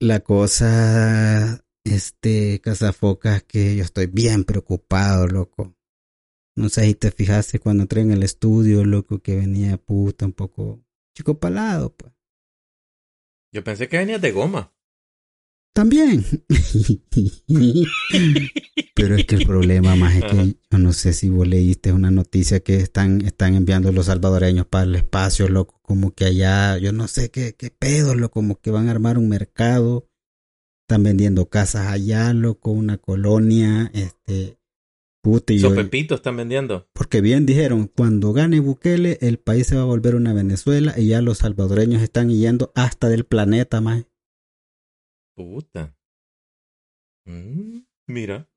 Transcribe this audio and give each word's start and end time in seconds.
la 0.00 0.20
cosa, 0.20 1.64
este, 1.84 2.60
Cazafoca, 2.60 3.40
que 3.40 3.76
yo 3.76 3.82
estoy 3.82 4.06
bien 4.06 4.44
preocupado, 4.44 5.26
loco. 5.26 5.74
No 6.56 6.68
sé 6.68 6.86
si 6.86 6.94
te 6.94 7.10
fijaste 7.10 7.58
cuando 7.58 7.82
entré 7.82 8.00
en 8.00 8.12
el 8.12 8.22
estudio, 8.22 8.84
loco, 8.84 9.20
que 9.20 9.36
venía 9.36 9.76
puta 9.76 10.26
un 10.26 10.32
poco 10.32 10.82
chico 11.14 11.38
palado, 11.38 11.94
pues. 11.94 12.12
Yo 13.52 13.64
pensé 13.64 13.88
que 13.88 13.98
venía 13.98 14.18
de 14.18 14.32
goma. 14.32 14.75
También. 15.76 16.24
Pero 18.94 19.14
es 19.14 19.26
que 19.26 19.34
el 19.34 19.46
problema 19.46 19.94
más 19.94 20.16
es 20.16 20.24
que 20.24 20.56
yo 20.70 20.78
no 20.78 20.94
sé 20.94 21.12
si 21.12 21.28
vos 21.28 21.46
leíste 21.46 21.92
una 21.92 22.10
noticia 22.10 22.60
que 22.60 22.76
están, 22.76 23.20
están 23.20 23.54
enviando 23.56 23.92
los 23.92 24.06
salvadoreños 24.06 24.64
para 24.64 24.84
el 24.84 24.94
espacio, 24.94 25.50
loco, 25.50 25.78
como 25.82 26.14
que 26.14 26.24
allá, 26.24 26.78
yo 26.78 26.92
no 26.92 27.08
sé 27.08 27.30
qué, 27.30 27.54
qué 27.58 27.70
pedo, 27.70 28.14
loco, 28.14 28.32
como 28.32 28.58
que 28.58 28.70
van 28.70 28.88
a 28.88 28.92
armar 28.92 29.18
un 29.18 29.28
mercado, 29.28 30.08
están 30.88 31.02
vendiendo 31.02 31.50
casas 31.50 31.88
allá, 31.88 32.32
loco, 32.32 32.70
una 32.70 32.96
colonia, 32.96 33.90
este, 33.92 34.58
puta 35.20 35.52
y 35.52 35.56
están 35.56 36.36
vendiendo. 36.38 36.88
porque 36.94 37.20
bien 37.20 37.44
dijeron, 37.44 37.92
cuando 37.94 38.32
gane 38.32 38.60
Bukele, 38.60 39.18
el 39.20 39.38
país 39.38 39.66
se 39.66 39.76
va 39.76 39.82
a 39.82 39.84
volver 39.84 40.14
una 40.14 40.32
Venezuela 40.32 40.94
y 40.96 41.08
ya 41.08 41.20
los 41.20 41.36
salvadoreños 41.36 42.00
están 42.00 42.30
yendo 42.30 42.72
hasta 42.74 43.10
del 43.10 43.24
planeta, 43.24 43.82
más. 43.82 44.06
Puta. 45.36 45.94
Mm, 47.26 47.80
mira. 48.08 48.48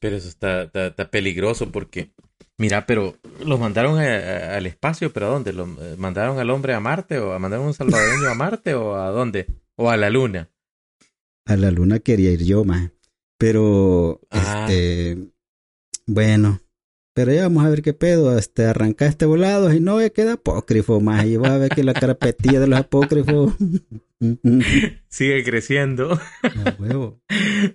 Pero 0.00 0.16
eso 0.16 0.28
está, 0.28 0.62
está, 0.62 0.86
está 0.86 1.10
peligroso 1.10 1.70
porque, 1.70 2.10
mira, 2.58 2.86
pero 2.86 3.16
los 3.44 3.60
mandaron 3.60 3.98
a- 3.98 4.02
a- 4.02 4.56
al 4.56 4.66
espacio, 4.66 5.12
pero 5.12 5.26
¿a 5.26 5.30
dónde? 5.30 5.52
¿Lo 5.52 5.64
eh, 5.64 5.96
mandaron 5.98 6.38
al 6.38 6.48
hombre 6.50 6.72
a 6.74 6.80
Marte 6.80 7.18
o 7.18 7.32
a 7.32 7.38
mandaron 7.38 7.66
un 7.66 7.74
salvadoreño 7.74 8.28
a 8.28 8.34
Marte 8.34 8.74
o 8.74 8.94
a 8.94 9.10
dónde? 9.10 9.46
O 9.76 9.90
a 9.90 9.96
la 9.96 10.08
luna. 10.10 10.48
A 11.46 11.56
la 11.56 11.70
luna 11.70 11.98
quería 11.98 12.30
ir 12.30 12.44
yo, 12.44 12.64
más. 12.64 12.90
Pero, 13.38 14.20
Ah. 14.30 14.66
este, 14.68 15.18
bueno, 16.06 16.60
pero 17.14 17.32
ya 17.32 17.42
vamos 17.42 17.64
a 17.66 17.68
ver 17.70 17.82
qué 17.82 17.92
pedo, 17.92 18.38
este, 18.38 18.64
arrancar 18.64 19.08
este 19.08 19.26
volado 19.26 19.72
y 19.72 19.80
no, 19.80 20.00
ya 20.00 20.10
queda 20.10 20.34
apócrifo, 20.34 21.00
más. 21.00 21.26
Y 21.26 21.36
vas 21.36 21.50
a 21.50 21.58
ver 21.58 21.70
que 21.70 21.82
la 21.84 21.92
carapetilla 21.94 22.58
de 22.60 22.66
los 22.68 22.78
apócrifos. 22.80 23.54
Sigue 25.08 25.42
creciendo. 25.42 26.18
Huevo. 26.78 27.20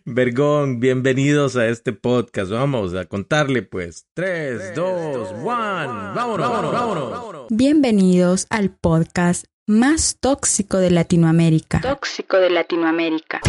Vergón, 0.05 0.79
bienvenidos 0.79 1.57
a 1.57 1.67
este 1.67 1.91
podcast. 1.91 2.51
Vamos 2.51 2.93
a 2.93 3.05
contarle 3.05 3.63
pues. 3.63 4.07
3, 4.13 4.73
2, 4.75 5.31
1. 5.31 5.43
Vámonos, 5.43 6.15
vámonos, 6.15 6.71
vámonos. 6.71 7.47
Bienvenidos 7.49 8.47
al 8.49 8.73
podcast 8.73 9.45
más 9.67 10.15
tóxico 10.21 10.77
de 10.77 10.89
Latinoamérica. 10.89 11.81
tóxico 11.81 12.37
de 12.37 12.49
Latinoamérica. 12.49 13.41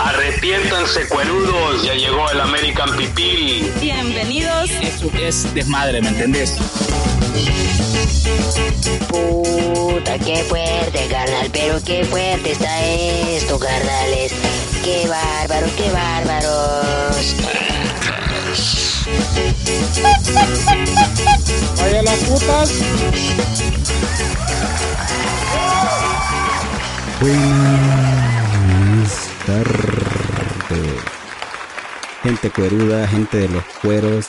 Arrepiéntanse, 0.00 1.06
cuerudos, 1.08 1.84
ya 1.84 1.92
llegó 1.94 2.30
el 2.30 2.40
American 2.40 2.96
Pipil. 2.96 3.70
Bienvenidos. 3.82 4.70
Eso 4.70 5.10
es 5.20 5.54
desmadre, 5.54 6.00
¿me 6.00 6.08
entendés? 6.08 6.56
Puta, 9.08 10.18
qué 10.18 10.36
fuerte, 10.44 11.06
carnal, 11.10 11.50
pero 11.52 11.78
qué 11.84 12.02
fuerte 12.04 12.52
está 12.52 12.82
esto, 12.86 13.58
carnales. 13.58 14.32
Qué 14.82 15.06
bárbaro, 15.06 15.66
qué 15.76 15.90
bárbaros. 15.90 17.75
Vaya 21.78 22.02
las 22.02 22.18
putas. 22.20 22.70
Buenas 27.20 28.50
tardes. 29.46 31.02
Gente 32.22 32.50
cueruda, 32.50 33.06
gente 33.08 33.38
de 33.38 33.48
los 33.48 33.64
cueros, 33.82 34.26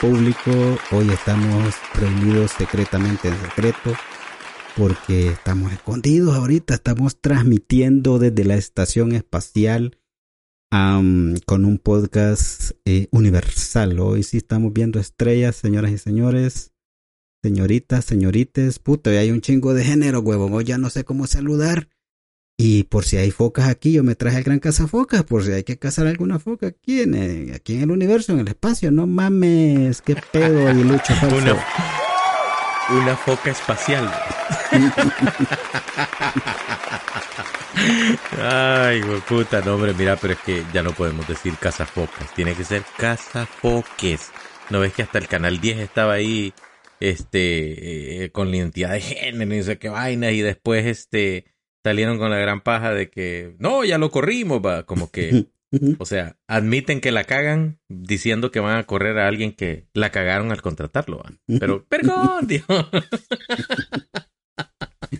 público. 0.00 0.50
Hoy 0.90 1.10
estamos 1.10 1.74
reunidos 1.94 2.52
secretamente 2.52 3.28
en 3.28 3.40
secreto 3.40 3.94
porque 4.76 5.28
estamos 5.28 5.72
escondidos 5.72 6.36
ahorita. 6.36 6.74
Estamos 6.74 7.20
transmitiendo 7.20 8.18
desde 8.18 8.44
la 8.44 8.54
estación 8.54 9.12
espacial 9.12 9.98
am, 10.70 11.36
con 11.46 11.64
un 11.64 11.78
podcast 11.78 12.72
eh, 12.84 13.08
universal. 13.10 13.98
Hoy 14.00 14.22
sí 14.22 14.36
estamos 14.36 14.72
viendo 14.72 14.98
estrellas, 14.98 15.56
señoras 15.56 15.90
y 15.92 15.98
señores. 15.98 16.72
Señoritas, 17.42 18.04
señorites, 18.04 18.78
puta, 18.80 19.10
hay 19.10 19.30
un 19.30 19.40
chingo 19.40 19.72
de 19.72 19.84
género, 19.84 20.20
huevón. 20.20 20.52
Hoy 20.52 20.64
ya 20.64 20.76
no 20.76 20.90
sé 20.90 21.04
cómo 21.04 21.26
saludar. 21.26 21.88
Y 22.60 22.82
por 22.84 23.04
si 23.04 23.16
hay 23.16 23.30
focas 23.30 23.68
aquí, 23.68 23.92
yo 23.92 24.02
me 24.02 24.16
traje 24.16 24.38
el 24.38 24.44
gran 24.44 24.58
cazafocas, 24.58 25.22
por 25.22 25.44
si 25.44 25.52
hay 25.52 25.62
que 25.62 25.78
cazar 25.78 26.08
alguna 26.08 26.40
foca 26.40 26.66
aquí 26.66 27.00
en 27.00 27.14
el, 27.14 27.54
aquí 27.54 27.74
en 27.74 27.82
el 27.82 27.90
universo, 27.92 28.32
en 28.32 28.40
el 28.40 28.48
espacio. 28.48 28.90
No 28.90 29.06
mames, 29.06 30.02
qué 30.02 30.16
pedo 30.32 30.68
y 30.72 30.82
lucho 30.82 31.14
falso. 31.20 31.36
Una, 31.36 31.64
una 33.00 33.16
foca 33.16 33.52
espacial. 33.52 34.10
Ay, 38.42 39.00
puta, 39.28 39.60
no, 39.62 39.74
hombre, 39.74 39.94
mira, 39.94 40.16
pero 40.16 40.34
es 40.34 40.40
que 40.40 40.64
ya 40.72 40.82
no 40.82 40.92
podemos 40.92 41.26
decir 41.28 41.54
cazafocas, 41.60 42.34
tiene 42.34 42.54
que 42.54 42.64
ser 42.64 42.82
cazafoques. 42.96 44.30
¿No 44.70 44.80
ves 44.80 44.92
que 44.92 45.02
hasta 45.02 45.18
el 45.18 45.28
canal 45.28 45.60
10 45.60 45.78
estaba 45.78 46.14
ahí, 46.14 46.52
este, 47.00 48.24
eh, 48.24 48.30
con 48.30 48.50
la 48.50 48.56
identidad 48.58 48.92
de 48.92 49.00
género 49.00 49.54
y 49.54 49.62
no 49.62 49.78
qué 49.78 49.88
vaina, 49.88 50.30
y 50.30 50.40
después, 50.40 50.86
este, 50.86 51.46
salieron 51.84 52.18
con 52.18 52.30
la 52.30 52.38
gran 52.38 52.60
paja 52.60 52.92
de 52.92 53.10
que, 53.10 53.54
no, 53.58 53.84
ya 53.84 53.98
lo 53.98 54.10
corrimos, 54.10 54.60
va, 54.64 54.84
como 54.84 55.10
que, 55.10 55.46
o 55.98 56.04
sea, 56.06 56.36
admiten 56.46 57.00
que 57.00 57.12
la 57.12 57.24
cagan 57.24 57.78
diciendo 57.88 58.50
que 58.50 58.60
van 58.60 58.78
a 58.78 58.84
correr 58.84 59.18
a 59.18 59.28
alguien 59.28 59.52
que 59.52 59.86
la 59.94 60.10
cagaron 60.10 60.50
al 60.50 60.62
contratarlo. 60.62 61.22
Pero, 61.46 61.84
perdón, 61.86 62.46
Dios. 62.46 62.64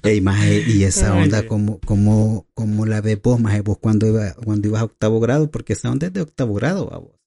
Ey, 0.02 0.20
maje, 0.20 0.64
y 0.66 0.84
esa 0.84 1.14
onda, 1.14 1.40
sí. 1.40 1.46
como, 1.46 1.80
como, 1.80 2.46
como 2.54 2.86
la 2.86 3.00
ves 3.00 3.20
vos, 3.20 3.40
maje, 3.40 3.60
vos 3.60 3.78
cuando, 3.78 4.06
iba, 4.06 4.34
cuando 4.34 4.68
ibas 4.68 4.82
a 4.82 4.84
octavo 4.84 5.20
grado, 5.20 5.50
porque 5.50 5.72
esa 5.72 5.90
onda 5.90 6.08
es 6.08 6.12
de 6.12 6.22
octavo 6.22 6.54
grado, 6.54 6.86
vos. 6.86 7.18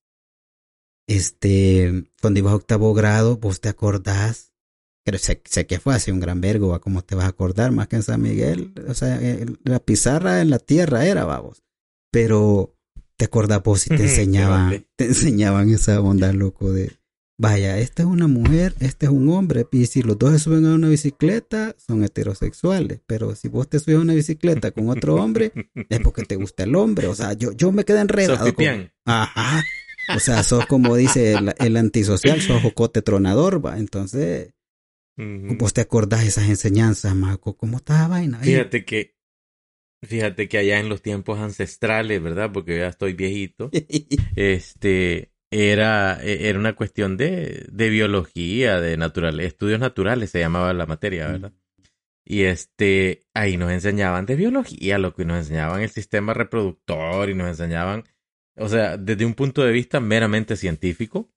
Este, 1.08 2.06
cuando 2.22 2.40
ibas 2.40 2.54
a 2.54 2.58
octavo 2.58 2.94
grado, 2.94 3.38
vos 3.38 3.62
te 3.62 3.70
acordás, 3.70 4.54
pero 5.04 5.18
sé, 5.18 5.42
sé 5.46 5.66
que 5.66 5.80
fue 5.80 5.96
hace 5.96 6.12
un 6.12 6.20
gran 6.20 6.42
vergo, 6.42 6.70
va, 6.70 6.80
como 6.80 7.04
te 7.04 7.16
vas 7.16 7.26
a 7.26 7.30
acordar, 7.30 7.72
más 7.72 7.88
que 7.88 7.98
en 7.98 8.04
San 8.04 8.22
Miguel, 8.22 8.74
o 8.88 8.94
sea, 8.94 9.20
eh, 9.22 9.46
la 9.64 9.80
pizarra 9.80 10.42
en 10.42 10.50
la 10.50 10.60
tierra 10.60 11.06
era, 11.06 11.26
va, 11.26 11.40
vos. 11.40 11.64
Pero, 12.12 12.76
te 13.18 13.26
acordás 13.26 13.64
vos 13.64 13.82
si 13.82 13.90
te 13.90 13.96
enseñaban, 14.04 14.86
te 14.96 15.06
enseñaban 15.06 15.70
esa 15.70 16.00
onda, 16.02 16.32
loco, 16.34 16.72
de, 16.72 17.01
vaya, 17.42 17.80
esta 17.80 18.04
es 18.04 18.08
una 18.08 18.28
mujer, 18.28 18.76
este 18.80 19.08
es 19.08 19.12
un 19.12 19.28
hombre, 19.30 19.66
y 19.72 19.88
si 19.88 20.04
los 20.04 20.18
dos 20.20 20.32
se 20.34 20.40
suben 20.40 20.64
a 20.68 20.76
una 20.76 20.90
bicicleta, 20.90 21.76
son 21.76 22.04
heterosexuales, 22.04 23.02
pero 23.08 23.36
si 23.36 23.48
vos 23.48 23.68
te 23.68 23.80
subes 23.80 23.98
a 23.98 24.02
una 24.02 24.14
bicicleta 24.14 24.70
con 24.70 24.90
otro 24.90 25.16
hombre, 25.16 25.52
es 25.90 26.00
porque 26.02 26.22
te 26.24 26.36
gusta 26.36 26.64
el 26.64 26.76
hombre, 26.76 27.08
o 27.08 27.16
sea, 27.16 27.34
yo, 27.34 27.52
yo 27.54 27.72
me 27.72 27.84
quedé 27.84 28.02
enredado. 28.02 28.38
Sos 28.38 28.52
pipián. 28.52 28.94
Ajá. 29.06 29.64
O 30.16 30.20
sea, 30.20 30.44
sos 30.44 30.68
como 30.68 30.96
dice 30.96 31.34
el, 31.34 31.54
el 31.58 31.78
antisocial, 31.78 32.42
sos 32.42 32.62
jocote 32.62 33.02
tronador, 33.02 33.66
va. 33.66 33.80
Entonces, 33.80 34.54
vos 35.18 35.74
te 35.74 35.82
acordás 35.82 36.22
de 36.22 36.28
esas 36.28 36.48
enseñanzas, 36.48 37.16
Marco. 37.16 37.58
¿Cómo 37.58 37.78
está 37.78 38.02
la 38.02 38.08
vaina? 38.08 38.40
Fíjate 38.40 38.86
que, 38.86 39.16
fíjate 40.04 40.48
que 40.48 40.60
allá 40.60 40.80
en 40.80 40.90
los 40.90 41.02
tiempos 41.02 41.40
ancestrales, 41.40 42.22
¿verdad? 42.22 42.52
Porque 42.54 42.78
ya 42.78 42.88
estoy 42.88 43.14
viejito, 43.14 43.72
este, 44.36 45.31
era, 45.52 46.18
e- 46.24 46.48
era 46.50 46.58
una 46.58 46.74
cuestión 46.76 47.18
de, 47.18 47.68
de 47.72 47.90
biología, 47.90 48.80
de 48.80 48.98
natural, 48.98 49.40
estudios 49.42 49.80
naturales 49.80 50.32
se 50.32 50.40
llamaba 50.40 50.74
la 50.74 50.86
materia, 50.86 51.28
¿verdad? 51.28 51.54
Y 52.24 52.44
este, 52.44 53.28
ahí 53.34 53.58
nos 53.58 53.72
enseñaban 53.72 54.26
de 54.26 54.36
biología, 54.36 54.98
lo 54.98 55.14
que 55.14 55.26
nos 55.26 55.40
enseñaban 55.40 55.82
el 55.82 55.90
sistema 55.90 56.34
reproductor 56.34 57.30
y 57.30 57.36
nos 57.36 57.50
enseñaban, 57.50 58.06
o 58.56 58.70
sea, 58.70 58.96
desde 58.98 59.26
un 59.26 59.34
punto 59.34 59.64
de 59.64 59.74
vista 59.74 60.00
meramente 60.00 60.56
científico, 60.56 61.30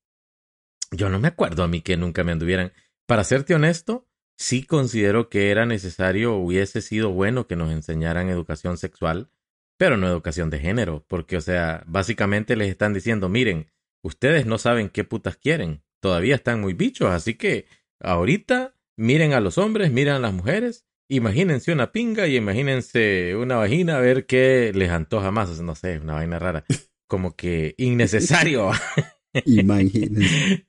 yo 0.93 1.09
no 1.09 1.19
me 1.19 1.29
acuerdo 1.29 1.65
a 1.65 1.69
mí 1.69 1.81
que 1.81 1.97
nunca 1.97 2.23
me 2.23 2.33
anduvieran. 2.33 2.73
Para 3.07 3.25
serte 3.25 3.55
honesto, 3.55 4.07
sí 4.37 4.63
considero 4.65 5.29
que 5.29 5.51
era 5.51 5.67
necesario, 5.67 6.35
hubiese 6.35 6.81
sido 6.81 7.11
bueno 7.11 7.49
que 7.49 7.57
nos 7.57 7.73
enseñaran 7.73 8.29
educación 8.29 8.77
sexual, 8.79 9.31
pero 9.77 9.97
no 9.97 10.07
educación 10.07 10.51
de 10.51 10.61
género, 10.61 11.05
porque, 11.09 11.37
o 11.37 11.41
sea, 11.41 11.83
básicamente 11.87 12.55
les 12.55 12.71
están 12.71 12.95
diciendo, 12.95 13.29
miren, 13.29 13.67
ustedes 14.05 14.47
no 14.47 14.59
saben 14.59 14.91
qué 14.91 15.03
putas 15.03 15.37
quieren, 15.37 15.83
todavía 16.01 16.37
están 16.37 16.61
muy 16.61 16.75
bichos, 16.75 17.11
así 17.11 17.35
que 17.35 17.67
ahorita 18.01 18.77
miren 18.97 19.33
a 19.33 19.41
los 19.41 19.59
hombres, 19.59 19.91
miren 19.91 20.15
a 20.15 20.19
las 20.19 20.33
mujeres, 20.33 20.87
imagínense 21.09 21.73
una 21.73 21.91
pinga 21.91 22.27
y 22.29 22.37
imagínense 22.37 23.35
una 23.37 23.57
vagina 23.57 23.97
a 23.97 24.01
ver 24.01 24.27
qué 24.27 24.73
les 24.75 24.91
antoja 24.91 25.31
más, 25.31 25.61
no 25.61 25.75
sé, 25.75 25.99
una 25.99 26.15
vaina 26.15 26.39
rara, 26.39 26.65
como 27.09 27.35
que 27.35 27.75
innecesario. 27.79 28.71
Imagínense. 29.47 30.65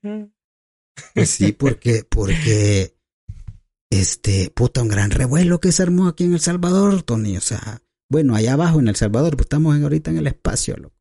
Pues 1.13 1.29
sí, 1.29 1.51
porque, 1.51 2.03
porque 2.09 2.95
este, 3.91 4.49
puta, 4.49 4.81
un 4.81 4.87
gran 4.87 5.11
revuelo 5.11 5.59
que 5.59 5.71
se 5.71 5.83
armó 5.83 6.07
aquí 6.07 6.23
en 6.23 6.33
El 6.33 6.39
Salvador, 6.39 7.03
Tony. 7.03 7.37
O 7.37 7.41
sea, 7.41 7.81
bueno, 8.09 8.35
allá 8.35 8.53
abajo 8.53 8.79
en 8.79 8.87
El 8.87 8.95
Salvador, 8.95 9.35
pues 9.35 9.45
estamos 9.45 9.79
ahorita 9.79 10.11
en 10.11 10.17
el 10.17 10.27
espacio, 10.27 10.75
loco. 10.77 10.95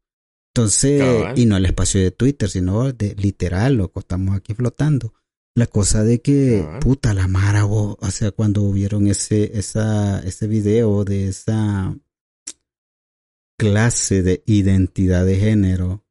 Entonces, 0.56 1.00
Cabal. 1.00 1.36
y 1.38 1.46
no 1.46 1.56
el 1.56 1.66
espacio 1.66 2.00
de 2.00 2.12
Twitter, 2.12 2.48
sino 2.48 2.92
de 2.92 3.16
literal, 3.16 3.74
loco, 3.74 3.98
estamos 4.00 4.36
aquí 4.36 4.54
flotando. 4.54 5.12
La 5.56 5.66
cosa 5.66 6.04
de 6.04 6.20
que, 6.20 6.60
Cabal. 6.64 6.78
puta, 6.80 7.12
la 7.12 7.26
Mara, 7.26 7.64
bo- 7.64 7.98
o 8.00 8.10
sea, 8.12 8.30
cuando 8.30 8.70
vieron 8.70 9.08
ese, 9.08 9.58
esa, 9.58 10.20
ese 10.20 10.46
video 10.46 11.04
de 11.04 11.26
esa 11.28 11.96
clase 13.58 14.22
de 14.22 14.42
identidad 14.46 15.24
de 15.26 15.36
género, 15.36 16.04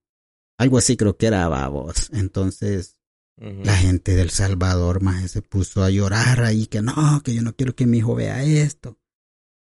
algo 0.60 0.78
así 0.78 0.98
creo 0.98 1.16
que 1.18 1.28
era, 1.28 1.48
babos. 1.48 2.10
Entonces, 2.14 2.98
la 3.38 3.76
gente 3.76 4.16
del 4.16 4.30
Salvador 4.30 5.02
más 5.02 5.32
se 5.32 5.42
puso 5.42 5.84
a 5.84 5.90
llorar 5.90 6.44
ahí 6.44 6.68
que 6.68 6.82
no, 6.82 7.22
que 7.24 7.34
yo 7.34 7.42
no 7.42 7.56
quiero 7.56 7.76
que 7.76 7.86
mi 7.86 7.98
hijo 8.00 8.14
vea 8.16 8.44
esto, 8.44 8.98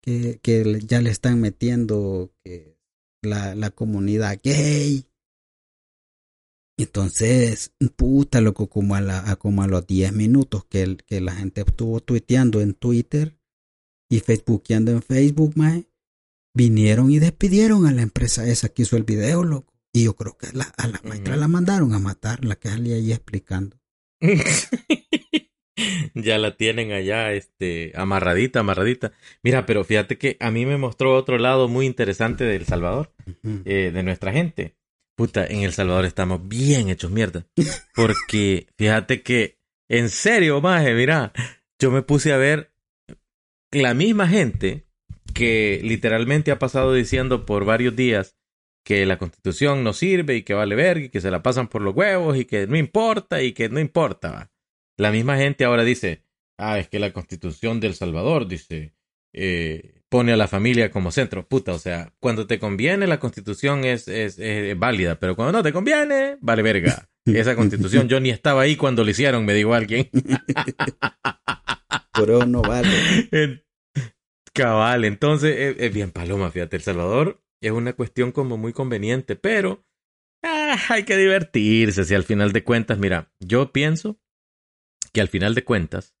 que, 0.02 0.40
que 0.42 0.80
ya 0.86 1.00
le 1.00 1.10
están 1.10 1.40
metiendo 1.40 2.32
que 2.42 2.69
la, 3.22 3.54
la 3.54 3.70
comunidad 3.70 4.38
gay. 4.42 5.06
Entonces, 6.78 7.72
puta 7.96 8.40
loco, 8.40 8.68
como 8.68 8.94
a, 8.94 9.00
la, 9.02 9.30
a 9.30 9.36
como 9.36 9.62
a 9.62 9.66
los 9.66 9.86
10 9.86 10.12
minutos 10.14 10.64
que, 10.64 10.82
el- 10.82 11.04
que 11.04 11.20
la 11.20 11.34
gente 11.34 11.60
estuvo 11.60 12.00
tuiteando 12.00 12.60
en 12.62 12.74
Twitter 12.74 13.38
y 14.10 14.20
facebookeando 14.20 14.90
en 14.90 15.02
Facebook, 15.02 15.54
vinieron 16.54 17.10
y 17.10 17.18
despidieron 17.18 17.86
a 17.86 17.92
la 17.92 18.02
empresa 18.02 18.46
esa 18.48 18.70
que 18.70 18.82
hizo 18.82 18.96
el 18.96 19.04
video, 19.04 19.44
loco. 19.44 19.74
Y 19.92 20.04
yo 20.04 20.14
creo 20.16 20.36
que 20.38 20.52
la, 20.52 20.64
a 20.64 20.86
la 20.86 21.00
maestra 21.04 21.36
la 21.36 21.48
mandaron 21.48 21.92
a 21.94 21.98
matar, 21.98 22.44
la 22.44 22.56
que 22.56 22.68
salía 22.70 22.96
ahí 22.96 23.12
explicando. 23.12 23.76
ya 26.14 26.38
la 26.38 26.56
tienen 26.56 26.92
allá, 26.92 27.32
este, 27.32 27.92
amarradita, 27.94 28.60
amarradita. 28.60 29.12
Mira, 29.42 29.66
pero 29.66 29.84
fíjate 29.84 30.18
que 30.18 30.36
a 30.40 30.50
mí 30.50 30.66
me 30.66 30.76
mostró 30.76 31.14
otro 31.16 31.38
lado 31.38 31.68
muy 31.68 31.86
interesante 31.86 32.44
de 32.44 32.56
El 32.56 32.66
Salvador, 32.66 33.12
eh, 33.64 33.90
de 33.92 34.02
nuestra 34.02 34.32
gente. 34.32 34.76
Puta, 35.16 35.46
en 35.46 35.62
El 35.62 35.72
Salvador 35.72 36.04
estamos 36.04 36.46
bien 36.48 36.88
hechos 36.88 37.10
mierda. 37.10 37.46
Porque 37.94 38.68
fíjate 38.76 39.22
que, 39.22 39.58
en 39.88 40.08
serio, 40.08 40.60
maje, 40.60 40.94
mira, 40.94 41.32
yo 41.78 41.90
me 41.90 42.02
puse 42.02 42.32
a 42.32 42.36
ver 42.36 42.72
la 43.70 43.94
misma 43.94 44.28
gente 44.28 44.86
que 45.34 45.80
literalmente 45.82 46.50
ha 46.50 46.58
pasado 46.58 46.92
diciendo 46.92 47.46
por 47.46 47.64
varios 47.64 47.94
días 47.94 48.36
que 48.84 49.06
la 49.06 49.18
constitución 49.18 49.84
no 49.84 49.92
sirve 49.92 50.36
y 50.36 50.42
que 50.42 50.54
vale 50.54 50.74
verga 50.74 51.04
y 51.04 51.08
que 51.10 51.20
se 51.20 51.30
la 51.30 51.42
pasan 51.42 51.68
por 51.68 51.82
los 51.82 51.94
huevos 51.94 52.36
y 52.36 52.44
que 52.44 52.66
no 52.66 52.76
importa 52.76 53.42
y 53.42 53.52
que 53.52 53.68
no 53.68 53.78
importa. 53.78 54.30
va. 54.30 54.50
La 55.00 55.10
misma 55.10 55.38
gente 55.38 55.64
ahora 55.64 55.82
dice, 55.82 56.26
ah, 56.58 56.78
es 56.78 56.88
que 56.88 56.98
la 56.98 57.14
constitución 57.14 57.80
del 57.80 57.94
Salvador 57.94 58.46
dice, 58.46 58.92
eh, 59.32 60.02
pone 60.10 60.34
a 60.34 60.36
la 60.36 60.46
familia 60.46 60.90
como 60.90 61.10
centro. 61.10 61.48
Puta, 61.48 61.72
o 61.72 61.78
sea, 61.78 62.12
cuando 62.20 62.46
te 62.46 62.58
conviene 62.58 63.06
la 63.06 63.18
constitución 63.18 63.86
es, 63.86 64.08
es, 64.08 64.38
es 64.38 64.78
válida, 64.78 65.18
pero 65.18 65.36
cuando 65.36 65.52
no 65.52 65.62
te 65.62 65.72
conviene, 65.72 66.36
vale 66.42 66.60
verga. 66.60 67.08
Esa 67.24 67.56
constitución 67.56 68.10
yo 68.10 68.20
ni 68.20 68.28
estaba 68.28 68.60
ahí 68.60 68.76
cuando 68.76 69.02
lo 69.02 69.10
hicieron, 69.10 69.46
me 69.46 69.54
dijo 69.54 69.72
alguien. 69.72 70.10
Pero 72.12 72.44
no 72.44 72.60
vale. 72.60 73.64
Cabal, 74.52 75.06
entonces 75.06 75.56
es, 75.56 75.76
es 75.78 75.94
bien 75.94 76.10
paloma, 76.10 76.50
fíjate, 76.50 76.76
El 76.76 76.82
Salvador 76.82 77.42
es 77.62 77.70
una 77.70 77.94
cuestión 77.94 78.32
como 78.32 78.58
muy 78.58 78.74
conveniente, 78.74 79.36
pero 79.36 79.86
ah, 80.42 80.76
hay 80.90 81.04
que 81.04 81.16
divertirse, 81.16 82.04
si 82.04 82.14
al 82.14 82.24
final 82.24 82.52
de 82.52 82.64
cuentas, 82.64 82.98
mira, 82.98 83.32
yo 83.38 83.72
pienso 83.72 84.20
que 85.12 85.20
al 85.20 85.28
final 85.28 85.54
de 85.54 85.64
cuentas, 85.64 86.14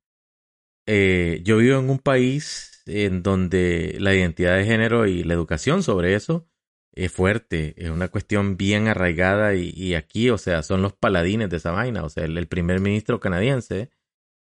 eh, 0.86 1.40
yo 1.44 1.58
vivo 1.58 1.78
en 1.78 1.90
un 1.90 1.98
país 1.98 2.82
en 2.86 3.22
donde 3.22 3.96
la 4.00 4.14
identidad 4.14 4.56
de 4.56 4.64
género 4.64 5.06
y 5.06 5.22
la 5.22 5.34
educación 5.34 5.82
sobre 5.82 6.14
eso 6.14 6.48
es 6.92 7.12
fuerte, 7.12 7.74
es 7.76 7.90
una 7.90 8.08
cuestión 8.08 8.56
bien 8.56 8.88
arraigada 8.88 9.54
y, 9.54 9.70
y 9.70 9.94
aquí, 9.94 10.30
o 10.30 10.38
sea, 10.38 10.62
son 10.62 10.82
los 10.82 10.92
paladines 10.92 11.48
de 11.50 11.58
esa 11.58 11.70
vaina, 11.70 12.02
o 12.04 12.08
sea, 12.08 12.24
el, 12.24 12.36
el 12.36 12.48
primer 12.48 12.80
ministro 12.80 13.20
canadiense 13.20 13.90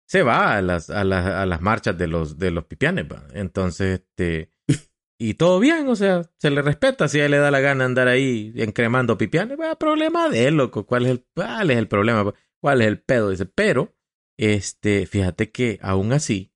se 0.07 0.23
va 0.23 0.55
a 0.55 0.61
las, 0.61 0.89
a 0.89 1.03
las, 1.03 1.25
a 1.25 1.45
las 1.45 1.61
marchas 1.61 1.97
de 1.97 2.07
los, 2.07 2.39
de 2.39 2.51
los 2.51 2.65
pipianes, 2.65 3.05
va. 3.11 3.27
Entonces, 3.33 3.99
este, 3.99 4.51
y 5.19 5.33
todo 5.33 5.59
bien, 5.59 5.87
o 5.89 5.95
sea, 5.95 6.23
se 6.37 6.49
le 6.49 6.61
respeta 6.61 7.07
si 7.07 7.19
a 7.19 7.25
él 7.25 7.31
le 7.31 7.37
da 7.37 7.51
la 7.51 7.59
gana 7.59 7.85
andar 7.85 8.07
ahí 8.07 8.53
encremando 8.55 9.17
pipianes, 9.17 9.59
va, 9.59 9.77
problema 9.77 10.29
de 10.29 10.47
él, 10.47 10.55
loco, 10.55 10.85
¿cuál 10.85 11.05
es 11.05 11.11
el, 11.11 11.25
cuál 11.35 11.71
es 11.71 11.77
el 11.77 11.87
problema? 11.87 12.33
¿Cuál 12.61 12.81
es 12.81 12.87
el 12.87 13.01
pedo? 13.01 13.29
Dice, 13.29 13.45
pero, 13.45 13.96
este, 14.37 15.05
fíjate 15.05 15.51
que 15.51 15.79
aún 15.81 16.13
así, 16.13 16.53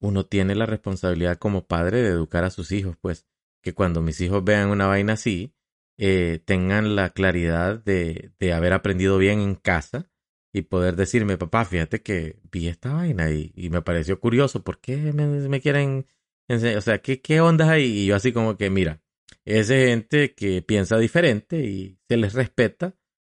uno 0.00 0.26
tiene 0.26 0.54
la 0.54 0.66
responsabilidad 0.66 1.38
como 1.38 1.66
padre 1.66 2.02
de 2.02 2.08
educar 2.08 2.44
a 2.44 2.50
sus 2.50 2.72
hijos, 2.72 2.96
pues, 3.00 3.26
que 3.62 3.74
cuando 3.74 4.02
mis 4.02 4.20
hijos 4.20 4.42
vean 4.44 4.70
una 4.70 4.86
vaina 4.86 5.14
así, 5.14 5.54
eh, 5.98 6.40
tengan 6.44 6.96
la 6.96 7.10
claridad 7.10 7.82
de, 7.82 8.32
de 8.38 8.52
haber 8.52 8.72
aprendido 8.72 9.18
bien 9.18 9.40
en 9.40 9.54
casa 9.54 10.10
y 10.52 10.62
poder 10.62 10.96
decirme, 10.96 11.38
papá, 11.38 11.64
fíjate 11.64 12.02
que 12.02 12.40
vi 12.50 12.68
esta 12.68 12.92
vaina 12.92 13.30
y, 13.30 13.52
me 13.70 13.82
pareció 13.82 14.20
curioso, 14.20 14.62
¿por 14.62 14.80
qué 14.80 14.96
me, 14.96 15.60
quieren 15.60 16.06
enseñar? 16.48 16.76
O 16.76 16.80
sea, 16.82 17.00
¿qué, 17.00 17.22
¿qué 17.22 17.40
ondas 17.40 17.68
hay? 17.68 17.84
Y 17.84 18.06
yo 18.06 18.16
así 18.16 18.32
como 18.32 18.56
que, 18.56 18.68
mira, 18.68 19.02
es 19.44 19.68
gente 19.68 20.34
que 20.34 20.60
piensa 20.62 20.98
diferente 20.98 21.64
y 21.64 21.98
se 22.08 22.16
les 22.18 22.34
respeta, 22.34 22.96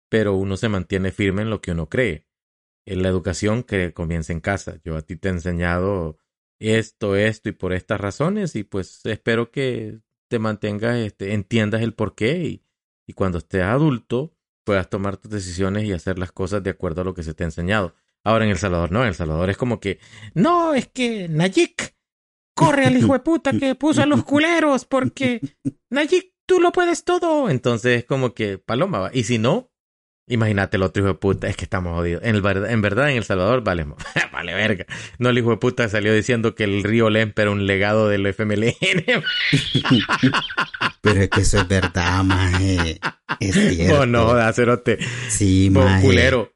pero 0.10 0.36
uno 0.36 0.58
se 0.58 0.70
mantiene 0.70 1.12
firme 1.12 1.44
en 1.44 1.50
lo 1.50 1.62
que 1.62 1.72
uno 1.72 1.88
cree. 1.88 2.25
La 2.86 3.10
educación 3.10 3.64
que 3.64 3.94
comienza 3.94 4.32
en 4.32 4.42
casa. 4.42 4.80
Yo 4.84 4.96
a 4.96 5.02
ti 5.02 5.16
te 5.16 5.30
he 5.30 5.32
enseñado 5.32 6.20
esto, 6.60 7.16
esto 7.16 7.50
y 7.50 7.52
por 7.52 7.74
estas 7.74 8.00
razones 8.00 8.56
y 8.56 8.64
pues 8.64 9.06
espero 9.06 9.52
que 9.52 10.00
te 10.30 10.40
mantengas, 10.40 10.98
este, 10.98 11.34
entiendas 11.34 11.82
el 11.82 11.94
porqué 11.94 12.38
y, 12.44 12.64
y 13.08 13.14
cuando 13.14 13.40
estés 13.40 13.64
adulto 13.64 14.36
puedas 14.64 14.90
tomar 14.90 15.18
tus 15.18 15.32
decisiones 15.32 15.84
y 15.84 15.94
hacer 15.94 16.18
las 16.18 16.32
cosas 16.32 16.64
de 16.64 16.72
acuerdo 16.72 17.02
a 17.02 17.04
lo 17.04 17.14
que 17.14 17.24
se 17.24 17.34
te 17.34 17.44
ha 17.44 17.48
enseñado. 17.48 17.96
Ahora 18.24 18.46
en 18.46 18.52
El 18.52 18.58
Salvador 18.58 18.92
no, 18.92 19.02
en 19.02 19.10
El 19.10 19.16
Salvador 19.16 19.50
es 19.50 19.58
como 19.58 19.80
que, 19.80 20.00
no, 20.34 20.74
es 20.74 20.88
que 20.88 21.30
Nayik, 21.30 21.96
corre 22.56 22.86
al 22.86 22.98
hijo 22.98 23.14
de 23.14 23.20
puta 23.20 23.52
que 23.54 23.76
puso 23.76 24.02
a 24.02 24.08
los 24.08 24.24
culeros 24.24 24.86
porque 24.86 25.42
Nayik, 25.92 26.34
tú 26.48 26.60
lo 26.60 26.72
puedes 26.72 27.04
todo. 27.04 27.50
Entonces 27.50 28.00
es 28.00 28.06
como 28.06 28.34
que 28.34 28.58
paloma. 28.58 29.12
Y 29.14 29.24
si 29.26 29.38
no, 29.38 29.72
imagínate 30.28 30.78
el 30.78 30.84
otro 30.84 31.04
hijo 31.04 31.14
de 31.14 31.20
puta, 31.20 31.48
es 31.48 31.56
que 31.56 31.66
estamos 31.66 31.94
jodidos. 31.94 32.24
En, 32.24 32.36
el, 32.36 32.46
en 32.46 32.82
verdad 32.82 33.10
en 33.10 33.18
El 33.18 33.24
Salvador 33.24 33.64
vale, 33.64 33.86
vale 34.32 34.54
verga. 34.54 34.86
No 35.20 35.30
el 35.30 35.38
hijo 35.38 35.52
de 35.52 35.58
puta 35.58 35.88
salió 35.90 36.14
diciendo 36.14 36.56
que 36.56 36.64
el 36.64 36.84
río 36.84 37.10
Lempe 37.10 37.44
era 37.44 37.52
un 37.52 37.68
legado 37.68 38.10
del 38.10 38.26
FMLN. 38.26 38.74
Pero 41.02 41.22
es 41.22 41.30
que 41.30 41.42
eso 41.42 41.60
es 41.60 41.68
verdad, 41.68 42.24
maje. 42.24 43.00
Es 43.40 43.56
cierto. 43.56 44.02
oh 44.02 44.06
no, 44.06 44.26
jodas, 44.26 44.56
cerote. 44.56 44.98
Sí, 45.30 45.70
maje. 45.72 46.06
culero. 46.06 46.55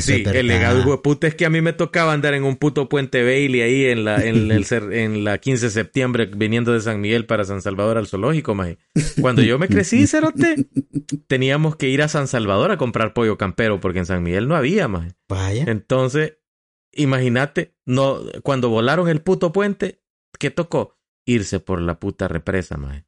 Sí, 0.00 0.24
el 0.26 0.46
legado 0.46 0.82
de 0.90 0.98
puta 0.98 1.26
es 1.26 1.34
que 1.34 1.44
a 1.44 1.50
mí 1.50 1.60
me 1.60 1.72
tocaba 1.72 2.12
andar 2.12 2.34
en 2.34 2.44
un 2.44 2.56
puto 2.56 2.88
puente 2.88 3.22
Bailey 3.22 3.60
ahí 3.60 3.84
en 3.86 4.04
la, 4.04 4.24
en 4.24 4.50
el, 4.50 4.64
en 4.70 5.24
la 5.24 5.38
15 5.38 5.66
de 5.66 5.70
septiembre 5.70 6.26
viniendo 6.26 6.72
de 6.72 6.80
San 6.80 7.00
Miguel 7.00 7.26
para 7.26 7.44
San 7.44 7.60
Salvador 7.60 7.98
al 7.98 8.06
zoológico, 8.06 8.54
maje. 8.54 8.78
Cuando 9.20 9.42
yo 9.42 9.58
me 9.58 9.68
crecí, 9.68 10.06
cerote, 10.06 10.66
teníamos 11.26 11.76
que 11.76 11.88
ir 11.88 12.00
a 12.02 12.08
San 12.08 12.26
Salvador 12.26 12.70
a 12.70 12.78
comprar 12.78 13.12
pollo 13.12 13.36
campero 13.36 13.80
porque 13.80 13.98
en 13.98 14.06
San 14.06 14.22
Miguel 14.22 14.48
no 14.48 14.56
había, 14.56 14.88
maje. 14.88 15.12
Vaya. 15.28 15.64
Entonces, 15.66 16.38
imagínate, 16.92 17.74
no, 17.84 18.20
cuando 18.42 18.70
volaron 18.70 19.08
el 19.08 19.20
puto 19.20 19.52
puente, 19.52 20.02
¿qué 20.38 20.50
tocó? 20.50 20.98
Irse 21.26 21.60
por 21.60 21.80
la 21.80 22.00
puta 22.00 22.28
represa, 22.28 22.76
maje. 22.78 23.04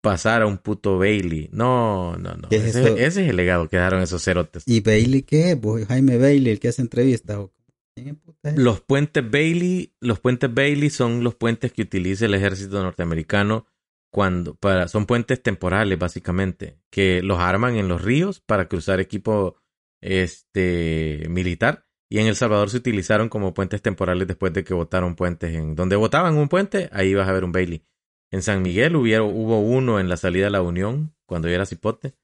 Pasar 0.00 0.42
a 0.42 0.46
un 0.46 0.58
puto 0.58 0.98
Bailey. 0.98 1.48
No, 1.52 2.16
no, 2.16 2.34
no. 2.34 2.48
¿Qué 2.48 2.56
es 2.56 2.76
ese, 2.76 3.04
es 3.04 3.16
el 3.16 3.36
legado 3.36 3.68
que 3.68 3.76
dejaron 3.76 4.00
esos 4.00 4.22
cerotes. 4.22 4.62
¿Y 4.66 4.80
Bailey 4.80 5.22
qué? 5.22 5.56
Pues 5.56 5.86
Jaime 5.86 6.18
Bailey, 6.18 6.52
el 6.52 6.60
que 6.60 6.68
hace 6.68 6.82
entrevistas. 6.82 7.36
¿o 7.38 7.52
¿Quién 7.94 8.08
es 8.08 8.14
puta 8.16 8.50
es? 8.50 8.58
Los 8.58 8.80
puentes 8.80 9.28
Bailey, 9.28 9.94
los 10.00 10.20
puentes 10.20 10.52
Bailey 10.52 10.90
son 10.90 11.24
los 11.24 11.34
puentes 11.34 11.72
que 11.72 11.82
utiliza 11.82 12.26
el 12.26 12.34
ejército 12.34 12.82
norteamericano 12.82 13.66
cuando 14.10 14.54
para 14.54 14.88
son 14.88 15.06
puentes 15.06 15.42
temporales 15.42 15.98
básicamente 15.98 16.78
que 16.90 17.22
los 17.22 17.38
arman 17.38 17.76
en 17.76 17.88
los 17.88 18.02
ríos 18.02 18.40
para 18.40 18.68
cruzar 18.68 19.00
equipo 19.00 19.56
este 20.00 21.26
militar 21.28 21.86
y 22.10 22.18
en 22.18 22.26
El 22.26 22.36
Salvador 22.36 22.70
se 22.70 22.78
utilizaron 22.78 23.28
como 23.28 23.52
puentes 23.52 23.82
temporales 23.82 24.26
después 24.26 24.52
de 24.52 24.64
que 24.64 24.72
votaron 24.72 25.14
puentes 25.14 25.54
en 25.54 25.74
donde 25.74 25.96
votaban 25.96 26.36
un 26.36 26.48
puente 26.48 26.88
ahí 26.92 27.14
vas 27.14 27.28
a 27.28 27.32
ver 27.32 27.44
un 27.44 27.52
Bailey 27.52 27.84
en 28.30 28.42
San 28.42 28.62
Miguel 28.62 28.96
hubieron, 28.96 29.30
hubo 29.34 29.60
uno 29.60 30.00
en 30.00 30.08
la 30.08 30.16
salida 30.16 30.44
de 30.46 30.50
la 30.50 30.62
Unión 30.62 31.14
cuando 31.26 31.48
yo 31.48 31.54
era 31.54 31.66
cipote 31.66 32.14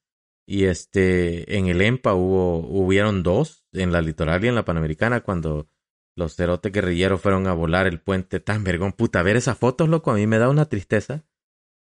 y 0.46 0.64
este 0.64 1.56
en 1.56 1.68
el 1.68 1.80
EMPA 1.80 2.14
hubo 2.14 2.58
hubieron 2.58 3.23
dos 3.23 3.66
en 3.73 3.92
la 3.92 4.02
litoral 4.02 4.44
y 4.44 4.49
en 4.49 4.54
la 4.54 4.64
panamericana 4.64 5.20
cuando 5.20 5.68
los 6.16 6.37
cerotes 6.37 6.70
guerrilleros 6.73 7.20
fueron 7.20 7.46
a 7.46 7.54
volar 7.54 7.87
el 7.87 8.00
puente 8.00 8.40
tan 8.40 8.62
vergón 8.64 8.92
puta 8.92 9.23
ver 9.23 9.37
esas 9.37 9.58
fotos 9.58 9.88
loco 9.88 10.11
a 10.11 10.14
mí 10.14 10.26
me 10.26 10.38
da 10.38 10.49
una 10.50 10.66
tristeza 10.66 11.25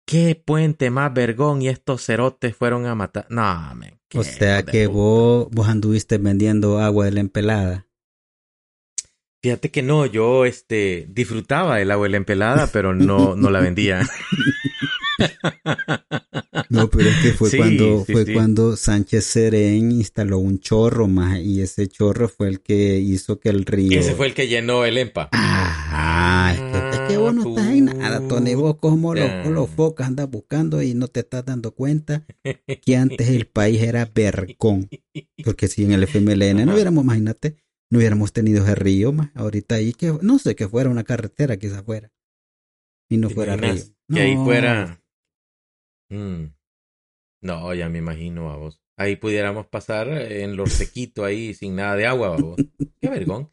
qué 0.06 0.34
puente 0.34 0.90
más 0.90 1.12
vergón 1.14 1.62
y 1.62 1.68
estos 1.68 2.04
cerotes 2.04 2.56
fueron 2.56 2.86
a 2.86 2.94
matar 2.94 3.26
no 3.30 3.74
men, 3.74 4.00
O 4.14 4.24
sea 4.24 4.64
que 4.64 4.88
puta. 4.88 4.98
vos, 4.98 5.48
vos 5.50 5.68
anduviste 5.68 6.18
vendiendo 6.18 6.78
agua 6.80 7.04
de 7.04 7.12
la 7.12 7.20
empelada. 7.20 7.87
Fíjate 9.40 9.70
que 9.70 9.82
no, 9.82 10.04
yo 10.06 10.44
este 10.44 11.06
disfrutaba 11.10 11.80
el 11.80 11.90
abuela 11.90 12.16
empelada, 12.16 12.68
pero 12.72 12.94
no, 12.94 13.36
no 13.36 13.50
la 13.50 13.60
vendía. 13.60 14.02
No, 16.70 16.88
pero 16.88 17.08
es 17.08 17.16
que 17.16 17.32
fue 17.32 17.50
Sí, 17.50 17.56
cuando 17.56 18.04
sí, 18.06 18.12
fue 18.12 18.24
sí. 18.24 18.32
cuando 18.34 18.76
Sánchez 18.76 19.24
Serén 19.24 19.90
instaló 19.90 20.38
un 20.38 20.60
chorro 20.60 21.08
más 21.08 21.40
y 21.40 21.60
ese 21.62 21.88
chorro 21.88 22.28
fue 22.28 22.48
el 22.48 22.60
que 22.60 22.98
hizo 22.98 23.40
que 23.40 23.48
el 23.48 23.64
río. 23.64 23.98
Ese 23.98 24.14
fue 24.14 24.26
el 24.26 24.34
que 24.34 24.48
llenó 24.48 24.84
el 24.84 24.98
EMPA. 24.98 25.30
Ah, 25.32 26.52
es 26.54 26.60
que, 26.60 26.96
es 27.02 27.08
que 27.08 27.16
vos 27.16 27.34
no 27.34 27.48
estás 27.48 27.66
en 27.74 27.84
nada, 27.86 28.20
Tony. 28.28 28.54
Vos 28.54 28.76
como 28.78 29.14
los, 29.14 29.24
Puta. 29.24 29.50
los 29.50 29.70
focas 29.70 30.06
andas 30.08 30.30
buscando 30.30 30.82
y 30.82 30.94
no 30.94 31.08
te 31.08 31.20
estás 31.20 31.44
dando 31.44 31.72
cuenta 31.72 32.24
que 32.84 32.96
antes 32.96 33.28
el 33.28 33.46
país 33.46 33.82
era 33.82 34.08
vergón. 34.14 34.88
Porque 35.44 35.68
si 35.68 35.84
en 35.84 35.92
el 35.92 36.04
FMLN 36.04 36.64
no 36.66 36.74
hubiéramos, 36.74 37.02
imagínate, 37.02 37.56
no 37.90 37.98
hubiéramos 37.98 38.32
tenido 38.32 38.64
ese 38.64 38.74
río 38.74 39.12
más. 39.12 39.30
Ahorita 39.34 39.76
ahí 39.76 39.92
que, 39.92 40.18
no 40.22 40.38
sé, 40.38 40.54
que 40.54 40.68
fuera 40.68 40.90
una 40.90 41.04
carretera 41.04 41.56
quizás 41.56 41.82
fuera. 41.82 42.12
Y 43.08 43.16
no 43.16 43.28
¿Te 43.28 43.34
fuera 43.34 43.56
río. 43.56 43.82
Que 44.12 44.20
ahí 44.20 44.36
fuera. 44.36 45.02
Mm. 46.10 46.46
No, 47.42 47.74
ya 47.74 47.88
me 47.88 47.98
imagino 47.98 48.50
a 48.50 48.56
vos. 48.56 48.80
Ahí 48.96 49.16
pudiéramos 49.16 49.66
pasar 49.66 50.08
en 50.08 50.56
lo 50.56 50.66
sequito 50.66 51.24
ahí 51.24 51.54
sin 51.54 51.76
nada 51.76 51.94
de 51.94 52.06
agua, 52.06 52.36
vos. 52.36 52.56
Qué 53.00 53.08
vergón. 53.08 53.50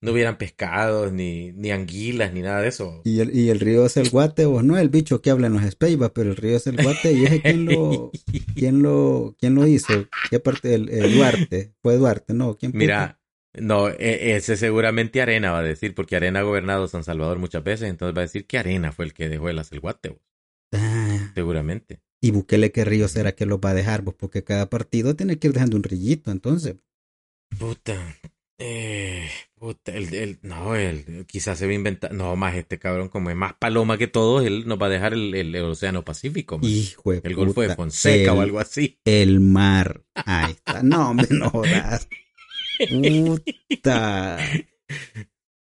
No 0.00 0.12
hubieran 0.12 0.38
pescados, 0.38 1.12
ni, 1.12 1.52
ni 1.52 1.70
anguilas, 1.70 2.32
ni 2.32 2.40
nada 2.40 2.62
de 2.62 2.68
eso. 2.68 3.00
Y 3.04 3.20
el, 3.20 3.36
y 3.36 3.50
el 3.50 3.58
río 3.58 3.86
es 3.86 3.96
el 3.96 4.10
guate, 4.10 4.44
vos 4.44 4.62
no 4.62 4.78
el 4.78 4.88
bicho 4.90 5.20
que 5.20 5.30
habla 5.30 5.48
en 5.48 5.54
los 5.54 5.64
Espeibas, 5.64 6.10
pero 6.10 6.30
el 6.30 6.36
río 6.36 6.56
es 6.56 6.66
el 6.68 6.80
guate 6.80 7.12
y 7.12 7.24
ese 7.24 7.42
quién 7.42 7.64
lo, 7.66 8.10
quién 8.54 8.82
lo, 8.82 9.36
quién 9.40 9.54
lo 9.56 9.66
hizo, 9.66 9.92
qué 10.30 10.38
parte, 10.38 10.74
el, 10.74 10.88
el 10.88 11.14
Duarte, 11.14 11.74
fue 11.82 11.96
Duarte, 11.96 12.32
no, 12.32 12.56
quién? 12.56 12.72
Mira, 12.74 13.17
no, 13.60 13.88
e- 13.88 14.36
ese 14.36 14.56
seguramente 14.56 15.20
Arena 15.22 15.52
va 15.52 15.58
a 15.60 15.62
decir, 15.62 15.94
porque 15.94 16.16
Arena 16.16 16.40
ha 16.40 16.44
gobernado 16.44 16.88
San 16.88 17.04
Salvador 17.04 17.38
muchas 17.38 17.62
veces, 17.64 17.88
entonces 17.88 18.16
va 18.16 18.20
a 18.22 18.26
decir 18.26 18.46
que 18.46 18.58
Arena 18.58 18.92
fue 18.92 19.04
el 19.04 19.14
que 19.14 19.28
dejó 19.28 19.48
el 19.48 19.58
Acelguate. 19.58 20.18
Ah, 20.74 21.30
seguramente. 21.34 22.00
y 22.20 22.30
Bukele 22.32 22.72
qué 22.72 22.84
río 22.84 23.08
será 23.08 23.32
que 23.32 23.46
los 23.46 23.58
va 23.58 23.70
a 23.70 23.74
dejar, 23.74 24.02
vos, 24.02 24.14
porque 24.14 24.44
cada 24.44 24.68
partido 24.68 25.14
tiene 25.16 25.38
que 25.38 25.48
ir 25.48 25.52
dejando 25.54 25.76
un 25.76 25.82
rillito, 25.84 26.30
entonces. 26.30 26.76
Puta. 27.58 28.16
Eh, 28.60 29.28
puta, 29.54 29.92
el, 29.94 30.12
el- 30.12 30.38
no, 30.42 30.74
el, 30.74 31.24
quizás 31.26 31.58
se 31.58 31.66
va 31.66 31.70
a 31.72 31.76
inventar. 31.76 32.12
No, 32.12 32.34
más 32.34 32.56
este 32.56 32.78
cabrón, 32.80 33.08
como 33.08 33.30
es 33.30 33.36
más 33.36 33.54
paloma 33.54 33.96
que 33.98 34.08
todos, 34.08 34.44
él 34.44 34.66
nos 34.66 34.82
va 34.82 34.86
a 34.86 34.90
dejar 34.90 35.12
el, 35.12 35.32
el- 35.34 35.54
el 35.54 35.62
Océano 35.64 36.04
Pacífico. 36.04 36.58
man. 36.58 36.68
Hijo 36.68 37.12
de 37.12 37.20
el 37.22 37.34
Golfo 37.36 37.60
de 37.62 37.74
Fonseca 37.76 38.32
o 38.34 38.40
algo 38.40 38.58
así. 38.58 38.98
El 39.04 39.38
mar. 39.38 40.02
Ahí 40.14 40.52
está. 40.52 40.82
No, 40.82 41.14
me 41.14 41.22
no 41.30 41.50
jodas. 41.50 42.08
Puta. 43.68 44.38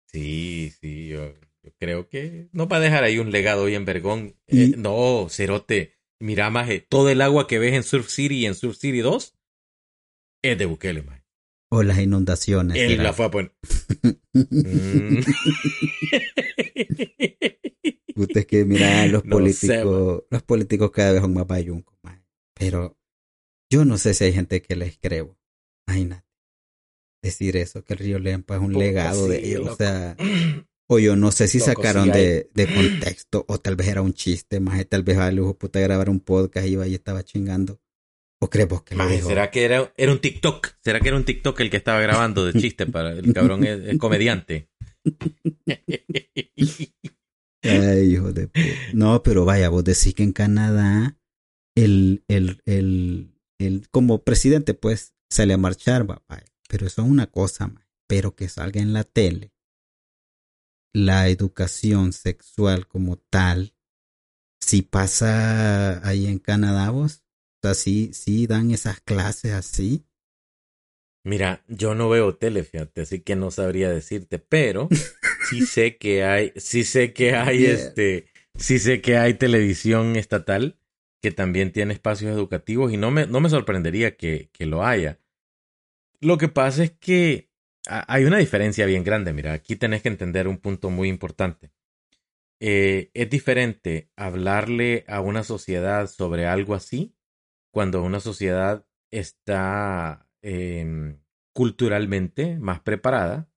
Sí, 0.05 0.71
sí, 0.79 1.09
yo, 1.09 1.33
yo 1.63 1.71
creo 1.79 2.09
que 2.09 2.49
nos 2.51 2.67
va 2.67 2.77
a 2.77 2.79
dejar 2.79 3.03
ahí 3.03 3.19
un 3.19 3.31
legado 3.31 3.65
bien 3.65 3.85
vergón. 3.85 4.35
Eh, 4.47 4.73
no, 4.77 5.27
Cerote, 5.29 5.97
mira, 6.19 6.49
más 6.49 6.69
todo 6.89 7.09
el 7.09 7.21
agua 7.21 7.47
que 7.47 7.59
ves 7.59 7.73
en 7.73 7.83
Surf 7.83 8.09
City 8.09 8.39
y 8.39 8.45
en 8.45 8.55
Surf 8.55 8.77
City 8.77 8.99
2 8.99 9.35
es 10.43 10.57
de 10.57 10.65
Bukele. 10.65 11.03
O 11.69 11.83
las 11.83 11.99
inundaciones. 11.99 12.77
Él 12.77 13.03
la 13.03 13.13
fue 13.13 13.25
a 13.25 13.31
poner. 13.31 13.51
Mm. 14.33 15.19
Es 18.33 18.45
que 18.47 18.65
mira, 18.65 19.05
los 19.07 19.25
No 19.25 19.37
sé, 19.37 19.41
políticos, 19.67 20.23
los 20.29 20.43
políticos 20.43 20.91
cada 20.91 21.11
vez 21.11 21.21
son 21.21 21.33
más 21.33 21.45
bayuncos. 21.45 21.97
Pero 22.53 22.97
yo 23.71 23.85
no 23.85 23.97
sé 23.97 24.13
si 24.13 24.23
hay 24.23 24.33
gente 24.33 24.61
que 24.61 24.75
les 24.75 24.97
creo. 24.97 25.37
Imagínate. 25.87 26.26
Decir 27.27 27.57
eso, 27.57 27.83
que 27.83 27.93
el 27.93 27.99
río 27.99 28.19
Lempa 28.19 28.55
es 28.55 28.61
un 28.61 28.73
legado 28.73 29.27
de 29.27 29.39
sí, 29.39 29.45
ellos. 29.45 29.59
O 29.59 29.63
loco. 29.65 29.77
sea, 29.77 30.15
o 30.89 30.99
yo 30.99 31.15
no 31.15 31.31
sé 31.31 31.47
si 31.47 31.59
Loco, 31.59 31.71
sacaron 31.71 32.05
sí 32.05 32.11
de, 32.11 32.49
de 32.53 32.73
contexto, 32.73 33.45
o 33.47 33.59
tal 33.59 33.75
vez 33.75 33.87
era 33.87 34.01
un 34.01 34.13
chiste, 34.13 34.59
más 34.59 34.85
tal 34.87 35.03
vez 35.03 35.17
a 35.17 35.31
lujo 35.31 35.57
puta 35.57 35.79
grabar 35.79 36.09
un 36.09 36.19
podcast 36.19 36.65
y 36.67 36.71
iba 36.71 36.87
y 36.87 36.93
estaba 36.93 37.23
chingando. 37.23 37.79
¿O 38.39 38.49
crees 38.49 38.69
vos 38.69 38.83
que 38.83 38.95
lo 38.95 39.03
Maje, 39.03 39.15
dijo? 39.15 39.29
¿Será 39.29 39.49
que 39.49 39.65
era, 39.65 39.91
era 39.97 40.11
un 40.11 40.19
TikTok? 40.19 40.75
¿Será 40.83 40.99
que 40.99 41.07
era 41.07 41.17
un 41.17 41.25
TikTok 41.25 41.59
el 41.59 41.69
que 41.71 41.77
estaba 41.77 41.99
grabando 42.01 42.45
de 42.45 42.59
chiste 42.59 42.85
para 42.85 43.11
el 43.11 43.33
cabrón 43.33 43.63
es, 43.63 43.79
es 43.83 43.97
comediante? 43.97 44.69
Ay, 47.63 48.13
hijo 48.13 48.31
de 48.31 48.47
puta. 48.47 48.67
No, 48.93 49.23
pero 49.23 49.43
vaya, 49.43 49.69
vos 49.69 49.83
decís 49.83 50.13
que 50.13 50.23
en 50.23 50.33
Canadá 50.33 51.17
el, 51.75 52.23
el, 52.27 52.61
el, 52.65 53.33
el, 53.59 53.87
como 53.89 54.23
presidente, 54.23 54.73
pues, 54.73 55.13
sale 55.29 55.53
a 55.53 55.57
marchar, 55.57 56.09
va, 56.09 56.23
vaya. 56.27 56.45
Pero 56.67 56.87
eso 56.87 57.01
es 57.01 57.07
una 57.07 57.27
cosa. 57.27 57.71
Pero 58.07 58.35
que 58.35 58.49
salga 58.49 58.81
en 58.81 58.93
la 58.93 59.03
tele 59.03 59.51
la 60.93 61.27
educación 61.27 62.11
sexual 62.11 62.87
como 62.87 63.17
tal, 63.17 63.75
si 64.59 64.81
pasa 64.81 66.05
ahí 66.07 66.25
en 66.25 66.39
Canadá, 66.39 66.89
vos, 66.89 67.23
o 67.61 67.67
sea, 67.67 67.73
sí, 67.75 68.11
sí 68.13 68.47
dan 68.47 68.71
esas 68.71 68.99
clases 69.01 69.53
así. 69.53 70.05
Mira, 71.23 71.63
yo 71.67 71.93
no 71.93 72.09
veo 72.09 72.35
tele, 72.35 72.63
fíjate, 72.63 73.01
así 73.01 73.19
que 73.19 73.35
no 73.35 73.51
sabría 73.51 73.89
decirte, 73.89 74.39
pero 74.39 74.87
sí 75.49 75.65
sé 75.65 75.97
que 75.97 76.23
hay, 76.23 76.53
sí 76.55 76.83
sé 76.83 77.13
que 77.13 77.35
hay 77.35 77.59
Yeah. 77.59 77.73
este, 77.73 78.27
sí 78.55 78.79
sé 78.79 79.01
que 79.01 79.17
hay 79.17 79.33
televisión 79.35 80.15
estatal 80.15 80.79
que 81.21 81.31
también 81.31 81.71
tiene 81.71 81.93
espacios 81.93 82.31
educativos 82.31 82.93
y 82.93 82.97
no 82.97 83.11
me, 83.11 83.27
no 83.27 83.39
me 83.39 83.49
sorprendería 83.49 84.15
que, 84.15 84.49
que 84.51 84.65
lo 84.65 84.85
haya. 84.85 85.19
Lo 86.21 86.37
que 86.37 86.47
pasa 86.47 86.83
es 86.83 86.91
que 86.91 87.49
ha- 87.87 88.05
hay 88.13 88.25
una 88.25 88.37
diferencia 88.37 88.85
bien 88.85 89.03
grande, 89.03 89.33
mira, 89.33 89.53
aquí 89.53 89.75
tenés 89.75 90.01
que 90.01 90.09
entender 90.09 90.47
un 90.47 90.57
punto 90.57 90.89
muy 90.89 91.09
importante. 91.09 91.71
Eh, 92.61 93.11
es 93.13 93.29
diferente 93.29 94.11
hablarle 94.15 95.05
a 95.07 95.21
una 95.21 95.43
sociedad 95.43 96.07
sobre 96.07 96.47
algo 96.47 96.75
así 96.75 97.15
cuando 97.71 98.03
una 98.03 98.19
sociedad 98.21 98.85
está 99.11 100.27
em, 100.43 101.19
culturalmente 101.53 102.57
más 102.59 102.81
preparada 102.81 103.49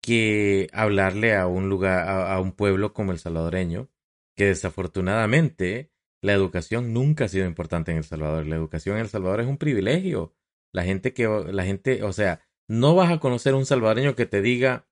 que 0.00 0.68
hablarle 0.72 1.36
a 1.36 1.46
un 1.46 1.68
lugar, 1.68 2.08
a, 2.08 2.34
a 2.34 2.40
un 2.40 2.52
pueblo 2.52 2.92
como 2.92 3.12
el 3.12 3.18
salvadoreño, 3.18 3.88
que 4.36 4.46
desafortunadamente 4.46 5.92
la 6.20 6.32
educación 6.32 6.92
nunca 6.92 7.24
ha 7.24 7.28
sido 7.28 7.46
importante 7.46 7.90
en 7.92 7.98
El 7.98 8.04
Salvador. 8.04 8.46
La 8.46 8.56
educación 8.56 8.96
en 8.96 9.02
El 9.02 9.08
Salvador 9.08 9.40
es 9.40 9.46
un 9.46 9.58
privilegio. 9.58 10.34
La 10.72 10.84
gente 10.84 11.12
que, 11.12 11.28
la 11.28 11.64
gente, 11.64 12.02
o 12.02 12.12
sea, 12.12 12.40
no 12.68 12.94
vas 12.94 13.12
a 13.12 13.20
conocer 13.20 13.54
un 13.54 13.66
salvadoreño 13.66 14.14
que 14.16 14.26
te 14.26 14.40
diga, 14.40 14.86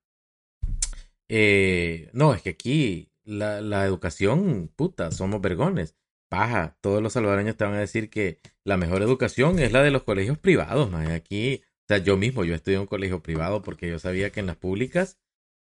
eh, 1.29 2.09
no, 2.13 2.33
es 2.33 2.41
que 2.41 2.49
aquí 2.51 3.11
la, 3.23 3.61
la 3.61 3.85
educación, 3.85 4.69
puta, 4.75 5.11
somos 5.11 5.41
vergones. 5.41 5.95
Paja, 6.29 6.77
todos 6.81 7.01
los 7.01 7.13
salvadoreños 7.13 7.57
te 7.57 7.65
van 7.65 7.73
a 7.73 7.79
decir 7.79 8.09
que 8.09 8.39
la 8.63 8.77
mejor 8.77 9.01
educación 9.01 9.59
es 9.59 9.71
la 9.71 9.81
de 9.83 9.91
los 9.91 10.03
colegios 10.03 10.37
privados, 10.37 10.89
man. 10.89 11.07
Aquí, 11.11 11.61
o 11.65 11.85
sea, 11.87 11.97
yo 11.97 12.15
mismo, 12.15 12.45
yo 12.45 12.55
estudié 12.55 12.75
en 12.75 12.81
un 12.81 12.87
colegio 12.87 13.21
privado 13.21 13.61
porque 13.61 13.89
yo 13.89 13.99
sabía 13.99 14.29
que 14.31 14.39
en 14.39 14.47
las 14.47 14.55
públicas, 14.55 15.19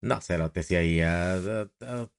no, 0.03 0.21
se 0.21 0.39
lo 0.39 0.51
te 0.51 0.61
decía 0.61 0.79
ahí 0.81 1.01
a- 1.01 1.69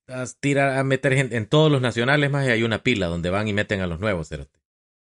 a 0.07 0.25
tirar, 0.39 0.77
a 0.77 0.83
meter 0.83 1.13
gente. 1.15 1.37
En 1.37 1.47
todos 1.47 1.71
los 1.71 1.81
nacionales, 1.81 2.29
más 2.31 2.47
hay 2.47 2.63
una 2.63 2.83
pila 2.83 3.07
donde 3.07 3.29
van 3.29 3.47
y 3.47 3.53
meten 3.53 3.81
a 3.81 3.87
los 3.87 3.99
nuevos, 3.99 4.29
cerote. 4.29 4.59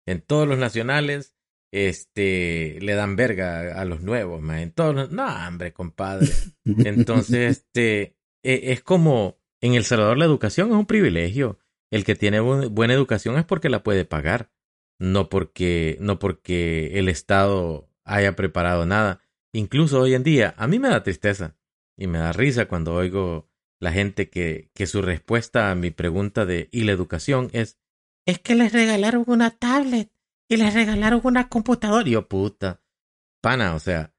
En 0.08 0.22
todos 0.22 0.48
los 0.48 0.58
nacionales, 0.58 1.36
este, 1.72 2.78
le 2.82 2.94
dan 2.94 3.16
verga 3.16 3.80
a 3.80 3.86
los 3.86 4.02
nuevos, 4.02 4.42
man. 4.42 4.60
En 4.60 4.72
todos 4.72 4.94
los, 4.96 5.12
no, 5.12 5.26
hombre, 5.48 5.74
compadre. 5.74 6.28
Entonces, 6.66 7.58
este, 7.76 8.16
e- 8.44 8.72
es 8.72 8.82
como 8.82 9.38
en 9.62 9.74
El 9.76 9.84
Salvador 9.86 10.18
la 10.18 10.26
educación 10.26 10.70
es 10.70 10.76
un 10.76 10.86
privilegio. 10.86 11.60
El 11.92 12.04
que 12.06 12.16
tiene 12.16 12.42
bu- 12.42 12.70
buena 12.70 12.94
educación 12.94 13.38
es 13.38 13.46
porque 13.46 13.70
la 13.70 13.84
puede 13.84 14.06
pagar, 14.06 14.52
no 15.00 15.30
porque, 15.30 15.98
no 16.00 16.20
porque 16.20 16.98
el 17.00 17.10
Estado 17.10 17.90
haya 18.04 18.36
preparado 18.36 18.86
nada. 18.86 19.22
Incluso 19.54 20.00
hoy 20.02 20.14
en 20.14 20.24
día, 20.24 20.54
a 20.58 20.68
mí 20.68 20.80
me 20.80 20.90
da 20.90 21.04
tristeza 21.04 21.58
y 21.98 22.08
me 22.08 22.18
da 22.20 22.32
risa 22.32 22.68
cuando 22.68 22.94
oigo 22.96 23.50
la 23.82 23.92
gente 23.92 24.30
que, 24.30 24.70
que 24.74 24.88
su 24.88 25.02
respuesta 25.02 25.72
a 25.72 25.76
mi 25.76 25.92
pregunta 25.92 26.46
de 26.46 26.70
¿y 26.72 26.84
la 26.84 26.92
educación? 26.94 27.50
es 27.52 27.78
es 28.28 28.38
que 28.40 28.54
les 28.56 28.72
regalaron 28.72 29.24
una 29.28 29.50
tablet 29.50 30.12
y 30.54 30.58
les 30.58 30.74
regalaron 30.74 31.22
una 31.24 31.48
computadora. 31.48 32.08
Y 32.08 32.12
yo, 32.12 32.28
puta, 32.28 32.80
pana, 33.42 33.74
o 33.76 33.80
sea, 33.80 34.12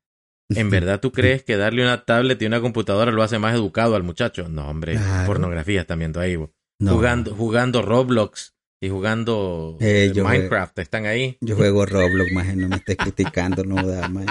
¿En 0.54 0.68
verdad 0.68 1.00
tú 1.00 1.12
crees 1.12 1.42
que 1.44 1.56
darle 1.56 1.82
una 1.82 2.04
tablet 2.04 2.42
y 2.42 2.44
una 2.44 2.60
computadora 2.60 3.10
lo 3.10 3.22
hace 3.22 3.38
más 3.38 3.54
educado 3.54 3.96
al 3.96 4.02
muchacho? 4.02 4.48
No, 4.50 4.68
hombre, 4.68 4.96
Claro. 4.96 5.26
pornografía 5.26 5.80
están 5.80 6.00
viendo 6.00 6.20
ahí. 6.20 6.36
bo. 6.36 6.52
No. 6.78 6.92
Jugando, 6.92 7.34
jugando 7.34 7.80
Roblox 7.80 8.52
y 8.78 8.90
jugando 8.90 9.78
Eh, 9.80 10.08
eh, 10.10 10.12
yo- 10.14 10.24
Minecraft, 10.24 10.78
están 10.80 11.06
ahí. 11.06 11.38
Yo 11.40 11.56
juego 11.56 11.86
Roblox, 11.86 12.32
más 12.32 12.54
no 12.54 12.68
me 12.68 12.76
estés 12.76 12.96
criticando, 12.98 13.64
no 13.64 13.76
da, 13.86 14.08
man. 14.10 14.26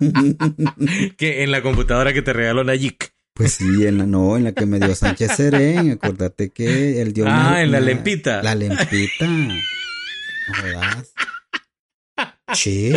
Que 1.18 1.42
en 1.42 1.50
la 1.50 1.60
computadora 1.62 2.12
que 2.14 2.22
te 2.22 2.32
regaló 2.32 2.64
Nayik. 2.64 3.12
Pues 3.34 3.52
sí, 3.52 3.86
en 3.86 3.98
la, 3.98 4.06
no, 4.06 4.36
en 4.38 4.44
la 4.44 4.52
que 4.52 4.64
me 4.66 4.78
dio 4.78 4.94
Sánchez 4.94 5.32
Serén, 5.36 5.90
acordate 5.92 6.50
que 6.50 7.02
él 7.02 7.12
dio 7.12 7.24
Ah, 7.26 7.48
una- 7.50 7.62
en 7.62 7.70
la 7.72 7.80
lempita. 7.80 8.42
La 8.42 8.54
lempita. 8.54 9.26
No 10.50 10.62
jodas. 10.62 11.12
Sí, 12.52 12.92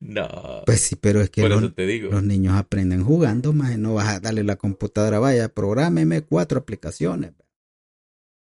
no. 0.00 0.62
pues 0.66 0.82
sí, 0.82 0.96
pero 0.96 1.22
es 1.22 1.30
que 1.30 1.48
los, 1.48 1.62
eso 1.62 1.72
te 1.72 1.86
digo. 1.86 2.10
los 2.10 2.22
niños 2.22 2.54
aprenden 2.56 3.02
jugando, 3.02 3.54
más 3.54 3.76
no 3.78 3.94
vas 3.94 4.08
a 4.08 4.20
darle 4.20 4.44
la 4.44 4.56
computadora, 4.56 5.18
vaya, 5.18 5.48
prográmeme 5.48 6.20
cuatro 6.20 6.60
aplicaciones. 6.60 7.32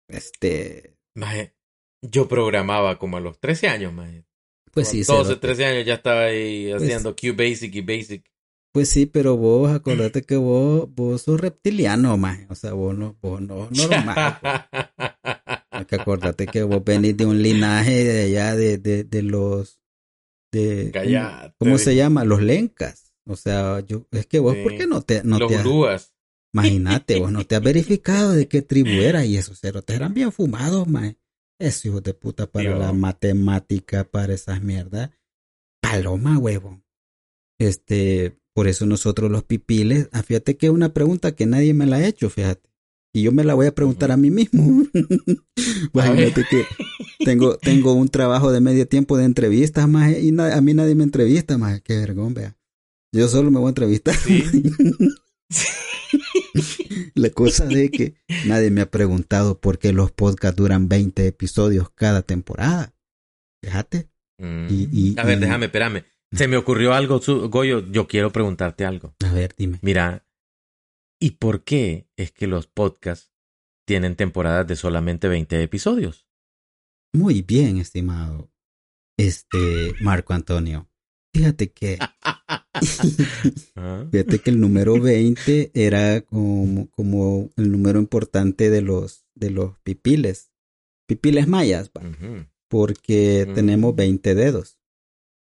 Este, 0.09 0.97
Maje, 1.15 1.55
yo 2.01 2.27
programaba 2.27 2.99
como 2.99 3.15
a 3.17 3.21
los 3.21 3.39
13 3.39 3.69
años, 3.69 3.93
maje. 3.93 4.25
pues 4.71 4.89
Como 4.89 5.03
sí, 5.03 5.11
a 5.11 5.15
12, 5.15 5.27
cerote. 5.29 5.47
13 5.47 5.65
años 5.65 5.85
ya 5.85 5.93
estaba 5.95 6.21
ahí 6.25 6.69
Pues- 6.71 6.83
haciendo 6.83 7.15
QBasic 7.15 7.75
y 7.75 7.81
Basic. 7.81 8.25
Pues 8.73 8.89
sí, 8.89 9.05
pero 9.05 9.37
vos 9.37 9.71
acordate 9.73 10.23
que 10.23 10.35
vos, 10.35 10.93
vos 10.93 11.21
sos 11.21 11.39
reptiliano, 11.39 12.17
más. 12.17 12.39
O 12.49 12.55
sea, 12.55 12.73
vos 12.73 12.95
no, 12.97 13.17
vos 13.21 13.39
no, 13.41 13.69
normal. 13.71 14.39
pues. 15.85 15.93
Hay 15.93 15.97
que 15.97 16.01
acordate 16.01 16.47
que 16.47 16.63
vos 16.63 16.83
venís 16.83 17.15
de 17.17 17.25
un 17.25 17.41
linaje 17.41 18.03
de 18.03 18.23
allá 18.23 18.55
de, 18.55 18.77
de, 18.77 19.03
de 19.03 19.21
los 19.23 19.79
de. 20.51 20.91
¿cómo 21.57 21.77
se 21.77 21.95
llama? 21.95 22.23
Los 22.25 22.41
lencas. 22.41 23.13
O 23.25 23.35
sea, 23.35 23.79
yo 23.81 24.05
es 24.11 24.25
que 24.27 24.39
vos 24.39 24.53
Sí. 24.55 24.63
¿por 24.63 24.75
qué 24.77 24.85
no 24.87 25.01
te 25.01 25.23
no 25.23 25.39
los 25.39 25.49
te 25.49 25.55
has- 25.57 25.63
imagínate, 26.53 27.19
vos 27.19 27.31
no 27.31 27.45
te 27.45 27.55
has 27.55 27.63
verificado 27.63 28.33
de 28.33 28.47
qué 28.47 28.61
tribu 28.61 28.89
era 29.01 29.25
y 29.25 29.37
esos 29.37 29.59
cerotes 29.59 29.95
eran 29.95 30.13
bien 30.13 30.31
fumados, 30.31 30.87
man. 30.87 31.17
Esos 31.59 31.85
hijos 31.85 32.03
de 32.03 32.13
puta 32.13 32.47
para 32.47 32.69
Dios. 32.69 32.79
la 32.79 32.91
matemática, 32.93 34.03
para 34.03 34.33
esas 34.33 34.61
mierdas. 34.61 35.11
Paloma, 35.81 36.37
huevo. 36.37 36.81
Este, 37.59 38.37
por 38.53 38.67
eso 38.67 38.85
nosotros 38.85 39.31
los 39.31 39.43
pipiles, 39.43 40.09
ah, 40.11 40.23
fíjate 40.23 40.57
que 40.57 40.65
es 40.67 40.71
una 40.71 40.93
pregunta 40.93 41.35
que 41.35 41.45
nadie 41.45 41.73
me 41.73 41.85
la 41.85 41.97
ha 41.97 42.05
hecho, 42.07 42.29
fíjate. 42.29 42.69
Y 43.15 43.21
yo 43.21 43.31
me 43.31 43.43
la 43.43 43.53
voy 43.53 43.67
a 43.67 43.75
preguntar 43.75 44.11
a 44.11 44.17
mí 44.17 44.31
mismo. 44.31 44.85
Imagínate 45.93 46.45
que 46.49 46.65
tengo, 47.23 47.57
tengo 47.57 47.93
un 47.93 48.09
trabajo 48.09 48.51
de 48.51 48.59
medio 48.59 48.87
tiempo 48.87 49.17
de 49.17 49.25
entrevistas, 49.25 49.87
más 49.87 50.17
y 50.17 50.31
na- 50.31 50.55
a 50.55 50.61
mí 50.61 50.73
nadie 50.73 50.95
me 50.95 51.03
entrevista, 51.03 51.59
más 51.59 51.79
qué 51.81 51.97
vergón, 51.97 52.33
vea. 52.33 52.57
Yo 53.13 53.27
solo 53.27 53.51
me 53.51 53.59
voy 53.59 53.67
a 53.67 53.69
entrevistar. 53.69 54.15
Sí. 54.15 54.43
La 57.15 57.29
cosa 57.29 57.65
de 57.65 57.89
que 57.89 58.15
nadie 58.45 58.69
me 58.71 58.81
ha 58.81 58.89
preguntado 58.89 59.59
por 59.59 59.77
qué 59.79 59.93
los 59.93 60.11
podcasts 60.11 60.57
duran 60.57 60.89
20 60.89 61.27
episodios 61.27 61.89
cada 61.91 62.21
temporada. 62.23 62.93
Fíjate. 63.63 64.09
Mm. 64.39 64.67
Y- 64.69 64.89
y- 64.91 65.15
a 65.19 65.23
ver, 65.23 65.37
y- 65.37 65.41
déjame, 65.41 65.65
espérame. 65.67 66.03
Se 66.31 66.47
me 66.47 66.57
ocurrió 66.57 66.93
algo, 66.93 67.21
Goyo. 67.49 67.85
Yo 67.91 68.07
quiero 68.07 68.31
preguntarte 68.31 68.85
algo. 68.85 69.13
A 69.23 69.31
ver, 69.31 69.53
dime. 69.55 69.77
Mira, 69.83 70.25
¿y 71.23 71.31
por 71.31 71.63
qué 71.63 72.07
es 72.17 72.31
que 72.31 72.47
los 72.47 72.67
podcasts 72.67 73.31
tienen 73.87 74.15
temporadas 74.15 74.67
de 74.67 74.75
solamente 74.75 75.27
20 75.29 75.61
episodios? 75.63 76.27
Muy 77.13 77.41
bien, 77.41 77.77
estimado. 77.77 78.51
Este, 79.17 79.93
Marco 80.01 80.33
Antonio. 80.33 80.89
Fíjate 81.33 81.71
que, 81.71 81.97
Ah, 83.75 84.05
fíjate 84.11 84.39
que 84.39 84.49
el 84.49 84.59
número 84.59 84.99
20 84.99 85.71
era 85.73 86.21
como, 86.21 86.89
como 86.89 87.49
el 87.55 87.71
número 87.71 87.99
importante 87.99 88.69
de 88.69 88.81
los, 88.81 89.25
de 89.35 89.49
los 89.51 89.77
pipiles. 89.79 90.51
Pipiles 91.07 91.47
mayas, 91.47 91.91
va, 91.95 92.01
porque 92.67 93.45
Mm. 93.47 93.53
tenemos 93.53 93.95
20 93.95 94.35
dedos. 94.35 94.79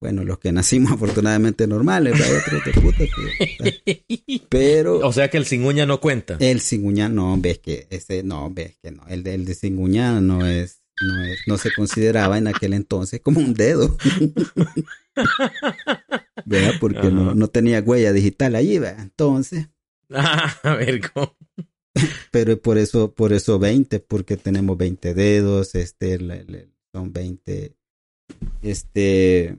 Bueno, 0.01 0.24
los 0.24 0.39
que 0.39 0.51
nacimos 0.51 0.91
afortunadamente 0.94 1.68
normales, 1.68 2.13
otros 2.13 2.63
de 2.65 2.72
puta 2.82 3.03
que- 3.06 4.46
Pero 4.50 5.00
O 5.06 5.12
sea 5.13 5.29
que 5.29 5.38
el 5.38 5.46
sin 5.46 5.65
uña 5.65 5.86
no 5.86 6.00
cuenta. 6.00 6.38
El 6.39 6.62
cinguñá 6.62 7.10
no, 7.10 7.38
ves 7.39 7.60
que 7.60 7.88
ese 7.89 8.24
no, 8.24 8.50
ves 8.51 8.77
que 8.82 8.91
no, 8.91 9.06
el 9.08 9.24
de, 9.24 9.34
el 9.36 9.46
de 9.46 9.56
cinguñá 9.56 10.22
no 10.22 10.46
es, 10.46 10.82
no 11.01 11.24
es, 11.25 11.39
no 11.48 11.58
se 11.58 11.74
consideraba 11.74 12.38
en 12.38 12.48
aquel 12.48 12.74
entonces 12.74 13.20
como 13.22 13.39
un 13.41 13.53
dedo. 13.53 13.98
¿Verdad? 16.46 16.74
Porque 16.79 17.12
no, 17.12 17.27
Ajá. 17.27 17.36
no 17.36 17.48
tenía 17.50 17.82
huella 17.82 18.13
digital 18.13 18.56
allí, 18.56 18.79
¿verdad? 18.79 19.03
Entonces, 19.03 19.68
a 20.10 20.75
ver, 20.75 21.01
¿cómo? 21.12 21.36
pero 22.32 22.60
por 22.62 22.77
eso, 22.77 23.13
por 23.13 23.34
eso 23.34 23.60
20, 23.60 24.00
porque 24.00 24.38
tenemos 24.38 24.77
20 24.77 25.13
dedos, 25.13 25.75
este, 25.75 26.18
son 26.94 27.12
20, 27.12 27.75
este, 28.62 29.57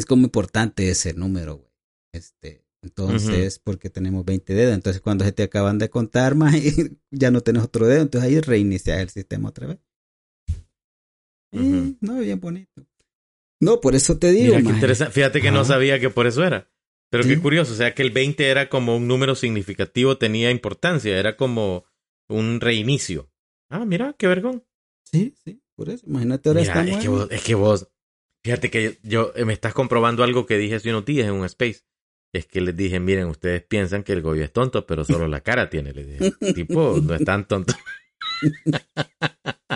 es 0.00 0.06
como 0.06 0.24
importante 0.24 0.90
ese 0.90 1.14
número, 1.14 1.56
güey. 1.56 1.70
Este, 2.12 2.64
entonces, 2.82 3.58
porque 3.58 3.88
tenemos 3.90 4.24
20 4.24 4.52
dedos, 4.54 4.74
entonces 4.74 5.00
cuando 5.00 5.24
se 5.24 5.32
te 5.32 5.42
acaban 5.44 5.78
de 5.78 5.90
contar 5.90 6.34
más, 6.34 6.54
ya 7.10 7.30
no 7.30 7.40
tenés 7.42 7.62
otro 7.62 7.86
dedo, 7.86 8.02
entonces 8.02 8.28
ahí 8.28 8.40
reinicias 8.40 8.98
el 9.00 9.10
sistema 9.10 9.50
otra 9.50 9.68
vez. 9.68 9.78
Ujú. 11.52 11.96
no, 12.00 12.18
bien 12.18 12.40
bonito. 12.40 12.86
No, 13.60 13.80
por 13.80 13.94
eso 13.94 14.18
te 14.18 14.30
digo, 14.32 14.56
Mira 14.58 14.80
qué. 14.80 14.94
Fíjate 15.10 15.40
que 15.42 15.50
no 15.50 15.64
sabía 15.64 15.98
que 16.00 16.08
por 16.10 16.26
eso 16.26 16.44
era. 16.44 16.70
Pero 17.10 17.24
Sí. 17.24 17.30
qué 17.30 17.40
curioso. 17.40 17.72
O 17.72 17.76
sea 17.76 17.94
que 17.94 18.02
el 18.02 18.10
20 18.10 18.48
era 18.48 18.68
como 18.68 18.96
un 18.96 19.06
número 19.08 19.34
significativo, 19.34 20.16
tenía 20.16 20.50
importancia. 20.50 21.18
Era 21.18 21.36
como 21.36 21.84
un 22.28 22.60
reinicio. 22.60 23.30
Ah, 23.68 23.84
mira, 23.84 24.14
qué 24.16 24.28
vergón. 24.28 24.64
Sí, 25.04 25.34
sí, 25.44 25.60
por 25.76 25.90
eso. 25.90 26.06
Imagínate 26.06 26.48
ahora 26.48 26.60
Mira, 26.60 26.72
estamos 26.72 26.92
es 26.92 26.98
que, 27.00 27.06
en- 27.06 27.12
vos, 27.12 27.28
es 27.32 27.42
que 27.42 27.54
vos, 27.54 27.88
fíjate 28.44 28.70
que 28.70 28.98
yo, 29.02 29.32
yo- 29.34 29.46
me 29.46 29.52
estás 29.52 29.74
comprobando 29.74 30.22
algo 30.24 30.46
que 30.46 30.58
dije 30.58 30.76
hace 30.76 30.90
unos 30.90 31.04
días 31.04 31.26
en 31.28 31.34
un 31.34 31.44
space. 31.44 31.80
Es 32.32 32.46
que 32.46 32.60
les 32.60 32.76
dije, 32.76 33.00
miren, 33.00 33.26
ustedes 33.26 33.62
piensan 33.62 34.04
que 34.04 34.12
el 34.12 34.22
Goyo 34.22 34.44
es 34.44 34.52
tonto, 34.52 34.86
pero 34.86 35.04
solo 35.04 35.26
la 35.26 35.40
cara 35.40 35.68
tiene. 35.68 35.92
Les 35.92 36.06
dije, 36.06 36.32
tipo, 36.54 37.00
no 37.02 37.14
es 37.14 37.24
tan 37.24 37.46
tonto. 37.48 37.74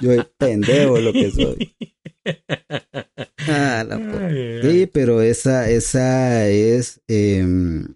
Yo 0.01 0.13
es 0.13 0.25
pendejo 0.39 1.01
lo 1.01 1.13
que 1.13 1.31
soy. 1.31 1.75
Ah, 3.47 3.85
la 3.87 4.01
Sí, 4.63 4.87
pero 4.87 5.21
esa, 5.21 5.69
esa 5.69 6.49
es 6.49 7.03
em, 7.09 7.95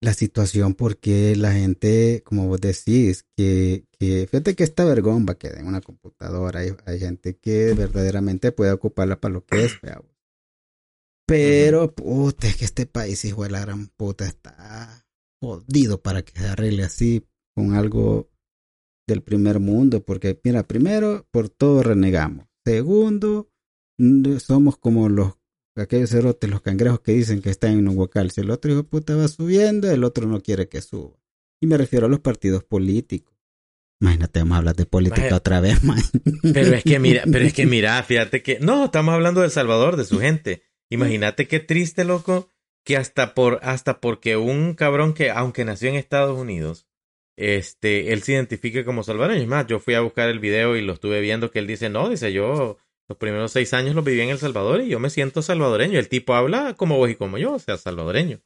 la 0.00 0.14
situación 0.14 0.74
porque 0.74 1.36
la 1.36 1.52
gente, 1.52 2.22
como 2.24 2.46
vos 2.46 2.60
decís, 2.60 3.26
que, 3.36 3.84
que 3.98 4.26
fíjate 4.30 4.54
que 4.54 4.64
esta 4.64 4.84
vergón 4.84 5.26
va 5.28 5.32
a 5.32 5.38
quedar 5.38 5.58
en 5.58 5.66
una 5.66 5.82
computadora. 5.82 6.60
Hay, 6.60 6.72
hay 6.86 6.98
gente 6.98 7.36
que 7.36 7.74
verdaderamente 7.74 8.50
puede 8.50 8.72
ocuparla 8.72 9.20
para 9.20 9.34
lo 9.34 9.44
que 9.44 9.64
es. 9.64 9.72
Pero, 11.26 11.94
puta, 11.94 12.48
es 12.48 12.56
que 12.56 12.64
este 12.64 12.86
país, 12.86 13.24
hijo 13.24 13.44
de 13.44 13.50
la 13.50 13.60
gran 13.60 13.86
puta, 13.88 14.26
está 14.26 15.06
jodido 15.40 16.02
para 16.02 16.22
que 16.22 16.38
se 16.38 16.48
arregle 16.48 16.82
así 16.82 17.24
con 17.54 17.74
algo 17.74 18.30
del 19.06 19.22
primer 19.22 19.60
mundo. 19.60 20.02
Porque, 20.02 20.40
mira, 20.42 20.66
primero, 20.66 21.28
por 21.30 21.48
todo 21.48 21.82
renegamos. 21.84 22.46
Segundo, 22.66 23.48
somos 24.38 24.76
como 24.78 25.08
los 25.08 25.39
aquellos 25.76 26.10
cerotes, 26.10 26.50
los 26.50 26.62
cangrejos 26.62 27.00
que 27.00 27.12
dicen 27.12 27.40
que 27.42 27.50
están 27.50 27.72
en 27.72 27.88
un 27.88 27.96
huacal. 27.96 28.30
Si 28.30 28.40
el 28.40 28.50
otro 28.50 28.72
hijo 28.72 28.84
puta 28.84 29.14
va 29.16 29.28
subiendo, 29.28 29.90
el 29.90 30.04
otro 30.04 30.26
no 30.26 30.40
quiere 30.40 30.68
que 30.68 30.80
suba. 30.80 31.16
Y 31.60 31.66
me 31.66 31.76
refiero 31.76 32.06
a 32.06 32.08
los 32.08 32.20
partidos 32.20 32.64
políticos. 32.64 33.34
Imagínate, 34.00 34.38
vamos 34.40 34.54
a 34.54 34.58
hablar 34.58 34.76
de 34.76 34.86
política 34.86 35.22
Maje. 35.22 35.34
otra 35.34 35.60
vez, 35.60 35.84
man. 35.84 36.02
Pero 36.42 36.74
es 36.74 36.84
que 36.84 36.98
mira, 36.98 37.24
pero 37.30 37.44
es 37.44 37.52
que 37.52 37.66
mira, 37.66 38.02
fíjate 38.02 38.42
que 38.42 38.58
no, 38.60 38.86
estamos 38.86 39.14
hablando 39.14 39.40
de 39.40 39.46
El 39.46 39.52
Salvador, 39.52 39.96
de 39.96 40.04
su 40.04 40.18
gente. 40.18 40.62
Imagínate 40.90 41.46
qué 41.46 41.60
triste, 41.60 42.04
loco, 42.04 42.48
que 42.84 42.96
hasta 42.96 43.34
por 43.34 43.60
hasta 43.62 44.00
porque 44.00 44.36
un 44.36 44.74
cabrón 44.74 45.12
que 45.12 45.30
aunque 45.30 45.64
nació 45.64 45.90
en 45.90 45.96
Estados 45.96 46.38
Unidos, 46.38 46.88
este, 47.36 48.12
él 48.12 48.22
se 48.22 48.32
identifique 48.32 48.84
como 48.84 49.02
salvadoreño. 49.02 49.42
Es 49.42 49.48
más, 49.48 49.66
yo 49.66 49.78
fui 49.78 49.94
a 49.94 50.00
buscar 50.00 50.28
el 50.30 50.40
video 50.40 50.76
y 50.76 50.82
lo 50.82 50.94
estuve 50.94 51.20
viendo 51.20 51.50
que 51.50 51.58
él 51.58 51.66
dice, 51.66 51.90
"No, 51.90 52.08
dice 52.08 52.32
yo 52.32 52.78
los 53.10 53.18
primeros 53.18 53.50
seis 53.50 53.74
años 53.74 53.96
los 53.96 54.04
viví 54.04 54.20
en 54.20 54.28
El 54.30 54.38
Salvador 54.38 54.80
y 54.82 54.88
yo 54.88 55.00
me 55.00 55.10
siento 55.10 55.42
salvadoreño. 55.42 55.98
El 55.98 56.08
tipo 56.08 56.34
habla 56.34 56.74
como 56.74 56.96
vos 56.96 57.10
y 57.10 57.16
como 57.16 57.38
yo, 57.38 57.54
o 57.54 57.58
sea, 57.58 57.76
salvadoreño. 57.76 58.38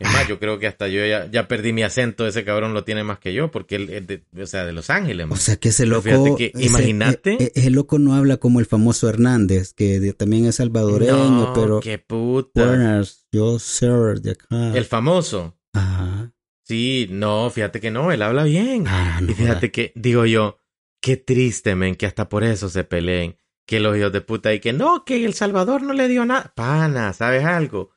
Es 0.00 0.10
más, 0.10 0.26
yo 0.26 0.38
creo 0.40 0.58
que 0.58 0.66
hasta 0.66 0.88
yo 0.88 1.04
ya, 1.04 1.30
ya 1.30 1.46
perdí 1.46 1.74
mi 1.74 1.82
acento, 1.82 2.26
ese 2.26 2.42
cabrón 2.42 2.72
lo 2.72 2.82
tiene 2.82 3.04
más 3.04 3.18
que 3.18 3.34
yo, 3.34 3.50
porque 3.50 3.76
él 3.76 3.90
es 3.90 4.06
de, 4.06 4.24
o 4.42 4.46
sea, 4.46 4.64
de 4.64 4.72
Los 4.72 4.88
Ángeles. 4.88 5.26
O 5.30 5.36
sea 5.36 5.56
que 5.58 5.68
ese 5.68 5.84
loco. 5.84 6.08
Ese- 6.08 6.50
imagínate. 6.54 7.34
e- 7.34 7.44
e- 7.44 7.52
Ese, 7.54 7.70
loco 7.70 7.98
no 7.98 8.14
habla 8.14 8.38
como 8.38 8.58
el 8.58 8.64
famoso 8.66 9.06
Hernández, 9.08 9.74
que 9.74 10.00
de- 10.00 10.14
también 10.14 10.46
es 10.46 10.54
salvadoreño, 10.56 11.12
No, 11.30 11.52
pero. 11.52 11.80
qué 11.80 11.98
puta. 11.98 12.66
Buenas, 12.66 13.26
yo, 13.30 13.58
sir, 13.58 14.20
de 14.22 14.30
acá. 14.32 14.74
El 14.74 14.86
famoso. 14.86 15.56
Ajá. 15.74 16.32
Sí, 16.64 17.06
no, 17.10 17.50
fíjate 17.50 17.78
que 17.80 17.90
no, 17.90 18.10
él 18.10 18.22
habla 18.22 18.44
bien. 18.44 18.84
Ah, 18.88 19.20
no 19.22 19.30
y 19.30 19.34
fíjate 19.34 19.70
que, 19.70 19.92
digo 19.94 20.24
yo, 20.26 20.58
qué 21.02 21.16
triste, 21.18 21.76
men, 21.76 21.94
que 21.94 22.06
hasta 22.06 22.28
por 22.28 22.42
eso 22.42 22.68
se 22.70 22.82
peleen. 22.82 23.36
Que 23.66 23.80
los 23.80 23.96
hijos 23.96 24.12
de 24.12 24.20
puta 24.20 24.54
y 24.54 24.60
que 24.60 24.72
no, 24.72 25.04
que 25.04 25.24
El 25.24 25.34
Salvador 25.34 25.82
no 25.82 25.92
le 25.92 26.08
dio 26.08 26.24
nada. 26.24 26.52
Pana, 26.54 27.12
¿sabes 27.12 27.44
algo? 27.44 27.90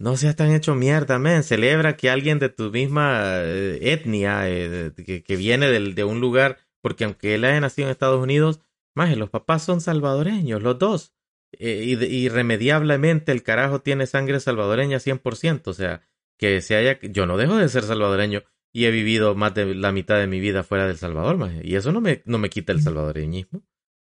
No 0.00 0.16
seas 0.16 0.34
tan 0.34 0.50
hecho 0.52 0.74
mierda, 0.74 1.18
men. 1.20 1.44
Celebra 1.44 1.96
que 1.96 2.10
alguien 2.10 2.38
de 2.40 2.48
tu 2.48 2.70
misma 2.72 3.36
eh, 3.42 3.78
etnia, 3.92 4.48
eh, 4.50 4.92
que, 5.06 5.22
que 5.22 5.36
viene 5.36 5.68
del- 5.68 5.94
de 5.94 6.02
un 6.04 6.20
lugar, 6.20 6.58
porque 6.82 7.04
aunque 7.04 7.36
él 7.36 7.44
haya 7.44 7.60
nacido 7.60 7.86
en 7.86 7.92
Estados 7.92 8.20
Unidos, 8.20 8.60
más 8.96 9.16
los 9.16 9.30
papás 9.30 9.62
son 9.64 9.80
salvadoreños, 9.80 10.62
los 10.62 10.78
dos. 10.78 11.14
Eh, 11.52 11.84
y 11.86 11.94
de- 11.94 12.08
irremediablemente 12.08 13.30
el 13.30 13.44
carajo 13.44 13.80
tiene 13.82 14.06
sangre 14.06 14.40
salvadoreña 14.40 14.98
100%. 14.98 15.70
O 15.70 15.74
sea, 15.74 16.02
que 16.38 16.60
se 16.60 16.74
haya... 16.74 16.98
Yo 17.00 17.26
no 17.26 17.36
dejo 17.36 17.56
de 17.56 17.68
ser 17.68 17.84
salvadoreño 17.84 18.42
y 18.72 18.86
he 18.86 18.90
vivido 18.90 19.36
más 19.36 19.54
de 19.54 19.74
la 19.76 19.92
mitad 19.92 20.16
de 20.18 20.26
mi 20.26 20.40
vida 20.40 20.64
fuera 20.64 20.88
del 20.88 20.96
Salvador, 20.96 21.36
maje. 21.36 21.60
Y 21.62 21.76
eso 21.76 21.92
no 21.92 22.00
me, 22.00 22.22
no 22.26 22.38
me 22.38 22.50
quita 22.50 22.72
el 22.72 22.82
salvadoreñismo. 22.82 23.62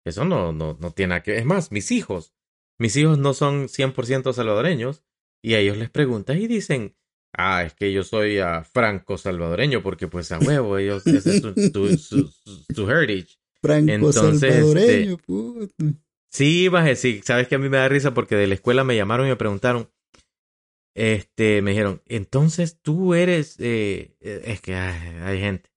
Eso 0.05 0.25
no, 0.25 0.53
no, 0.53 0.77
no 0.81 0.91
tiene 0.93 1.11
nada 1.11 1.23
que 1.23 1.33
ver. 1.33 1.41
Es 1.41 1.47
más, 1.47 1.73
mis 1.73 1.91
hijos 1.91 2.33
mis 2.79 2.97
hijos 2.97 3.19
no 3.19 3.35
son 3.35 3.69
100% 3.69 4.33
salvadoreños 4.33 5.05
y 5.43 5.55
a 5.55 5.59
ellos 5.61 5.77
les 5.77 5.91
preguntas 5.91 6.37
y 6.37 6.47
dicen, 6.49 6.97
ah, 7.33 7.63
es 7.65 7.75
que 7.75 7.93
yo 7.93 8.03
soy 8.03 8.39
ah, 8.39 8.65
franco 8.65 9.17
salvadoreño 9.17 9.83
porque 9.83 10.09
pues 10.09 10.33
a 10.33 10.41
huevo, 10.41 10.79
ellos, 10.79 11.07
ese 11.07 11.31
es 11.31 11.41
su, 11.41 11.55
su, 11.55 11.97
su- 11.97 12.33
su 12.75 12.91
heritage. 12.91 13.37
Franco 13.63 13.93
Entonces, 13.93 14.51
salvadoreño, 14.51 15.17
puta. 15.19 15.85
Sí, 16.31 16.69
maje, 16.71 16.97
sí, 16.97 17.21
sabes 17.25 17.47
que 17.47 17.55
a 17.55 17.59
mí 17.59 17.69
me 17.69 17.77
da 17.77 17.89
risa 17.89 18.13
porque 18.13 18.35
de 18.35 18.49
la 18.49 18.55
escuela 18.55 18.83
me 18.83 18.97
llamaron 18.97 19.27
y 19.27 19.31
me 19.31 19.37
preguntaron, 19.37 19.89
este, 20.97 21.63
me 21.63 21.71
dijeron, 21.73 22.03
entonces 22.07 22.79
tú 22.83 23.15
eres, 23.15 23.57
eh, 23.61 24.17
eh, 24.21 24.43
es 24.47 24.61
que 24.61 24.75
ay, 24.75 25.17
hay 25.23 25.41
gente, 25.41 25.71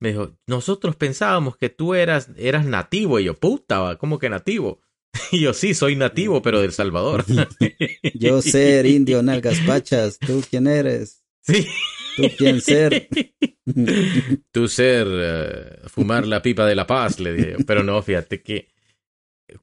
me 0.00 0.10
dijo, 0.10 0.36
nosotros 0.46 0.96
pensábamos 0.96 1.56
que 1.56 1.68
tú 1.68 1.94
eras, 1.94 2.30
eras 2.36 2.64
nativo, 2.64 3.20
y 3.20 3.24
yo, 3.24 3.34
puta, 3.34 3.96
¿cómo 3.98 4.18
que 4.18 4.30
nativo? 4.30 4.80
Y 5.32 5.40
yo, 5.40 5.54
sí, 5.54 5.74
soy 5.74 5.96
nativo, 5.96 6.42
pero 6.42 6.60
del 6.60 6.72
Salvador. 6.72 7.24
Yo 8.14 8.42
ser 8.42 8.86
indio, 8.86 9.22
nalgas 9.22 9.58
pachas. 9.66 10.18
¿Tú 10.18 10.42
quién 10.48 10.66
eres? 10.66 11.22
Sí. 11.42 11.66
¿Tú 12.16 12.24
quién 12.36 12.60
ser? 12.60 13.08
Tú 14.52 14.68
ser, 14.68 15.06
eh, 15.10 15.78
fumar 15.86 16.26
la 16.26 16.42
pipa 16.42 16.66
de 16.66 16.74
la 16.74 16.86
paz, 16.86 17.18
le 17.18 17.32
dije. 17.32 17.56
Pero 17.66 17.82
no, 17.82 18.02
fíjate 18.02 18.42
que 18.42 18.68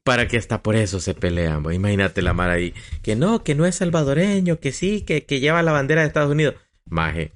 para 0.03 0.27
que 0.27 0.37
hasta 0.37 0.63
por 0.63 0.75
eso 0.75 0.99
se 0.99 1.13
pelean. 1.13 1.61
bo. 1.61 1.71
Imagínate 1.71 2.21
la 2.21 2.33
mar 2.33 2.49
ahí. 2.49 2.73
Que 3.03 3.15
no, 3.15 3.43
que 3.43 3.53
no 3.53 3.65
es 3.65 3.75
salvadoreño, 3.75 4.59
que 4.59 4.71
sí, 4.71 5.01
que, 5.01 5.25
que 5.25 5.39
lleva 5.39 5.61
la 5.61 5.71
bandera 5.71 6.01
de 6.01 6.07
Estados 6.07 6.31
Unidos. 6.31 6.55
Maje, 6.85 7.33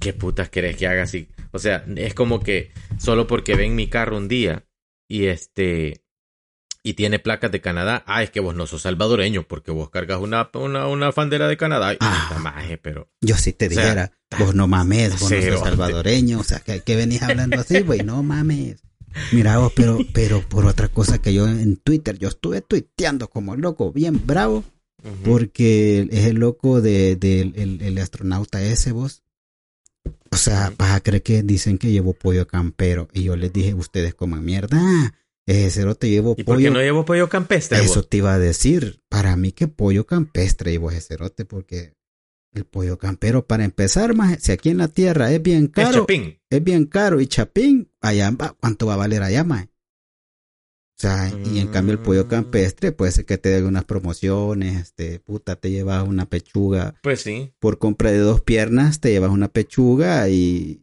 ¿qué 0.00 0.12
putas 0.14 0.48
querés 0.48 0.76
que 0.76 0.86
haga 0.86 1.02
así? 1.02 1.28
O 1.56 1.58
sea, 1.58 1.84
es 1.96 2.14
como 2.14 2.40
que 2.40 2.70
solo 2.98 3.26
porque 3.26 3.56
ven 3.56 3.74
mi 3.74 3.88
carro 3.88 4.16
un 4.16 4.28
día 4.28 4.64
y 5.08 5.26
este 5.26 6.02
y 6.82 6.94
tiene 6.94 7.18
placas 7.18 7.50
de 7.50 7.60
Canadá, 7.60 8.04
ah, 8.06 8.22
es 8.22 8.30
que 8.30 8.38
vos 8.38 8.54
no 8.54 8.68
sos 8.68 8.82
salvadoreño 8.82 9.42
porque 9.48 9.72
vos 9.72 9.90
cargas 9.90 10.20
una, 10.20 10.48
una, 10.54 10.86
una 10.86 11.10
bandera 11.10 11.48
de 11.48 11.56
Canadá. 11.56 11.88
Ay, 11.88 11.96
Ah. 12.00 12.38
maje, 12.40 12.78
pero 12.78 13.10
Yo 13.20 13.36
si 13.36 13.52
te 13.52 13.68
sea, 13.68 13.82
dijera, 13.82 14.12
vos 14.38 14.54
no 14.54 14.68
mames, 14.68 15.18
vos 15.18 15.28
no 15.32 15.42
sos 15.42 15.60
salvadoreño, 15.60 16.38
o 16.38 16.44
sea, 16.44 16.60
que, 16.60 16.82
que 16.82 16.94
venís 16.94 17.22
hablando 17.22 17.60
así, 17.60 17.80
güey, 17.80 18.04
no 18.04 18.22
mames. 18.22 18.82
Mira 19.32 19.58
vos, 19.58 19.72
pero, 19.74 19.98
pero 20.12 20.42
por 20.48 20.64
otra 20.66 20.86
cosa 20.88 21.20
que 21.20 21.34
yo 21.34 21.48
en 21.48 21.76
Twitter, 21.76 22.18
yo 22.18 22.28
estuve 22.28 22.60
tuiteando 22.60 23.28
como 23.30 23.56
loco, 23.56 23.90
bien 23.92 24.24
bravo, 24.24 24.62
porque 25.24 26.06
es 26.10 26.26
el 26.26 26.36
loco 26.36 26.80
de, 26.80 27.12
el 27.20 27.98
astronauta 27.98 28.62
ese, 28.62 28.92
vos. 28.92 29.22
O 30.30 30.36
sea, 30.36 30.72
vas 30.76 30.94
a 30.96 31.00
creer 31.00 31.22
que 31.22 31.42
dicen 31.42 31.78
que 31.78 31.90
llevo 31.90 32.12
pollo 32.12 32.46
campero, 32.46 33.08
y 33.12 33.24
yo 33.24 33.36
les 33.36 33.52
dije, 33.52 33.74
ustedes 33.74 34.14
coman 34.14 34.44
mierda, 34.44 34.78
ese 35.46 35.70
cerote 35.70 36.10
llevo 36.10 36.34
¿Y 36.36 36.44
por 36.44 36.56
pollo 36.56 36.68
qué 36.68 36.74
no 36.74 36.80
llevo 36.80 37.04
pollo 37.04 37.28
campestre? 37.28 37.78
eso 37.80 38.00
vos? 38.00 38.08
te 38.08 38.16
iba 38.18 38.34
a 38.34 38.38
decir. 38.38 39.00
Para 39.08 39.36
mí 39.36 39.52
que 39.52 39.68
pollo 39.68 40.04
campestre 40.06 40.72
y 40.74 40.76
ese 40.76 41.00
cerote, 41.00 41.44
porque 41.44 41.94
el 42.52 42.64
pollo 42.64 42.98
campero, 42.98 43.46
para 43.46 43.64
empezar, 43.64 44.14
más 44.14 44.38
si 44.42 44.52
aquí 44.52 44.70
en 44.70 44.78
la 44.78 44.88
tierra 44.88 45.30
es 45.32 45.42
bien 45.42 45.64
Es 45.64 45.70
caro, 45.70 46.00
chapín. 46.00 46.38
es 46.50 46.64
bien 46.64 46.86
caro 46.86 47.20
y 47.20 47.26
chapín, 47.26 47.90
allá 48.00 48.34
¿cuánto 48.60 48.86
va 48.86 48.94
a 48.94 48.98
valer 48.98 49.22
allá, 49.22 49.44
más? 49.44 49.68
O 50.96 50.98
sea, 50.98 51.30
y 51.52 51.58
en 51.58 51.68
cambio 51.68 51.92
el 51.92 51.98
pollo 51.98 52.24
Mm. 52.24 52.28
campestre 52.28 52.90
puede 52.90 53.12
ser 53.12 53.26
que 53.26 53.36
te 53.36 53.50
den 53.50 53.66
unas 53.66 53.84
promociones, 53.84 54.80
este, 54.80 55.20
puta, 55.20 55.56
te 55.56 55.70
llevas 55.70 56.08
una 56.08 56.24
pechuga, 56.26 56.94
Pues 57.02 57.20
sí. 57.20 57.52
por 57.58 57.78
compra 57.78 58.10
de 58.12 58.18
dos 58.18 58.40
piernas 58.40 58.98
te 59.00 59.10
llevas 59.10 59.30
una 59.30 59.48
pechuga 59.48 60.26
y, 60.30 60.80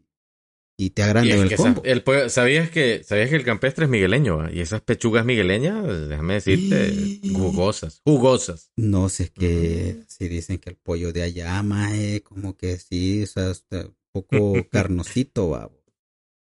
y 0.78 0.92
te 0.92 1.02
Y 1.02 1.06
agrandan 1.06 1.40
el 1.40 1.48
esa- 1.52 1.64
combo. 1.64 1.82
el 1.84 2.04
pollo- 2.04 2.30
¿sabías, 2.30 2.70
que, 2.70 3.02
¿Sabías 3.04 3.30
que 3.32 3.38
el 3.38 3.44
campestre 3.44 3.86
es 3.86 3.90
migueleño? 3.90 4.52
Y 4.52 4.60
esas 4.60 4.82
pechugas 4.82 5.26
migueleñas, 5.26 6.08
déjame 6.08 6.36
decirte, 6.36 6.94
Sí. 6.94 7.34
jugosas. 7.34 8.02
Jugosas. 8.06 8.70
No 8.76 9.10
sé, 9.10 9.24
es 9.24 9.32
que 9.32 10.04
si 10.08 10.28
dicen 10.28 10.60
que 10.60 10.70
el 10.70 10.76
pollo 10.76 11.12
de 11.12 11.24
allá, 11.24 11.62
maje, 11.64 12.22
como 12.22 12.56
que 12.56 12.78
sí, 12.78 13.24
o 13.24 13.28
sea, 13.28 13.50
está 13.50 13.86
un 13.88 13.96
poco 14.12 14.54
carnosito, 14.72 15.50
babo. 15.50 15.83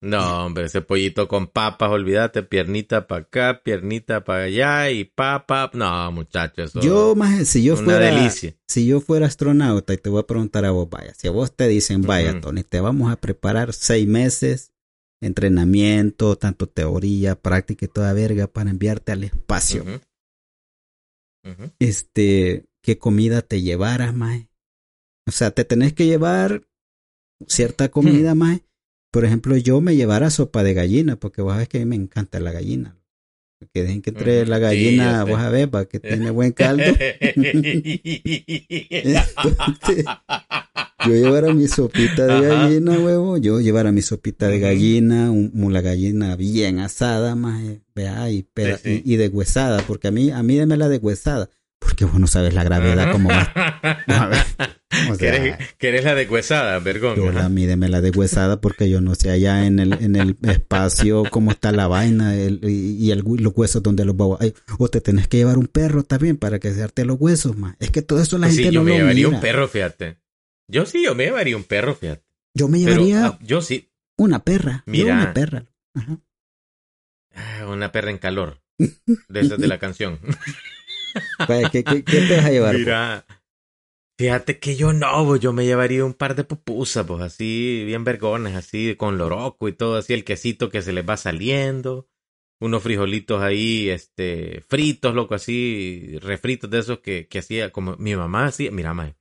No, 0.03 0.45
hombre, 0.45 0.65
ese 0.65 0.81
pollito 0.81 1.29
con 1.29 1.47
papas, 1.47 1.89
olvídate, 1.89 2.43
piernita 2.43 3.07
para 3.07 3.21
acá, 3.21 3.61
piernita 3.63 4.25
para 4.25 4.43
allá 4.43 4.91
y 4.91 5.05
papa. 5.05 5.71
No, 5.73 6.11
muchachos. 6.11 6.73
Yo, 6.73 7.15
maje, 7.15 7.45
si 7.45 7.63
yo 7.63 7.75
una 7.75 7.85
fuera, 7.85 8.05
delicia. 8.07 8.53
si 8.67 8.85
yo 8.85 8.99
fuera 8.99 9.27
astronauta 9.27 9.93
y 9.93 9.97
te 9.97 10.09
voy 10.09 10.19
a 10.19 10.27
preguntar 10.27 10.65
a 10.65 10.71
vos, 10.71 10.89
vaya, 10.89 11.13
si 11.13 11.29
a 11.29 11.31
vos 11.31 11.55
te 11.55 11.69
dicen, 11.69 12.01
vaya. 12.01 12.41
Tony, 12.41 12.63
te 12.63 12.81
vamos 12.81 13.13
a 13.13 13.15
preparar 13.15 13.71
seis 13.71 14.05
meses, 14.05 14.73
entrenamiento, 15.21 16.35
tanto 16.35 16.67
teoría, 16.67 17.41
práctica 17.41 17.85
y 17.85 17.87
toda 17.87 18.11
verga 18.11 18.47
para 18.47 18.71
enviarte 18.71 19.13
al 19.13 19.23
espacio. 19.23 19.85
Este, 21.79 22.65
¿qué 22.81 22.97
comida 22.97 23.41
te 23.41 23.61
llevaras, 23.61 24.13
maje? 24.13 24.49
O 25.25 25.31
sea, 25.31 25.51
te 25.51 25.63
tenés 25.63 25.93
que 25.93 26.07
llevar 26.07 26.67
cierta 27.47 27.87
comida, 27.87 28.35
maje. 28.35 28.65
Por 29.13 29.25
ejemplo, 29.25 29.55
yo 29.57 29.79
me 29.79 29.95
llevara 29.95 30.31
sopa 30.31 30.63
de 30.63 30.73
gallina, 30.73 31.17
porque 31.17 31.43
vos 31.43 31.53
sabés 31.53 31.67
que 31.69 31.77
a 31.77 31.81
mí 31.81 31.85
me 31.85 31.95
encanta 31.95 32.39
la 32.39 32.51
gallina. 32.51 32.97
Que 33.71 33.83
dejen 33.83 34.01
que 34.01 34.09
entre 34.09 34.45
la 34.47 34.55
Sí, 34.57 34.61
gallina, 34.63 35.23
sé. 35.23 35.29
vos 35.31 35.39
sabés, 35.39 35.67
para 35.67 35.85
que 35.85 35.99
tiene 35.99 36.31
buen 36.31 36.51
caldo. 36.51 36.91
Entonces, 38.65 40.05
yo 41.05 41.13
llevara 41.13 41.51
mi 41.53 41.67
sopita 41.67 42.25
de 42.27 42.33
Ajá. 42.33 42.55
gallina, 42.67 42.99
huevo. 42.99 43.37
Yo 43.37 43.59
llevara 43.61 43.91
mi 43.91 44.01
sopita 44.01 44.47
de 44.47 44.59
gallina, 44.59 45.31
un, 45.31 45.51
una 45.53 45.81
gallina 45.81 46.35
bien 46.35 46.79
asada, 46.79 47.35
maje. 47.35 47.81
Vea, 47.95 48.29
y, 48.31 48.43
peda- 48.43 48.77
Sí, 48.77 48.97
sí. 48.97 49.01
y, 49.05 49.13
y 49.13 49.17
deshuesada, 49.17 49.81
porque 49.87 50.07
a 50.07 50.11
mí, 50.11 50.31
a 50.31 50.41
mí 50.43 50.55
déme 50.55 50.75
la 50.77 50.89
deshuesada. 50.89 51.49
Porque 51.83 52.05
vos 52.05 52.19
no 52.19 52.27
sabes 52.27 52.53
la 52.53 52.63
gravedad 52.63 53.11
cómo 53.11 53.29
va. 53.29 53.41
A 54.07 54.27
ver, 54.27 54.43
o 55.11 55.15
sea, 55.15 55.31
¿Querés, 55.31 55.73
querés 55.77 56.03
la 56.05 56.15
deshuesada, 56.15 56.79
vergón? 56.79 57.15
yo 57.17 57.31
la 57.31 57.49
mídeme 57.49 57.89
la 57.89 58.01
deshuesada 58.01 58.61
porque 58.61 58.89
yo 58.89 59.01
no 59.01 59.15
sé 59.15 59.29
allá 59.31 59.65
en 59.65 59.79
el, 59.79 59.93
en 59.93 60.15
el 60.15 60.37
espacio 60.43 61.23
cómo 61.29 61.51
está 61.51 61.71
la 61.71 61.87
vaina 61.87 62.35
el- 62.35 62.59
y, 62.63 62.95
y 62.97 63.11
el, 63.11 63.23
los 63.39 63.53
huesos 63.55 63.83
donde 63.83 64.05
los 64.05 64.15
va 64.15 64.37
O 64.79 64.87
te 64.89 65.01
tenés 65.01 65.27
que 65.27 65.37
llevar 65.37 65.57
un 65.57 65.67
perro 65.67 66.03
también 66.03 66.37
para 66.37 66.59
que 66.59 66.73
darte 66.73 67.05
los 67.05 67.17
huesos, 67.19 67.57
más. 67.57 67.75
Es 67.79 67.91
que 67.91 68.01
todo 68.01 68.21
eso 68.21 68.37
la 68.37 68.47
Pues 68.47 68.55
gente 68.55 68.69
sí, 68.69 68.73
yo 68.75 68.79
no 68.81 68.85
me 68.85 68.91
lo 68.91 68.97
llevaría 68.97 69.25
mira. 69.27 69.37
un 69.37 69.41
perro, 69.41 69.67
fíjate. 69.67 70.17
Yo 70.69 70.85
sí, 70.85 71.03
yo 71.03 71.13
me 71.15 71.25
llevaría 71.25 71.57
un 71.57 71.63
perro, 71.65 71.93
fíjate. 71.95 72.23
Yo 72.55 72.67
me 72.67 72.77
Pero 72.83 72.91
llevaría 72.93 73.25
ah, 73.25 73.39
yo 73.41 73.61
sí, 73.61 73.91
una 74.17 74.43
perra. 74.43 74.83
Yo 74.85 74.91
Mira. 74.91 75.13
una 75.15 75.33
perra. 75.33 75.65
Ajá. 75.95 76.17
Ah, 77.35 77.65
una 77.67 77.91
perra 77.91 78.11
en 78.11 78.17
calor. 78.19 78.61
De 79.27 79.39
esas 79.41 79.59
de 79.59 79.67
la 79.67 79.79
canción. 79.79 80.19
¿qué, 81.71 81.83
qué, 81.83 82.03
qué 82.03 82.21
te 82.21 82.35
vas 82.37 82.45
a 82.45 82.49
llevar? 82.51 82.77
Mira, 82.77 83.25
fíjate 84.17 84.59
que 84.59 84.75
yo 84.75 84.93
no, 84.93 85.35
yo 85.35 85.53
me 85.53 85.65
llevaría 85.65 86.05
un 86.05 86.13
par 86.13 86.35
de 86.35 86.43
pupusas, 86.43 87.05
pues 87.05 87.21
así, 87.21 87.83
bien 87.85 88.03
vergones, 88.03 88.55
así, 88.55 88.95
con 88.95 89.17
loroco 89.17 89.67
y 89.67 89.73
todo, 89.73 89.97
así, 89.97 90.13
el 90.13 90.23
quesito 90.23 90.69
que 90.69 90.81
se 90.81 90.93
les 90.93 91.07
va 91.07 91.17
saliendo, 91.17 92.07
unos 92.59 92.83
frijolitos 92.83 93.41
ahí, 93.41 93.89
este, 93.89 94.61
fritos, 94.67 95.13
loco, 95.13 95.35
así, 95.35 96.17
refritos 96.21 96.69
de 96.69 96.79
esos 96.79 96.99
que, 96.99 97.27
que 97.27 97.39
hacía, 97.39 97.71
como 97.71 97.95
mi 97.97 98.15
mamá 98.15 98.45
hacía, 98.45 98.71
mira, 98.71 98.93
mae, 98.93 99.15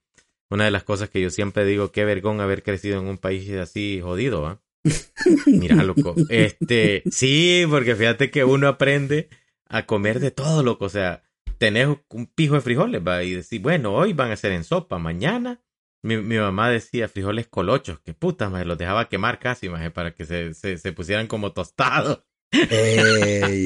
una 0.50 0.64
de 0.64 0.70
las 0.70 0.84
cosas 0.84 1.08
que 1.08 1.20
yo 1.20 1.30
siempre 1.30 1.64
digo, 1.64 1.92
qué 1.92 2.04
vergón 2.04 2.40
haber 2.40 2.62
crecido 2.62 3.00
en 3.00 3.06
un 3.06 3.18
país 3.18 3.50
así 3.52 4.00
jodido, 4.02 4.42
¿va? 4.42 4.60
Mira, 5.46 5.82
loco, 5.84 6.14
este, 6.28 7.04
sí, 7.10 7.64
porque 7.70 7.94
fíjate 7.94 8.30
que 8.30 8.44
uno 8.44 8.68
aprende 8.68 9.28
a 9.68 9.86
comer 9.86 10.20
de 10.20 10.30
todo, 10.30 10.62
loco, 10.62 10.86
o 10.86 10.88
sea, 10.88 11.22
tenés 11.62 11.96
un 12.08 12.26
pijo 12.26 12.56
de 12.56 12.60
frijoles, 12.60 13.06
va, 13.06 13.22
y 13.22 13.34
decís, 13.34 13.62
bueno, 13.62 13.94
hoy 13.94 14.14
van 14.14 14.32
a 14.32 14.36
ser 14.36 14.50
en 14.50 14.64
sopa, 14.64 14.98
mañana. 14.98 15.60
Mi, 16.02 16.16
mi 16.16 16.36
mamá 16.36 16.68
decía 16.68 17.06
frijoles 17.06 17.46
colochos, 17.46 18.00
que 18.00 18.14
puta, 18.14 18.50
más 18.50 18.66
los 18.66 18.76
dejaba 18.76 19.08
quemar 19.08 19.38
casi, 19.38 19.68
más 19.68 19.88
para 19.92 20.12
que 20.12 20.24
se, 20.24 20.54
se, 20.54 20.76
se 20.76 20.92
pusieran 20.92 21.28
como 21.28 21.52
tostados. 21.52 22.24
Ey, 22.50 23.62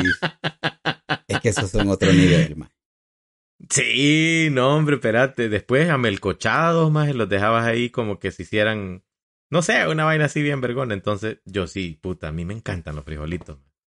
es 1.27 1.41
que 1.41 1.49
esos 1.49 1.71
son 1.71 1.89
otro 1.89 2.13
nivel, 2.13 2.57
man. 2.57 2.71
Sí, 3.71 4.49
no, 4.53 4.77
hombre, 4.77 4.97
espérate. 4.97 5.49
Después 5.49 5.89
amelcochados, 5.89 6.93
más 6.93 7.15
los 7.15 7.31
dejabas 7.31 7.65
ahí 7.65 7.89
como 7.89 8.19
que 8.19 8.31
se 8.31 8.43
hicieran, 8.43 9.05
no 9.51 9.63
sé, 9.63 9.89
una 9.89 10.05
vaina 10.05 10.27
así 10.27 10.43
bien 10.43 10.61
vergona. 10.61 10.93
Entonces, 10.93 11.39
yo 11.47 11.67
sí, 11.67 11.99
puta, 11.99 12.29
a 12.29 12.33
mí 12.33 12.45
me 12.45 12.53
encantan 12.53 12.95
los 12.95 13.07
frijolitos. 13.07 13.57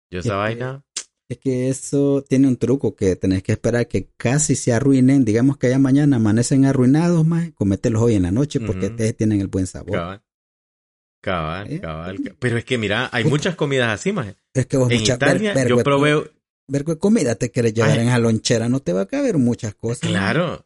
Yo 0.10 0.22
esa 0.22 0.38
vaina, 0.38 0.86
Es 1.30 1.38
que 1.38 1.70
eso 1.70 2.24
tiene 2.28 2.48
un 2.48 2.58
truco 2.58 2.96
que 2.96 3.16
tenés 3.16 3.44
que 3.44 3.52
esperar 3.52 3.88
que 3.88 4.10
casi 4.18 4.56
se 4.56 4.74
arruinen. 4.74 5.24
Digamos 5.26 5.58
que 5.58 5.70
ya 5.70 5.78
mañana 5.78 6.16
amanecen 6.18 6.66
arruinados, 6.66 7.24
más. 7.26 7.52
Comételos 7.54 8.02
hoy 8.02 8.16
en 8.16 8.24
la 8.24 8.32
noche 8.32 8.60
porque 8.60 8.88
ustedes 8.88 9.16
tienen 9.16 9.40
el 9.40 9.48
buen 9.48 9.68
sabor. 9.68 9.92
cabal. 9.92 10.24
Cabal, 11.22 11.72
Eh, 11.74 11.80
cabal. 11.82 12.22
ca- 12.24 12.36
Pero 12.40 12.58
es 12.58 12.66
que 12.66 12.78
mira, 12.78 13.10
hay 13.12 13.26
muchas 13.26 13.56
comidas 13.56 13.90
así, 13.94 14.12
más. 14.12 14.34
Es 14.54 14.66
que 14.66 14.78
vos 14.78 14.90
En 14.92 15.00
mucha 15.02 15.16
Italia 15.16 15.54
ver- 15.54 15.68
yo 15.68 15.84
probé, 15.84 16.32
vergüe 16.68 16.98
comida 16.98 17.36
te 17.36 17.52
querés 17.52 17.74
llevar 17.74 17.92
Ay. 17.92 18.00
en 18.00 18.08
esa 18.08 18.20
lonchera, 18.20 18.70
no 18.70 18.80
te 18.80 18.94
va 18.94 19.02
a 19.02 19.06
caber 19.06 19.38
muchas 19.38 19.76
cosas. 19.76 20.10
Claro. 20.10 20.66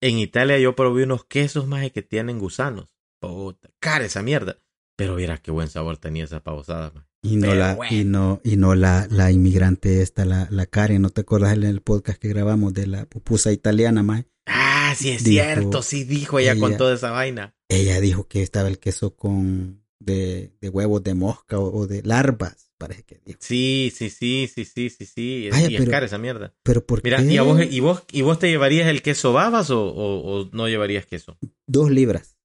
En 0.00 0.18
Italia 0.18 0.58
yo 0.58 0.76
probé 0.76 1.04
unos 1.04 1.24
quesos 1.24 1.66
más 1.66 1.90
que 1.90 2.02
tienen 2.02 2.38
gusanos. 2.38 2.94
Puta, 3.20 3.70
cara 3.80 4.04
esa 4.04 4.22
mierda. 4.22 4.58
Pero 4.96 5.16
mira 5.16 5.38
qué 5.38 5.50
buen 5.50 5.68
sabor 5.68 5.96
tenía 5.96 6.24
esas 6.24 6.42
pavosadas, 6.42 6.94
maje. 6.94 7.08
Y 7.24 7.36
no 7.36 7.42
Pero 7.48 7.54
la, 7.60 7.74
bueno. 7.76 7.96
y 7.96 8.04
no, 8.04 8.40
y 8.42 8.56
no 8.56 8.74
la, 8.74 9.06
la 9.10 9.30
inmigrante 9.30 10.02
esta, 10.02 10.24
la, 10.24 10.48
la 10.50 10.66
Karen, 10.66 11.02
¿no 11.02 11.10
te 11.10 11.20
acuerdas 11.20 11.52
en 11.54 11.62
el 11.62 11.80
podcast 11.80 12.18
que 12.20 12.28
grabamos 12.28 12.74
de 12.74 12.88
la 12.88 13.06
pupusa 13.06 13.52
italiana, 13.52 14.02
más? 14.02 14.24
Ah, 14.46 14.92
sí 14.96 15.10
es 15.10 15.22
Dijo 15.22 15.44
cierto, 15.44 15.82
sí 15.82 16.02
dijo 16.04 16.38
ella, 16.40 16.58
con 16.58 16.76
toda 16.76 16.94
esa 16.94 17.12
vaina. 17.12 17.54
Ella 17.68 18.00
dijo 18.00 18.26
que 18.26 18.42
estaba 18.42 18.68
el 18.68 18.80
queso 18.80 19.14
con 19.14 19.84
de, 20.00 20.52
de 20.60 20.68
huevos 20.68 21.04
de 21.04 21.14
mosca 21.14 21.60
o, 21.60 21.72
o 21.72 21.86
de 21.86 22.02
larvas, 22.02 22.72
parece 22.76 23.04
que 23.04 23.20
dijo. 23.24 23.38
Sí, 23.40 23.92
sí, 23.94 24.10
sí, 24.10 24.50
sí, 24.52 24.64
sí, 24.64 24.90
sí, 24.90 25.06
sí. 25.06 25.48
Vaya, 25.52 25.70
y 25.70 25.76
es 25.76 25.88
cara 25.88 26.06
esa 26.06 26.18
mierda. 26.18 26.52
Pero 26.64 26.84
¿por 26.84 27.04
Mira, 27.04 27.18
qué? 27.18 27.32
¿y, 27.32 27.36
a 27.38 27.42
vos, 27.42 27.60
y, 27.70 27.78
vos, 27.78 28.02
¿y 28.10 28.22
vos 28.22 28.40
te 28.40 28.48
llevarías 28.50 28.88
el 28.88 29.00
queso 29.00 29.32
babas 29.32 29.70
o, 29.70 29.80
o- 29.80 30.40
o 30.40 30.50
no 30.52 30.66
llevarías 30.68 31.06
queso? 31.06 31.38
Dos 31.68 31.88
libras 31.88 32.36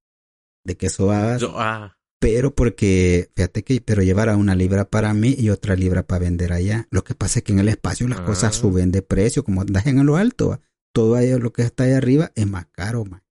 de 0.64 0.78
queso 0.78 1.08
babas, 1.08 1.42
Yo- 1.42 1.54
ah, 1.60 1.97
pero 2.20 2.54
porque, 2.56 3.30
fíjate 3.36 3.64
que, 3.64 3.80
pero 3.82 4.02
llevar 4.02 4.30
a 4.30 4.38
una 4.38 4.56
libra 4.56 4.90
para 4.90 5.14
mí 5.14 5.36
y 5.38 5.50
otra 5.50 5.76
libra 5.76 6.04
para 6.04 6.20
vender 6.26 6.52
allá. 6.54 6.88
Lo 6.92 7.04
que 7.04 7.14
pasa 7.16 7.40
es 7.40 7.44
que 7.44 7.52
en 7.54 7.60
el 7.60 7.70
espacio 7.70 8.08
las 8.08 8.20
Ah. 8.22 8.26
cosas 8.26 8.56
suben 8.56 8.92
de 8.92 9.02
precio, 9.02 9.44
como 9.44 9.62
andas 9.62 9.86
en 9.86 10.04
lo 10.06 10.18
alto, 10.18 10.50
¿va? 10.50 10.62
todo 10.94 11.20
lo 11.40 11.54
que 11.54 11.62
está 11.62 11.84
ahí 11.84 11.92
arriba 11.92 12.32
es 12.36 12.48
más 12.48 12.66
caro, 12.72 13.06
man. 13.06 13.24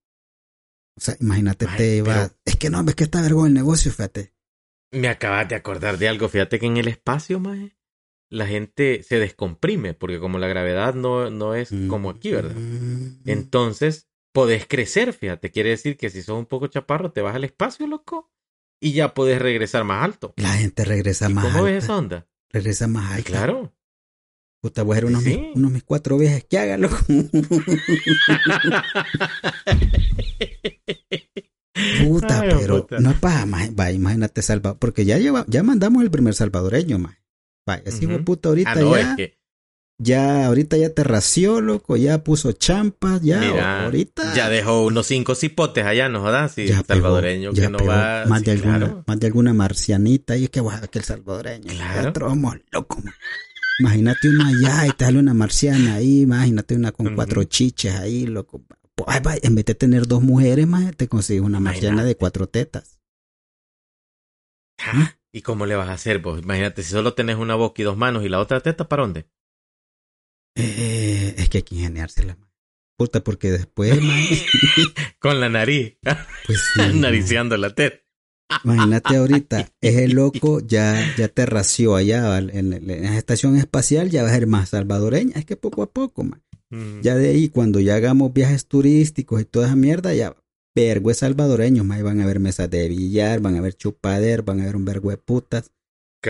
O 0.96 1.00
sea, 1.00 1.16
imagínate, 1.20 1.66
Ay, 1.68 1.76
te 1.76 2.02
pero- 2.04 2.30
Es 2.44 2.56
que 2.56 2.70
no, 2.70 2.80
es 2.88 2.94
que 2.94 3.04
está 3.04 3.20
vergüenza 3.20 3.48
el 3.48 3.54
negocio, 3.54 3.90
fíjate. 3.90 4.32
me 4.92 5.08
acabas 5.08 5.48
de 5.48 5.56
acordar 5.56 5.98
de 5.98 6.08
algo. 6.08 6.28
Fíjate 6.28 6.58
que 6.60 6.66
en 6.66 6.76
el 6.76 6.86
espacio, 6.88 7.38
maje, 7.40 7.76
la 8.30 8.46
gente 8.46 9.02
se 9.02 9.18
descomprime, 9.18 9.94
porque 9.94 10.18
como 10.20 10.38
la 10.38 10.46
gravedad 10.48 10.94
no, 10.94 11.28
no 11.30 11.54
es 11.54 11.70
como 11.88 12.08
aquí, 12.10 12.30
¿verdad? 12.32 12.54
Mm. 12.54 13.20
Entonces, 13.28 14.06
podés 14.32 14.66
crecer, 14.66 15.12
fíjate. 15.12 15.50
Quiere 15.50 15.70
decir 15.70 15.96
que 15.96 16.08
si 16.08 16.22
sos 16.22 16.38
un 16.38 16.46
poco 16.46 16.68
chaparro, 16.68 17.10
te 17.12 17.20
vas 17.20 17.34
al 17.34 17.44
espacio, 17.44 17.86
loco, 17.86 18.30
y 18.80 18.92
ya 18.92 19.14
podés 19.14 19.40
regresar 19.40 19.84
más 19.84 20.04
alto. 20.04 20.34
La 20.36 20.50
gente 20.54 20.84
regresa 20.84 21.28
¿Y 21.30 21.34
más 21.34 21.46
¿Cómo 21.52 21.64
ves 21.64 21.84
esa 21.84 21.96
onda? 21.96 22.26
Regresa 22.50 22.86
más 22.86 23.12
alta. 23.12 23.30
Claro. 23.30 23.72
Puta, 24.62 24.82
voy 24.82 24.94
a 24.94 24.98
hacer 24.98 25.04
unos, 25.06 25.22
Sí. 25.22 25.36
mis, 25.38 25.56
unos 25.56 25.70
mis 25.72 25.82
cuatro 25.84 26.18
viajes 26.18 26.44
que 26.44 26.58
hagan, 26.58 26.80
loco. 26.82 26.96
Puta, 32.06 32.40
Ay, 32.40 32.48
pero 32.58 32.80
puta. 32.82 33.00
no 33.00 33.10
es 33.10 33.18
para 33.18 33.44
más. 33.46 33.70
Va, 33.78 33.90
imagínate, 33.92 34.40
Salva, 34.42 34.78
porque 34.78 35.04
ya 35.04 35.18
lleva, 35.18 35.44
ya 35.48 35.62
mandamos 35.62 36.02
el 36.02 36.10
primer 36.10 36.34
salvadoreño, 36.34 36.98
más. 36.98 37.16
Vaya, 37.66 37.82
así 37.86 38.06
Ujú. 38.06 38.24
puta, 38.24 38.48
ahorita 38.48 38.70
Ah, 38.72 38.74
no, 38.76 38.96
ya, 38.96 39.10
es 39.10 39.16
que, 39.16 39.38
ya, 39.98 40.46
ahorita 40.46 40.76
ya 40.76 40.90
te 40.90 41.04
ració, 41.04 41.60
loco, 41.60 41.96
ya 41.96 42.22
puso 42.22 42.52
champas, 42.52 43.22
ya, 43.22 43.40
mira, 43.40 43.84
ahorita. 43.84 44.34
ya 44.34 44.48
dejó 44.48 44.84
unos 44.84 45.06
cinco 45.06 45.34
cipotes 45.34 45.84
allá, 45.84 46.08
¿no 46.08 46.20
jodas? 46.20 46.52
Sí, 46.52 46.66
ya 46.66 46.82
salvadoreño 46.82 47.50
pegó, 47.50 47.56
ya 47.56 47.62
que 47.62 47.70
no 47.70 47.78
pegó 47.78 47.90
va. 47.90 48.24
Más, 48.26 48.40
sí, 48.40 48.44
de 48.44 48.52
alguna, 48.52 48.78
claro. 48.78 49.04
más 49.06 49.20
de 49.20 49.26
alguna 49.26 49.54
marcianita, 49.54 50.36
y 50.36 50.44
es 50.44 50.50
que 50.50 50.60
guau, 50.60 50.88
que 50.88 50.98
el 50.98 51.04
salvadoreño. 51.04 51.72
Claro. 51.72 52.36
Man. 52.36 52.62
Imagínate 53.80 54.28
una 54.28 54.48
allá 54.48 54.86
y 54.86 54.90
te 54.90 55.04
sale 55.04 55.18
una 55.18 55.34
marciana 55.34 55.94
ahí, 55.96 56.22
imagínate 56.22 56.74
una 56.74 56.92
con 56.92 57.14
cuatro 57.14 57.44
chiches 57.44 57.94
ahí, 57.94 58.26
loco. 58.26 58.62
Ay, 59.06 59.20
en 59.42 59.54
vez 59.54 59.64
de 59.66 59.74
tener 59.74 60.06
dos 60.06 60.22
mujeres, 60.22 60.66
más 60.66 60.96
te 60.96 61.08
consigues 61.08 61.42
una 61.42 61.60
marciana 61.60 61.88
Imagínate. 61.88 62.08
de 62.08 62.16
cuatro 62.16 62.48
tetas. 62.48 63.00
Ah, 64.78 65.16
¿Y 65.32 65.42
cómo 65.42 65.66
le 65.66 65.76
vas 65.76 65.88
a 65.88 65.92
hacer 65.92 66.18
vos? 66.20 66.40
Imagínate, 66.42 66.82
si 66.82 66.90
solo 66.90 67.14
tenés 67.14 67.36
una 67.36 67.54
boca 67.54 67.82
y 67.82 67.84
dos 67.84 67.96
manos 67.96 68.24
y 68.24 68.28
la 68.28 68.40
otra 68.40 68.60
teta, 68.60 68.88
¿para 68.88 69.02
dónde? 69.02 69.26
Eh, 70.56 71.34
es 71.36 71.48
que 71.48 71.58
hay 71.58 71.62
que 71.62 71.74
ingeniársela. 71.74 72.38
Puta, 72.98 73.22
porque 73.22 73.50
después, 73.50 74.02
man, 74.02 74.18
Con 75.18 75.40
la 75.40 75.48
nariz, 75.48 75.98
pues 76.46 76.60
sí, 76.74 76.98
nariciando 76.98 77.56
la 77.56 77.74
teta. 77.74 77.98
Imagínate 78.64 79.16
ahorita, 79.16 79.72
ese 79.80 80.08
loco 80.08 80.60
ya, 80.60 81.14
ya 81.16 81.28
te 81.28 81.46
ració 81.46 81.96
allá 81.96 82.38
en, 82.38 82.72
en 82.72 82.86
la 82.86 83.18
estación 83.18 83.56
espacial, 83.56 84.08
ya 84.08 84.22
va 84.22 84.30
a 84.30 84.32
ser 84.32 84.46
más 84.46 84.68
salvadoreña. 84.68 85.36
Es 85.36 85.44
que 85.44 85.56
poco 85.56 85.82
a 85.82 85.90
poco, 85.90 86.22
man. 86.22 86.42
Mm. 86.70 87.00
Ya 87.00 87.16
de 87.16 87.28
ahí, 87.28 87.48
cuando 87.48 87.80
ya 87.80 87.96
hagamos 87.96 88.32
viajes 88.32 88.66
turísticos 88.66 89.40
y 89.40 89.44
toda 89.44 89.66
esa 89.66 89.76
mierda, 89.76 90.14
ya 90.14 90.36
vergüe 90.74 91.14
salvadoreños, 91.14 91.84
más 91.84 92.02
van 92.02 92.20
a 92.20 92.26
ver 92.26 92.38
mesas 92.38 92.70
de 92.70 92.88
billar, 92.88 93.40
van 93.40 93.56
a 93.56 93.60
ver 93.60 93.74
chupader, 93.74 94.42
van 94.42 94.60
a 94.60 94.66
ver 94.66 94.76
un 94.76 94.84
vergüe 94.84 95.16
de 95.16 95.62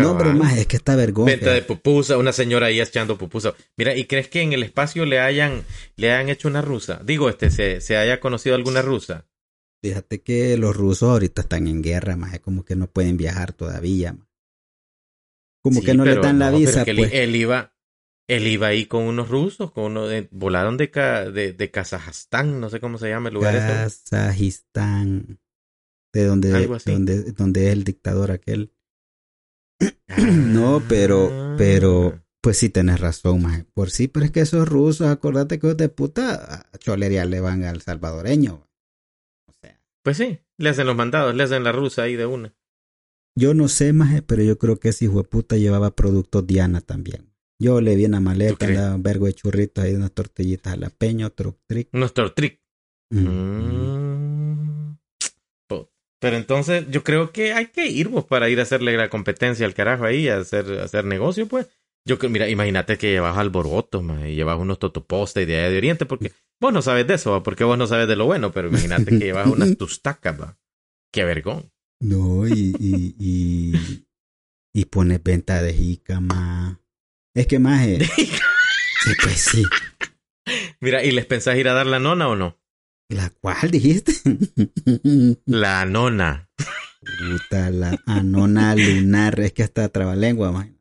No, 0.02 0.16
Cabal. 0.18 0.36
más, 0.36 0.56
es 0.58 0.66
que 0.66 0.76
está 0.76 0.96
vergüenza. 0.96 1.36
Venta 1.36 1.52
de 1.52 1.62
pupusa, 1.62 2.16
una 2.18 2.32
señora 2.32 2.66
ahí 2.66 2.80
echando 2.80 3.16
pupusa. 3.18 3.54
Mira, 3.76 3.94
¿y 3.96 4.06
crees 4.06 4.28
que 4.28 4.40
en 4.42 4.52
el 4.52 4.62
espacio 4.62 5.04
le 5.06 5.20
hayan, 5.20 5.64
le 5.96 6.12
hayan 6.12 6.28
hecho 6.28 6.48
una 6.48 6.62
rusa? 6.62 7.00
Digo, 7.04 7.28
este, 7.28 7.50
se, 7.50 7.80
se 7.80 7.96
haya 7.96 8.20
conocido 8.20 8.54
alguna 8.56 8.82
rusa. 8.82 9.26
Fíjate 9.82 10.22
que 10.22 10.56
los 10.56 10.76
rusos 10.76 11.08
ahorita 11.10 11.42
están 11.42 11.66
en 11.68 11.82
guerra, 11.82 12.16
más, 12.16 12.34
es 12.34 12.40
como 12.40 12.64
que 12.64 12.74
no 12.76 12.86
pueden 12.88 13.16
viajar 13.16 13.52
todavía. 13.52 14.16
Como 15.62 15.80
Sí, 15.80 15.86
que 15.86 15.94
no 15.94 16.04
le 16.04 16.12
pero 16.12 16.22
dan 16.22 16.38
la 16.38 16.50
no, 16.50 16.56
pero 16.58 16.66
visa, 16.70 16.82
él- 16.86 16.96
pues. 16.96 17.12
él, 17.12 17.36
iba, 17.36 17.74
él 18.28 18.46
iba 18.46 18.68
ahí 18.68 18.86
con 18.86 19.02
unos 19.04 19.28
rusos, 19.28 19.70
con 19.72 19.84
uno 19.84 20.06
de, 20.06 20.28
volaron 20.30 20.76
de, 20.76 20.86
de, 21.32 21.52
de 21.52 21.70
Kazajstán, 21.70 22.60
no 22.60 22.70
sé 22.70 22.80
cómo 22.80 22.98
se 22.98 23.08
llama 23.08 23.28
el 23.28 23.34
lugar 23.34 23.54
ese. 23.56 23.66
Kazajistán, 23.66 25.38
de 26.12 26.24
donde, 26.24 26.54
Algo 26.54 26.74
así. 26.76 26.90
donde, 26.90 27.32
donde 27.32 27.66
es 27.66 27.72
el 27.72 27.84
dictador 27.84 28.30
aquel. 28.30 28.72
No, 30.18 30.82
pero, 30.88 31.28
Ah. 31.30 31.54
pero, 31.58 32.22
pues 32.40 32.58
sí 32.58 32.68
tenés 32.70 33.00
razón, 33.00 33.42
maje. 33.42 33.64
Por 33.74 33.90
sí, 33.90 34.08
pero 34.08 34.24
es 34.26 34.32
que 34.32 34.40
esos 34.40 34.68
rusos, 34.68 35.06
acordate 35.08 35.58
que 35.58 35.66
los 35.68 35.76
de 35.76 35.88
puta 35.88 36.66
a 36.72 36.78
cholería 36.78 37.24
le 37.24 37.40
van 37.40 37.64
al 37.64 37.82
salvadoreño. 37.82 38.66
O 39.48 39.52
sea, 39.60 39.80
Pues 40.02 40.16
sí, 40.16 40.38
le 40.58 40.68
hacen 40.70 40.86
los 40.86 40.96
mandados, 40.96 41.34
le 41.34 41.42
hacen 41.42 41.64
la 41.64 41.72
rusa 41.72 42.02
ahí 42.02 42.16
de 42.16 42.26
una. 42.26 42.54
yo 43.38 43.52
no 43.52 43.68
sé, 43.68 43.92
maje, 43.92 44.22
pero 44.22 44.42
yo 44.42 44.56
creo 44.58 44.78
que 44.80 44.88
ese 44.90 45.04
hijo 45.06 45.18
de 45.22 45.28
puta 45.28 45.56
llevaba 45.56 45.94
productos 45.94 46.46
Diana 46.46 46.80
también. 46.80 47.32
Yo 47.58 47.80
le 47.82 47.94
vi 47.96 48.04
en 48.06 48.12
la 48.12 48.18
¿Tú 48.18 48.24
maleta, 48.24 48.66
andaba 48.66 48.94
un 48.94 49.02
vergo 49.02 49.26
de 49.26 49.34
churritos 49.34 49.84
ahí, 49.84 49.94
unas 49.94 50.12
tortillitas 50.12 50.72
a 50.72 50.76
la 50.76 50.88
peña, 50.90 51.26
otro 51.26 51.58
trick. 51.66 51.88
Unos 51.92 52.14
tortric. 52.14 52.60
Mm. 53.10 53.18
Mm. 53.28 54.55
Pero 56.20 56.36
entonces 56.36 56.86
yo 56.90 57.04
creo 57.04 57.30
que 57.30 57.52
hay 57.52 57.66
que 57.66 57.86
ir 57.86 58.08
vos 58.08 58.24
para 58.24 58.48
ir 58.48 58.58
a 58.58 58.62
hacerle 58.62 58.96
la 58.96 59.10
competencia 59.10 59.66
al 59.66 59.74
carajo 59.74 60.04
ahí, 60.04 60.28
a 60.28 60.38
hacer, 60.38 60.80
a 60.80 60.84
hacer 60.84 61.04
negocio, 61.04 61.46
pues. 61.46 61.68
Yo 62.06 62.18
que, 62.18 62.28
mira, 62.28 62.48
imagínate 62.48 62.98
que 62.98 63.10
llevas 63.10 63.36
alborotos, 63.36 64.02
ma, 64.02 64.28
y 64.28 64.36
llevas 64.36 64.60
unos 64.60 64.78
totopostes 64.78 65.46
de 65.46 65.56
allá 65.56 65.70
de 65.70 65.78
Oriente, 65.78 66.06
porque 66.06 66.32
vos 66.60 66.72
no 66.72 66.80
sabes 66.80 67.06
de 67.06 67.14
eso, 67.14 67.42
porque 67.42 67.64
vos 67.64 67.76
no 67.76 67.88
sabes 67.88 68.06
de 68.06 68.14
lo 68.14 68.26
bueno, 68.26 68.52
pero 68.52 68.68
imagínate 68.68 69.10
que 69.10 69.24
llevas 69.24 69.48
unas 69.48 69.76
tustacas, 69.78 70.40
va. 70.40 70.56
Qué 71.12 71.24
vergón. 71.24 71.72
No, 72.00 72.46
y, 72.46 72.74
y, 72.78 73.16
y, 73.18 74.06
y 74.72 74.84
pones 74.84 75.22
venta 75.22 75.60
de 75.62 75.74
jícama. 75.74 76.80
Es 77.34 77.46
que, 77.48 77.58
maje, 77.58 77.98
sí, 79.04 79.12
pues 79.22 79.40
sí. 79.40 79.64
Mira, 80.80 81.02
¿y 81.04 81.10
les 81.10 81.26
pensás 81.26 81.56
ir 81.56 81.68
a 81.68 81.74
dar 81.74 81.86
la 81.86 81.98
nona 81.98 82.28
o 82.28 82.36
no? 82.36 82.56
¿La 83.08 83.30
cual 83.30 83.70
dijiste? 83.70 84.12
La 85.46 85.84
nona. 85.84 86.48
Puta, 87.18 87.70
la 87.70 88.02
anona 88.06 88.74
lunar. 88.74 89.38
Es 89.38 89.52
que 89.52 89.62
hasta 89.62 89.88
trabalengua, 89.88 90.50
man. 90.50 90.76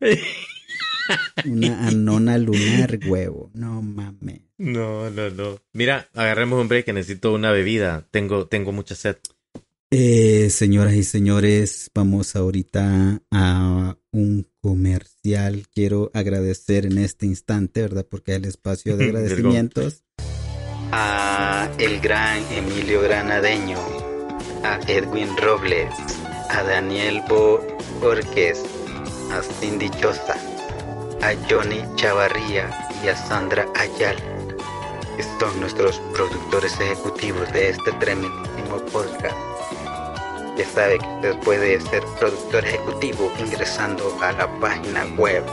Una 1.45 1.87
anona 1.87 2.37
lunar, 2.39 2.99
huevo. 3.05 3.51
No 3.53 3.81
mames. 3.81 4.41
No, 4.57 5.09
no, 5.11 5.29
no. 5.29 5.59
Mira, 5.73 6.09
agarremos 6.13 6.59
un 6.59 6.67
break 6.67 6.85
que 6.85 6.93
necesito 6.93 7.31
una 7.33 7.51
bebida. 7.51 8.07
Tengo, 8.09 8.47
tengo 8.47 8.71
mucha 8.71 8.95
sed. 8.95 9.17
Eh, 9.91 10.49
señoras 10.49 10.95
y 10.95 11.03
señores, 11.03 11.91
vamos 11.93 12.35
ahorita 12.35 13.21
a 13.31 13.97
un 14.11 14.47
comercial. 14.61 15.67
Quiero 15.71 16.09
agradecer 16.13 16.87
en 16.87 16.97
este 16.97 17.27
instante, 17.27 17.81
¿verdad? 17.81 18.07
Porque 18.09 18.31
es 18.31 18.37
el 18.37 18.45
espacio 18.45 18.97
de 18.97 19.05
agradecimientos. 19.09 20.03
A 20.91 21.67
el 21.77 21.99
gran 21.99 22.43
Emilio 22.51 23.01
Granadeño, 23.01 23.77
a 24.63 24.79
Edwin 24.87 25.35
Robles, 25.37 25.93
a 26.49 26.63
Daniel 26.63 27.21
Bo 27.27 27.61
Orques, 28.01 28.63
a 29.31 29.41
Cindy 29.41 29.89
Choza, 29.89 30.35
a 31.21 31.33
Johnny 31.49 31.83
Chavarría 31.95 32.69
y 33.03 33.07
a 33.09 33.15
Sandra 33.15 33.65
Ayala, 33.75 34.21
son 35.39 35.59
nuestros 35.59 35.99
productores 36.13 36.79
ejecutivos 36.79 37.51
de 37.53 37.69
este 37.69 37.91
tremendísimo 37.93 38.77
podcast. 38.91 39.35
Ya 40.57 40.65
sabe 40.65 40.99
que 40.99 41.07
usted 41.15 41.39
puede 41.39 41.81
ser 41.81 42.03
productor 42.19 42.65
ejecutivo 42.65 43.31
ingresando 43.39 44.17
a 44.21 44.31
la 44.31 44.59
página 44.59 45.05
web 45.17 45.43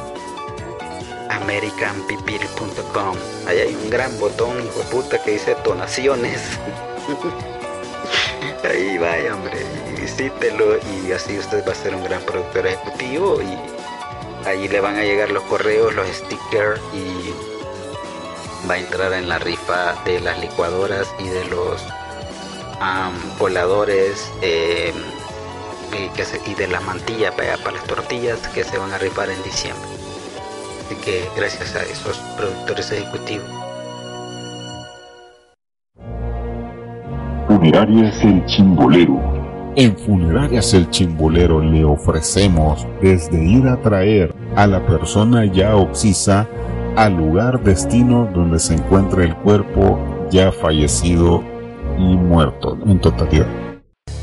americanpipil.com. 1.32 3.16
Ahí 3.46 3.58
hay 3.58 3.74
un 3.74 3.90
gran 3.90 4.18
botón, 4.18 4.62
hijo 4.64 4.78
de 4.78 4.84
puta, 4.84 5.22
que 5.22 5.32
dice 5.32 5.56
donaciones. 5.64 6.40
Ahí 8.64 8.96
vaya, 8.98 9.34
hombre, 9.34 9.58
visítelo 10.00 10.76
y 10.78 11.12
así 11.12 11.38
usted 11.38 11.66
va 11.66 11.72
a 11.72 11.74
ser 11.74 11.94
un 11.94 12.04
gran 12.04 12.22
productor 12.22 12.66
ejecutivo 12.66 13.40
y 13.42 14.48
ahí 14.48 14.68
le 14.68 14.80
van 14.80 14.96
a 14.96 15.02
llegar 15.02 15.30
los 15.30 15.42
correos, 15.44 15.94
los 15.94 16.06
stickers 16.08 16.80
y 16.92 17.32
va 18.68 18.74
a 18.74 18.78
entrar 18.78 19.12
en 19.12 19.28
la 19.28 19.38
rifa 19.38 19.94
de 20.04 20.20
las 20.20 20.38
licuadoras 20.38 21.08
y 21.18 21.28
de 21.28 21.44
los 21.46 21.82
am, 22.80 23.14
voladores 23.38 24.30
eh, 24.42 24.92
y, 26.46 26.54
de 26.54 26.68
la 26.68 26.80
mantilla 26.80 27.34
para, 27.36 27.56
para 27.58 27.76
las 27.76 27.84
tortillas 27.84 28.38
que 28.48 28.64
se 28.64 28.78
van 28.78 28.92
a 28.92 28.98
rifar 28.98 29.30
en 29.30 29.42
diciembre. 29.42 29.91
Así 30.84 30.96
que 30.96 31.22
gracias 31.36 31.76
a 31.76 31.82
esos 31.84 32.18
productores 32.36 32.90
ejecutivos. 32.90 33.46
Funerarias 37.46 38.24
El 38.24 38.44
Chimbolero. 38.46 39.20
En 39.76 39.96
Funerarias 39.96 40.74
El 40.74 40.90
Chimbolero 40.90 41.60
le 41.60 41.84
ofrecemos 41.84 42.86
desde 43.00 43.42
ir 43.42 43.68
a 43.68 43.80
traer 43.80 44.34
a 44.56 44.66
la 44.66 44.84
persona 44.84 45.44
ya 45.44 45.76
oxisa 45.76 46.48
al 46.96 47.16
lugar 47.16 47.62
destino 47.62 48.28
donde 48.34 48.58
se 48.58 48.74
encuentra 48.74 49.22
el 49.22 49.36
cuerpo 49.36 50.00
ya 50.30 50.50
fallecido 50.50 51.44
y 51.96 52.16
muerto 52.16 52.76
en 52.86 52.98
totalidad. 52.98 53.46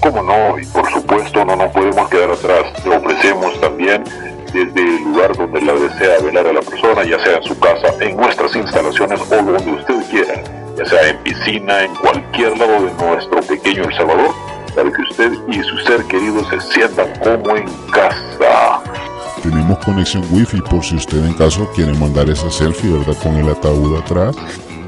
Como 0.01 0.21
no, 0.23 0.59
y 0.59 0.65
por 0.65 0.91
supuesto 0.91 1.45
no 1.45 1.55
nos 1.55 1.71
podemos 1.71 2.09
quedar 2.09 2.31
atrás. 2.31 2.85
Le 2.85 2.97
ofrecemos 2.97 3.59
también 3.61 4.03
desde 4.53 4.81
el 4.81 5.03
lugar 5.03 5.35
donde 5.35 5.61
la 5.61 5.73
desea 5.73 6.19
velar 6.19 6.47
a 6.47 6.53
la 6.53 6.61
persona, 6.61 7.03
ya 7.03 7.19
sea 7.23 7.37
en 7.37 7.43
su 7.43 7.59
casa, 7.59 7.93
en 7.99 8.17
nuestras 8.17 8.55
instalaciones 8.55 9.21
o 9.21 9.35
donde 9.35 9.71
usted 9.71 9.95
quiera, 10.09 10.43
ya 10.77 10.85
sea 10.85 11.09
en 11.09 11.17
piscina, 11.19 11.83
en 11.83 11.93
cualquier 11.95 12.57
lado 12.57 12.85
de 12.85 12.93
nuestro 13.05 13.41
pequeño 13.41 13.83
El 13.83 13.95
Salvador, 13.95 14.33
para 14.75 14.91
que 14.91 15.01
usted 15.01 15.31
y 15.47 15.61
su 15.63 15.77
ser 15.79 16.03
querido 16.05 16.43
se 16.49 16.59
sientan 16.61 17.07
como 17.19 17.55
en 17.55 17.67
casa. 17.91 18.81
Tenemos 19.43 19.77
conexión 19.79 20.25
wifi 20.31 20.61
por 20.61 20.83
si 20.83 20.95
usted 20.95 21.23
en 21.25 21.33
caso 21.33 21.69
quiere 21.75 21.93
mandar 21.93 22.29
esa 22.29 22.49
selfie, 22.49 22.91
¿verdad? 22.91 23.15
Con 23.21 23.35
el 23.37 23.49
ataúd 23.49 23.97
atrás. 23.97 24.35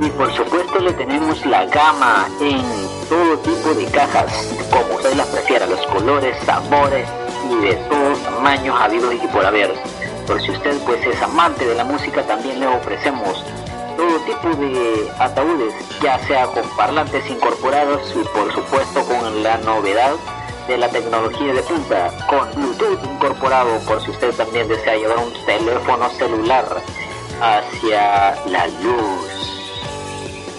Y 0.02 0.10
por 0.10 0.34
supuesto 0.36 0.80
le 0.80 0.94
tenemos 0.94 1.46
la 1.46 1.66
gama 1.68 2.28
en 2.42 2.64
todo 3.08 3.38
tipo 3.40 3.74
de 3.76 3.86
cajas, 3.86 4.50
como 4.72 4.96
usted 4.96 5.14
las 5.16 5.28
prefiera, 5.28 5.68
los 5.68 5.86
colores, 5.88 6.36
sabores 6.46 7.08
y 7.52 7.66
de 7.66 7.76
todos 7.76 8.24
tamaños 8.24 8.80
habidos 8.80 9.14
y 9.14 9.28
por 9.28 9.46
haber. 9.46 9.74
Por 10.28 10.42
si 10.42 10.52
usted 10.52 10.78
pues 10.86 11.06
es 11.06 11.22
amante 11.22 11.66
de 11.66 11.76
la 11.76 11.84
música, 11.84 12.24
también 12.24 12.60
le 12.60 12.68
ofrecemos 12.68 13.44
todo 13.98 14.18
tipo 14.22 14.50
de 14.62 15.12
ataúdes, 15.20 15.74
ya 16.02 16.18
sea 16.28 16.46
con 16.48 16.64
parlantes 16.76 17.30
incorporados 17.30 18.02
y 18.16 18.24
por 18.30 18.54
supuesto 18.54 19.04
con 19.04 19.44
la 19.44 19.58
novedad 19.58 20.14
de 20.68 20.78
la 20.78 20.90
tecnología 20.90 21.54
de 21.54 21.62
punta, 21.64 22.12
con 22.28 22.48
Bluetooth 22.56 23.04
incorporado 23.04 23.80
por 23.80 24.02
si 24.04 24.12
usted 24.12 24.34
también 24.36 24.68
desea 24.68 24.96
llevar 24.96 25.18
un 25.18 25.34
teléfono 25.46 26.10
celular 26.12 26.66
hacia 27.42 28.36
la 28.46 28.68
luz. 28.68 29.42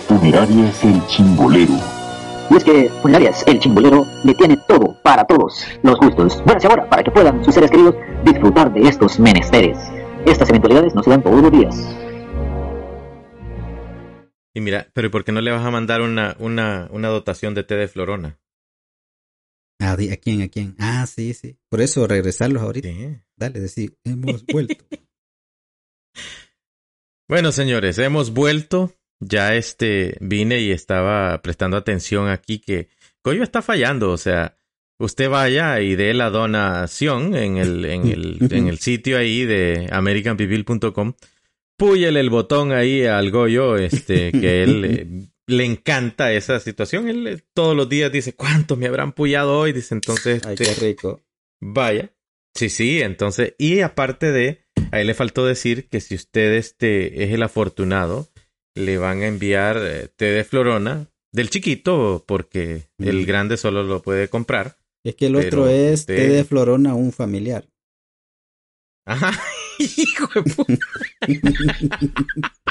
Funerarias 0.09 0.85
El 0.85 1.07
Chimbolero. 1.07 2.01
Y 2.52 2.56
es 2.56 2.64
que 2.64 2.90
Funerarias 3.00 3.44
El 3.46 3.60
Chimbolero 3.60 4.04
le 4.24 4.34
tiene 4.34 4.58
todo 4.68 5.00
para 5.02 5.24
todos 5.24 5.66
los 5.82 5.98
gustos. 5.98 6.44
Buenas 6.44 6.62
ahora 6.66 6.86
para 6.86 7.02
que 7.02 7.10
puedan 7.10 7.42
sus 7.42 7.54
seres 7.54 7.70
queridos 7.70 7.94
disfrutar 8.26 8.70
de 8.74 8.82
estos 8.82 9.18
menesteres. 9.18 9.78
Estas 10.26 10.50
eventualidades 10.50 10.94
no 10.94 11.02
se 11.02 11.08
dan 11.08 11.22
todos 11.22 11.40
los 11.40 11.50
días. 11.50 11.74
Y 14.52 14.60
mira, 14.60 14.86
pero 14.92 15.06
¿y 15.06 15.10
por 15.10 15.24
qué 15.24 15.32
no 15.32 15.40
le 15.40 15.50
vas 15.50 15.64
a 15.64 15.70
mandar 15.70 16.02
una, 16.02 16.36
una, 16.40 16.88
una 16.92 17.08
dotación 17.08 17.54
de 17.54 17.64
té 17.64 17.76
de 17.76 17.88
florona? 17.88 18.38
¿A, 19.80 19.92
¿A 19.92 20.16
quién? 20.18 20.42
¿A 20.42 20.48
quién? 20.48 20.76
Ah, 20.78 21.06
sí, 21.06 21.32
sí. 21.32 21.56
Por 21.70 21.80
eso 21.80 22.06
regresarlos 22.06 22.62
ahorita. 22.62 22.88
Sí. 22.88 23.16
Dale, 23.34 23.60
decir, 23.60 23.96
hemos 24.04 24.44
vuelto. 24.44 24.84
Bueno, 27.28 27.50
señores, 27.50 27.96
hemos 27.96 28.34
vuelto. 28.34 28.92
Ya 29.24 29.54
este 29.54 30.16
vine 30.20 30.58
y 30.61 30.72
estaba 30.72 31.40
prestando 31.42 31.76
atención 31.76 32.28
aquí 32.28 32.58
que 32.58 32.88
Coyo 33.22 33.42
está 33.42 33.62
fallando. 33.62 34.11
O 34.11 34.16
sea, 34.16 34.56
usted 34.98 35.30
vaya 35.30 35.80
y 35.80 35.94
dé 35.94 36.12
la 36.12 36.30
donación 36.30 37.37
en 37.37 37.56
el, 37.56 37.85
en 37.85 38.08
el, 38.08 38.38
en 38.50 38.68
el 38.68 38.78
sitio 38.78 39.16
ahí 39.16 39.44
de 39.44 39.88
americanpipil.com. 39.90 41.14
Púyele 41.76 42.20
el 42.20 42.30
botón 42.30 42.72
ahí 42.72 43.04
al 43.04 43.30
Goyo, 43.30 43.76
este, 43.76 44.32
que 44.32 44.62
él 44.64 44.85
eh, 44.85 45.06
le 45.46 45.64
encanta 45.64 46.32
esa 46.32 46.58
situación. 46.61 47.08
Él 47.08 47.26
eh, 47.26 47.38
todos 47.54 47.76
los 47.76 47.88
días 47.88 48.11
dice, 48.11 48.35
¿cuántos 48.35 48.76
me 48.76 48.87
habrán 48.87 49.12
puyado 49.12 49.58
hoy? 49.58 49.72
Dice, 49.72 49.94
entonces, 49.94 50.42
Ay, 50.44 50.54
este, 50.58 50.64
qué 50.64 50.87
rico. 50.87 51.20
Vaya. 51.61 52.12
Sí, 52.54 52.68
sí, 52.68 53.00
entonces, 53.00 53.54
y 53.56 53.80
aparte 53.80 54.30
de, 54.30 54.64
ahí 54.90 55.04
le 55.04 55.14
faltó 55.14 55.46
decir 55.46 55.88
que 55.88 56.00
si 56.00 56.14
usted 56.14 56.52
este 56.54 57.24
es 57.24 57.32
el 57.32 57.42
afortunado, 57.42 58.28
le 58.74 58.98
van 58.98 59.22
a 59.22 59.26
enviar 59.26 59.78
eh, 59.80 60.08
té 60.16 60.26
de 60.26 60.44
florona 60.44 61.06
del 61.32 61.50
chiquito, 61.50 62.24
porque 62.26 62.88
el 62.98 63.22
Mm. 63.22 63.26
grande 63.26 63.56
solo 63.56 63.82
lo 63.82 64.02
puede 64.02 64.28
comprar. 64.28 64.76
Es 65.04 65.14
que 65.16 65.26
el 65.26 65.37
otro 65.37 65.68
es 65.68 66.06
té 66.06 66.28
de 66.28 66.44
florona 66.44 66.90
a 66.92 66.94
un 66.94 67.12
familiar. 67.12 67.68
Ajá, 69.06 69.32
hijo 69.78 70.28
de 70.35 70.42
puta. 70.42 70.78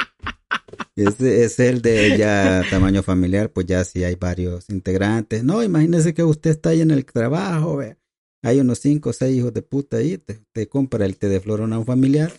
Ese 0.96 1.44
es 1.46 1.60
el 1.60 1.82
de 1.82 2.18
ya 2.18 2.64
tamaño 2.70 3.02
familiar, 3.04 3.50
pues 3.52 3.66
ya 3.66 3.84
si 3.84 4.04
hay 4.04 4.16
varios 4.16 4.70
integrantes. 4.70 5.44
No, 5.44 5.64
imagínese 5.64 6.14
que 6.14 6.24
usted 6.24 6.52
está 6.52 6.70
ahí 6.70 6.82
en 6.82 6.92
el 6.92 7.06
trabajo, 7.06 7.78
ve. 7.78 7.98
Hay 8.44 8.60
unos 8.60 8.80
cinco 8.80 9.10
o 9.12 9.14
seis 9.14 9.38
hijos 9.38 9.54
de 9.54 9.62
puta 9.62 9.98
ahí, 9.98 10.18
te, 10.18 10.40
te 10.52 10.68
compra 10.68 11.06
el 11.06 11.18
té 11.18 11.30
de 11.30 11.40
florona 11.40 11.76
a 11.76 11.80
un 11.80 11.86
familiar 11.86 12.32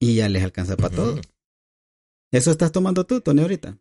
y 0.00 0.14
ya 0.16 0.28
les 0.28 0.42
alcanza 0.42 0.76
para 0.76 0.94
todo. 0.94 1.20
¿Eso 2.32 2.50
estás 2.50 2.72
tomando 2.72 3.04
tú, 3.04 3.20
Tony, 3.20 3.42
ahorita? 3.42 3.78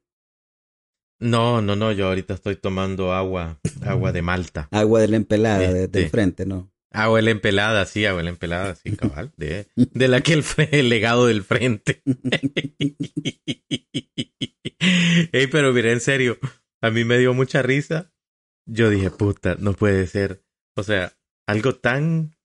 No, 1.20 1.62
no, 1.62 1.76
no, 1.76 1.92
yo 1.92 2.08
ahorita 2.08 2.34
estoy 2.34 2.56
tomando 2.56 3.14
agua, 3.14 3.60
agua 3.86 4.12
de 4.12 4.22
Malta. 4.22 4.68
Agua 4.72 5.02
de 5.02 5.10
la 5.10 5.18
empelada 5.18 5.60
de, 5.60 5.84
Este. 5.84 6.00
del 6.00 6.10
frente, 6.10 6.46
¿no? 6.46 6.72
Agua 6.92 7.18
de 7.18 7.24
la 7.24 7.32
empelada, 7.32 7.86
sí, 7.86 8.06
agua 8.06 8.20
de 8.20 8.24
la 8.24 8.30
empelada, 8.32 8.74
sí, 8.76 8.96
cabal, 8.96 9.32
de, 9.38 9.68
de 9.76 10.08
la 10.08 10.22
que 10.22 10.42
el 10.72 10.90
legado 10.90 11.28
del 11.28 11.44
frente. 11.44 12.02
Ey, 15.32 15.48
pero 15.48 15.74
mira, 15.74 15.92
en 15.92 16.00
serio, 16.00 16.40
a 16.82 16.90
mí 16.90 17.04
me 17.04 17.18
dio 17.20 17.34
mucha 17.34 17.62
risa. 17.62 18.12
Yo 18.66 18.90
dije, 18.90 19.12
puta, 19.12 19.56
no 19.60 19.74
puede 19.74 20.08
ser. 20.08 20.44
O 20.76 20.84
sea, 20.84 21.14
algo 21.48 21.76
tan, 21.76 22.36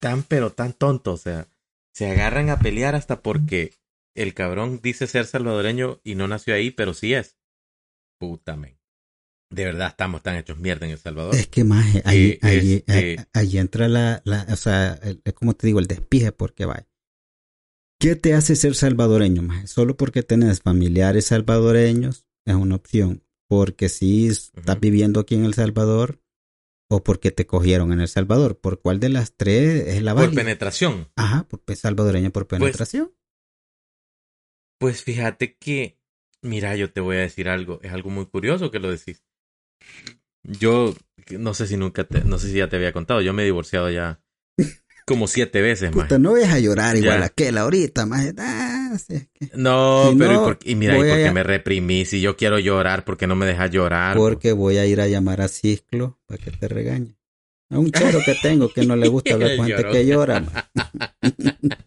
tan, 0.00 0.22
pero 0.22 0.50
tan 0.50 0.72
tonto. 0.72 1.12
O 1.12 1.16
sea, 1.16 1.46
se 1.92 2.10
agarran 2.10 2.50
a 2.50 2.58
pelear 2.58 2.94
hasta 2.94 3.20
porque 3.20 3.74
el 4.14 4.34
cabrón 4.34 4.80
dice 4.82 5.06
ser 5.06 5.26
salvadoreño 5.26 6.00
y 6.04 6.14
no 6.14 6.28
nació 6.28 6.54
ahí, 6.54 6.70
pero 6.70 6.94
sí 6.94 7.14
es. 7.14 7.36
Puta, 8.18 8.56
men. 8.56 8.78
De 9.50 9.64
verdad, 9.64 9.88
estamos 9.88 10.22
tan 10.22 10.36
hechos 10.36 10.58
mierda 10.58 10.86
en 10.86 10.92
El 10.92 10.98
Salvador. 10.98 11.34
Es 11.34 11.46
que 11.48 11.62
más, 11.64 11.86
ahí, 12.04 12.30
Eh, 12.30 12.38
ahí, 12.42 12.72
este- 12.74 12.92
ahí- 12.92 13.16
ahí 13.32 13.58
entra 13.58 13.88
la, 13.88 14.20
la, 14.24 14.46
o 14.50 14.56
sea, 14.56 14.98
es 15.24 15.32
como 15.34 15.54
te 15.54 15.66
digo, 15.66 15.78
el 15.78 15.86
despije 15.86 16.32
porque 16.32 16.64
va. 16.64 16.86
¿Qué 18.00 18.16
te 18.16 18.34
hace 18.34 18.56
ser 18.56 18.74
salvadoreño, 18.74 19.42
más? 19.42 19.70
Solo 19.70 19.96
porque 19.96 20.22
tenés 20.22 20.60
familiares 20.60 21.26
salvadoreños 21.26 22.26
es 22.46 22.54
una 22.54 22.74
opción. 22.76 23.22
Porque 23.48 23.88
si 23.88 24.26
estás 24.28 24.80
viviendo 24.80 25.20
aquí 25.20 25.34
en 25.36 25.44
El 25.44 25.54
Salvador 25.54 26.20
o 26.90 27.04
porque 27.04 27.30
te 27.30 27.46
cogieron 27.46 27.92
en 27.92 28.00
El 28.00 28.08
Salvador, 28.08 28.58
¿por 28.58 28.80
cuál 28.80 28.98
de 29.00 29.10
las 29.10 29.34
tres 29.36 29.86
es 29.86 30.02
la 30.02 30.14
Por 30.14 30.24
válida? 30.24 30.42
penetración. 30.42 31.08
Ajá, 31.16 31.46
por 31.48 31.60
salvadoreño 31.76 32.30
por 32.30 32.46
penetración. 32.48 33.06
Pues 33.08 33.16
fíjate 34.92 35.56
que, 35.56 35.98
mira, 36.42 36.76
yo 36.76 36.92
te 36.92 37.00
voy 37.00 37.16
a 37.16 37.20
decir 37.20 37.48
algo, 37.48 37.80
es 37.82 37.92
algo 37.92 38.10
muy 38.10 38.26
curioso 38.26 38.70
que 38.70 38.78
lo 38.78 38.90
decís. 38.90 39.24
Yo 40.42 40.94
no 41.38 41.54
sé 41.54 41.66
si 41.66 41.76
nunca 41.76 42.04
te, 42.04 42.22
no 42.24 42.38
sé 42.38 42.48
si 42.50 42.58
ya 42.58 42.68
te 42.68 42.76
había 42.76 42.92
contado, 42.92 43.22
yo 43.22 43.32
me 43.32 43.42
he 43.42 43.46
divorciado 43.46 43.90
ya 43.90 44.20
como 45.06 45.26
siete 45.26 45.60
veces 45.62 45.94
más. 45.94 46.04
Puta, 46.04 46.18
no 46.18 46.32
vayas 46.32 46.52
a 46.52 46.58
llorar 46.58 46.96
igual 46.96 47.18
Ya. 47.18 47.22
a 47.24 47.26
aquel 47.26 47.56
ahorita, 47.58 48.04
más. 48.06 48.32
Ah, 48.38 48.96
sí, 48.98 49.14
es 49.14 49.28
que- 49.32 49.50
No, 49.54 50.10
Si 50.10 50.16
pero 50.18 50.32
¿y, 50.32 50.36
por 50.36 50.58
mira, 50.76 50.94
¿y 50.94 50.98
por 50.98 51.16
qué 51.18 51.28
a- 51.28 51.32
me 51.32 51.42
reprimí? 51.42 52.04
Si 52.04 52.20
yo 52.20 52.36
quiero 52.36 52.58
llorar, 52.58 53.04
¿por 53.04 53.16
qué 53.16 53.26
no 53.26 53.36
me 53.36 53.46
dejas 53.46 53.70
llorar? 53.70 54.16
Porque 54.16 54.52
voy 54.52 54.76
a 54.78 54.86
ir 54.86 55.00
a 55.00 55.06
llamar 55.08 55.40
a 55.40 55.48
Ciclo 55.48 56.18
para 56.26 56.42
que 56.42 56.50
te 56.50 56.68
regañe. 56.68 57.16
A 57.70 57.78
un 57.78 57.90
chero 57.90 58.22
que 58.24 58.34
tengo 58.34 58.70
que 58.72 58.84
no 58.86 58.96
le 58.96 59.08
gusta 59.08 59.34
hablar 59.34 59.56
con 59.56 59.66
gente 59.66 59.84
que 59.90 60.06
llora. 60.06 60.44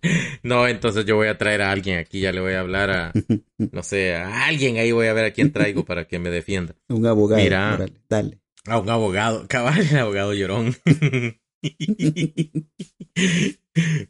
No, 0.47 0.65
entonces 0.65 1.03
yo 1.03 1.17
voy 1.17 1.27
a 1.27 1.37
traer 1.37 1.61
a 1.61 1.71
alguien 1.71 1.97
aquí, 1.99 2.21
ya 2.21 2.31
le 2.31 2.39
voy 2.39 2.53
a 2.53 2.61
hablar 2.61 2.89
a, 2.89 3.11
no 3.57 3.83
sé, 3.83 4.15
a 4.15 4.45
alguien 4.45 4.77
ahí 4.77 4.93
voy 4.93 5.07
a 5.07 5.13
ver 5.13 5.25
a 5.25 5.31
quién 5.31 5.51
traigo 5.51 5.83
para 5.83 6.07
que 6.07 6.19
me 6.19 6.29
defienda. 6.29 6.73
Un 6.87 7.05
abogado. 7.05 7.43
Mira. 7.43 7.73
órale, 7.73 8.01
dale. 8.07 8.39
A 8.65 8.79
un 8.79 8.89
abogado, 8.89 9.45
cabal, 9.49 9.81
el 9.81 9.97
abogado 9.97 10.33
llorón. 10.33 10.73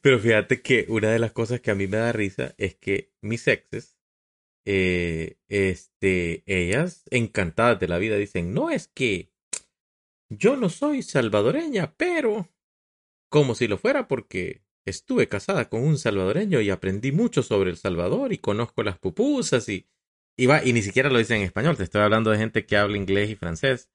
Pero 0.02 0.20
fíjate 0.20 0.62
que 0.62 0.86
una 0.90 1.10
de 1.10 1.18
las 1.18 1.32
cosas 1.32 1.60
que 1.60 1.72
a 1.72 1.76
mí 1.76 1.88
me 1.88 1.98
da 1.98 2.12
risa 2.12 2.54
es 2.60 2.76
que 2.76 3.16
mis 3.22 3.48
exes, 3.48 3.98
eh, 4.64 5.40
este, 5.48 6.44
ellas 6.46 7.04
encantadas 7.10 7.80
de 7.80 7.88
la 7.88 7.98
vida 7.98 8.16
dicen, 8.16 8.54
no 8.54 8.70
es 8.70 8.88
que 8.88 9.34
yo 10.30 10.56
no 10.56 10.70
soy 10.70 11.02
salvadoreña, 11.02 11.96
pero 11.98 12.48
como 13.30 13.56
si 13.56 13.68
lo 13.68 13.80
fuera 13.80 14.08
porque 14.08 14.67
estuve 14.90 15.28
casada 15.28 15.70
con 15.70 15.84
un 15.84 15.98
salvadoreño 15.98 16.62
y 16.62 16.70
aprendí 16.70 17.12
mucho 17.12 17.44
sobre 17.44 17.70
El 17.70 17.78
Salvador 17.78 18.32
y 18.34 18.38
conozco 18.38 18.84
las 18.84 18.98
pupusas 18.98 19.68
y, 19.70 19.88
y 20.38 20.46
va, 20.46 20.64
y 20.64 20.74
ni 20.74 20.82
siquiera 20.82 21.10
lo 21.10 21.20
dicen 21.20 21.38
en 21.38 21.44
español, 21.44 21.78
te 21.78 21.84
estoy 21.84 22.02
hablando 22.02 22.32
de 22.32 22.38
gente 22.38 22.66
que 22.66 22.78
habla 22.78 22.98
inglés 22.98 23.30
y 23.30 23.36
francés. 23.36 23.90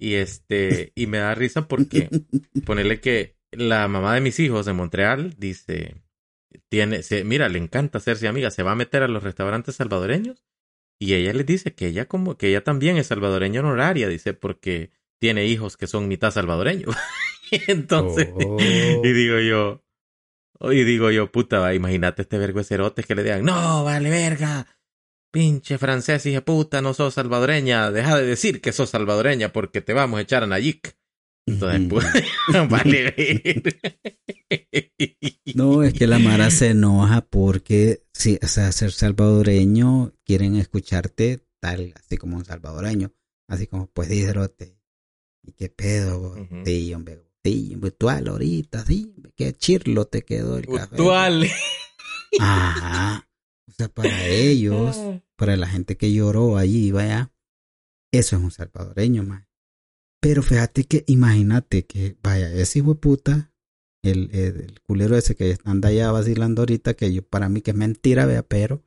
Y 0.00 0.14
este, 0.14 0.92
y 0.94 1.06
me 1.06 1.18
da 1.18 1.34
risa 1.34 1.68
porque 1.68 2.08
ponerle 2.64 3.00
que 3.00 3.36
la 3.50 3.88
mamá 3.88 4.14
de 4.14 4.20
mis 4.20 4.38
hijos 4.40 4.66
en 4.68 4.76
Montreal 4.76 5.34
dice, 5.38 5.96
tiene, 6.68 7.02
se, 7.02 7.24
mira, 7.24 7.48
le 7.48 7.58
encanta 7.58 7.98
hacerse 7.98 8.28
amiga, 8.28 8.50
se 8.50 8.62
va 8.62 8.72
a 8.72 8.76
meter 8.76 9.02
a 9.02 9.08
los 9.08 9.22
restaurantes 9.22 9.76
salvadoreños 9.76 10.44
y 11.00 11.14
ella 11.14 11.32
les 11.32 11.46
dice 11.46 11.74
que 11.74 11.88
ella 11.88 12.06
como 12.06 12.36
que 12.36 12.48
ella 12.48 12.64
también 12.64 12.96
es 12.96 13.08
salvadoreña 13.08 13.60
honoraria, 13.60 14.08
dice, 14.08 14.34
porque 14.34 14.90
tiene 15.20 15.46
hijos 15.46 15.76
que 15.76 15.86
son 15.86 16.08
mitad 16.08 16.30
salvadoreños. 16.30 16.94
Entonces, 17.66 18.28
y 18.38 19.12
digo 19.12 19.38
yo, 19.40 19.82
y 20.60 20.84
digo 20.84 21.10
yo, 21.10 21.30
puta, 21.30 21.60
va, 21.60 21.74
imagínate 21.74 22.22
este 22.22 22.38
vergüencerote 22.38 23.04
que 23.04 23.14
le 23.14 23.22
digan, 23.22 23.44
no, 23.44 23.84
vale 23.84 24.10
verga, 24.10 24.66
pinche 25.30 25.78
francés, 25.78 26.26
hija 26.26 26.40
puta, 26.40 26.82
no 26.82 26.94
sos 26.94 27.14
salvadoreña, 27.14 27.90
deja 27.90 28.16
de 28.16 28.26
decir 28.26 28.60
que 28.60 28.72
sos 28.72 28.90
salvadoreña 28.90 29.52
porque 29.52 29.80
te 29.80 29.92
vamos 29.92 30.18
a 30.18 30.22
echar 30.22 30.42
a 30.42 30.46
Nayik. 30.46 30.96
Entonces, 31.46 31.80
pues, 31.88 32.06
vale 32.68 33.14
No, 35.54 35.82
es 35.82 35.94
que 35.94 36.06
la 36.06 36.18
Mara 36.18 36.50
se 36.50 36.70
enoja 36.70 37.22
porque, 37.22 38.02
si, 38.12 38.38
o 38.42 38.46
sea, 38.46 38.70
ser 38.72 38.92
salvadoreño, 38.92 40.12
quieren 40.24 40.56
escucharte 40.56 41.40
tal, 41.60 41.94
así 41.96 42.18
como 42.18 42.36
un 42.36 42.44
salvadoreño, 42.44 43.12
así 43.48 43.66
como, 43.66 43.86
pues, 43.86 44.10
disrote. 44.10 44.78
¿Y 45.42 45.52
qué 45.52 45.70
pedo? 45.70 46.34
Sí, 46.66 46.92
hombre, 46.92 47.22
sí, 47.44 47.74
virtual 47.76 48.28
ahorita, 48.28 48.84
sí, 48.84 49.14
qué 49.36 49.52
chirlo 49.52 50.06
te 50.06 50.22
quedó 50.22 50.58
el 50.58 50.66
café. 50.66 50.96
Virtual. 50.96 51.46
Ajá. 52.40 53.28
O 53.68 53.72
sea, 53.72 53.88
para 53.88 54.26
ellos, 54.26 54.96
para 55.36 55.56
la 55.56 55.66
gente 55.68 55.96
que 55.96 56.12
lloró 56.12 56.56
allí, 56.56 56.90
vaya, 56.90 57.32
eso 58.12 58.36
es 58.36 58.42
un 58.42 58.50
salvadoreño, 58.50 59.22
más. 59.22 59.46
Pero 60.20 60.42
fíjate 60.42 60.84
que, 60.84 61.04
imagínate 61.06 61.86
que, 61.86 62.16
vaya, 62.22 62.52
ese 62.52 62.80
hijo 62.80 62.94
de 62.94 63.00
puta, 63.00 63.52
el, 64.02 64.30
el, 64.34 64.80
culero 64.80 65.16
ese 65.16 65.36
que 65.36 65.56
anda 65.64 65.90
allá 65.90 66.10
vacilando 66.10 66.62
ahorita, 66.62 66.94
que 66.94 67.12
yo, 67.12 67.22
para 67.22 67.48
mí 67.48 67.60
que 67.60 67.70
es 67.70 67.76
mentira, 67.76 68.26
vea, 68.26 68.42
pero 68.42 68.82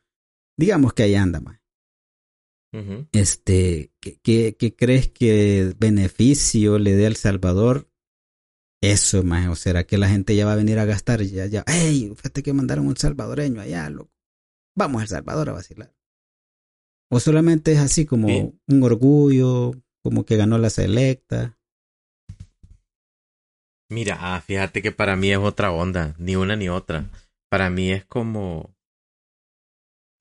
digamos 0.58 0.94
que 0.94 1.04
ahí 1.04 1.16
anda, 1.16 1.40
más. 1.40 1.60
Este, 3.12 3.92
¿qué, 4.00 4.18
qué, 4.22 4.56
qué 4.58 4.76
crees 4.76 5.10
que 5.10 5.76
beneficio 5.78 6.80
le 6.80 6.96
dé 6.96 7.06
al 7.06 7.18
Salvador 7.18 7.91
eso, 8.82 9.24
más? 9.24 9.48
¿O 9.48 9.56
será 9.56 9.86
que 9.86 9.98
la 9.98 10.10
gente 10.10 10.36
ya 10.36 10.46
va 10.46 10.54
a 10.54 10.58
venir 10.58 10.80
a 10.80 10.86
gastar? 10.86 11.22
Ya, 11.22 11.46
ya, 11.46 11.64
hey, 11.68 12.12
fíjate 12.16 12.44
que 12.44 12.54
mandaron 12.54 12.88
un 12.88 12.98
salvadoreño 12.98 13.62
allá, 13.62 13.90
loco. 13.90 14.12
Vamos 14.76 15.02
al 15.02 15.08
Salvador 15.08 15.50
a 15.50 15.54
vacilar. 15.54 15.94
O 17.10 17.20
solamente 17.20 17.74
es 17.74 17.80
así 17.80 18.06
como 18.06 18.56
un 18.68 18.84
orgullo, 18.84 19.74
como 20.02 20.26
que 20.26 20.38
ganó 20.38 20.58
la 20.58 20.70
selecta. 20.70 21.58
Mira, 23.90 24.18
ah, 24.20 24.40
fíjate 24.40 24.82
que 24.82 24.94
para 24.94 25.18
mí 25.18 25.32
es 25.32 25.38
otra 25.38 25.72
onda, 25.72 26.16
ni 26.18 26.38
una 26.38 26.56
ni 26.56 26.70
otra. 26.70 27.10
Para 27.50 27.70
mí 27.70 27.92
es 27.92 28.06
como, 28.06 28.74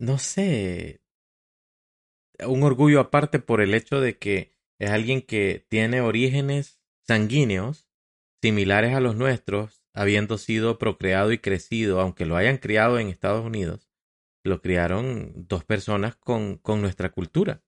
no 0.01 0.19
sé, 0.19 1.01
un 2.45 2.65
orgullo 2.65 2.99
aparte 2.99 3.39
por 3.39 3.61
el 3.61 3.75
hecho 3.75 4.01
de 4.01 4.19
que 4.19 4.53
es 4.81 4.91
alguien 4.91 5.23
que 5.23 5.65
tiene 5.69 6.01
orígenes 6.01 6.81
sanguíneos 7.07 7.90
similares 8.43 8.95
a 8.95 9.01
los 9.01 9.17
nuestros, 9.17 9.83
habiendo 9.95 10.39
sido 10.39 10.79
procreado 10.79 11.33
y 11.33 11.39
crecido, 11.39 12.01
aunque 12.01 12.27
lo 12.27 12.37
hayan 12.37 12.59
criado 12.59 12.99
en 12.99 13.09
Estados 13.09 13.45
Unidos, 13.45 13.91
lo 14.45 14.63
criaron 14.63 15.33
dos 15.49 15.65
personas 15.65 16.17
con, 16.17 16.57
con 16.57 16.81
nuestra 16.81 17.11
cultura. 17.11 17.63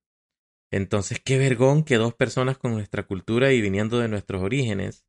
Entonces, 0.71 1.21
qué 1.21 1.37
vergón 1.37 1.85
que 1.85 1.97
dos 1.97 2.15
personas 2.15 2.57
con 2.57 2.73
nuestra 2.73 3.03
cultura 3.03 3.53
y 3.53 3.61
viniendo 3.61 3.99
de 3.99 4.09
nuestros 4.09 4.43
orígenes 4.43 5.05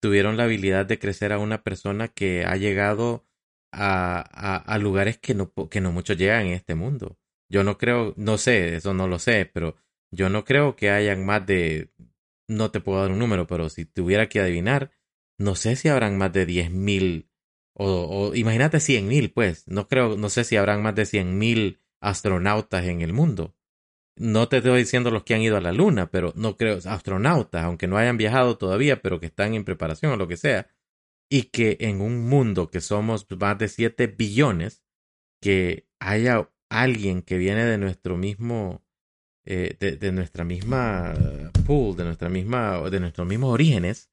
tuvieron 0.00 0.36
la 0.36 0.44
habilidad 0.44 0.86
de 0.86 0.98
crecer 0.98 1.32
a 1.32 1.38
una 1.38 1.62
persona 1.62 2.08
que 2.08 2.44
ha 2.44 2.56
llegado 2.56 3.26
a, 3.72 4.20
a, 4.56 4.78
lugares 4.78 5.18
que 5.18 5.34
no, 5.34 5.52
que 5.68 5.80
no 5.80 5.92
muchos 5.92 6.16
llegan 6.16 6.46
en 6.46 6.52
este 6.52 6.74
mundo. 6.74 7.18
Yo 7.48 7.64
no 7.64 7.76
creo, 7.76 8.14
no 8.16 8.38
sé, 8.38 8.76
eso 8.76 8.94
no 8.94 9.08
lo 9.08 9.18
sé, 9.18 9.50
pero 9.52 9.76
yo 10.12 10.28
no 10.28 10.44
creo 10.44 10.76
que 10.76 10.90
hayan 10.90 11.24
más 11.24 11.44
de, 11.46 11.92
no 12.48 12.70
te 12.70 12.80
puedo 12.80 13.00
dar 13.00 13.10
un 13.10 13.18
número, 13.18 13.46
pero 13.46 13.68
si 13.68 13.84
tuviera 13.84 14.28
que 14.28 14.40
adivinar, 14.40 14.90
no 15.40 15.54
sé 15.54 15.74
si 15.74 15.88
habrán 15.88 16.18
más 16.18 16.32
de 16.32 16.44
diez 16.44 16.70
mil 16.70 17.30
o, 17.72 17.86
o 18.30 18.34
imagínate 18.34 18.78
cien 18.78 19.08
mil, 19.08 19.32
pues, 19.32 19.66
no 19.66 19.88
creo, 19.88 20.18
no 20.18 20.28
sé 20.28 20.44
si 20.44 20.56
habrán 20.56 20.82
más 20.82 20.94
de 20.94 21.06
cien 21.06 21.38
mil 21.38 21.80
astronautas 22.00 22.84
en 22.84 23.00
el 23.00 23.14
mundo. 23.14 23.56
No 24.16 24.48
te 24.48 24.58
estoy 24.58 24.80
diciendo 24.80 25.10
los 25.10 25.24
que 25.24 25.34
han 25.34 25.40
ido 25.40 25.56
a 25.56 25.62
la 25.62 25.72
luna, 25.72 26.10
pero 26.10 26.34
no 26.36 26.58
creo, 26.58 26.78
astronautas, 26.84 27.64
aunque 27.64 27.86
no 27.86 27.96
hayan 27.96 28.18
viajado 28.18 28.58
todavía, 28.58 29.00
pero 29.00 29.18
que 29.18 29.26
están 29.26 29.54
en 29.54 29.64
preparación 29.64 30.12
o 30.12 30.16
lo 30.16 30.28
que 30.28 30.36
sea, 30.36 30.68
y 31.30 31.44
que 31.44 31.78
en 31.80 32.02
un 32.02 32.28
mundo 32.28 32.70
que 32.70 32.82
somos 32.82 33.26
más 33.38 33.56
de 33.56 33.68
siete 33.68 34.08
billones, 34.08 34.84
que 35.40 35.88
haya 36.00 36.50
alguien 36.68 37.22
que 37.22 37.38
viene 37.38 37.64
de 37.64 37.78
nuestro 37.78 38.18
mismo, 38.18 38.84
eh, 39.46 39.74
de, 39.80 39.96
de, 39.96 40.12
nuestra 40.12 40.44
misma 40.44 41.14
pool, 41.66 41.96
de 41.96 42.04
nuestra 42.04 42.28
misma, 42.28 42.90
de 42.90 43.00
nuestros 43.00 43.26
mismos 43.26 43.54
orígenes, 43.54 44.09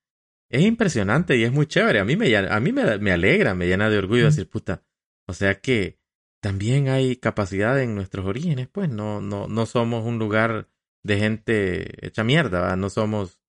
es 0.50 0.62
impresionante 0.64 1.38
y 1.38 1.43
es 1.43 1.52
muy 1.52 1.68
chévere. 1.68 2.00
A 2.00 2.06
mí 2.06 2.16
me, 2.16 2.36
a 2.36 2.60
mí 2.60 2.72
me, 2.72 2.98
me 3.00 3.12
alegra, 3.12 3.56
me 3.56 3.68
llena 3.68 3.89
de 3.89 3.98
orgullo 3.98 4.26
decir, 4.26 4.50
puta, 4.50 4.84
o 5.28 5.34
sea 5.34 5.60
que 5.60 6.00
también 6.41 6.88
hay 6.88 7.18
capacidad 7.18 7.82
en 7.82 7.95
nuestros 7.95 8.26
orígenes, 8.26 8.68
pues 8.68 8.89
no, 8.89 9.22
no, 9.22 9.48
no 9.48 9.66
somos 9.66 10.06
un 10.06 10.20
lugar 10.20 10.70
de 11.04 11.18
gente 11.18 12.06
hecha 12.06 12.24
mierda, 12.24 12.76
no 12.76 12.89
somos, 12.89 13.41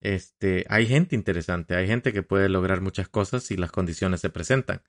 este, 0.00 0.64
hay 0.68 0.86
gente 0.86 1.16
interesante, 1.16 1.74
hay 1.74 1.86
gente 1.86 2.12
que 2.12 2.22
puede 2.22 2.48
lograr 2.48 2.80
muchas 2.80 3.08
cosas 3.08 3.42
si 3.42 3.56
las 3.56 3.72
condiciones 3.72 4.20
se 4.20 4.30
presentan. 4.30 4.82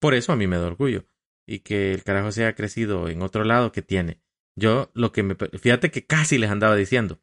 Por 0.00 0.14
eso 0.14 0.32
a 0.32 0.36
mí 0.36 0.46
me 0.46 0.56
da 0.56 0.66
orgullo. 0.66 1.06
Y 1.46 1.60
que 1.60 1.92
el 1.92 2.04
carajo 2.04 2.32
se 2.32 2.44
haya 2.44 2.54
crecido 2.54 3.08
en 3.08 3.20
otro 3.20 3.44
lado 3.44 3.70
que 3.70 3.82
tiene. 3.82 4.22
Yo 4.56 4.90
lo 4.94 5.12
que 5.12 5.22
me... 5.22 5.34
Fíjate 5.34 5.90
que 5.90 6.06
casi 6.06 6.38
les 6.38 6.50
andaba 6.50 6.74
diciendo. 6.74 7.20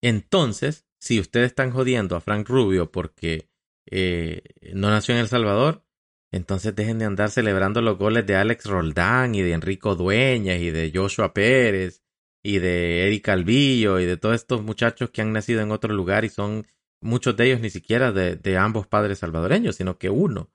Entonces, 0.00 0.86
si 1.02 1.18
ustedes 1.18 1.46
están 1.46 1.72
jodiendo 1.72 2.14
a 2.14 2.20
Frank 2.20 2.48
Rubio 2.48 2.92
porque 2.92 3.48
eh, 3.90 4.40
no 4.72 4.88
nació 4.88 5.14
en 5.14 5.20
El 5.20 5.26
Salvador, 5.26 5.84
entonces 6.30 6.76
dejen 6.76 7.00
de 7.00 7.06
andar 7.06 7.28
celebrando 7.30 7.82
los 7.82 7.98
goles 7.98 8.24
de 8.24 8.36
Alex 8.36 8.66
Roldán 8.66 9.34
y 9.34 9.42
de 9.42 9.52
Enrico 9.52 9.96
Dueñas 9.96 10.60
y 10.60 10.70
de 10.70 10.92
Joshua 10.94 11.34
Pérez 11.34 12.04
y 12.40 12.60
de 12.60 13.08
Eric 13.08 13.24
Calvillo 13.24 13.98
y 13.98 14.06
de 14.06 14.16
todos 14.16 14.36
estos 14.36 14.62
muchachos 14.62 15.10
que 15.10 15.22
han 15.22 15.32
nacido 15.32 15.60
en 15.60 15.72
otro 15.72 15.92
lugar 15.92 16.24
y 16.24 16.28
son 16.28 16.68
muchos 17.00 17.36
de 17.36 17.46
ellos 17.46 17.60
ni 17.60 17.70
siquiera 17.70 18.12
de, 18.12 18.36
de 18.36 18.56
ambos 18.56 18.86
padres 18.86 19.18
salvadoreños, 19.18 19.74
sino 19.74 19.98
que 19.98 20.08
uno. 20.08 20.52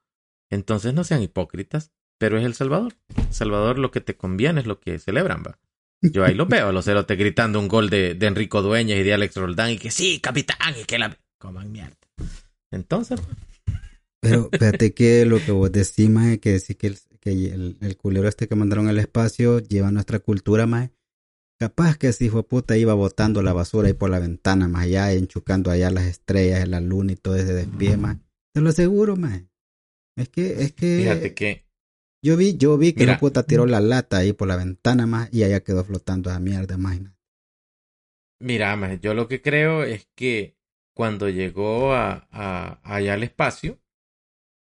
Entonces 0.49 0.93
no 0.93 1.03
sean 1.03 1.21
hipócritas, 1.21 1.91
pero 2.17 2.37
es 2.37 2.45
El 2.45 2.53
Salvador. 2.53 2.93
El 3.17 3.33
Salvador 3.33 3.79
lo 3.79 3.91
que 3.91 3.99
te 3.99 4.15
conviene 4.15 4.61
es 4.61 4.65
lo 4.65 4.79
que 4.79 4.97
celebran, 4.97 5.43
va. 5.45 5.59
Yo 6.01 6.23
ahí 6.23 6.35
lo 6.35 6.45
veo, 6.45 6.71
los 6.71 6.85
cerotes 6.85 7.17
gritando 7.17 7.59
un 7.59 7.67
gol 7.67 7.89
de, 7.89 8.13
de 8.13 8.27
Enrico 8.27 8.61
Dueñas 8.61 8.99
y 8.99 9.03
de 9.03 9.13
Alex 9.13 9.35
Roldán 9.35 9.71
y 9.71 9.77
que 9.77 9.91
sí, 9.91 10.19
capitán, 10.19 10.75
y 10.79 10.85
que 10.85 10.99
la... 10.99 11.17
Coman 11.39 11.71
mierda. 11.71 11.95
Entonces, 12.71 13.19
pues, 13.21 13.37
pero 14.19 14.49
fíjate 14.51 14.93
que 14.93 15.25
lo 15.25 15.43
que 15.43 15.51
vos 15.51 15.71
decís, 15.71 16.09
más 16.09 16.37
que 16.39 16.53
decís 16.53 16.75
que, 16.75 16.87
el, 16.87 16.97
que 17.19 17.29
el, 17.29 17.77
el, 17.81 17.97
culero 17.97 18.27
este 18.27 18.47
que 18.47 18.55
mandaron 18.55 18.87
al 18.87 18.97
espacio 18.99 19.59
lleva 19.59 19.91
nuestra 19.91 20.19
cultura, 20.19 20.65
más 20.65 20.89
capaz 21.59 21.97
que 21.97 22.07
ese 22.07 22.25
hijo 22.25 22.37
de 22.37 22.43
puta 22.43 22.77
iba 22.77 22.93
botando 22.93 23.41
la 23.41 23.53
basura 23.53 23.87
ahí 23.87 23.93
por 23.93 24.09
la 24.09 24.19
ventana, 24.19 24.67
más 24.67 24.83
allá, 24.83 25.11
enchucando 25.13 25.71
allá 25.71 25.89
las 25.89 26.05
estrellas, 26.05 26.67
la 26.67 26.81
luna 26.81 27.13
y 27.13 27.15
todo 27.15 27.35
ese 27.35 27.53
despie, 27.53 27.97
más. 27.97 28.17
Te 28.53 28.61
lo 28.61 28.69
aseguro, 28.69 29.15
más. 29.15 29.43
Es 30.15 30.29
que, 30.29 30.63
es 30.63 30.71
que. 30.73 30.97
Fíjate 30.97 31.33
que. 31.33 31.66
Yo 32.21 32.35
vi, 32.35 32.57
yo 32.57 32.77
vi 32.77 32.93
que 32.93 33.05
la 33.05 33.19
puta 33.19 33.43
tiró 33.43 33.65
la 33.65 33.79
lata 33.79 34.17
ahí 34.17 34.33
por 34.33 34.47
la 34.47 34.55
ventana, 34.55 35.05
más, 35.05 35.29
y 35.31 35.43
allá 35.43 35.61
quedó 35.61 35.83
flotando 35.83 36.29
esa 36.29 36.39
mierda, 36.39 36.77
más. 36.77 36.99
Mira, 38.39 38.75
más, 38.75 38.99
yo 39.01 39.13
lo 39.13 39.27
que 39.27 39.41
creo 39.41 39.83
es 39.83 40.07
que 40.15 40.57
cuando 40.95 41.29
llegó 41.29 41.93
a, 41.93 42.27
a 42.31 42.79
allá 42.83 43.13
al 43.13 43.23
espacio, 43.23 43.79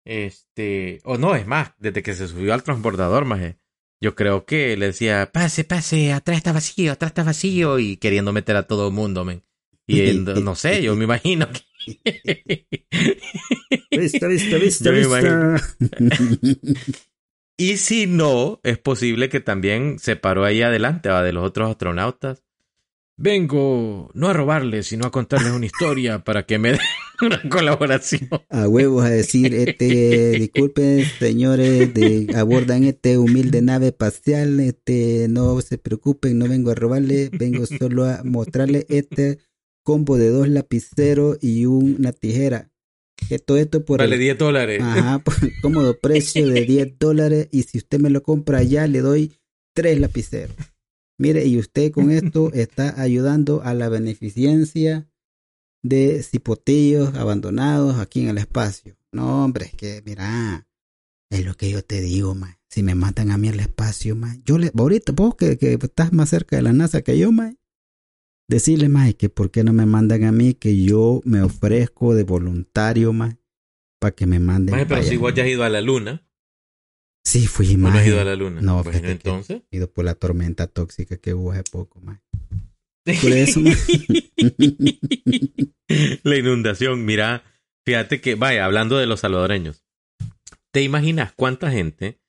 este, 0.05 1.01
o 1.05 1.19
no, 1.19 1.35
es 1.37 1.47
más, 1.47 1.73
desde 1.79 2.03
que 2.03 2.15
se 2.15 2.29
subió 2.29 2.55
al 2.55 2.63
transbordador, 2.63 3.25
maje, 3.25 3.59
yo 4.01 4.15
creo 4.15 4.45
que 4.45 4.77
le 4.77 4.87
decía, 4.87 5.31
pase, 5.33 5.65
pase, 5.65 6.13
atrás 6.13 6.39
está 6.39 6.53
vacío, 6.53 6.93
atrás 6.93 7.11
está 7.11 7.23
vacío, 7.23 7.79
y 7.79 7.97
queriendo 7.97 8.33
meter 8.33 8.57
a 8.57 8.67
todo 8.67 8.89
el 8.89 8.95
mundo, 8.95 9.25
men. 9.25 9.43
Y 9.87 10.01
él, 10.01 10.25
no 10.45 10.55
sé, 10.55 10.83
yo 10.83 10.97
me 10.97 11.05
imagino 11.05 11.49
que... 11.51 11.63
vista, 13.91 14.27
vista, 14.27 14.57
vista, 14.57 14.91
vista. 14.91 15.57
Y 17.57 17.77
si 17.77 18.07
no, 18.07 18.61
es 18.63 18.79
posible 18.79 19.29
que 19.29 19.41
también 19.41 19.99
se 19.99 20.17
paró 20.17 20.45
ahí 20.45 20.63
adelante, 20.63 21.09
va, 21.09 21.23
de 21.23 21.33
los 21.33 21.45
otros 21.45 21.71
astronautas. 21.71 22.43
Vengo 23.17 24.11
no 24.15 24.29
a 24.29 24.33
robarles, 24.33 24.87
sino 24.87 25.07
a 25.07 25.13
contarles 25.13 25.53
una 25.53 25.67
historia 25.67 26.25
para 26.25 26.45
que 26.45 26.59
me 26.59 26.71
den 26.73 26.81
una 27.21 27.41
colaboración. 27.49 28.29
A 28.49 28.67
huevos 28.67 29.05
a 29.05 29.11
decir, 29.11 29.55
este, 29.55 30.31
disculpen 30.39 31.05
señores, 31.19 31.93
de, 31.95 32.35
abordan 32.35 32.85
este 32.85 33.19
humilde 33.19 33.63
nave 33.63 33.89
espacial, 33.89 34.59
este, 34.61 35.27
no 35.29 35.61
se 35.61 35.79
preocupen, 35.79 36.39
no 36.39 36.49
vengo 36.49 36.71
a 36.71 36.75
robarle, 36.75 37.29
vengo 37.33 37.67
solo 37.67 38.07
a 38.07 38.23
mostrarle 38.25 38.87
este 38.89 39.39
combo 39.85 40.17
de 40.17 40.31
dos 40.31 40.49
lapiceros 40.49 41.39
y 41.41 41.67
una 41.67 42.13
tijera. 42.13 42.72
Que 43.29 43.39
todo 43.39 43.57
esto 43.57 43.85
por 43.85 43.99
Vale 43.99 44.15
el 44.15 44.21
10 44.21 44.39
dólares. 44.39 44.83
Ajá, 44.83 45.19
por 45.19 45.35
el 45.43 45.53
cómodo 45.61 45.99
precio 46.03 46.47
de 46.49 46.65
10 46.65 46.99
dólares 46.99 47.49
y 47.51 47.63
si 47.63 47.79
usted 47.79 47.99
me 47.99 48.11
lo 48.11 48.23
compra 48.23 48.63
ya 48.63 48.87
le 48.87 49.01
doy 49.01 49.33
tres 49.75 49.99
lapiceros. 50.01 50.57
Mire, 51.19 51.45
y 51.47 51.59
usted 51.59 51.93
con 51.93 52.11
esto 52.11 52.51
está 52.55 53.01
ayudando 53.01 53.63
a 53.63 53.75
la 53.75 53.89
beneficencia 53.89 55.09
de 55.83 56.23
cipotillos 56.23 57.15
abandonados 57.15 57.99
aquí 57.99 58.23
en 58.23 58.29
el 58.29 58.39
espacio. 58.39 58.97
No, 59.13 59.45
hombre, 59.45 59.67
es 59.67 59.75
que 59.75 60.03
mira, 60.05 60.67
es 61.31 61.45
lo 61.45 61.55
que 61.55 61.71
yo 61.71 61.85
te 61.85 62.01
digo, 62.01 62.35
ma. 62.35 62.59
Si 62.69 62.83
me 62.83 62.95
matan 62.95 63.31
a 63.31 63.39
mí 63.39 63.49
al 63.49 63.61
espacio, 63.61 64.17
ma, 64.17 64.37
yo 64.45 64.59
le 64.59 64.73
ahorita 64.77 65.13
vos 65.13 65.35
que, 65.35 65.59
que 65.59 65.75
estás 65.75 66.13
más 66.13 66.31
cerca 66.31 66.57
de 66.57 66.63
la 66.63 66.73
NASA 66.73 67.03
que 67.03 67.19
yo, 67.19 67.31
ma, 67.33 67.53
decirle, 68.49 68.89
ma, 68.89 69.13
que 69.13 69.29
por 69.29 69.51
qué 69.51 69.65
no 69.65 69.73
me 69.73 69.87
mandan 69.87 70.25
a 70.25 70.33
mí 70.33 70.55
que 70.55 70.83
yo 70.83 71.21
me 71.25 71.43
ofrezco 71.43 72.15
de 72.15 72.25
voluntario, 72.25 73.13
ma, 73.13 73.39
para 73.99 74.15
que 74.15 74.27
me 74.27 74.39
manden. 74.39 74.75
Maje, 74.75 74.87
pero 74.87 75.03
si 75.03 75.17
vos 75.17 75.35
ya 75.35 75.43
has 75.43 75.49
ido 75.49 75.65
a 75.65 75.69
la 75.69 75.81
luna, 75.81 76.27
Sí, 77.25 77.47
fui 77.47 77.75
¿o 77.75 77.79
no 77.79 77.89
has 77.89 78.07
ido 78.07 78.21
a 78.21 78.25
la 78.25 78.35
luna? 78.35 78.61
No, 78.61 78.83
Bueno, 78.83 79.09
entonces. 79.09 79.63
he 79.71 79.77
ido 79.77 79.91
por 79.91 80.05
la 80.05 80.15
tormenta 80.15 80.67
tóxica 80.67 81.17
que 81.19 81.35
hubo 81.35 81.53
hace 81.53 81.63
poco, 81.63 82.01
más. 82.01 82.21
Por 83.23 83.33
eso, 83.33 83.61
ma. 83.61 83.71
la 86.23 86.37
inundación, 86.37 87.05
mira, 87.05 87.45
fíjate 87.85 88.21
que, 88.21 88.35
vaya, 88.35 88.65
hablando 88.65 88.99
de 88.99 89.07
los 89.07 89.21
salvadoreños, 89.21 89.85
¿te 90.73 90.83
imaginas 90.83 91.33
cuánta 91.35 91.71
gente 91.71 92.21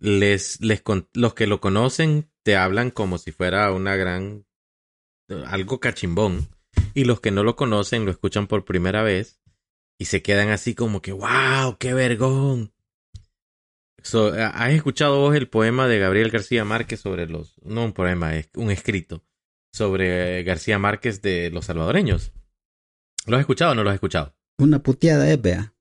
les, 0.00 0.60
les 0.60 0.82
los 1.14 1.34
que 1.34 1.46
lo 1.46 1.60
conocen 1.60 2.28
te 2.42 2.56
hablan 2.56 2.90
como 2.90 3.18
si 3.18 3.32
fuera 3.32 3.70
una 3.72 3.96
gran, 3.96 4.46
algo 5.46 5.80
cachimbón, 5.80 6.48
y 6.94 7.04
los 7.04 7.20
que 7.20 7.30
no 7.30 7.42
lo 7.42 7.56
conocen 7.56 8.04
lo 8.04 8.10
escuchan 8.10 8.46
por 8.46 8.64
primera 8.64 9.02
vez 9.02 9.40
y 9.98 10.06
se 10.06 10.22
quedan 10.22 10.48
así 10.50 10.74
como 10.74 11.02
que, 11.02 11.12
wow, 11.12 11.76
qué 11.78 11.92
vergón. 11.94 12.72
So, 14.02 14.28
¿Has 14.34 14.72
escuchado 14.72 15.18
vos 15.18 15.36
el 15.36 15.48
poema 15.48 15.86
de 15.86 15.98
Gabriel 15.98 16.30
García 16.30 16.64
Márquez 16.64 17.00
sobre 17.00 17.26
los, 17.26 17.58
no 17.62 17.84
un 17.84 17.92
poema, 17.92 18.34
es 18.36 18.48
un 18.56 18.70
escrito 18.70 19.22
sobre 19.74 20.42
García 20.42 20.78
Márquez 20.78 21.20
de 21.20 21.50
los 21.50 21.66
salvadoreños? 21.66 22.32
¿Lo 23.26 23.36
has 23.36 23.40
escuchado 23.40 23.72
o 23.72 23.74
no 23.74 23.84
lo 23.84 23.90
has 23.90 23.94
escuchado? 23.94 24.34
Una 24.58 24.82
puteada 24.82 25.30
es, 25.30 25.40
vea. 25.40 25.74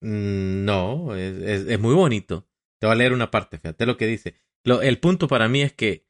Mm, 0.00 0.64
No, 0.64 1.14
es, 1.16 1.36
es- 1.42 1.68
es 1.68 1.80
muy 1.80 1.94
bonito. 1.94 2.46
Te 2.80 2.86
voy 2.86 2.94
a 2.94 2.98
leer 2.98 3.12
una 3.12 3.30
parte, 3.30 3.58
fíjate 3.58 3.86
lo 3.86 3.96
que 3.96 4.06
dice. 4.06 4.36
Lo- 4.64 4.82
el 4.82 4.98
punto 5.00 5.26
para 5.28 5.48
mí 5.48 5.62
es 5.62 5.72
que 5.72 6.05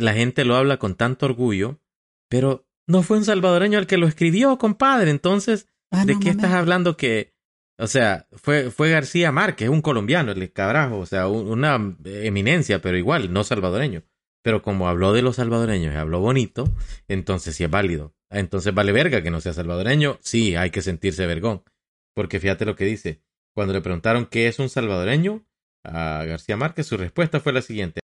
la 0.00 0.12
gente 0.14 0.44
lo 0.44 0.56
habla 0.56 0.78
con 0.78 0.94
tanto 0.94 1.26
orgullo, 1.26 1.78
pero 2.28 2.66
no 2.86 3.02
fue 3.02 3.18
un 3.18 3.24
salvadoreño 3.24 3.78
el 3.78 3.86
que 3.86 3.98
lo 3.98 4.06
escribió, 4.06 4.58
compadre. 4.58 5.10
Entonces, 5.10 5.66
Ah, 5.92 6.04
¿de 6.04 6.14
no, 6.14 6.20
qué 6.20 6.30
estás 6.30 6.52
hablando 6.52 6.96
que... 6.96 7.34
O 7.78 7.86
sea, 7.86 8.28
fue, 8.32 8.70
fue 8.70 8.90
García 8.90 9.32
Márquez, 9.32 9.68
un 9.70 9.80
colombiano, 9.82 10.32
el 10.32 10.52
carajo, 10.52 10.98
o 10.98 11.06
sea, 11.06 11.26
un- 11.28 11.48
una 11.48 11.96
eminencia, 12.04 12.80
pero 12.82 12.96
igual, 12.98 13.32
no 13.32 13.42
salvadoreño. 13.42 14.02
Pero 14.42 14.62
como 14.62 14.88
habló 14.88 15.12
de 15.12 15.22
los 15.22 15.36
salvadoreños 15.36 15.92
y 15.94 15.96
habló 15.96 16.20
bonito, 16.20 16.64
entonces 17.08 17.56
sí 17.56 17.64
es 17.64 17.70
válido. 17.70 18.14
Entonces 18.30 18.72
vale 18.74 18.92
verga 18.92 19.22
que 19.22 19.30
no 19.30 19.40
sea 19.40 19.52
salvadoreño, 19.52 20.18
sí, 20.20 20.54
hay 20.56 20.70
que 20.70 20.82
sentirse 20.82 21.26
vergón. 21.26 21.62
Porque 22.14 22.38
fíjate 22.40 22.64
lo 22.64 22.76
que 22.76 22.84
dice. 22.84 23.22
Cuando 23.54 23.72
le 23.74 23.80
preguntaron 23.80 24.26
qué 24.26 24.46
es 24.48 24.58
un 24.58 24.68
salvadoreño 24.68 25.44
a 25.84 26.24
García 26.24 26.56
Márquez, 26.56 26.86
su 26.86 26.96
respuesta 26.96 27.40
fue 27.40 27.52
la 27.52 27.62
siguiente. 27.62 27.99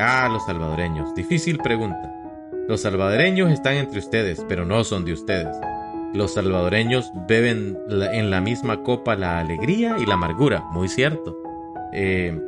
Ah, 0.00 0.28
los 0.30 0.44
salvadoreños. 0.46 1.14
Difícil 1.14 1.58
pregunta. 1.58 2.12
Los 2.68 2.80
salvadoreños 2.82 3.50
están 3.52 3.74
entre 3.74 3.98
ustedes, 4.00 4.44
pero 4.48 4.64
no 4.64 4.82
son 4.84 5.04
de 5.04 5.12
ustedes. 5.12 5.56
Los 6.14 6.34
salvadoreños 6.34 7.10
beben 7.28 7.78
la- 7.88 8.12
en 8.14 8.30
la 8.30 8.40
misma 8.40 8.82
copa 8.82 9.14
la 9.16 9.38
alegría 9.38 9.96
y 9.98 10.06
la 10.06 10.14
amargura, 10.14 10.64
muy 10.72 10.88
cierto. 10.88 11.36
Eh, 11.92 12.38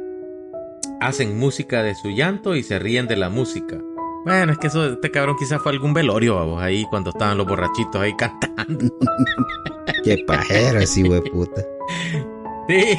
hacen 1.01 1.39
música 1.39 1.83
de 1.83 1.95
su 1.95 2.09
llanto 2.11 2.57
y 2.57 2.63
se 2.63 2.79
ríen 2.79 3.07
de 3.07 3.17
la 3.17 3.29
música. 3.29 3.79
Bueno, 4.25 4.53
es 4.53 4.59
que 4.59 4.67
eso, 4.67 4.85
este 4.93 5.11
cabrón 5.11 5.37
quizás 5.39 5.63
fue 5.63 5.73
algún 5.73 5.95
velorio, 5.95 6.35
vamos, 6.35 6.61
ahí 6.63 6.85
cuando 6.91 7.11
estaban 7.11 7.39
los 7.39 7.47
borrachitos 7.47 8.01
ahí 8.01 8.15
cantando. 8.17 8.87
Qué 10.05 10.19
pajero 10.27 10.81
ese 10.81 11.05
puta. 11.33 11.63
Sí. 12.69 12.99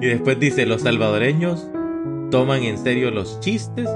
Y 0.00 0.06
después 0.06 0.38
dice, 0.38 0.66
los 0.66 0.82
salvadoreños 0.82 1.66
toman 2.30 2.62
en 2.62 2.78
serio 2.78 3.10
los 3.10 3.40
chistes 3.40 3.88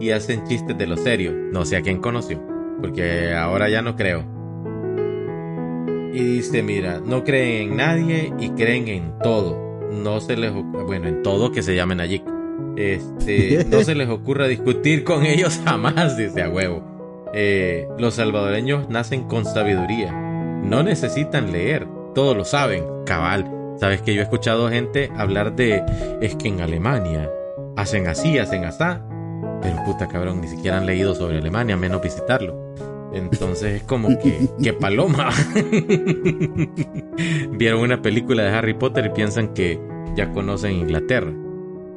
y 0.00 0.10
hacen 0.10 0.46
chistes 0.46 0.76
de 0.76 0.86
lo 0.86 0.96
serio. 0.96 1.32
No 1.32 1.64
sé 1.64 1.76
a 1.76 1.82
quién 1.82 2.00
conoció, 2.00 2.40
porque 2.80 3.34
ahora 3.34 3.68
ya 3.68 3.82
no 3.82 3.96
creo. 3.96 4.24
Y 6.12 6.22
dice, 6.22 6.62
mira, 6.62 7.00
no 7.04 7.24
creen 7.24 7.70
en 7.70 7.76
nadie 7.76 8.32
y 8.38 8.50
creen 8.50 8.88
en 8.88 9.18
todo. 9.18 9.58
No 9.90 10.20
se 10.20 10.36
les 10.36 10.52
bueno, 10.52 11.08
en 11.08 11.22
todo 11.22 11.52
que 11.52 11.62
se 11.62 11.74
llamen 11.74 12.00
allí. 12.00 12.22
Este, 12.76 13.64
no 13.68 13.82
se 13.82 13.94
les 13.94 14.08
ocurra 14.08 14.46
discutir 14.46 15.04
con 15.04 15.24
ellos 15.26 15.60
jamás, 15.64 16.16
dice 16.16 16.42
a 16.42 16.48
huevo. 16.48 16.82
Eh, 17.34 17.88
los 17.98 18.14
salvadoreños 18.14 18.88
nacen 18.88 19.24
con 19.24 19.44
sabiduría. 19.44 20.12
No 20.12 20.82
necesitan 20.82 21.52
leer, 21.52 21.86
todo 22.14 22.34
lo 22.34 22.44
saben, 22.44 22.84
cabal. 23.04 23.50
Sabes 23.78 24.02
que 24.02 24.14
yo 24.14 24.20
he 24.20 24.24
escuchado 24.24 24.70
gente 24.70 25.10
hablar 25.16 25.56
de 25.56 25.82
es 26.20 26.36
que 26.36 26.48
en 26.48 26.60
Alemania 26.60 27.28
hacen 27.76 28.06
así, 28.06 28.38
hacen 28.38 28.64
asá. 28.64 29.02
Pero 29.62 29.76
puta 29.84 30.08
cabrón, 30.08 30.40
ni 30.40 30.48
siquiera 30.48 30.78
han 30.78 30.86
leído 30.86 31.14
sobre 31.14 31.38
Alemania, 31.38 31.76
menos 31.76 32.02
visitarlo. 32.02 32.74
Entonces 33.12 33.74
es 33.76 33.82
como 33.84 34.08
que, 34.18 34.48
que 34.62 34.72
paloma. 34.72 35.30
Vieron 37.52 37.80
una 37.80 38.02
película 38.02 38.42
de 38.44 38.50
Harry 38.50 38.74
Potter 38.74 39.06
y 39.06 39.10
piensan 39.10 39.54
que 39.54 39.80
ya 40.16 40.32
conocen 40.32 40.72
Inglaterra. 40.72 41.32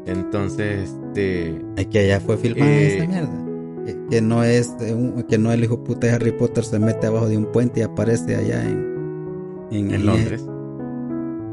Entonces, 0.05 0.93
este. 1.07 1.61
Es 1.75 1.88
que 1.88 1.99
allá 1.99 2.19
fue 2.19 2.38
filmada 2.38 2.71
Eh, 2.71 2.97
esa 2.97 3.07
mierda. 3.07 3.45
Que, 3.86 3.97
que 4.09 4.21
no 4.21 4.43
es 4.43 4.73
eh, 4.82 4.93
un- 4.93 5.23
que 5.23 5.38
no 5.38 5.51
el 5.51 5.63
hijo 5.63 5.84
puta 5.84 6.07
de 6.07 6.13
Harry 6.13 6.32
Potter 6.32 6.63
se 6.63 6.80
mete 6.80 7.07
abajo 7.07 7.28
de 7.28 7.38
un 7.38 7.45
puente 7.51 7.80
y 7.82 7.84
aparece 7.84 8.36
allá 8.36 8.63
en 8.63 8.95
en, 9.71 9.91
En 9.93 10.05
Londres. 10.05 10.45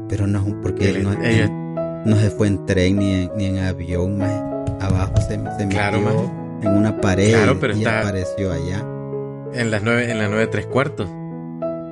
Pero 0.07 0.27
no 0.27 0.39
es 0.39 0.45
un 0.45 0.61
porque 0.61 0.89
Él- 0.89 1.03
no, 1.03 1.11
ella- 1.23 1.51
no 2.05 2.15
se 2.17 2.29
fue 2.29 2.47
en 2.47 2.65
tren 2.65 2.97
ni 2.97 3.11
en, 3.13 3.31
ni 3.35 3.45
en 3.45 3.59
avión, 3.59 4.17
maje. 4.17 4.41
Abajo 4.81 5.13
se, 5.17 5.29
se 5.29 5.37
metió 5.37 5.69
Claro, 5.69 6.01
maje. 6.01 6.29
en 6.63 6.71
una 6.77 6.99
pared 7.01 7.31
Claro, 7.33 7.57
pero 7.59 7.73
y 7.75 7.79
está- 7.79 8.01
apareció 8.01 8.51
allá. 8.51 8.83
En 9.53 9.71
las 9.71 9.83
nueve, 9.83 10.11
en 10.11 10.17
las 10.17 10.29
nueve 10.29 10.47
tres 10.47 10.65
cuartos. 10.67 11.09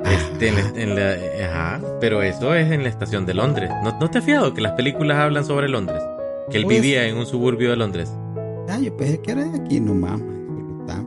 Este, 0.06 0.50
en 0.50 0.56
la- 0.56 0.82
en 0.82 0.96
la- 0.96 1.46
ajá, 1.48 1.82
pero 2.02 2.22
eso 2.22 2.54
es 2.56 2.72
en 2.72 2.84
la 2.84 2.90
estación 2.90 3.26
de 3.26 3.34
Londres. 3.34 3.70
¿No, 3.84 3.98
¿No 4.00 4.10
te 4.10 4.18
has 4.20 4.26
fijado 4.26 4.54
que 4.54 4.62
las 4.62 4.74
películas 4.74 5.18
hablan 5.18 5.46
sobre 5.46 5.70
Londres? 5.70 6.02
Que 6.52 6.58
él 6.58 6.66
Pues- 6.66 6.82
vivía 6.82 7.08
en 7.08 7.16
un 7.18 7.26
suburbio 7.26 7.70
de 7.70 7.78
Londres. 7.78 8.12
Ah, 8.70 8.78
yo 8.80 8.96
pensé 8.98 9.20
que 9.22 9.32
era 9.32 9.44
de 9.46 9.60
aquí 9.62 9.80
nomás, 9.80 10.20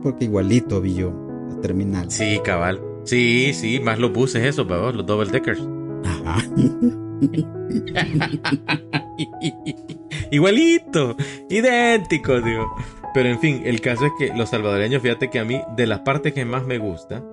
porque 0.01 0.25
igualito 0.25 0.81
vi 0.81 0.95
yo 0.95 1.13
la 1.49 1.61
terminal. 1.61 2.09
Sí, 2.11 2.39
cabal. 2.43 2.81
Sí, 3.03 3.53
sí, 3.53 3.79
más 3.79 3.99
los 3.99 4.11
buses, 4.11 4.43
esos, 4.43 4.67
los 4.67 5.05
double 5.05 5.31
deckers. 5.31 5.61
Ajá. 6.03 6.43
Igualito, 10.31 11.15
idéntico, 11.49 12.41
digo. 12.41 12.75
Pero 13.13 13.29
en 13.29 13.39
fin, 13.39 13.61
el 13.65 13.81
caso 13.81 14.05
es 14.05 14.11
que 14.19 14.33
los 14.35 14.49
salvadoreños, 14.49 15.01
fíjate 15.01 15.29
que 15.29 15.39
a 15.39 15.45
mí, 15.45 15.61
de 15.75 15.87
las 15.87 16.01
partes 16.01 16.33
que 16.33 16.45
más 16.45 16.65
me 16.65 16.77
gusta, 16.77 17.23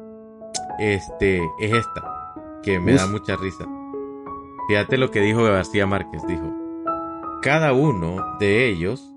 este, 0.79 1.43
es 1.61 1.73
esta, 1.73 2.33
que 2.63 2.81
me 2.81 2.95
da 2.95 3.07
mucha 3.07 3.37
risa. 3.37 3.67
Fíjate 4.69 4.97
lo 4.97 5.11
que 5.11 5.21
dijo 5.21 5.43
García 5.43 5.87
Márquez, 5.87 6.23
dijo, 6.27 6.51
cada 7.43 7.75
uno 7.75 8.17
de 8.39 8.69
ellos 8.69 9.13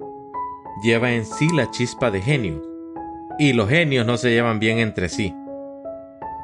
lleva 0.84 1.14
en 1.14 1.26
sí 1.26 1.48
la 1.54 1.72
chispa 1.72 2.12
de 2.12 2.22
genios, 2.22 2.62
y 3.40 3.54
los 3.54 3.70
genios 3.70 4.06
no 4.06 4.18
se 4.18 4.32
llevan 4.32 4.60
bien 4.60 4.80
entre 4.80 5.10
sí. 5.10 5.34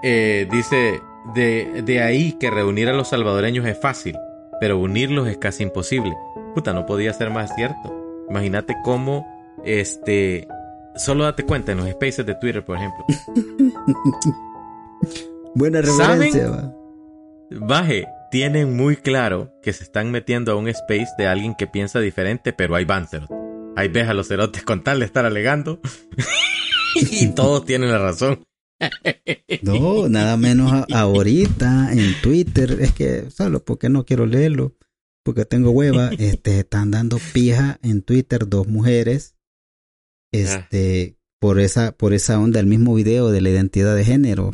Eh, 0.03 0.47
dice, 0.51 1.01
de, 1.36 1.84
de 1.84 2.01
ahí 2.01 2.34
que 2.34 2.49
reunir 2.49 2.89
a 2.89 2.93
los 2.93 3.09
salvadoreños 3.09 3.65
es 3.65 3.80
fácil, 3.80 4.17
pero 4.59 4.78
unirlos 4.78 5.28
es 5.28 5.38
casi 5.38 5.63
imposible. 5.63 6.13
Puta, 6.53 6.74
no 6.74 6.86
podía 6.86 7.13
ser 7.13 7.30
más 7.30 7.53
cierto. 7.55 7.93
Imagínate 8.30 8.76
cómo, 8.84 9.28
este, 9.63 10.47
solo 10.95 11.24
date 11.24 11.43
cuenta 11.43 11.71
en 11.71 11.80
los 11.80 11.89
spaces 11.89 12.26
de 12.26 12.36
Twitter, 12.36 12.63
por 12.63 12.78
ejemplo. 12.78 13.05
Buena 15.55 15.82
¿Saben? 15.84 16.21
referencia, 16.21 16.49
va. 16.49 16.74
Baje, 17.51 18.07
tienen 18.32 18.76
muy 18.76 18.95
claro 18.95 19.53
que 19.61 19.74
se 19.74 19.84
están 19.84 20.09
metiendo 20.09 20.51
a 20.51 20.55
un 20.55 20.67
space 20.67 21.09
de 21.17 21.28
alguien 21.28 21.53
que 21.55 21.67
piensa 21.67 21.99
diferente, 21.99 22.51
pero 22.53 22.76
ahí 22.76 22.86
van 22.86 23.07
cerotes. 23.07 23.38
Ahí 23.76 23.88
ves 23.88 24.07
a 24.07 24.13
los 24.13 24.28
cerotes 24.28 24.63
con 24.63 24.84
tal 24.84 24.99
de 24.99 25.05
estar 25.05 25.26
alegando. 25.26 25.80
y 26.95 27.28
todos 27.34 27.65
tienen 27.65 27.91
la 27.91 27.99
razón. 27.99 28.43
No, 29.61 30.09
nada 30.09 30.38
menos 30.38 30.71
a- 30.71 30.86
ahorita 30.91 31.93
en 31.93 32.21
Twitter, 32.21 32.79
es 32.81 32.91
que 32.93 33.29
solo 33.31 33.63
porque 33.63 33.89
no 33.89 34.05
quiero 34.05 34.25
leerlo, 34.25 34.75
porque 35.23 35.45
tengo 35.45 35.71
hueva, 35.71 36.11
este, 36.19 36.59
están 36.59 36.91
dando 36.91 37.17
pija 37.34 37.79
en 37.81 38.01
Twitter 38.01 38.47
dos 38.47 38.67
mujeres 38.67 39.36
Este, 40.34 41.17
por 41.39 41.59
esa, 41.59 41.91
por 41.95 42.13
esa 42.13 42.39
onda, 42.39 42.59
el 42.59 42.65
mismo 42.65 42.95
video 42.95 43.29
de 43.29 43.41
la 43.41 43.49
identidad 43.49 43.95
de 43.95 44.03
género. 44.03 44.51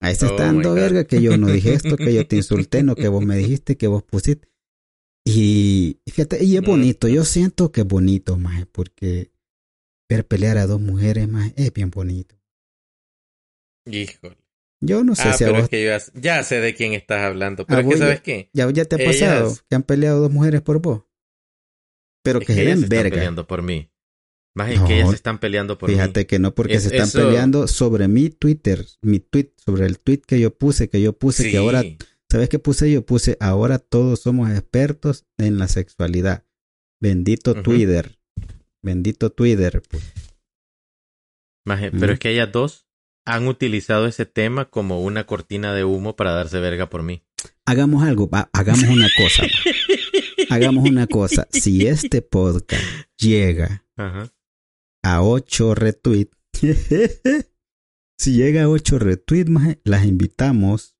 Ahí 0.00 0.14
se 0.14 0.26
Oh 0.26 0.30
está 0.30 0.44
dando 0.44 0.74
verga 0.74 1.04
que 1.04 1.20
yo 1.22 1.36
no 1.36 1.48
dije 1.48 1.72
esto, 1.74 1.96
que 1.96 2.14
yo 2.14 2.26
te 2.26 2.36
insulté, 2.36 2.82
no 2.84 2.94
que 2.94 3.08
vos 3.08 3.24
me 3.24 3.36
dijiste, 3.36 3.76
que 3.76 3.86
vos 3.88 4.02
pusiste. 4.04 4.48
Y 5.26 5.98
fíjate, 6.08 6.44
y 6.44 6.56
es 6.56 6.62
bonito, 6.62 7.08
yo 7.08 7.24
siento 7.24 7.72
que 7.72 7.80
es 7.80 7.86
bonito, 7.86 8.36
más 8.36 8.66
porque 8.70 9.32
ver 10.08 10.26
pelear 10.26 10.58
a 10.58 10.66
dos 10.66 10.80
mujeres, 10.80 11.26
más 11.28 11.52
es 11.56 11.72
bien 11.72 11.90
bonito. 11.90 12.36
Híjole. 13.86 14.36
Yo 14.80 15.02
no 15.04 15.14
sé 15.14 15.22
Ah, 15.28 15.32
si 15.32 15.44
a 15.44 15.46
pero 15.46 15.58
vos 15.58 15.64
es 15.64 15.68
que 15.70 15.84
yo 15.84 16.20
ya, 16.20 16.42
sé 16.42 16.60
de 16.60 16.74
quién 16.74 16.92
estás 16.92 17.22
hablando. 17.22 17.66
Pero 17.66 17.78
Ah, 17.78 17.82
es 17.82 17.88
que, 17.88 17.96
¿sabes 17.98 18.20
qué? 18.20 18.50
ya, 18.52 18.70
ya 18.70 18.84
te 18.84 18.96
ha 18.96 18.98
Ellas- 18.98 19.16
pasado 19.20 19.56
que 19.68 19.74
han 19.76 19.82
peleado 19.82 20.20
dos 20.20 20.30
mujeres 20.30 20.60
por 20.62 20.80
vos. 20.80 21.04
Pero 22.22 22.38
Es 22.40 22.46
que, 22.46 22.54
que 22.54 22.60
se 22.60 22.64
den 22.66 22.74
están 22.84 22.88
verga. 22.88 23.10
peleando 23.16 23.46
por 23.46 23.62
mí. 23.62 23.90
Más 24.56 24.70
es 24.70 24.80
No, 24.80 24.86
que 24.86 24.94
ellas 24.96 25.08
se 25.10 25.14
están 25.16 25.38
peleando 25.40 25.78
por 25.78 25.90
Fíjate 25.90 26.20
mí. 26.20 26.24
que 26.26 26.38
no, 26.38 26.54
porque 26.54 26.74
Es- 26.74 26.82
se 26.84 26.88
están 26.88 27.08
eso- 27.08 27.18
peleando 27.26 27.66
sobre 27.66 28.08
mi 28.08 28.30
Twitter, 28.30 28.86
mi 29.02 29.20
tweet, 29.20 29.52
sobre 29.56 29.86
el 29.86 29.98
tweet 29.98 30.22
que 30.26 30.38
yo 30.40 30.54
puse, 30.56 30.88
que 30.88 31.00
yo 31.02 31.12
puse, 31.18 31.44
Sí. 31.44 31.50
que 31.50 31.56
ahora, 31.58 31.82
¿sabes 32.30 32.48
qué 32.48 32.58
puse? 32.58 32.90
Yo 32.92 33.04
puse, 33.04 33.36
ahora 33.40 33.78
todos 33.78 34.20
somos 34.20 34.50
expertos 34.50 35.24
en 35.38 35.58
la 35.58 35.66
sexualidad. 35.68 36.44
Bendito. 37.00 37.62
Twitter. 37.62 38.18
Bendito 38.82 39.30
Twitter. 39.30 39.82
pues. 39.88 40.02
Maje, 41.66 41.90
pero 41.90 42.12
es 42.12 42.18
que 42.18 42.30
ellas 42.30 42.52
dos 42.52 42.86
han 43.24 43.48
utilizado 43.48 44.06
ese 44.06 44.26
tema 44.26 44.66
como 44.66 45.02
una 45.02 45.24
cortina 45.24 45.74
de 45.74 45.84
humo 45.84 46.16
para 46.16 46.32
darse 46.32 46.58
verga 46.60 46.90
por 46.90 47.02
mí. 47.02 47.22
Hagamos 47.64 48.04
algo, 48.04 48.28
hagamos 48.52 48.84
una 48.84 49.08
cosa. 49.16 49.44
hagamos 50.50 50.88
una 50.88 51.06
cosa. 51.06 51.46
Si 51.50 51.86
este 51.86 52.22
podcast 52.22 52.82
llega 53.18 53.84
Ajá. 53.96 54.32
a 55.02 55.22
8 55.22 55.74
retweets, 55.74 56.36
si 58.18 58.32
llega 58.34 58.64
a 58.64 58.68
8 58.68 58.98
retweets, 58.98 59.50
las 59.84 60.04
invitamos 60.04 60.94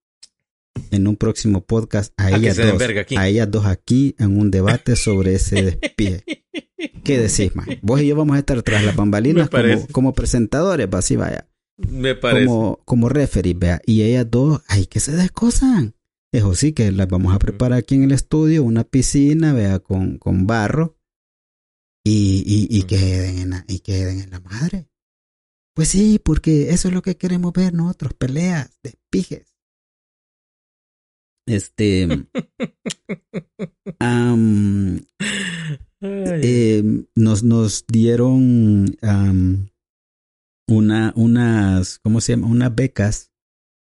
en 0.91 1.07
un 1.07 1.17
próximo 1.17 1.65
podcast 1.65 2.13
a, 2.17 2.27
A 2.27 2.37
ellas 2.37 2.57
dos, 2.57 2.83
aquí. 2.83 3.17
a 3.17 3.29
ellas 3.29 3.51
dos 3.51 3.67
aquí 3.67 4.17
en 4.19 4.39
un 4.39 4.51
debate 4.51 4.97
sobre 4.97 5.35
ese 5.35 5.63
despie. 5.63 6.25
¿Qué 7.05 7.19
decís, 7.19 7.55
maje? 7.55 7.79
Vos 7.83 8.01
y 8.01 8.09
yo 8.09 8.17
vamos 8.17 8.37
a 8.37 8.39
estar 8.41 8.63
tras 8.63 8.83
las 8.83 8.97
bambalinas 8.97 9.49
como, 9.51 9.87
como 9.93 10.15
presentadores, 10.15 10.89
va, 10.93 10.99
así 10.99 11.17
vaya, 11.17 11.47
Me 11.77 12.15
parece. 12.15 12.47
como, 12.47 12.81
como 12.85 13.09
referee, 13.09 13.55
vea, 13.55 13.81
y 13.85 14.03
ellas 14.03 14.31
dos, 14.31 14.63
ay, 14.69 14.87
que 14.87 15.01
se 15.01 15.13
descosan. 15.13 15.95
Eso 16.33 16.55
sí, 16.55 16.73
que 16.73 16.91
las 16.93 17.09
vamos 17.09 17.35
a 17.35 17.39
preparar 17.39 17.79
aquí 17.79 17.95
en 17.95 18.05
el 18.05 18.13
estudio, 18.13 18.63
una 18.65 18.85
piscina, 18.85 19.53
vea, 19.53 19.79
con, 19.79 20.19
con 20.19 20.47
barro, 20.47 20.97
y, 22.05 22.43
y, 22.47 22.69
y, 22.77 22.83
queden 22.85 23.39
en 23.39 23.51
la, 23.51 23.65
y 23.69 23.81
queden 23.81 24.21
en 24.21 24.31
la 24.31 24.41
madre. 24.41 24.89
Pues 25.75 25.89
sí, 25.89 26.21
porque 26.23 26.71
eso 26.71 26.89
es 26.89 26.95
lo 26.95 27.03
que 27.03 27.17
queremos 27.17 27.53
ver 27.53 27.75
nosotros, 27.75 28.15
peleas, 28.15 28.79
despijes. 28.83 29.55
Este, 31.47 32.05
eh, 36.01 37.05
nos, 37.15 37.43
nos 37.43 37.87
dieron 37.87 38.97
am, 39.03 39.69
una, 40.69 41.13
unas, 41.17 41.99
¿cómo 42.03 42.21
se 42.21 42.33
llama? 42.33 42.47
Unas 42.49 42.75
becas 42.75 43.31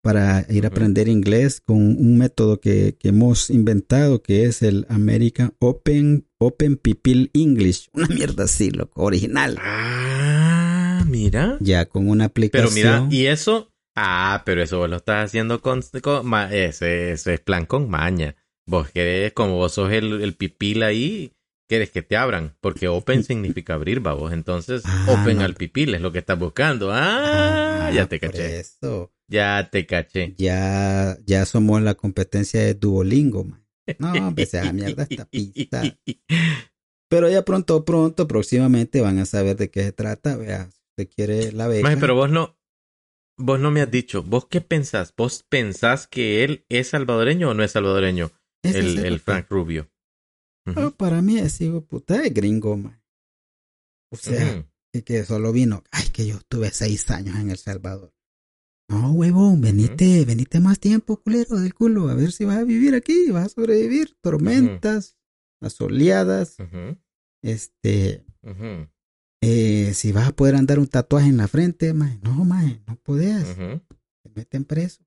para 0.02 0.46
ir 0.48 0.64
a 0.64 0.68
aprender 0.68 1.08
inglés 1.08 1.60
con 1.60 1.78
un 1.78 2.16
método 2.16 2.60
que, 2.60 2.96
que 2.96 3.08
hemos 3.08 3.50
inventado 3.50 4.22
que 4.22 4.44
es 4.44 4.62
el 4.62 4.86
American 4.88 5.54
Open, 5.58 6.28
Open 6.38 6.76
People 6.76 7.30
English. 7.32 7.88
Una 7.92 8.06
mierda 8.06 8.44
así, 8.44 8.70
loco, 8.70 9.02
original. 9.02 9.58
Ah, 9.60 11.04
mira. 11.08 11.56
Ya 11.60 11.86
con 11.86 12.08
una 12.08 12.28
Pero 12.28 12.66
aplicación. 12.68 13.08
mira, 13.08 13.08
y 13.10 13.26
eso. 13.26 13.72
Ah, 13.96 14.42
pero 14.44 14.62
eso 14.62 14.78
vos 14.78 14.90
lo 14.90 14.96
estás 14.96 15.24
haciendo 15.24 15.60
con. 15.62 15.80
con 16.02 16.32
ese 16.52 17.12
es 17.12 17.24
plan 17.40 17.66
con 17.66 17.88
maña. 17.88 18.36
Vos 18.68 18.90
querés, 18.90 19.32
como 19.32 19.56
vos 19.56 19.72
sos 19.72 19.90
el, 19.92 20.20
el 20.22 20.34
pipil 20.34 20.82
ahí, 20.82 21.32
quieres 21.68 21.90
que 21.90 22.02
te 22.02 22.16
abran. 22.16 22.56
Porque 22.60 22.88
open 22.88 23.24
significa 23.24 23.74
abrir, 23.74 24.00
babos. 24.00 24.32
Entonces, 24.32 24.82
Ah, 24.84 25.06
open 25.20 25.38
no. 25.38 25.44
al 25.44 25.54
pipil 25.54 25.94
es 25.94 26.00
lo 26.00 26.12
que 26.12 26.18
estás 26.20 26.38
buscando. 26.38 26.90
Ah, 26.92 27.90
ya 27.94 28.06
te 28.06 28.18
caché. 28.20 28.60
eso. 28.60 29.12
Ya 29.28 29.68
te 29.70 29.86
caché. 29.86 30.34
Ya, 30.38 31.16
ya 31.24 31.44
somos 31.46 31.82
la 31.82 31.94
competencia 31.94 32.60
de 32.60 32.74
Duolingo, 32.74 33.44
man. 33.44 33.66
No, 33.98 34.12
hombre, 34.12 34.44
esa 34.44 34.72
mierda 34.72 35.06
esta 35.08 35.24
pista. 35.26 35.82
Pero 37.08 37.28
ya 37.30 37.44
pronto, 37.44 37.84
pronto, 37.84 38.26
próximamente 38.26 39.00
van 39.00 39.18
a 39.18 39.26
saber 39.26 39.56
de 39.56 39.70
qué 39.70 39.82
se 39.84 39.92
trata. 39.92 40.36
Vea, 40.36 40.68
usted 40.90 41.08
quiere 41.14 41.52
la 41.52 41.68
beca. 41.68 41.82
Maje, 41.84 41.96
pero 41.98 42.14
vos 42.14 42.30
no. 42.30 42.56
Vos 43.38 43.60
no 43.60 43.70
me 43.70 43.82
has 43.82 43.90
dicho. 43.90 44.22
¿Vos 44.22 44.46
qué 44.46 44.60
pensás? 44.60 45.12
¿Vos 45.16 45.44
pensás 45.48 46.06
que 46.06 46.42
él 46.42 46.64
es 46.68 46.88
salvadoreño 46.88 47.50
o 47.50 47.54
no 47.54 47.62
es 47.62 47.72
salvadoreño? 47.72 48.30
El, 48.62 48.98
el 48.98 49.20
Frank 49.20 49.46
Rubio. 49.50 49.88
Oh, 50.74 50.90
para 50.90 51.22
mí 51.22 51.38
es 51.38 51.60
hijo 51.60 51.74
de 51.74 51.80
puta 51.82 52.24
es 52.24 52.34
gringo, 52.34 52.76
man. 52.76 53.00
O 54.10 54.16
sea, 54.16 54.66
y 54.92 55.02
que 55.02 55.24
solo 55.24 55.52
vino. 55.52 55.84
Ay, 55.92 56.08
que 56.12 56.26
yo 56.26 56.36
estuve 56.36 56.70
seis 56.70 57.08
años 57.10 57.36
en 57.36 57.50
El 57.50 57.58
Salvador. 57.58 58.12
No, 58.88 59.12
huevón, 59.12 59.60
venite, 59.60 60.24
venite 60.24 60.60
más 60.60 60.78
tiempo, 60.78 61.16
culero 61.16 61.58
del 61.58 61.74
culo. 61.74 62.08
A 62.08 62.14
ver 62.14 62.32
si 62.32 62.44
vas 62.44 62.58
a 62.58 62.64
vivir 62.64 62.94
aquí, 62.94 63.30
vas 63.30 63.46
a 63.46 63.48
sobrevivir. 63.48 64.16
Tormentas, 64.20 65.16
asoleadas, 65.60 66.58
Ujú. 66.60 66.96
este, 67.42 68.24
eh, 69.42 69.92
si 69.92 70.12
vas 70.12 70.28
a 70.28 70.32
poder 70.36 70.54
andar 70.54 70.78
un 70.78 70.86
tatuaje 70.86 71.28
en 71.28 71.36
la 71.36 71.48
frente, 71.48 71.92
maje. 71.94 72.20
No, 72.22 72.44
maje, 72.44 72.80
no 72.86 72.96
podés. 72.96 73.56
Te 73.56 74.30
meten 74.34 74.64
preso. 74.64 75.04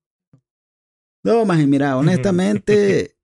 No, 1.24 1.44
maje, 1.44 1.66
mira, 1.66 1.96
honestamente, 1.96 3.16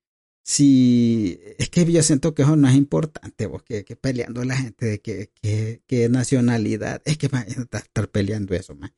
si 0.48 1.40
es 1.58 1.70
que 1.70 1.90
yo 1.90 2.02
siento 2.04 2.32
que 2.32 2.42
eso 2.42 2.54
no 2.54 2.68
es 2.68 2.76
importante, 2.76 3.46
vos, 3.46 3.64
que, 3.64 3.84
que 3.84 3.96
peleando 3.96 4.44
la 4.44 4.56
gente 4.56 4.86
de 4.86 5.00
que, 5.00 5.32
que, 5.42 5.82
que 5.88 6.08
nacionalidad, 6.08 7.02
es 7.04 7.18
que 7.18 7.28
maje, 7.28 7.50
está- 7.60 7.78
estar 7.78 8.08
peleando 8.10 8.54
eso, 8.54 8.76
maje. 8.76 8.94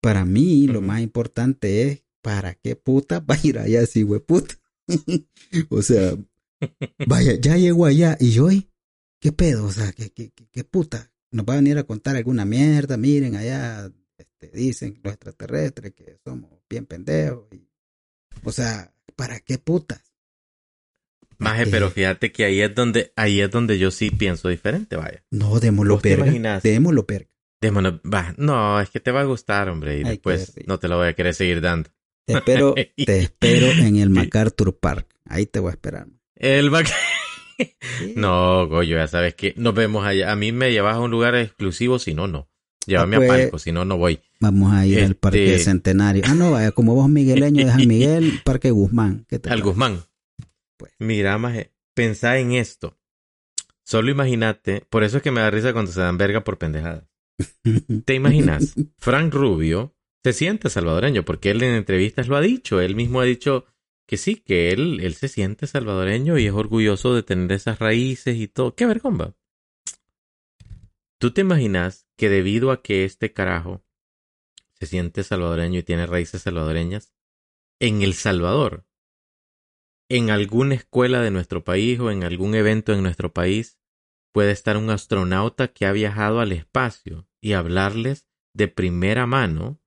Para 0.00 0.24
mí, 0.24 0.68
lo 0.68 0.80
más 0.80 1.00
importante 1.00 1.82
es, 1.82 2.04
¿para 2.22 2.54
qué 2.54 2.76
puta 2.76 3.18
va 3.18 3.34
a 3.34 3.40
ir 3.42 3.58
allá 3.58 3.84
si 3.86 4.04
puta? 4.04 4.54
o 5.70 5.82
sea, 5.82 6.16
vaya, 7.08 7.34
ya 7.40 7.56
llegó 7.56 7.86
allá 7.86 8.16
y 8.20 8.30
yo, 8.30 8.52
¿y 8.52 8.70
¿qué 9.20 9.32
pedo? 9.32 9.64
O 9.64 9.72
sea, 9.72 9.90
¿qué, 9.92 10.10
qué, 10.10 10.30
qué, 10.30 10.46
qué 10.52 10.62
puta? 10.62 11.12
Nos 11.32 11.44
va 11.44 11.54
a 11.54 11.56
venir 11.56 11.78
a 11.78 11.84
contar 11.84 12.14
alguna 12.14 12.44
mierda, 12.44 12.96
miren 12.96 13.34
allá, 13.34 13.90
este, 14.18 14.50
dicen 14.56 15.00
los 15.02 15.14
extraterrestres 15.14 15.94
que 15.94 16.16
somos 16.24 16.48
bien 16.70 16.86
pendejos. 16.86 17.48
y- 17.52 17.68
o 18.44 18.52
sea, 18.52 18.94
¿para 19.16 19.40
qué 19.40 19.58
putas? 19.58 20.11
Maje, 21.42 21.66
pero 21.66 21.90
fíjate 21.90 22.32
que 22.32 22.44
ahí 22.44 22.60
es 22.60 22.74
donde, 22.74 23.12
ahí 23.16 23.40
es 23.40 23.50
donde 23.50 23.78
yo 23.78 23.90
sí 23.90 24.10
pienso 24.10 24.48
diferente, 24.48 24.96
vaya. 24.96 25.22
No, 25.30 25.58
démoslo 25.60 25.94
¿Vos 25.94 26.02
te 26.02 26.16
perga. 26.16 26.60
Démoslo 26.60 27.06
perga. 27.06 27.28
Démonos, 27.60 27.94
va, 28.12 28.34
no, 28.38 28.80
es 28.80 28.90
que 28.90 28.98
te 29.00 29.12
va 29.12 29.20
a 29.20 29.24
gustar, 29.24 29.68
hombre, 29.68 29.94
y 29.94 29.98
Ay, 29.98 30.04
después 30.04 30.52
no 30.66 30.78
te 30.78 30.88
lo 30.88 30.96
voy 30.98 31.06
a 31.08 31.12
querer 31.14 31.32
seguir 31.34 31.60
dando. 31.60 31.90
Te 32.26 32.34
espero, 32.34 32.74
te 33.06 33.18
espero 33.20 33.66
en 33.68 33.96
el 33.96 34.10
MacArthur 34.10 34.76
Park. 34.78 35.06
Ahí 35.26 35.46
te 35.46 35.60
voy 35.60 35.70
a 35.70 35.72
esperar. 35.72 36.06
El 36.34 36.70
Sí. 37.98 38.14
No, 38.16 38.66
Goyo, 38.66 38.96
ya 38.96 39.06
sabes 39.06 39.34
que 39.34 39.54
nos 39.56 39.74
vemos 39.74 40.04
allá. 40.04 40.32
A 40.32 40.36
mí 40.36 40.50
me 40.50 40.72
llevas 40.72 40.96
a 40.96 41.00
un 41.00 41.10
lugar 41.12 41.36
exclusivo, 41.36 41.98
si 42.00 42.12
no, 42.14 42.26
no. 42.26 42.48
Llévame 42.86 43.16
Ah, 43.16 43.18
pues, 43.20 43.30
a 43.30 43.34
Palco, 43.34 43.58
si 43.60 43.70
no, 43.70 43.84
no 43.84 43.96
voy. 43.98 44.18
Vamos 44.40 44.72
a 44.72 44.84
ir 44.84 44.98
al 44.98 45.02
Este- 45.04 45.14
Parque 45.14 45.58
Centenario. 45.60 46.22
Ah, 46.26 46.34
no, 46.34 46.50
vaya, 46.50 46.72
como 46.72 46.96
vos 46.96 47.08
migueleño 47.08 47.64
de 47.66 47.70
San 47.70 47.86
Miguel, 47.86 48.40
Parque 48.44 48.72
Guzmán. 48.72 49.24
¿Qué 49.28 49.38
te 49.38 49.50
Al? 49.50 49.62
Guzmán. 49.62 50.00
Pues. 50.82 50.94
Mira, 50.98 51.38
maje, 51.38 51.72
pensá 51.94 52.38
en 52.38 52.50
esto. 52.54 52.98
Solo 53.84 54.10
imagínate, 54.10 54.84
por 54.90 55.04
eso 55.04 55.18
es 55.18 55.22
que 55.22 55.30
me 55.30 55.40
da 55.40 55.48
risa 55.48 55.72
cuando 55.72 55.92
se 55.92 56.00
dan 56.00 56.18
verga 56.18 56.42
por 56.42 56.58
pendejadas. 56.58 57.04
¿Te 58.04 58.14
imaginas? 58.14 58.74
Frank 58.98 59.32
Rubio 59.32 59.94
se 60.24 60.32
siente 60.32 60.70
salvadoreño 60.70 61.24
porque 61.24 61.52
él 61.52 61.62
en 61.62 61.76
entrevistas 61.76 62.26
lo 62.26 62.34
ha 62.34 62.40
dicho. 62.40 62.80
Él 62.80 62.96
mismo 62.96 63.20
ha 63.20 63.24
dicho 63.24 63.64
que 64.08 64.16
sí, 64.16 64.34
que 64.34 64.70
él, 64.70 64.98
él 65.00 65.14
se 65.14 65.28
siente 65.28 65.68
salvadoreño 65.68 66.36
y 66.36 66.48
es 66.48 66.52
orgulloso 66.52 67.14
de 67.14 67.22
tener 67.22 67.52
esas 67.52 67.78
raíces 67.78 68.36
y 68.36 68.48
todo. 68.48 68.74
¡Qué 68.74 68.86
vergüenza! 68.86 69.36
¿Tú 71.20 71.30
te 71.30 71.42
imaginas 71.42 72.08
que 72.16 72.28
debido 72.28 72.72
a 72.72 72.82
que 72.82 73.04
este 73.04 73.32
carajo 73.32 73.84
se 74.80 74.86
siente 74.86 75.22
salvadoreño 75.22 75.78
y 75.78 75.84
tiene 75.84 76.06
raíces 76.06 76.42
salvadoreñas, 76.42 77.12
en 77.78 78.02
El 78.02 78.14
Salvador, 78.14 78.84
en 80.08 80.30
alguna 80.30 80.74
escuela 80.74 81.20
de 81.20 81.30
nuestro 81.30 81.64
país 81.64 81.98
o 82.00 82.10
en 82.10 82.24
algún 82.24 82.54
evento 82.54 82.92
en 82.92 83.02
nuestro 83.02 83.32
país, 83.32 83.78
puede 84.32 84.52
estar 84.52 84.76
un 84.76 84.90
astronauta 84.90 85.68
que 85.68 85.86
ha 85.86 85.92
viajado 85.92 86.40
al 86.40 86.52
espacio 86.52 87.28
y 87.40 87.52
hablarles 87.52 88.28
de 88.54 88.68
primera 88.68 89.26
mano, 89.26 89.80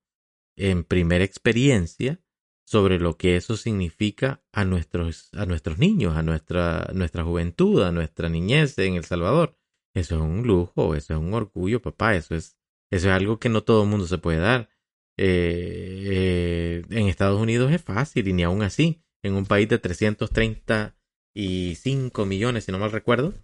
en 0.56 0.84
primera 0.84 1.24
experiencia, 1.24 2.20
sobre 2.66 2.98
lo 2.98 3.16
que 3.16 3.36
eso 3.36 3.56
significa 3.56 4.42
a 4.52 4.64
nuestros, 4.64 5.30
a 5.34 5.46
nuestros 5.46 5.78
niños, 5.78 6.16
a 6.16 6.22
nuestra, 6.22 6.90
nuestra 6.94 7.22
juventud, 7.22 7.82
a 7.82 7.92
nuestra 7.92 8.28
niñez 8.28 8.76
en 8.78 8.94
El 8.94 9.04
Salvador. 9.04 9.56
Eso 9.94 10.16
es 10.16 10.20
un 10.20 10.42
lujo, 10.46 10.94
eso 10.94 11.14
es 11.14 11.20
un 11.20 11.32
orgullo, 11.32 11.80
papá. 11.80 12.16
Eso 12.16 12.34
es, 12.34 12.56
eso 12.90 13.08
es 13.08 13.14
algo 13.14 13.38
que 13.38 13.48
no 13.48 13.62
todo 13.62 13.84
el 13.84 13.88
mundo 13.88 14.06
se 14.06 14.18
puede 14.18 14.38
dar. 14.38 14.68
Eh, 15.16 16.02
eh, 16.06 16.82
en 16.90 17.06
Estados 17.06 17.40
Unidos 17.40 17.72
es 17.72 17.82
fácil 17.82 18.28
y 18.28 18.32
ni 18.32 18.42
aún 18.42 18.62
así, 18.62 19.02
en 19.22 19.34
un 19.34 19.46
país 19.46 19.68
de 19.68 19.78
335 19.78 22.26
millones, 22.26 22.64
si 22.64 22.72
no 22.72 22.78
mal 22.78 22.92
recuerdo, 22.92 23.34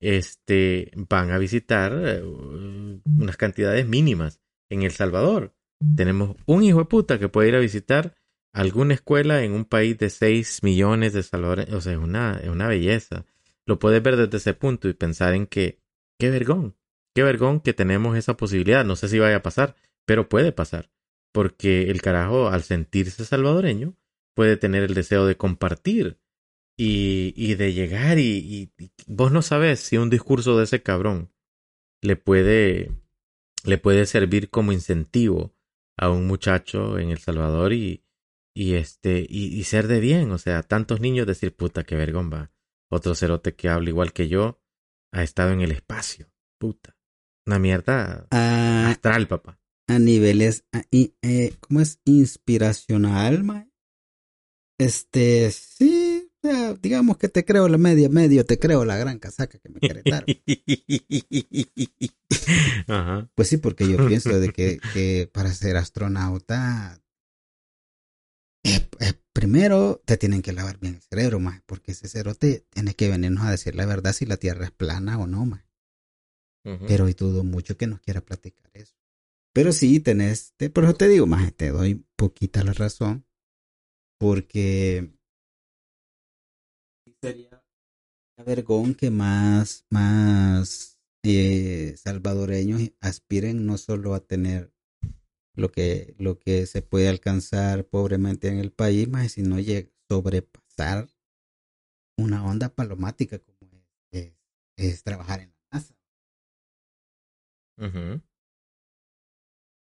este, 0.00 0.90
van 0.96 1.30
a 1.30 1.38
visitar 1.38 1.92
eh, 2.04 2.22
unas 2.22 3.36
cantidades 3.36 3.86
mínimas. 3.86 4.40
En 4.70 4.82
El 4.82 4.92
Salvador 4.92 5.54
tenemos 5.96 6.36
un 6.46 6.62
hijo 6.62 6.80
de 6.80 6.84
puta 6.84 7.18
que 7.18 7.28
puede 7.28 7.48
ir 7.48 7.56
a 7.56 7.60
visitar 7.60 8.14
alguna 8.52 8.94
escuela 8.94 9.44
en 9.44 9.52
un 9.52 9.64
país 9.64 9.98
de 9.98 10.10
6 10.10 10.62
millones 10.62 11.12
de 11.12 11.22
salvadores. 11.22 11.72
O 11.72 11.80
sea, 11.80 11.92
es 11.92 11.98
una, 11.98 12.40
es 12.42 12.48
una 12.48 12.68
belleza. 12.68 13.24
Lo 13.66 13.78
puedes 13.78 14.02
ver 14.02 14.16
desde 14.16 14.38
ese 14.38 14.54
punto 14.54 14.88
y 14.88 14.94
pensar 14.94 15.34
en 15.34 15.46
que, 15.46 15.78
qué 16.18 16.30
vergón, 16.30 16.76
qué 17.14 17.22
vergón 17.22 17.60
que 17.60 17.74
tenemos 17.74 18.16
esa 18.16 18.36
posibilidad. 18.36 18.84
No 18.84 18.96
sé 18.96 19.08
si 19.08 19.18
vaya 19.18 19.36
a 19.36 19.42
pasar, 19.42 19.76
pero 20.04 20.28
puede 20.28 20.52
pasar. 20.52 20.90
Porque 21.32 21.90
el 21.90 22.00
carajo, 22.00 22.48
al 22.48 22.62
sentirse 22.62 23.24
salvadoreño, 23.24 23.94
puede 24.38 24.56
tener 24.56 24.84
el 24.84 24.94
deseo 24.94 25.26
de 25.26 25.36
compartir 25.36 26.20
y, 26.78 27.34
y 27.36 27.56
de 27.56 27.72
llegar 27.72 28.20
y, 28.20 28.70
y, 28.78 28.92
vos 29.08 29.32
no 29.32 29.42
sabes 29.42 29.80
si 29.80 29.96
un 29.96 30.10
discurso 30.10 30.56
de 30.56 30.62
ese 30.62 30.80
cabrón 30.80 31.32
le 32.02 32.14
puede, 32.14 32.92
le 33.64 33.78
puede 33.78 34.06
servir 34.06 34.48
como 34.48 34.70
incentivo 34.70 35.56
a 35.96 36.08
un 36.10 36.28
muchacho 36.28 37.00
en 37.00 37.10
El 37.10 37.18
Salvador 37.18 37.72
y, 37.72 38.04
y 38.54 38.74
este, 38.74 39.26
y, 39.28 39.46
y 39.58 39.64
ser 39.64 39.88
de 39.88 39.98
bien, 39.98 40.30
o 40.30 40.38
sea, 40.38 40.62
tantos 40.62 41.00
niños 41.00 41.26
decir 41.26 41.56
puta 41.56 41.82
que 41.82 41.96
vergón 41.96 42.30
va. 42.32 42.52
Otro 42.92 43.16
cerote 43.16 43.56
que 43.56 43.68
habla 43.68 43.88
igual 43.90 44.12
que 44.12 44.28
yo 44.28 44.62
ha 45.12 45.24
estado 45.24 45.50
en 45.50 45.62
el 45.62 45.72
espacio. 45.72 46.30
Puta. 46.60 46.96
Una 47.44 47.58
mierda 47.58 48.28
Ah, 48.30 48.90
astral, 48.90 49.26
papá. 49.26 49.58
a 49.88 49.98
niveles, 49.98 50.64
a- 50.72 50.84
eh, 50.92 51.54
¿cómo 51.58 51.80
es? 51.80 52.00
Inspiracional, 52.04 53.42
mae. 53.42 53.67
Este, 54.78 55.50
sí, 55.50 56.30
digamos 56.80 57.18
que 57.18 57.28
te 57.28 57.44
creo 57.44 57.68
la 57.68 57.78
media, 57.78 58.08
medio, 58.08 58.46
te 58.46 58.58
creo 58.58 58.84
la 58.84 58.96
gran 58.96 59.18
casaca 59.18 59.58
que 59.58 59.68
me 59.68 59.80
quieres 59.80 60.04
dar. 60.10 60.24
Ajá. 62.86 63.30
Pues 63.34 63.48
sí, 63.48 63.56
porque 63.56 63.88
yo 63.88 64.06
pienso 64.06 64.38
de 64.38 64.50
que, 64.50 64.78
que 64.94 65.28
para 65.32 65.52
ser 65.52 65.76
astronauta, 65.76 67.02
eh, 68.64 68.88
eh, 69.00 69.14
primero 69.32 70.00
te 70.04 70.16
tienen 70.16 70.42
que 70.42 70.52
lavar 70.52 70.78
bien 70.78 70.96
el 70.96 71.02
cerebro, 71.02 71.40
más, 71.40 71.62
porque 71.66 71.92
ese 71.92 72.08
cerote 72.08 72.66
tiene 72.70 72.94
que 72.94 73.08
venirnos 73.08 73.44
a 73.44 73.50
decir 73.50 73.74
la 73.74 73.86
verdad 73.86 74.12
si 74.12 74.26
la 74.26 74.36
Tierra 74.36 74.66
es 74.66 74.70
plana 74.70 75.18
o 75.18 75.26
no, 75.26 75.44
más. 75.46 75.64
Pero 76.86 77.08
y 77.08 77.14
dudo 77.14 77.44
mucho 77.44 77.78
que 77.78 77.86
nos 77.86 77.98
quiera 78.00 78.20
platicar 78.20 78.70
eso. 78.74 78.94
Pero 79.54 79.72
sí, 79.72 80.00
tenés, 80.00 80.52
te, 80.58 80.68
por 80.68 80.84
eso 80.84 80.94
te 80.94 81.08
digo, 81.08 81.26
más, 81.26 81.50
te 81.54 81.70
doy 81.70 82.04
poquita 82.14 82.62
la 82.62 82.74
razón, 82.74 83.24
porque 84.18 85.10
sería 87.20 87.62
vergón 88.46 88.94
que 88.94 89.10
más, 89.10 89.86
más 89.90 90.98
eh, 91.24 91.94
salvadoreños 91.98 92.82
aspiren 93.00 93.66
no 93.66 93.78
solo 93.78 94.14
a 94.14 94.20
tener 94.20 94.72
lo 95.54 95.70
que, 95.72 96.14
lo 96.18 96.38
que 96.38 96.66
se 96.66 96.82
puede 96.82 97.08
alcanzar 97.08 97.86
pobremente 97.86 98.48
en 98.48 98.58
el 98.58 98.72
país, 98.72 99.08
más 99.08 99.32
sino 99.32 99.56
sobrepasar 100.08 101.08
una 102.18 102.44
onda 102.44 102.68
palomática 102.68 103.38
como 103.38 103.72
es, 104.10 104.26
es- 104.26 104.34
es 104.76 105.02
trabajar 105.02 105.40
en 105.40 105.48
la 105.48 105.78
NASA. 105.78 105.94
Ujú. 107.78 108.20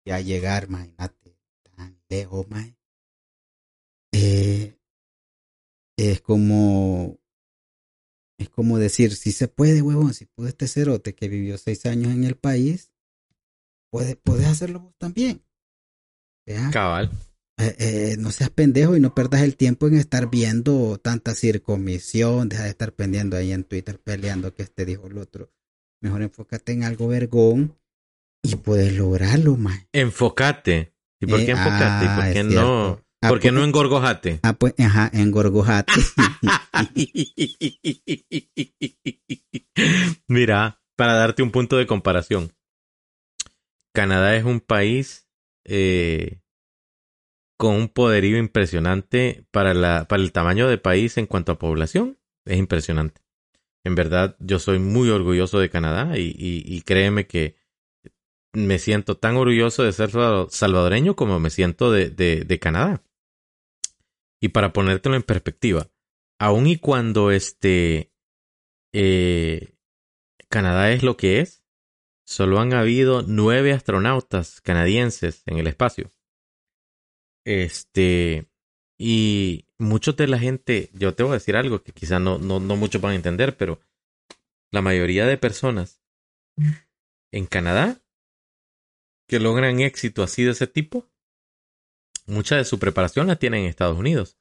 ya 0.05 0.21
llegar, 0.21 0.64
imagínate, 0.64 1.39
tan 1.62 1.99
lejos, 2.11 2.47
mae. 2.49 2.77
Es 6.09 6.20
como, 6.20 7.18
es 8.38 8.48
como 8.48 8.78
decir, 8.78 9.14
si 9.14 9.32
se 9.32 9.48
puede, 9.48 9.82
huevón, 9.82 10.14
si 10.14 10.26
puede 10.26 10.51
este 10.51 10.66
cerote 10.66 11.14
que 11.14 11.28
vivió 11.28 11.59
seis 11.59 11.84
años 11.86 12.12
en 12.12 12.24
el 12.24 12.36
país, 12.36 12.92
puede, 13.90 14.16
puedes 14.16 14.46
hacerlo 14.46 14.80
vos 14.80 14.94
también. 14.96 15.44
¿Ya? 16.46 16.70
Cabal. 16.70 17.11
Eh, 17.59 17.76
eh, 17.78 18.16
no 18.18 18.30
seas 18.30 18.48
pendejo 18.48 18.96
y 18.96 19.01
no 19.01 19.14
perdas 19.14 19.42
el 19.42 19.57
tiempo 19.57 19.86
en 19.86 19.96
estar 19.96 20.30
viendo 20.30 20.98
tanta 20.98 21.34
circomisión, 21.34 22.48
deja 22.48 22.62
de 22.62 22.70
estar 22.70 22.94
pendiendo 22.94 23.36
ahí 23.36 23.53
en 23.53 23.64
Twitter 23.64 24.01
peleando 24.01 24.55
que 24.55 24.62
este 24.62 24.86
dijo 24.86 25.07
el 25.09 25.18
otro. 25.18 25.53
Mejor 26.01 26.22
enfócate 26.22 26.72
en 26.72 26.84
algo 26.84 27.09
vergón 27.09 27.76
y 28.42 28.57
puedes 28.57 28.94
lograrlo, 28.94 29.57
mae. 29.57 29.86
Enfocate. 29.92 30.94
¿Y 31.20 31.26
por 31.26 31.40
Eh, 31.40 31.46
qué 31.46 31.53
ah, 31.53 32.01
¿Y 32.03 32.16
por 32.16 32.26
es 32.28 32.32
qué 32.32 32.44
no? 32.44 33.05
Cierto. 33.21 33.23
Ah, 33.23 33.29
¿Por 33.29 33.41
qué 33.41 33.53
no 33.53 33.62
engorgojate? 33.64 34.41
Ah, 34.43 34.55
pues, 34.55 34.75
ajá, 34.79 35.11
en 35.12 35.31
Gorgojate. 35.31 35.93
Mira, 40.29 40.81
para 40.97 41.14
darte 41.14 41.43
un 41.43 41.51
punto 41.51 41.77
de 41.77 41.87
comparación, 41.87 42.53
Canadá 43.95 44.37
es 44.37 44.45
un 44.45 44.61
país 44.61 45.29
eh, 45.64 46.41
con 47.59 47.75
un 47.75 47.89
poderío 47.89 48.39
impresionante 48.39 49.45
para, 49.51 49.75
la, 49.75 50.07
para 50.09 50.23
el 50.23 50.33
tamaño 50.33 50.68
de 50.68 50.79
país 50.79 51.16
en 51.18 51.27
cuanto 51.27 51.53
a 51.53 51.59
población. 51.59 52.18
Es 52.47 52.57
impresionante. 52.59 53.21
En 53.85 53.95
verdad, 53.95 54.37
yo 54.41 54.59
soy 54.59 54.79
muy 54.79 55.09
orgulloso 55.11 55.59
de 55.59 55.71
Canadá 55.71 56.18
y, 56.18 56.35
y- 56.39 56.62
y 56.66 56.83
créeme 56.83 57.27
que 57.27 57.57
me 58.53 58.79
siento 58.79 59.16
tan 59.16 59.37
orgulloso 59.37 59.83
de 59.85 59.93
ser 59.93 60.11
salvado- 60.11 60.49
salvadoreño 60.51 61.16
como 61.16 61.39
me 61.41 61.51
siento 61.51 61.91
de, 61.93 62.11
de- 62.11 62.45
de 62.45 62.59
Canadá. 62.59 63.03
Y 64.41 64.49
para 64.49 64.72
ponértelo 64.72 65.16
en 65.16 65.22
perspectiva, 65.22 65.91
aun 66.38 66.66
y 66.66 66.78
cuando 66.78 67.30
este 67.30 68.12
eh, 68.93 69.74
Canadá 70.49 70.91
es 70.93 71.03
lo 71.03 71.16
que 71.16 71.41
es, 71.41 71.62
solo 72.24 72.61
han 72.61 72.72
habido 72.72 73.22
nueve 73.22 73.72
astronautas 73.72 74.61
canadienses 74.61 75.43
en 75.47 75.59
el 75.59 75.66
espacio. 75.66 76.11
Este, 77.45 78.49
y 78.99 79.66
muchos 79.78 80.16
de 80.16 80.28
la 80.28 80.38
gente, 80.38 80.91
yo 80.93 81.14
te 81.14 81.22
voy 81.22 81.30
a 81.30 81.34
decir 81.34 81.57
algo 81.57 81.82
que 81.82 81.93
quizá 81.93 82.18
no, 82.18 82.38
no, 82.38 82.61
no 82.61 82.76
muchos 82.76 83.01
van 83.01 83.12
a 83.12 83.16
entender, 83.16 83.57
pero 83.57 83.80
la 84.70 84.82
mayoría 84.82 85.26
de 85.26 85.38
personas 85.38 86.01
en 87.32 87.47
Canadá 87.47 88.01
que 89.26 89.41
logran 89.41 89.80
éxito 89.80 90.22
así 90.22 90.43
de 90.43 90.51
ese 90.51 90.66
tipo, 90.66 91.09
mucha 92.27 92.57
de 92.57 92.64
su 92.64 92.79
preparación 92.79 93.27
la 93.27 93.37
tienen 93.37 93.62
en 93.62 93.71
Estados 93.71 93.99
Unidos. 93.99 94.39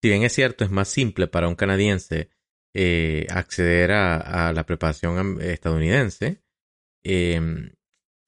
Si 0.00 0.08
bien 0.08 0.22
es 0.22 0.32
cierto, 0.32 0.64
es 0.64 0.70
más 0.70 0.88
simple 0.88 1.28
para 1.28 1.48
un 1.48 1.54
canadiense 1.54 2.30
eh, 2.74 3.26
acceder 3.30 3.92
a, 3.92 4.52
la 4.52 4.64
preparación 4.64 5.40
estadounidense, 5.40 6.42
eh, 7.04 7.40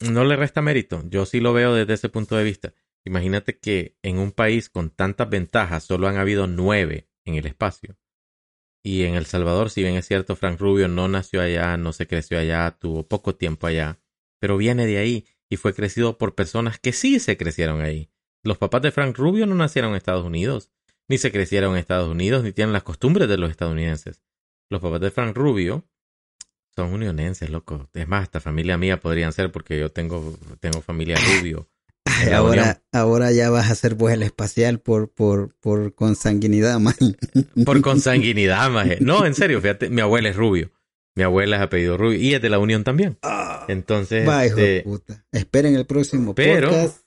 no 0.00 0.24
le 0.24 0.36
resta 0.36 0.62
mérito. 0.62 1.02
Yo 1.08 1.26
sí 1.26 1.40
lo 1.40 1.52
veo 1.52 1.74
desde 1.74 1.94
ese 1.94 2.08
punto 2.08 2.36
de 2.36 2.44
vista. 2.44 2.74
Imagínate 3.04 3.58
que 3.58 3.96
en 4.02 4.18
un 4.18 4.32
país 4.32 4.70
con 4.70 4.90
tantas 4.90 5.28
ventajas 5.28 5.84
solo 5.84 6.08
han 6.08 6.16
habido 6.16 6.46
nueve 6.46 7.08
en 7.24 7.34
el 7.34 7.46
espacio. 7.46 7.96
Y 8.82 9.04
en 9.04 9.14
El 9.14 9.26
Salvador, 9.26 9.70
si 9.70 9.82
bien 9.82 9.96
es 9.96 10.06
cierto, 10.06 10.36
Frank 10.36 10.60
Rubio 10.60 10.88
no 10.88 11.08
nació 11.08 11.40
allá, 11.40 11.76
no 11.76 11.92
se 11.92 12.06
creció 12.06 12.38
allá, 12.38 12.76
tuvo 12.78 13.08
poco 13.08 13.34
tiempo 13.34 13.66
allá, 13.66 13.98
pero 14.38 14.58
viene 14.58 14.86
de 14.86 14.98
ahí 14.98 15.26
y 15.48 15.56
fue 15.56 15.74
crecido 15.74 16.18
por 16.18 16.34
personas 16.34 16.78
que 16.78 16.92
sí 16.92 17.18
se 17.18 17.36
crecieron 17.36 17.80
ahí. 17.80 18.10
Los 18.44 18.58
papás 18.58 18.82
de 18.82 18.92
Frank 18.92 19.16
Rubio 19.16 19.46
no 19.46 19.54
nacieron 19.54 19.90
en 19.90 19.96
Estados 19.96 20.24
Unidos, 20.24 20.70
ni 21.08 21.18
se 21.18 21.32
crecieron 21.32 21.72
en 21.72 21.78
Estados 21.78 22.08
Unidos, 22.10 22.44
ni 22.44 22.52
tienen 22.52 22.72
las 22.72 22.82
costumbres 22.82 23.28
de 23.28 23.38
los 23.38 23.50
estadounidenses. 23.50 24.22
Los 24.70 24.80
papás 24.80 25.00
de 25.00 25.10
Frank 25.10 25.36
Rubio 25.36 25.84
son 26.76 26.92
unionenses, 26.92 27.50
loco. 27.50 27.88
Es 27.94 28.06
más, 28.08 28.22
hasta 28.24 28.40
familia 28.40 28.76
mía 28.76 29.00
podrían 29.00 29.32
ser 29.32 29.50
porque 29.52 29.78
yo 29.78 29.90
tengo, 29.90 30.36
tengo 30.60 30.80
familia 30.82 31.16
Rubio. 31.38 31.68
Ay, 32.06 32.26
Unión. 32.26 32.34
ahora, 32.36 32.82
ahora 32.92 33.32
ya 33.32 33.48
vas 33.50 33.70
a 33.70 33.74
ser 33.74 33.94
vuelo 33.94 34.24
espacial 34.24 34.78
por, 34.78 35.10
por, 35.10 35.54
por 35.60 35.94
consanguinidad, 35.94 36.78
man. 36.80 36.94
Por 37.64 37.80
consanguinidad, 37.80 38.70
maje. 38.70 38.98
No, 39.00 39.24
en 39.24 39.34
serio, 39.34 39.60
fíjate, 39.60 39.88
mi 39.88 40.00
abuela 40.02 40.28
es 40.28 40.36
Rubio. 40.36 40.70
Mi 41.16 41.22
abuela 41.22 41.56
es 41.56 41.62
apellido 41.62 41.96
Rubio 41.96 42.18
y 42.18 42.34
es 42.34 42.42
de 42.42 42.50
la 42.50 42.58
Unión 42.58 42.82
también. 42.84 43.16
Entonces, 43.68 44.28
Va, 44.28 44.44
hijo 44.46 44.56
de 44.56 44.78
este, 44.78 44.88
puta. 44.90 45.24
Esperen 45.32 45.76
el 45.76 45.86
próximo 45.86 46.34
Pero- 46.34 46.68
podcast. 46.70 47.03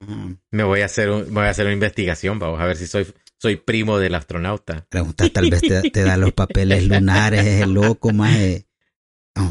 Ah, 0.00 0.28
me 0.50 0.62
voy 0.62 0.80
a 0.80 0.84
hacer 0.86 1.10
un- 1.10 1.32
voy 1.32 1.44
a 1.44 1.50
hacer 1.50 1.66
una 1.66 1.74
investigación, 1.74 2.38
vamos 2.38 2.60
a 2.60 2.66
ver 2.66 2.76
si 2.76 2.86
soy, 2.86 3.06
soy 3.38 3.56
primo 3.56 3.98
del 3.98 4.14
astronauta. 4.14 4.86
Pregunta, 4.88 5.28
tal 5.28 5.50
vez 5.50 5.60
te, 5.60 5.90
te 5.90 6.02
da 6.02 6.16
los 6.16 6.32
papeles 6.32 6.86
lunares, 6.88 7.44
es 7.46 7.62
el 7.62 7.72
loco, 7.74 8.12
más. 8.12 8.36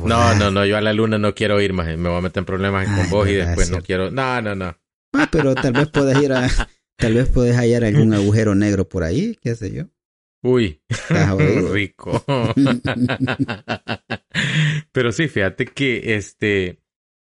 No, 0.05 0.33
no, 0.35 0.51
no, 0.51 0.65
yo 0.65 0.77
a 0.77 0.81
la 0.81 0.93
luna 0.93 1.17
no 1.17 1.33
quiero 1.33 1.61
ir, 1.61 1.73
maje. 1.73 1.97
Me 1.97 2.09
voy 2.09 2.17
a 2.17 2.21
meter 2.21 2.41
en 2.41 2.45
problemas 2.45 2.87
Ay, 2.87 2.95
con 2.95 3.09
vos 3.09 3.27
y 3.29 3.33
después 3.33 3.67
es 3.67 3.73
no 3.75 3.81
quiero. 3.81 4.11
No, 4.11 4.41
no, 4.41 4.55
no. 4.55 4.77
Ah, 5.13 5.27
pero 5.31 5.55
tal 5.55 5.73
vez 5.73 5.87
puedes 5.89 6.21
ir 6.21 6.33
a, 6.33 6.49
tal 6.97 7.13
vez 7.13 7.29
puedes 7.29 7.55
hallar 7.55 7.83
algún 7.83 8.13
agujero 8.13 8.53
negro 8.55 8.87
por 8.87 9.03
ahí, 9.03 9.37
qué 9.41 9.55
sé 9.55 9.71
yo. 9.71 9.85
Uy, 10.43 10.81
rico. 11.73 12.23
Pero 14.91 15.11
sí, 15.11 15.27
fíjate 15.27 15.65
que 15.65 16.15
este, 16.15 16.79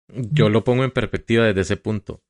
yo 0.09 0.49
lo 0.49 0.63
pongo 0.63 0.83
en 0.83 0.91
perspectiva 0.91 1.45
desde 1.45 1.61
ese 1.61 1.77
punto. 1.77 2.23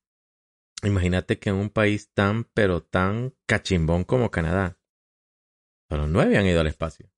Imagínate 0.84 1.38
que 1.39 1.49
en 1.49 1.55
un 1.57 1.69
país 1.69 2.11
tan, 2.13 2.45
pero 2.53 2.82
tan 2.82 3.36
cachimbón 3.45 4.03
como 4.03 4.32
Canadá, 4.32 4.79
solo 5.89 6.07
nueve 6.07 6.38
han 6.38 6.45
ido 6.47 6.61
al 6.61 6.67
espacio. 6.67 7.09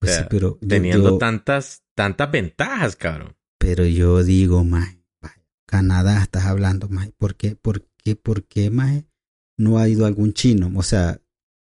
Pues 0.00 0.12
O 0.12 0.14
sea, 0.14 0.22
sí, 0.24 0.28
pero 0.30 0.58
Teniendo 0.66 1.10
yo- 1.10 1.18
tantas, 1.18 1.82
tantas 1.94 2.30
ventajas, 2.30 2.96
cabrón. 2.96 3.36
Pero 3.58 3.84
yo 3.86 4.22
digo, 4.22 4.64
más 4.64 4.96
Canadá 5.66 6.22
estás 6.22 6.44
hablando, 6.44 6.88
más 6.88 7.10
¿Por 7.18 7.34
qué, 7.36 7.56
por 7.56 7.86
qué, 8.02 8.14
por 8.16 8.44
qué, 8.44 8.70
más 8.70 9.04
no 9.58 9.78
ha 9.78 9.88
ido 9.88 10.06
algún 10.06 10.32
chino? 10.34 10.70
O 10.76 10.82
sea, 10.82 11.20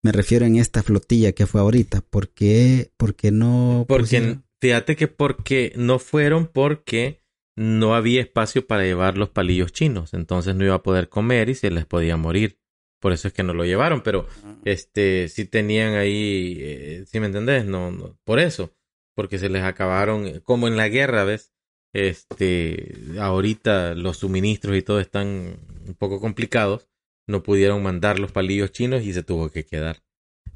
me 0.03 0.11
refiero 0.13 0.45
en 0.47 0.57
esta 0.57 0.83
flotilla 0.83 1.33
que 1.33 1.47
fue 1.47 1.61
ahorita. 1.61 2.01
¿Por 2.03 2.31
qué, 2.31 2.93
por 2.97 3.15
qué 3.15 3.31
no 3.31 3.85
Porque, 3.89 4.03
pusieron? 4.03 4.45
fíjate 4.61 4.97
que 4.97 5.09
porque 5.09 5.73
no 5.77 5.99
fueron 5.99 6.47
porque 6.47 7.24
no 7.57 7.95
había 7.95 8.21
espacio 8.21 8.67
para 8.67 8.83
llevar 8.85 9.17
los 9.19 9.29
palillos 9.31 9.73
chinos. 9.73 10.15
Entonces 10.15 10.55
no 10.57 10.65
iba 10.65 10.75
a 10.75 10.83
poder 10.83 11.09
comer 11.09 11.49
y 11.49 11.55
se 11.55 11.71
les 11.71 11.87
podía 11.87 12.17
morir. 12.17 12.59
Por 13.01 13.13
eso 13.13 13.29
es 13.29 13.35
que 13.35 13.43
no 13.43 13.53
lo 13.55 13.65
llevaron. 13.65 14.01
Pero 14.03 14.27
este 14.65 15.29
sí 15.29 15.45
tenían 15.45 15.95
ahí, 15.95 16.57
eh, 16.61 17.05
¿sí 17.07 17.21
me 17.21 17.27
entendés? 17.27 17.65
No, 17.67 17.91
no, 17.91 18.19
por 18.25 18.39
eso. 18.41 18.73
Porque 19.15 19.39
se 19.39 19.49
les 19.49 19.63
acabaron, 19.63 20.27
eh, 20.27 20.41
como 20.43 20.67
en 20.69 20.77
la 20.77 20.89
guerra, 20.89 21.25
¿ves? 21.25 21.53
Este, 21.93 22.93
ahorita 23.21 23.95
los 23.95 24.19
suministros 24.19 24.77
y 24.77 24.83
todo 24.83 25.01
están 25.01 25.59
un 25.87 25.95
poco 25.99 26.21
complicados. 26.21 26.89
No 27.29 27.43
pudieron 27.43 27.83
mandar 27.83 28.19
los 28.19 28.33
palillos 28.33 28.73
chinos 28.73 29.03
y 29.05 29.13
se 29.13 29.23
tuvo 29.23 29.49
que 29.51 29.65
quedar. 29.65 30.03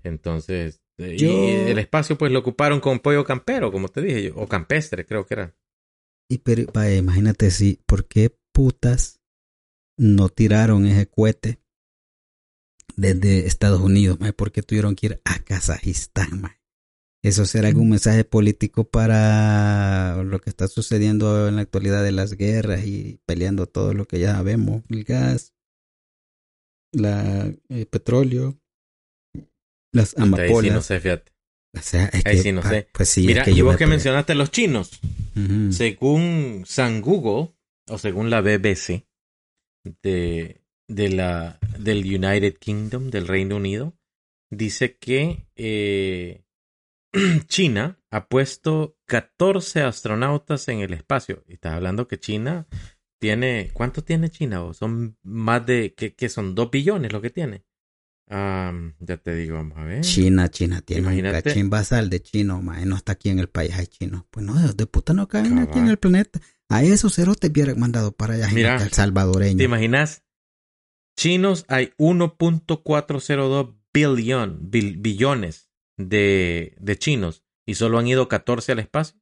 Entonces, 0.05 0.83
eh, 0.99 1.17
Yo- 1.17 1.29
y 1.29 1.71
el 1.71 1.79
espacio 1.79 2.19
pues 2.19 2.33
lo 2.33 2.41
ocuparon 2.41 2.81
con 2.81 2.99
pollo 2.99 3.25
campero, 3.25 3.71
como 3.73 3.89
te 3.89 4.03
dije 4.03 4.23
yo, 4.25 4.35
o 4.37 4.47
campestre 4.49 5.05
creo 5.07 5.27
que 5.27 5.35
era. 5.35 5.55
Y 6.31 6.39
pero, 6.39 6.65
vaya, 6.73 6.97
imagínate 6.97 7.51
si, 7.51 7.81
¿por 7.87 8.07
qué 8.07 8.37
putas 8.53 9.21
no 9.99 10.29
tiraron 10.29 10.87
ese 10.87 11.09
cohete 11.09 11.59
desde 12.97 13.47
Estados 13.47 13.81
Unidos? 13.81 14.21
mae? 14.21 14.33
¿Por 14.33 14.53
qué 14.53 14.63
tuvieron 14.63 14.95
que 14.95 15.07
ir 15.07 15.21
a 15.25 15.39
Kazajistán? 15.43 16.41
mae? 16.41 16.59
¿Eso 17.23 17.47
será 17.47 17.69
algún 17.69 17.91
mensaje 17.91 18.25
político 18.25 18.85
para 18.85 20.23
lo 20.23 20.41
que 20.41 20.51
está 20.51 20.69
sucediendo 20.69 21.49
en 21.49 21.57
la 21.57 21.63
actualidad 21.63 22.05
de 22.05 22.13
las 22.13 22.35
guerras 22.35 22.85
y 22.87 23.21
peleando 23.27 23.67
todo 23.67 23.93
lo 23.95 24.07
que 24.07 24.21
ya 24.21 24.35
sabemos? 24.35 24.85
El 24.89 25.05
gas, 25.05 25.55
la, 26.93 27.53
el 27.69 27.87
petróleo, 27.87 28.61
las 29.93 30.15
Ahí 30.37 30.55
sí 30.55 30.71
no 30.71 30.81
amapolas. 30.81 30.83
sé, 30.83 31.01
fíjate. 31.01 31.33
O 31.79 31.83
sea, 31.83 32.07
es 32.07 32.27
Ahí 32.27 32.37
que, 32.37 32.43
sí 32.43 32.53
no 32.53 32.63
sé. 32.63 32.89
Pues 32.93 33.09
sí, 33.09 33.27
Mira, 33.27 33.43
es 33.43 33.45
que 33.47 33.51
y 33.53 33.57
yo 33.57 33.65
vos 33.65 33.75
me 33.75 33.79
que 33.79 33.87
mencionaste 33.87 34.35
los 34.35 34.51
chinos, 34.51 35.01
según 35.71 36.65
San 36.67 37.01
Google, 37.01 37.55
o 37.89 37.99
según 37.99 38.31
la 38.31 38.41
BBC, 38.41 39.07
de, 40.03 40.63
de 40.89 41.09
la, 41.09 41.59
del 41.79 41.99
United 41.99 42.57
Kingdom, 42.59 43.11
del 43.11 43.29
Reino 43.29 43.57
Unido, 43.57 43.97
dice 44.51 44.97
que 44.97 45.47
eh, 45.57 46.43
China 47.47 48.01
ha 48.11 48.29
puesto 48.29 48.97
14 49.07 49.83
astronautas 49.83 50.69
en 50.69 50.81
el 50.81 50.93
espacio. 50.93 51.45
Y 51.47 51.55
estás 51.55 51.75
hablando 51.75 52.09
que 52.09 52.19
China 52.19 52.67
tiene, 53.21 53.71
¿cuánto 53.73 54.03
tiene 54.03 54.31
China? 54.31 54.61
vos? 54.61 54.79
Son 54.79 55.17
más 55.23 55.65
de, 55.67 55.95
¿qué, 55.95 56.15
qué 56.15 56.29
son? 56.29 56.55
¿Dos 56.55 56.71
billones 56.71 57.13
lo 57.13 57.21
que 57.21 57.31
tiene? 57.31 57.65
Am, 58.31 58.95
ya 59.01 59.17
te 59.17 59.35
digo, 59.35 59.57
vamos 59.57 59.79
a 59.79 59.85
ver. 59.85 60.01
China, 60.03 60.51
China 60.51 60.83
tiene 60.83 61.03
Imagínate. 61.03 61.37
un 61.37 61.43
cachín 61.43 61.71
basal 61.71 62.11
de 62.11 62.21
chino, 62.21 62.61
mae, 62.61 62.85
no 62.85 62.97
está 62.97 63.13
aquí 63.13 63.31
en 63.31 63.39
el 63.39 63.49
país, 63.49 63.73
hay 63.75 63.87
chinos. 63.87 64.25
Pues 64.31 64.45
no, 64.45 64.55
de 64.73 64.87
puta 64.87 65.15
no 65.15 65.29
caben 65.29 65.55
aquí 65.59 65.63
en 65.63 65.85
Cabal. 65.85 65.91
el 65.91 65.99
planeta. 65.99 66.41
A 66.69 66.83
esos 66.83 67.15
cerotes 67.15 67.51
hubieran 67.51 67.81
mandado 67.81 68.13
para 68.13 68.35
allá, 68.35 68.49
Mira, 68.53 68.77
al 68.77 68.93
salvadoreño. 68.93 69.57
¿Te 69.57 69.65
imaginas? 69.65 70.23
Chinos 71.19 71.65
hay 71.69 71.93
1.402 71.99 73.75
billón, 73.93 74.71
bil- 74.71 74.97
billones 75.01 75.71
de, 75.97 76.77
de 76.79 76.97
chinos 76.99 77.45
y 77.67 77.75
solo 77.75 77.99
han 77.99 78.07
ido 78.07 78.29
14 78.29 78.73
al 78.73 78.79
espacio. 78.81 79.21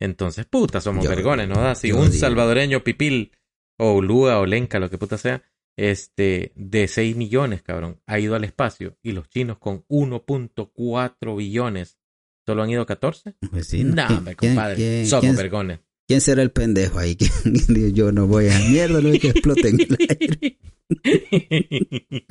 Entonces, 0.00 0.44
puta, 0.46 0.80
somos 0.80 1.04
Yo 1.04 1.10
vergones, 1.10 1.48
¿no? 1.48 1.54
da? 1.60 1.74
Si 1.74 1.92
un 1.92 2.10
digo. 2.10 2.20
salvadoreño 2.20 2.84
pipil 2.84 3.32
o 3.78 4.02
lúa 4.02 4.38
o 4.40 4.46
lenca, 4.46 4.78
lo 4.78 4.90
que 4.90 4.98
puta 4.98 5.16
sea, 5.18 5.42
este, 5.78 6.52
de 6.56 6.88
6 6.88 7.14
millones, 7.16 7.62
cabrón, 7.62 8.00
ha 8.06 8.18
ido 8.18 8.34
al 8.34 8.42
espacio 8.44 8.96
y 9.02 9.12
los 9.12 9.28
chinos 9.30 9.58
con 9.58 9.84
1.4 9.88 11.36
billones 11.36 11.98
solo 12.44 12.62
han 12.64 12.70
ido 12.70 12.84
14. 12.84 13.36
Pues 13.50 13.68
sí, 13.68 13.84
no, 13.84 13.94
¿Quién- 14.06 14.18
hombre, 14.18 14.36
quién- 14.36 14.52
compadre, 14.54 14.74
quién- 14.76 15.06
somos 15.06 15.20
quién- 15.22 15.36
vergones. 15.36 15.80
¿Quién 16.08 16.20
será 16.22 16.40
el 16.42 16.50
pendejo 16.50 16.98
ahí? 16.98 17.16
¿Quién- 17.16 17.30
yo 17.94 18.10
no 18.12 18.26
voy 18.26 18.48
a 18.48 18.58
mierda, 18.70 19.00
lo 19.00 19.12
que 19.20 19.28
explote 19.28 19.68
en 19.68 19.80
el 19.80 19.96
aire. 20.08 20.58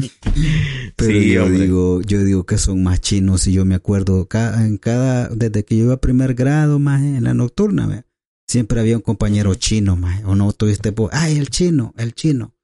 Pero 0.96 1.20
sí, 1.20 1.32
yo 1.32 1.46
hombre. 1.46 1.62
digo, 1.62 2.02
yo 2.02 2.24
digo 2.24 2.46
que 2.46 2.58
son 2.58 2.84
más 2.84 3.00
chinos 3.02 3.46
y 3.48 3.54
yo 3.54 3.66
me 3.66 3.76
acuerdo 3.76 4.28
en 4.34 4.78
cada, 4.78 5.30
desde 5.30 5.64
que 5.64 5.78
yo 5.78 5.86
iba 5.86 5.94
a 5.94 6.02
primer 6.02 6.34
grado 6.34 6.80
más 6.80 7.02
en 7.04 7.24
la 7.24 7.34
nocturna, 7.36 7.86
ve, 7.88 8.04
siempre 8.48 8.80
había 8.80 8.96
un 8.98 9.04
compañero 9.04 9.54
chino 9.56 9.96
más, 9.96 10.24
o 10.26 10.36
no 10.36 10.52
tuviste, 10.54 10.94
ay 11.12 11.38
el 11.38 11.50
chino, 11.50 11.94
el 11.98 12.14
chino. 12.14 12.56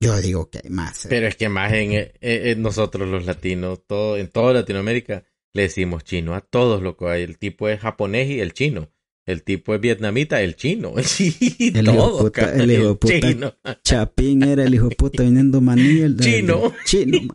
Yo 0.00 0.16
digo 0.20 0.48
que 0.50 0.60
hay 0.64 0.70
más. 0.70 1.04
eh. 1.04 1.08
Pero 1.10 1.26
es 1.26 1.36
que 1.36 1.48
más 1.48 1.72
en, 1.72 1.92
eh, 1.92 2.12
eh, 2.20 2.54
nosotros 2.56 3.08
los 3.08 3.26
latinos, 3.26 3.80
todo, 3.86 4.16
en 4.16 4.28
toda 4.28 4.52
Latinoamérica, 4.52 5.24
le 5.54 5.62
decimos 5.62 6.04
chino 6.04 6.34
a 6.34 6.40
todos 6.40 6.82
lo 6.82 6.96
que 6.96 7.06
hay. 7.06 7.22
El 7.22 7.38
tipo 7.38 7.68
es 7.68 7.80
japonés 7.80 8.28
y 8.30 8.40
el 8.40 8.52
chino. 8.52 8.92
El 9.26 9.42
tipo 9.42 9.74
es 9.74 9.80
vietnamita, 9.80 10.40
el 10.40 10.54
chino. 10.56 10.94
Sí, 11.02 11.34
El 11.74 11.84
hijo 11.88 11.96
todo, 11.96 12.18
puta- 12.24 12.40
cabrón, 12.42 12.60
el 12.60 12.70
hijo 12.72 12.94
puta 12.98 13.20
chino. 13.20 13.54
Chapín 13.82 14.42
era 14.44 14.64
el 14.64 14.74
hijo 14.74 14.88
puta 14.90 15.22
viniendo 15.24 15.60
maní. 15.60 16.00
El, 16.00 16.16
Chino. 16.18 16.66
el 16.66 16.84
chino. 16.84 17.34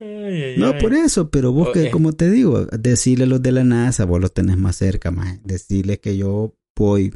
Ay, 0.00 0.54
No, 0.58 0.68
ay. 0.74 0.80
por 0.80 0.94
eso, 0.94 1.28
pero 1.30 1.50
vos 1.52 1.68
Oh, 1.68 1.72
que, 1.72 1.90
como 1.90 2.12
te 2.12 2.30
digo, 2.30 2.66
decirle 2.66 3.24
a 3.24 3.26
los 3.26 3.42
de 3.42 3.50
la 3.50 3.64
NASA, 3.64 4.04
vos 4.04 4.20
los 4.20 4.32
tenés 4.32 4.56
más 4.56 4.76
cerca, 4.76 5.10
más. 5.10 5.42
Decirle 5.44 5.98
que 5.98 6.16
yo 6.16 6.56
voy. 6.76 7.12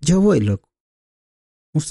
Yo 0.00 0.20
voy, 0.22 0.40
loco. 0.40 0.69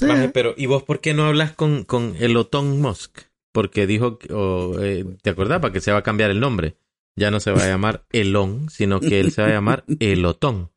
Maje, 0.08 0.28
pero 0.28 0.54
¿y 0.56 0.66
vos 0.66 0.82
por 0.82 1.00
qué 1.00 1.14
no 1.14 1.24
hablas 1.26 1.52
con, 1.52 1.84
con 1.84 2.14
Elon 2.18 2.80
Musk? 2.80 3.18
Porque 3.52 3.86
dijo, 3.86 4.18
que- 4.18 4.32
o, 4.32 4.80
eh, 4.82 5.04
¿te 5.22 5.30
acordás? 5.30 5.60
Para 5.60 5.72
que 5.72 5.80
se 5.80 5.92
va 5.92 5.98
a 5.98 6.02
cambiar 6.02 6.30
el 6.30 6.40
nombre. 6.40 6.76
Ya 7.16 7.30
no 7.30 7.40
se 7.40 7.50
va 7.50 7.64
a 7.64 7.68
llamar 7.68 8.04
Elon, 8.12 8.68
sino 8.70 9.00
que 9.00 9.20
él 9.20 9.32
se 9.32 9.42
va 9.42 9.48
a 9.48 9.52
llamar 9.52 9.84
Elotón. 9.98 10.70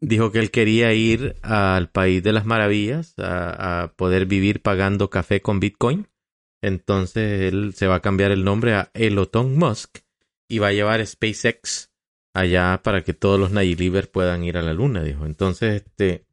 Dijo 0.00 0.32
que 0.32 0.38
él 0.38 0.50
quería 0.50 0.92
ir 0.94 1.36
al 1.42 1.90
país 1.90 2.22
de 2.22 2.32
las 2.32 2.46
maravillas, 2.46 3.14
a, 3.18 3.82
a 3.82 3.92
poder 3.92 4.24
vivir 4.26 4.62
pagando 4.62 5.10
café 5.10 5.42
con 5.42 5.60
Bitcoin. 5.60 6.08
Entonces 6.62 7.52
él 7.52 7.72
se 7.74 7.86
va 7.86 7.96
a 7.96 8.00
cambiar 8.00 8.30
el 8.32 8.44
nombre 8.44 8.74
a 8.74 8.90
Elotón 8.94 9.56
Musk 9.56 9.98
y 10.48 10.58
va 10.58 10.68
a 10.68 10.72
llevar 10.72 11.06
SpaceX 11.06 11.90
allá 12.34 12.80
para 12.82 13.02
que 13.02 13.14
todos 13.14 13.38
los 13.38 13.50
Nayilivers 13.50 14.08
puedan 14.08 14.44
ir 14.44 14.56
a 14.58 14.62
la 14.62 14.72
luna, 14.74 15.02
dijo. 15.02 15.26
Entonces, 15.26 15.82
este, 15.82 16.24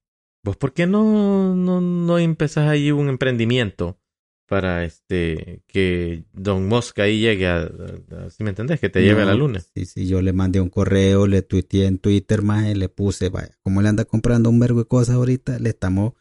¿Vos 0.44 0.58
por 0.58 0.74
qué 0.74 0.88
no, 0.88 1.56
no, 1.56 1.82
no 1.82 2.18
empezás 2.20 2.68
ahí 2.70 2.92
un 2.92 3.10
emprendimiento 3.10 4.00
para 4.48 4.86
este 4.86 5.62
que 5.68 6.24
Don 6.32 6.68
Musk 6.70 7.00
ahí 7.00 7.20
llegue 7.20 7.48
a, 7.48 7.64
a- 7.64 8.30
¿sí 8.30 8.44
me 8.44 8.52
entendés? 8.52 8.80
Que 8.80 8.88
te 8.90 9.02
lleve 9.02 9.24
a 9.24 9.26
la 9.26 9.34
luna. 9.36 9.60
Sí, 9.60 9.86
sí, 9.86 10.08
yo 10.08 10.22
le 10.22 10.32
mandé 10.32 10.62
un 10.62 10.70
correo, 10.70 11.28
le 11.28 11.42
tuiteé 11.42 11.86
en 11.88 11.98
Twitter, 12.00 12.42
más, 12.44 12.66
le 12.78 12.88
puse, 12.88 13.28
vaya, 13.30 13.52
como 13.62 13.82
le 13.82 13.90
anda 13.90 14.06
comprando 14.06 14.50
un 14.50 14.60
vergo 14.60 14.80
de 14.80 14.88
cosas 14.88 15.16
ahorita, 15.16 15.60
le 15.60 15.70
estamos 15.70 16.14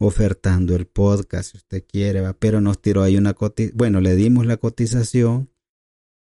ofertando 0.00 0.74
el 0.74 0.86
podcast, 0.86 1.52
si 1.52 1.58
usted 1.58 1.84
quiere, 1.86 2.22
va, 2.22 2.32
pero 2.32 2.60
nos 2.60 2.80
tiró 2.82 3.02
ahí 3.02 3.16
una 3.16 3.34
cotización, 3.34 3.76
bueno, 3.76 4.00
le 4.00 4.16
dimos 4.16 4.46
la 4.46 4.56
cotización, 4.56 5.50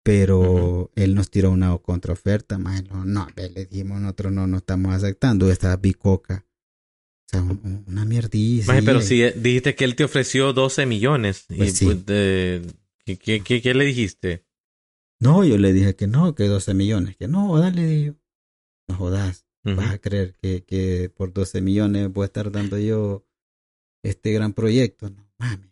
pero 0.03 0.91
él 0.95 1.13
nos 1.15 1.29
tiró 1.29 1.51
una 1.51 1.77
contraoferta, 1.77 2.57
más, 2.57 2.83
no, 2.89 3.05
no, 3.05 3.27
le 3.35 3.49
dijimos, 3.65 4.01
nosotros 4.01 4.33
no, 4.33 4.47
no 4.47 4.57
estamos 4.57 4.93
aceptando 4.93 5.49
esta 5.51 5.75
bicoca. 5.77 6.45
O 7.29 7.31
sea, 7.31 7.41
un- 7.43 7.61
un- 7.63 7.85
una 7.87 8.05
mierdísima. 8.05 8.73
Maje, 8.73 8.83
pero 8.85 9.01
si 9.01 9.21
eh, 9.21 9.33
dijiste 9.37 9.75
que 9.75 9.85
él 9.85 9.95
te 9.95 10.03
ofreció 10.03 10.51
12 10.51 10.87
millones. 10.87 11.45
Pues 11.55 11.73
y, 11.73 11.75
sí. 11.75 11.85
pues, 11.85 12.03
de- 12.07 12.63
¿qué, 13.05 13.17
qué, 13.43 13.61
qué, 13.61 13.73
le 13.75 13.85
dijiste? 13.85 14.45
No, 15.21 15.45
yo 15.45 15.59
le 15.59 15.71
dije 15.71 15.95
que 15.95 16.07
no, 16.07 16.33
que 16.33 16.45
12 16.45 16.73
millones, 16.73 17.15
que 17.17 17.27
no, 17.27 17.55
dale, 17.59 17.85
digo. 17.85 18.15
No 18.87 18.95
jodas, 18.95 19.45
vas 19.63 19.91
a 19.91 19.99
creer 19.99 20.33
que, 20.41 20.63
que 20.63 21.11
por 21.15 21.31
12 21.31 21.61
millones 21.61 22.11
voy 22.11 22.23
a 22.23 22.25
estar 22.25 22.51
dando 22.51 22.79
yo 22.79 23.27
este 24.03 24.31
gran 24.31 24.53
proyecto. 24.53 25.11
No, 25.11 25.29
mames. 25.37 25.69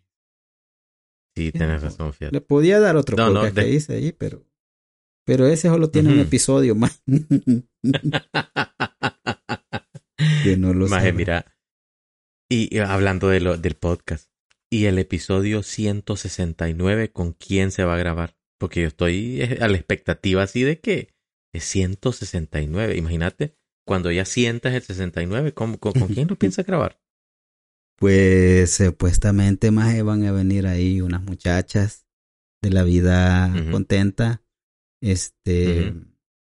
Sí, 1.34 1.50
tienes 1.50 1.82
razón, 1.82 2.12
Le 2.30 2.40
podía 2.40 2.78
dar 2.78 2.96
otro 2.96 3.16
No, 3.16 3.30
no, 3.30 3.42
de- 3.42 3.52
que 3.52 3.68
hice 3.72 3.94
ahí, 3.94 4.12
pero, 4.12 4.46
pero 5.24 5.48
ese 5.48 5.66
solo 5.68 5.90
tiene 5.90 6.12
un 6.12 6.20
episodio 6.20 6.76
más. 6.76 7.02
que 10.50 10.56
no 10.56 10.74
lo 10.74 10.88
Maje, 10.88 11.12
mira. 11.12 11.54
Y, 12.50 12.74
y 12.74 12.78
hablando 12.78 13.28
de 13.28 13.40
lo, 13.40 13.56
del 13.58 13.74
podcast. 13.74 14.30
¿Y 14.70 14.84
el 14.84 14.98
episodio 14.98 15.62
169 15.62 17.10
con 17.10 17.32
quién 17.32 17.70
se 17.70 17.84
va 17.84 17.94
a 17.94 17.98
grabar? 17.98 18.36
Porque 18.58 18.82
yo 18.82 18.88
estoy 18.88 19.40
eh, 19.42 19.58
a 19.60 19.68
la 19.68 19.76
expectativa 19.76 20.42
así 20.42 20.62
de 20.62 20.80
que 20.80 21.14
es 21.54 21.64
169. 21.64 22.96
Imagínate, 22.96 23.56
cuando 23.86 24.10
ya 24.10 24.24
sientas 24.24 24.74
el 24.74 24.82
69, 24.82 25.54
¿con, 25.54 25.76
con, 25.76 25.92
con 25.92 26.08
quién 26.08 26.28
lo 26.28 26.36
piensas 26.38 26.66
grabar? 26.66 27.00
Pues 27.98 28.74
supuestamente 28.74 29.70
más 29.70 30.00
van 30.04 30.24
a 30.24 30.32
venir 30.32 30.66
ahí 30.66 31.00
unas 31.00 31.22
muchachas 31.22 32.06
de 32.62 32.70
la 32.70 32.84
vida 32.84 33.52
contenta. 33.70 34.42
Este. 35.02 35.94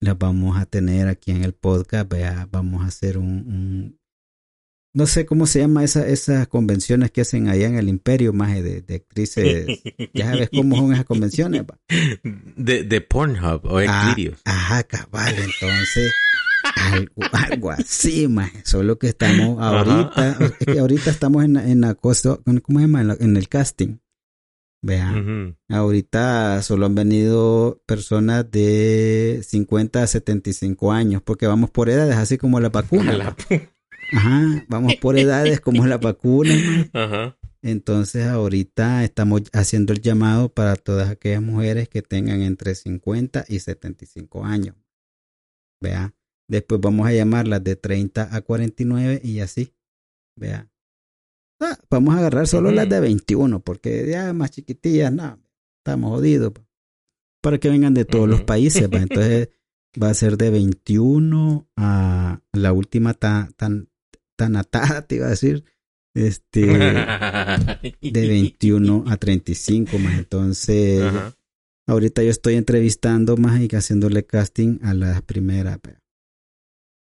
Las 0.01 0.17
vamos 0.17 0.57
a 0.59 0.65
tener 0.65 1.07
aquí 1.07 1.31
en 1.31 1.43
el 1.43 1.53
podcast. 1.53 2.11
Vea, 2.11 2.47
vamos 2.51 2.83
a 2.83 2.87
hacer 2.87 3.17
un, 3.17 3.25
un- 3.27 4.01
no 4.93 5.05
sé 5.07 5.25
cómo 5.25 5.45
se 5.47 5.59
llama 5.59 5.85
esa, 5.85 6.05
esas 6.05 6.49
convenciones 6.49 7.11
que 7.11 7.21
hacen 7.21 7.47
allá 7.47 7.67
en 7.67 7.77
el 7.77 7.87
Imperio, 7.87 8.33
más 8.33 8.53
de, 8.61 8.81
de 8.81 8.95
actrices. 8.95 9.79
ya 10.13 10.31
sabes 10.31 10.49
cómo 10.53 10.75
son 10.75 10.91
esas 10.93 11.05
convenciones. 11.05 11.61
va. 11.63 11.79
De, 12.57 12.83
de 12.83 12.99
Pornhub 12.99 13.65
o 13.65 13.77
Ah. 13.77 14.13
Ajá, 14.43 14.83
cabal, 14.83 15.33
entonces 15.37 16.11
algo, 16.75 17.13
algo 17.31 17.71
así, 17.71 18.27
más. 18.27 18.51
Solo 18.65 18.99
que 18.99 19.07
estamos 19.07 19.61
ahorita, 19.63 20.37
es 20.59 20.65
que 20.67 20.79
ahorita 20.79 21.09
estamos 21.09 21.45
en, 21.45 21.53
la- 21.53 21.69
en 21.69 21.79
la 21.81 21.95
cosa, 21.95 22.37
¿cómo 22.43 22.79
se 22.79 22.85
llama? 22.85 22.99
En, 23.01 23.07
la- 23.07 23.17
en 23.19 23.37
el 23.37 23.47
casting. 23.47 23.97
Vea, 24.83 25.55
ahorita 25.69 26.61
solo 26.63 26.87
han 26.87 26.95
venido 26.95 27.83
personas 27.85 28.49
de 28.49 29.41
50 29.43 30.01
a 30.01 30.07
75 30.07 30.91
años, 30.91 31.21
porque 31.21 31.45
vamos 31.45 31.69
por 31.69 31.89
edades, 31.89 32.15
así 32.15 32.39
como 32.39 32.59
la 32.59 32.69
vacuna. 32.69 33.13
La 33.13 33.35
Ajá, 34.13 34.65
vamos 34.67 34.95
por 34.95 35.17
edades 35.17 35.61
como 35.61 35.85
la 35.85 35.97
vacuna. 35.97 36.53
Ajá. 36.93 37.37
Entonces 37.61 38.25
ahorita 38.25 39.03
estamos 39.03 39.43
haciendo 39.53 39.93
el 39.93 40.01
llamado 40.01 40.49
para 40.49 40.75
todas 40.75 41.09
aquellas 41.09 41.43
mujeres 41.43 41.87
que 41.87 42.01
tengan 42.01 42.41
entre 42.41 42.73
50 42.73 43.45
y 43.47 43.59
75 43.59 44.43
años. 44.43 44.75
Vea. 45.79 46.15
Después 46.47 46.81
vamos 46.81 47.07
a 47.07 47.13
llamarlas 47.13 47.63
de 47.63 47.75
30 47.75 48.35
a 48.35 48.41
49 48.41 49.21
y 49.23 49.39
así. 49.41 49.73
Vea. 50.35 50.69
Ah, 51.61 51.77
vamos 51.91 52.15
a 52.15 52.17
agarrar 52.17 52.47
solo 52.47 52.71
las 52.71 52.89
de 52.89 52.99
21 52.99 53.59
porque 53.59 54.07
ya 54.09 54.33
más 54.33 54.49
chiquitillas, 54.49 55.13
no, 55.13 55.39
estamos 55.77 56.09
jodidos. 56.09 56.53
pa. 56.53 56.65
Para 57.41 57.59
que 57.59 57.69
vengan 57.69 57.93
de 57.93 58.03
todos 58.03 58.27
los 58.27 58.41
países. 58.41 58.89
va. 58.89 58.97
Entonces 59.01 59.49
va 60.01 60.09
a 60.09 60.13
ser 60.15 60.37
de 60.37 60.49
21 60.49 61.69
a 61.77 62.41
la 62.51 62.73
última 62.73 63.13
tan, 63.13 63.53
tan, 63.53 63.89
tan 64.35 64.55
atada, 64.55 65.03
te 65.03 65.15
iba 65.15 65.27
a 65.27 65.31
decir. 65.31 65.63
Este, 66.13 66.65
de 68.01 68.27
21 68.27 69.05
a 69.07 69.17
35 69.17 69.99
más. 69.99 70.17
Entonces, 70.17 71.03
Ajá. 71.03 71.35
ahorita 71.87 72.23
yo 72.23 72.31
estoy 72.31 72.55
entrevistando 72.55 73.37
más 73.37 73.61
y 73.61 73.67
haciéndole 73.67 74.25
casting 74.25 74.79
a 74.81 74.95
las 74.95 75.21
primeras. 75.21 75.79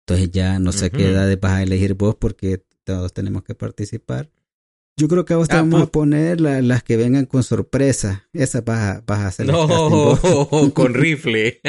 Entonces 0.06 0.30
ya 0.30 0.58
no 0.58 0.72
sé 0.72 0.90
qué 0.90 1.10
edades 1.10 1.38
vas 1.40 1.52
a 1.52 1.62
elegir 1.62 1.94
vos 1.94 2.14
porque 2.14 2.64
todos 2.84 3.12
tenemos 3.12 3.42
que 3.42 3.54
participar. 3.54 4.30
Yo 4.98 5.08
creo 5.08 5.26
que 5.26 5.34
a 5.34 5.36
vos 5.36 5.48
te 5.48 5.54
Ah, 5.56 5.58
vamos 5.58 5.74
a 5.74 5.84
pues. 5.84 5.90
poner 5.90 6.40
la- 6.40 6.62
las 6.62 6.82
que 6.82 6.96
vengan 6.96 7.26
con 7.26 7.42
sorpresa. 7.42 8.24
Esas 8.32 8.64
vas 8.64 8.78
a, 8.96 9.02
vas 9.06 9.18
a 9.20 9.26
hacer. 9.28 9.46
No, 9.46 10.18
con 10.74 10.94
rifle. 10.94 11.60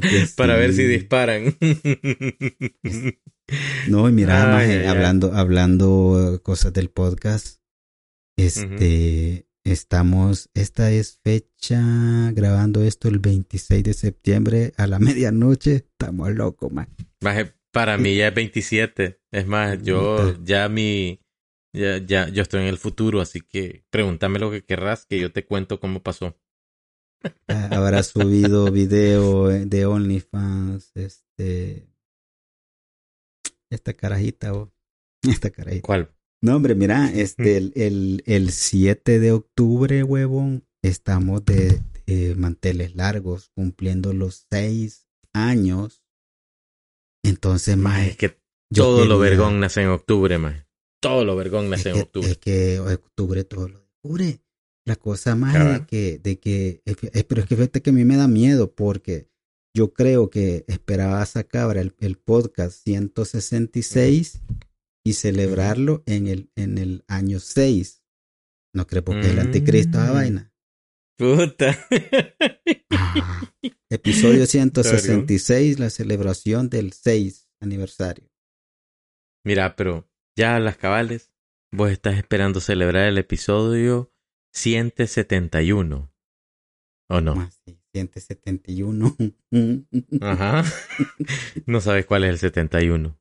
Pues, 0.00 0.34
Para 0.34 0.56
ver 0.56 0.72
si 0.74 0.84
disparan. 0.84 1.56
No, 3.88 4.06
y 4.10 4.12
mira, 4.12 4.58
Ay, 4.58 4.70
ay. 4.72 4.84
hablando, 4.86 5.32
hablando 5.32 6.38
cosas 6.42 6.70
del 6.74 6.90
podcast, 6.90 7.62
este, 8.36 9.48
estamos, 9.64 10.50
esta 10.52 10.90
es 10.90 11.18
fecha, 11.24 11.80
grabando 12.32 12.82
esto 12.82 13.08
el 13.08 13.20
26 13.20 13.82
de 13.84 13.94
septiembre 13.94 14.74
a 14.76 14.86
la 14.86 14.98
medianoche, 14.98 15.76
estamos 15.76 16.30
locos, 16.34 16.70
man. 16.70 16.88
Maje, 17.22 17.54
Para 17.72 17.98
mí 17.98 18.16
ya 18.16 18.28
es 18.28 18.34
27. 18.34 19.20
Es 19.30 19.46
más, 19.46 19.82
yo 19.82 20.36
ya 20.42 20.68
mi... 20.68 21.20
Ya, 21.74 21.98
ya, 21.98 22.28
yo 22.30 22.42
estoy 22.42 22.62
en 22.62 22.68
el 22.68 22.78
futuro, 22.78 23.20
así 23.20 23.40
que 23.42 23.84
pregúntame 23.90 24.38
lo 24.38 24.50
que 24.50 24.64
querrás, 24.64 25.04
que 25.04 25.20
yo 25.20 25.30
te 25.32 25.44
cuento 25.44 25.78
cómo 25.78 26.02
pasó. 26.02 26.34
Ah, 27.46 27.68
Habrá 27.72 28.02
subido 28.02 28.70
video 28.72 29.48
de 29.48 29.86
OnlyFans, 29.86 30.92
este, 30.94 31.88
esta 33.70 33.92
carajita, 33.92 34.54
oh, 34.54 34.72
esta 35.22 35.50
carajita. 35.50 35.86
¿Cuál? 35.86 36.10
No, 36.40 36.56
hombre, 36.56 36.74
mira, 36.74 37.12
este, 37.12 37.56
el, 37.56 37.72
el, 37.74 38.22
el 38.26 38.50
7 38.50 39.18
de 39.18 39.32
octubre, 39.32 40.02
huevón, 40.04 40.64
estamos 40.82 41.44
de, 41.44 41.82
de 42.06 42.34
manteles 42.36 42.94
largos, 42.94 43.50
cumpliendo 43.54 44.12
los 44.12 44.46
seis 44.50 45.06
años. 45.32 46.02
Entonces, 47.28 47.76
más 47.76 48.06
Es 48.08 48.16
que 48.16 48.38
todo 48.74 49.04
lo 49.04 49.18
vergón 49.18 49.60
nace 49.60 49.82
en 49.82 49.88
octubre, 49.88 50.38
más. 50.38 50.66
Todo 51.00 51.24
lo 51.24 51.36
vergón 51.36 51.70
nace 51.70 51.90
en 51.90 51.96
es 51.96 52.02
octubre. 52.02 52.36
que 52.36 52.78
octubre 52.80 53.44
todo 53.44 53.68
lo 53.68 53.80
descubre. 53.80 54.40
La 54.84 54.96
cosa 54.96 55.34
más 55.34 55.52
de 55.52 55.58
Cabal. 55.58 55.86
que, 55.86 56.18
de 56.18 56.38
que, 56.38 56.82
pero 57.28 57.42
es 57.42 57.46
que 57.46 57.56
fíjate 57.56 57.82
que 57.82 57.90
a 57.90 57.92
mí 57.92 58.04
me 58.04 58.16
da 58.16 58.26
miedo 58.26 58.72
porque 58.74 59.28
yo 59.76 59.92
creo 59.92 60.30
que 60.30 60.64
esperaba 60.66 61.24
sacar 61.26 61.76
el, 61.76 61.94
el 62.00 62.16
podcast 62.16 62.82
166 62.84 64.40
y 65.04 65.12
celebrarlo 65.12 66.02
en 66.06 66.26
el, 66.26 66.50
en 66.56 66.78
el 66.78 67.04
año 67.06 67.38
6. 67.38 68.02
No 68.74 68.86
creo 68.86 69.04
porque 69.04 69.30
el 69.30 69.38
anticristo 69.38 69.98
esa 69.98 70.10
Mm. 70.10 70.14
vaina. 70.14 70.47
Puta. 71.18 71.76
Episodio 73.90 74.46
166, 74.46 75.80
la 75.80 75.90
celebración 75.90 76.70
del 76.70 76.92
6 76.92 77.50
aniversario. 77.60 78.30
Mira, 79.44 79.74
pero 79.74 80.08
ya 80.36 80.54
a 80.56 80.60
las 80.60 80.76
cabales, 80.76 81.32
vos 81.72 81.90
estás 81.90 82.16
esperando 82.18 82.60
celebrar 82.60 83.08
el 83.08 83.18
episodio 83.18 84.14
171. 84.54 86.14
¿O 87.10 87.20
no? 87.20 87.32
Ah, 87.36 87.50
sí, 87.64 87.80
171. 87.94 89.16
Ajá. 90.20 90.62
no 91.66 91.80
sabes 91.80 92.06
cuál 92.06 92.24
es 92.24 92.30
el 92.30 92.38
71. 92.38 93.18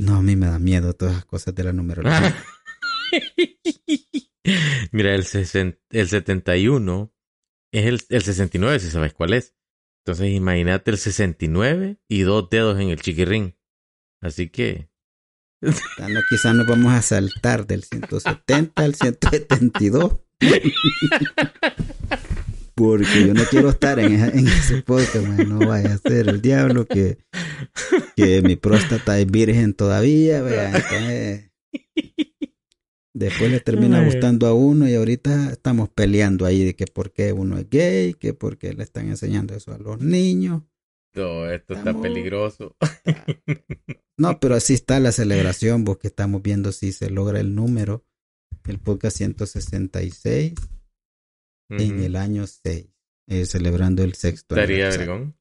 No, 0.00 0.16
a 0.16 0.22
mí 0.22 0.34
me 0.34 0.46
da 0.46 0.58
miedo 0.58 0.94
todas 0.94 1.14
las 1.14 1.24
cosas 1.26 1.54
de 1.54 1.64
la 1.64 1.72
numerología. 1.72 2.34
Mira, 4.90 5.14
el, 5.14 5.22
sesen- 5.24 5.78
el 5.90 6.08
71 6.08 7.11
es 7.72 7.86
el, 7.86 8.00
el 8.10 8.22
69, 8.22 8.78
si 8.78 8.90
sabes 8.90 9.12
cuál 9.14 9.32
es. 9.32 9.54
Entonces 10.04 10.32
imagínate 10.32 10.90
el 10.90 10.98
69 10.98 11.98
y 12.08 12.20
dos 12.22 12.50
dedos 12.50 12.80
en 12.80 12.88
el 12.88 13.00
chiquirrín. 13.00 13.56
Así 14.20 14.48
que... 14.48 14.88
Quizás 16.28 16.54
nos 16.56 16.66
vamos 16.66 16.92
a 16.92 17.02
saltar 17.02 17.66
del 17.66 17.84
170 17.84 18.82
al 18.82 18.94
172. 18.96 20.16
Porque 22.74 23.26
yo 23.26 23.34
no 23.34 23.44
quiero 23.44 23.70
estar 23.70 24.00
en, 24.00 24.14
ese 24.48 24.82
podcast, 24.82 25.24
man. 25.24 25.48
no 25.48 25.68
vaya 25.68 25.94
a 25.94 25.98
ser 25.98 26.28
el 26.28 26.42
diablo 26.42 26.84
que, 26.86 27.18
que 28.16 28.42
mi 28.42 28.56
próstata 28.56 29.20
es 29.20 29.30
virgen 29.30 29.74
todavía, 29.74 30.42
vea, 30.42 30.74
entonces, 30.74 31.50
después 33.14 33.50
le 33.50 33.60
termina 33.60 34.00
Ay. 34.00 34.06
gustando 34.06 34.46
a 34.46 34.54
uno 34.54 34.88
y 34.88 34.94
ahorita 34.94 35.50
estamos 35.52 35.88
peleando 35.90 36.46
ahí 36.46 36.64
de 36.64 36.74
que 36.76 36.86
por 36.86 37.12
qué 37.12 37.32
uno 37.32 37.58
es 37.58 37.68
gay, 37.68 38.14
que 38.14 38.34
por 38.34 38.58
qué 38.58 38.72
le 38.74 38.82
están 38.82 39.08
enseñando 39.08 39.54
eso 39.54 39.72
a 39.72 39.78
los 39.78 40.00
niños. 40.00 40.62
Todo 41.14 41.50
esto 41.50 41.74
está 41.74 41.92
peligroso. 42.00 42.74
No, 44.16 44.38
pero 44.40 44.54
así 44.54 44.72
está 44.74 44.98
la 44.98 45.12
celebración, 45.12 45.84
porque 45.84 46.08
estamos 46.08 46.40
viendo 46.42 46.72
si 46.72 46.92
se 46.92 47.10
logra 47.10 47.38
el 47.40 47.54
número, 47.54 48.04
el 48.66 48.78
podcast 48.78 49.18
166 49.18 50.54
en 51.70 51.94
Ujú. 51.96 52.02
el 52.04 52.16
año 52.16 52.46
6, 52.46 52.86
eh, 53.28 53.44
celebrando 53.46 54.02
el 54.02 54.14
sexto 54.14 54.54
Estaría 54.54 54.86
aniversario. 54.86 55.12
vergón. 55.12 55.36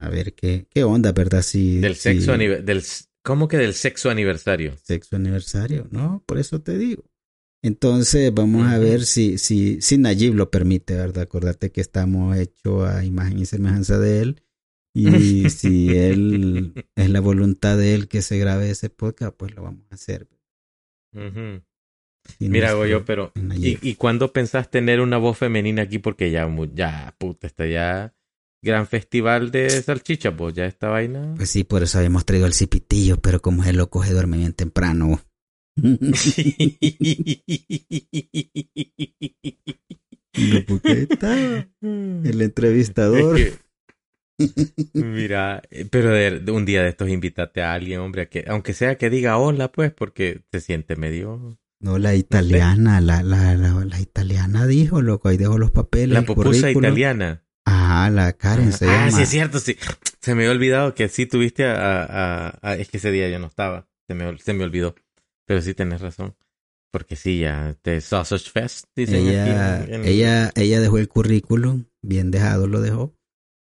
A 0.00 0.08
ver 0.10 0.34
qué, 0.34 0.66
qué 0.70 0.84
onda, 0.84 1.12
¿verdad? 1.12 1.42
Si, 1.42 1.78
Del 1.80 1.96
sexo 1.96 2.36
si- 2.36 2.46
del 2.46 2.82
¿Cómo 3.28 3.46
que 3.46 3.58
del 3.58 3.74
sexo 3.74 4.08
aniversario? 4.08 4.74
sexto 4.82 5.16
aniversario, 5.16 5.86
¿no? 5.90 6.24
Por 6.24 6.38
eso 6.38 6.62
te 6.62 6.78
digo. 6.78 7.04
Entonces 7.62 8.32
vamos 8.32 8.66
a 8.68 8.78
ver 8.78 9.04
si, 9.04 9.36
si, 9.36 9.82
si 9.82 9.98
Nayib 9.98 10.32
lo 10.34 10.50
permite, 10.50 10.94
¿verdad? 10.94 11.24
Acordate 11.24 11.70
que 11.70 11.82
estamos 11.82 12.34
hechos 12.38 12.88
a 12.88 13.04
imagen 13.04 13.38
y 13.38 13.44
semejanza 13.44 13.98
de 13.98 14.20
él. 14.22 14.42
Y 14.94 15.50
si 15.50 15.94
él 15.94 16.72
es 16.96 17.10
la 17.10 17.20
voluntad 17.20 17.76
de 17.76 17.92
él 17.94 18.08
que 18.08 18.22
se 18.22 18.38
grabe 18.38 18.70
ese 18.70 18.88
podcast, 18.88 19.36
pues 19.36 19.54
lo 19.54 19.62
vamos 19.62 19.84
a 19.90 19.96
hacer. 19.96 20.26
Ujú. 21.12 21.62
Y 22.38 22.48
Mira, 22.48 22.68
nuestro- 22.68 22.78
Goyo, 22.78 23.04
pero 23.04 23.32
¿y, 23.34 23.40
Nayib. 23.40 23.78
¿y 23.82 23.94
cuándo 23.96 24.32
pensás 24.32 24.70
tener 24.70 25.02
una 25.02 25.18
voz 25.18 25.36
femenina 25.36 25.82
aquí? 25.82 25.98
Porque 25.98 26.30
ya, 26.30 26.48
ya, 26.72 27.14
puta, 27.18 27.46
está 27.46 27.66
ya 27.66 28.14
gran 28.62 28.86
festival 28.86 29.50
de 29.50 29.70
salchicha, 29.70 30.36
pues 30.36 30.54
ya 30.54 30.66
esta 30.66 30.88
vaina. 30.88 31.34
Pues 31.36 31.50
sí, 31.50 31.64
por 31.64 31.82
eso 31.82 31.98
habíamos 31.98 32.24
traído 32.24 32.46
el 32.46 32.54
cipitillo, 32.54 33.16
pero 33.18 33.40
como 33.40 33.62
es 33.62 33.68
el 33.68 33.76
loco 33.76 34.04
se 34.04 34.12
duerme 34.12 34.36
bien 34.38 34.52
temprano. 34.52 35.20
Ahí 40.34 41.06
estaba 41.10 41.66
el 41.82 42.42
entrevistador. 42.42 43.38
Es 43.38 43.52
que- 43.52 43.68
mira, 44.94 45.62
eh, 45.70 45.84
pero 45.90 46.10
de, 46.12 46.38
de 46.38 46.52
un 46.52 46.64
día 46.64 46.82
de 46.82 46.90
estos 46.90 47.08
invítate 47.08 47.60
a 47.62 47.72
alguien, 47.72 47.98
hombre, 48.00 48.22
a 48.22 48.26
que, 48.26 48.44
aunque 48.46 48.72
sea 48.72 48.96
que 48.96 49.10
diga 49.10 49.36
hola, 49.38 49.72
pues, 49.72 49.92
porque 49.92 50.42
se 50.52 50.60
siente 50.60 50.94
medio... 50.96 51.58
No, 51.80 51.98
la 51.98 52.14
italiana, 52.16 53.00
la, 53.00 53.22
la, 53.22 53.54
la, 53.54 53.84
la 53.84 54.00
italiana 54.00 54.66
dijo, 54.66 55.00
loco, 55.00 55.28
ahí 55.28 55.36
dejó 55.36 55.58
los 55.58 55.70
papeles. 55.70 56.08
La 56.10 56.26
currículum. 56.26 56.70
italiana. 56.70 57.44
Ajá, 58.02 58.10
la 58.10 58.32
Karen 58.32 58.72
se 58.72 58.86
ah, 58.88 59.06
llama. 59.06 59.10
sí, 59.16 59.22
es 59.22 59.28
cierto, 59.28 59.58
sí. 59.60 59.76
Se 60.20 60.34
me 60.34 60.42
había 60.42 60.52
olvidado 60.52 60.94
que 60.94 61.08
sí 61.08 61.26
tuviste 61.26 61.64
a, 61.66 62.02
a- 62.04 62.58
a- 62.62 62.76
Es 62.76 62.88
que 62.88 62.96
ese 62.98 63.10
día 63.10 63.28
yo 63.28 63.38
no 63.38 63.46
estaba. 63.46 63.88
Se 64.08 64.14
me, 64.14 64.36
se 64.38 64.52
me 64.54 64.64
olvidó. 64.64 64.94
Pero 65.46 65.62
sí 65.62 65.74
tenés 65.74 66.00
razón. 66.00 66.34
Porque 66.92 67.16
sí, 67.16 67.40
ya, 67.40 67.76
de 67.84 68.00
Sausage 68.00 68.50
Fest, 68.50 68.86
ella, 68.96 69.76
aquí 69.82 69.92
en- 69.92 69.94
en- 70.00 70.04
ella, 70.08 70.52
ella 70.54 70.80
dejó 70.80 70.98
el 70.98 71.08
currículum, 71.08 71.84
bien 72.02 72.30
dejado 72.30 72.66
lo 72.66 72.80
dejó. 72.80 73.14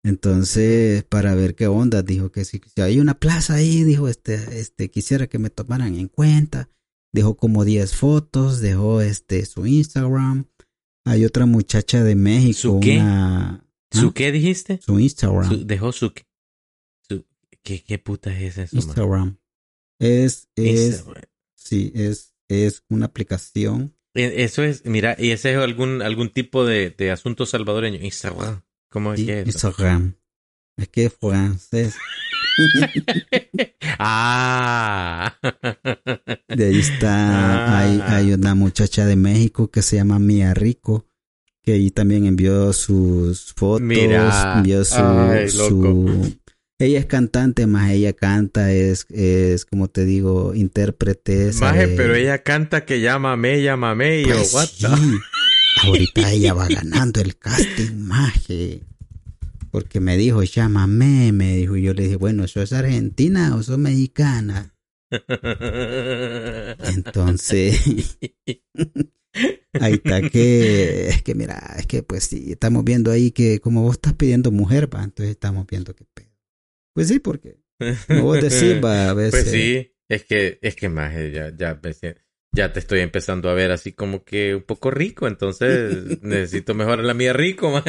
Entonces, 0.04 1.04
para 1.04 1.34
ver 1.34 1.54
qué 1.54 1.66
onda, 1.66 2.02
dijo 2.02 2.32
que 2.32 2.44
si, 2.44 2.60
si 2.74 2.80
hay 2.80 2.98
una 3.00 3.14
plaza 3.14 3.54
ahí, 3.54 3.84
dijo, 3.84 4.08
este, 4.08 4.34
este, 4.58 4.90
quisiera 4.90 5.26
que 5.26 5.38
me 5.38 5.50
tomaran 5.50 5.94
en 5.96 6.08
cuenta. 6.08 6.68
Dejó 7.12 7.36
como 7.36 7.64
10 7.64 7.94
fotos, 7.96 8.60
dejó 8.60 9.00
este 9.02 9.44
su 9.44 9.66
Instagram. 9.66 10.46
Hay 11.04 11.24
otra 11.24 11.44
muchacha 11.44 12.02
de 12.04 12.14
México, 12.14 12.58
¿Su 12.58 12.80
qué? 12.80 12.98
una 12.98 13.64
¿Su 13.90 14.08
¿ah? 14.08 14.12
qué 14.14 14.32
dijiste? 14.32 14.78
su 14.82 14.98
Instagram. 15.00 15.48
Su- 15.48 15.66
dejó 15.66 15.92
su... 15.92 16.12
su 17.08 17.24
¿qué, 17.62 17.82
¿Qué 17.82 17.98
puta 17.98 18.36
es 18.38 18.56
eso, 18.58 18.76
man? 18.76 18.84
Instagram. 18.84 19.38
Es, 19.98 20.48
es, 20.56 20.80
Instagram. 20.94 21.24
sí, 21.56 21.92
es, 21.94 22.34
es 22.48 22.84
una 22.88 23.06
aplicación. 23.06 23.94
E- 24.14 24.42
Eso 24.44 24.62
es, 24.62 24.84
mira, 24.86 25.14
y 25.18 25.30
ese 25.30 25.52
es 25.52 25.58
algún, 25.58 26.02
algún 26.02 26.30
tipo 26.30 26.64
de, 26.64 26.90
de 26.90 27.10
asunto 27.10 27.46
salvadoreño. 27.46 27.98
Instagram. 28.00 28.62
¿Cómo 28.90 29.12
es 29.12 29.20
Sí, 29.20 29.26
que 29.26 29.40
es? 29.40 29.46
Instagram. 29.46 30.14
Es 30.76 30.88
que 30.88 31.04
es 31.06 31.12
francés. 31.14 31.94
ah. 33.98 35.36
De 36.48 36.64
ahí 36.66 36.78
está, 36.78 37.10
Ah. 37.10 37.78
hay, 37.80 38.00
hay 38.26 38.32
una 38.32 38.54
muchacha 38.54 39.04
de 39.06 39.16
México 39.16 39.70
que 39.70 39.82
se 39.82 39.96
llama 39.96 40.18
Mia 40.18 40.54
Rico, 40.54 41.06
que 41.62 41.72
ahí 41.72 41.90
también 41.90 42.24
envió 42.26 42.72
sus 42.72 43.52
fotos, 43.54 43.82
Mira. 43.82 44.52
envió 44.56 44.84
su, 44.84 44.94
Ay, 44.96 45.48
su- 45.50 46.36
ella 46.78 46.98
es 46.98 47.06
cantante, 47.06 47.66
más 47.66 47.90
ella 47.90 48.14
canta, 48.14 48.72
es, 48.72 49.06
es 49.10 49.66
como 49.66 49.88
te 49.88 50.04
digo, 50.06 50.54
intérprete. 50.54 51.46
Maje, 51.46 51.52
sabe- 51.52 51.88
pero 51.96 52.14
ella 52.14 52.42
canta 52.42 52.84
que 52.86 53.00
llámame, 53.00 53.62
llámame, 53.62 54.20
y 54.22 54.24
yo, 54.24 54.36
Pues 54.36 54.54
what 54.54 54.66
sí. 54.68 54.86
the- 54.86 55.18
Ahorita 55.86 56.30
ella 56.32 56.52
va 56.54 56.68
ganando 56.68 57.20
el 57.20 57.36
casting, 57.38 57.96
maje. 58.06 58.82
Porque 59.70 60.00
me 60.00 60.16
dijo, 60.16 60.42
llámame, 60.42 61.32
me 61.32 61.56
dijo. 61.56 61.76
Y 61.76 61.82
yo 61.82 61.94
le 61.94 62.02
dije, 62.02 62.16
bueno, 62.16 62.46
¿sos 62.48 62.72
argentina 62.72 63.54
o 63.54 63.62
sos 63.62 63.78
mexicana? 63.78 64.74
Entonces, 66.80 68.18
ahí 69.78 69.94
está 69.94 70.22
que, 70.22 71.08
es 71.08 71.22
que 71.22 71.34
mira, 71.34 71.74
es 71.78 71.86
que 71.86 72.02
pues 72.02 72.24
sí, 72.24 72.52
estamos 72.52 72.84
viendo 72.84 73.10
ahí 73.10 73.30
que 73.30 73.60
como 73.60 73.82
vos 73.82 73.94
estás 73.94 74.14
pidiendo 74.14 74.50
mujer, 74.50 74.92
va, 74.94 75.04
entonces 75.04 75.30
estamos 75.32 75.66
viendo 75.66 75.94
qué 75.94 76.04
pedo. 76.12 76.28
Pues 76.94 77.08
sí, 77.08 77.18
porque, 77.20 77.60
como 78.08 78.24
vos 78.24 78.40
decís, 78.40 78.74
va, 78.84 79.10
a 79.10 79.14
veces. 79.14 79.30
Pues 79.32 79.50
sí, 79.50 79.92
es 80.08 80.24
que, 80.24 80.58
es 80.62 80.76
que 80.76 80.88
más, 80.88 81.14
ya, 81.32 81.52
ya, 81.56 81.80
sien- 81.92 82.16
ya 82.52 82.72
te 82.72 82.80
estoy 82.80 83.00
empezando 83.00 83.48
a 83.48 83.54
ver 83.54 83.70
así 83.70 83.92
como 83.92 84.24
que 84.24 84.56
un 84.56 84.62
poco 84.62 84.90
rico, 84.90 85.28
entonces 85.28 86.20
necesito 86.22 86.74
mejorar 86.74 87.04
la 87.04 87.14
mía 87.14 87.32
rico, 87.32 87.70
más. 87.72 87.84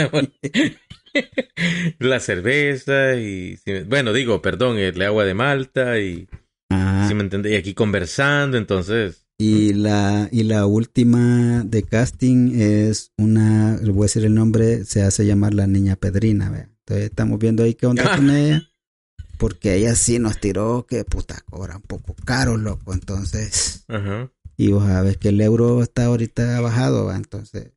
La 2.00 2.20
cerveza 2.20 3.16
y, 3.16 3.58
bueno, 3.88 4.14
digo, 4.14 4.42
perdón, 4.42 4.78
el 4.78 5.02
agua 5.02 5.26
de 5.26 5.34
Malta 5.34 6.00
y, 6.00 6.28
Ah, 6.70 7.06
si 7.08 7.14
me 7.16 7.24
entendés, 7.24 7.54
y 7.54 7.56
aquí 7.56 7.74
conversando, 7.74 8.58
entonces, 8.58 9.21
y 9.42 9.74
la, 9.74 10.30
y 10.32 10.44
la 10.44 10.66
última 10.66 11.64
de 11.64 11.84
casting 11.84 12.52
es 12.60 13.12
una, 13.18 13.80
voy 13.84 14.00
a 14.00 14.02
decir 14.04 14.26
el 14.26 14.34
nombre, 14.36 14.86
se 14.86 15.02
hace 15.02 15.26
llamar 15.26 15.54
la 15.54 15.68
niña 15.68 15.96
Pedrina, 15.96 16.50
vea. 16.50 16.70
Entonces 16.80 17.06
estamos 17.06 17.39
viendo 17.39 17.64
ahí 17.64 17.74
qué 17.74 17.88
onda 17.88 18.16
con 18.16 18.30
ella. 18.30 18.68
Porque 19.38 19.74
ella 19.76 19.96
sí 19.96 20.20
nos 20.20 20.39
tiró 20.39 20.86
que 20.88 21.04
puta 21.04 21.42
cobra 21.50 21.78
un 21.78 21.82
poco 21.82 22.16
caro, 22.26 22.58
loco. 22.58 22.94
Entonces, 22.94 23.86
ajá. 23.88 24.32
y 24.56 24.68
vos 24.72 24.86
sabes 24.86 25.18
que 25.18 25.30
el 25.30 25.42
euro 25.42 25.82
está 25.82 26.06
ahorita 26.06 26.62
bajado, 26.62 27.06
va. 27.06 27.16
Entonces, 27.16 27.72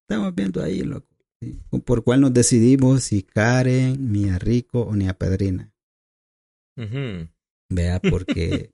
estamos 0.00 0.34
viendo 0.34 0.60
ahí, 0.62 0.82
loco. 0.82 1.06
sí, 1.40 1.60
Por 1.84 2.02
cuál 2.02 2.20
nos 2.22 2.34
decidimos, 2.34 3.04
si 3.04 3.22
Karen, 3.22 4.10
Mía 4.10 4.40
Rico 4.40 4.80
o 4.80 4.96
Nia 4.96 5.14
Pedrina. 5.14 5.72
ujú. 6.76 7.28
Vea, 7.70 8.00
porque 8.00 8.72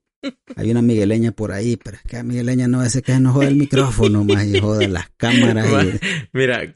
hay 0.55 0.71
una 0.71 0.81
migueleña 0.81 1.31
por 1.31 1.51
ahí, 1.51 1.77
pero 1.77 1.97
es 1.97 2.03
que 2.03 2.17
a 2.17 2.23
migueleña 2.23 2.67
no 2.67 2.83
ese 2.83 3.01
que 3.01 3.17
no 3.19 3.33
joda 3.33 3.47
el 3.47 3.55
micrófono 3.55 4.23
más 4.23 4.45
y 4.45 4.59
joda 4.59 4.87
las 4.87 5.09
cámaras. 5.17 5.67
y- 5.85 5.99
Mira, 6.33 6.75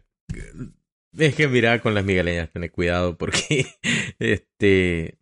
es 1.18 1.36
que 1.36 1.48
mira 1.48 1.80
con 1.82 1.94
las 1.94 2.04
migueleñas, 2.06 2.52
tener 2.52 2.72
cuidado 2.72 3.18
porque, 3.18 3.66
este, 4.20 5.18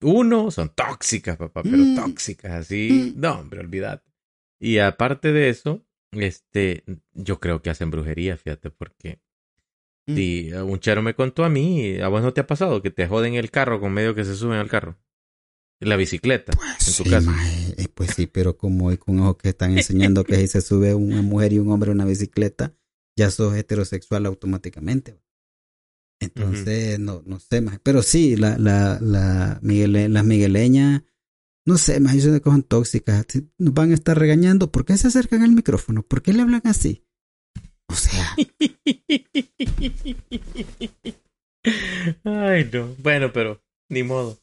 uno, 0.00 0.50
son 0.50 0.70
tóxicas, 0.74 1.36
papá, 1.36 1.62
pero 1.62 1.78
Mm. 1.78 1.94
tóxicas, 1.96 2.52
así, 2.52 3.12
no, 3.16 3.40
hombre, 3.40 3.60
olvídate. 3.60 4.08
Y 4.60 4.78
aparte 4.78 5.32
de 5.32 5.48
eso, 5.48 5.84
este, 6.12 6.84
yo 7.12 7.38
creo 7.40 7.62
que 7.62 7.70
hacen 7.70 7.90
brujería, 7.90 8.36
fíjate, 8.36 8.70
porque 8.70 9.20
Mm. 10.06 10.14
si 10.14 10.52
un 10.54 10.80
chero 10.80 11.02
me 11.02 11.12
contó 11.14 11.44
a 11.44 11.50
mí, 11.50 11.98
¿a 12.00 12.08
vos 12.08 12.22
no 12.22 12.32
te 12.32 12.40
ha 12.40 12.46
pasado 12.46 12.80
que 12.80 12.90
te 12.90 13.06
joden 13.06 13.34
el 13.34 13.50
carro 13.50 13.78
con 13.80 13.92
medio 13.92 14.14
que 14.14 14.24
se 14.24 14.34
suben 14.36 14.58
al 14.58 14.68
carro? 14.70 14.96
La 15.80 15.94
bicicleta, 15.96 16.52
en 16.52 16.94
tu 16.94 17.04
Sí, 17.04 17.10
caso. 17.10 17.30
mae, 17.30 17.74
eh, 17.76 17.86
pues 17.94 18.10
sí, 18.16 18.26
pero 18.26 18.56
como 18.58 18.88
hay 18.90 18.96
con 18.96 19.20
ojos 19.20 19.36
que 19.36 19.50
están 19.50 19.76
enseñando 19.78 20.24
que 20.24 20.34
si 20.36 20.48
se 20.48 20.60
sube 20.60 20.92
una 20.94 21.22
mujer 21.22 21.52
y 21.52 21.58
un 21.60 21.70
hombre 21.70 21.90
a 21.90 21.94
una 21.94 22.04
bicicleta, 22.04 22.74
ya 23.16 23.30
sos 23.30 23.54
heterosexual 23.54 24.26
automáticamente. 24.26 25.20
Entonces, 26.20 26.98
no, 26.98 27.22
no 27.26 27.38
sé 27.38 27.60
más. 27.60 27.78
Pero 27.82 28.02
sí, 28.02 28.34
la, 28.36 28.58
la, 28.58 28.98
la 29.00 29.60
Miguele- 29.62 30.08
las 30.08 30.24
migueleñas, 30.24 31.04
no 31.64 31.78
sé 31.78 32.00
más, 32.00 32.14
ellos 32.16 32.40
son 32.42 32.62
tóxicas. 32.64 33.24
Nos 33.58 33.72
van 33.72 33.92
a 33.92 33.94
estar 33.94 34.18
regañando. 34.18 34.72
¿Por 34.72 34.84
qué 34.84 34.96
se 34.96 35.06
acercan 35.06 35.42
al 35.42 35.52
micrófono? 35.52 36.02
¿Por 36.02 36.22
qué 36.22 36.32
le 36.32 36.42
hablan 36.42 36.62
así? 36.64 37.04
O 37.88 37.94
sea, 37.94 38.34
Ay, 42.24 42.68
no. 42.72 42.94
Bueno, 42.98 43.32
pero 43.32 43.62
ni 43.90 44.02
modo. 44.02 44.38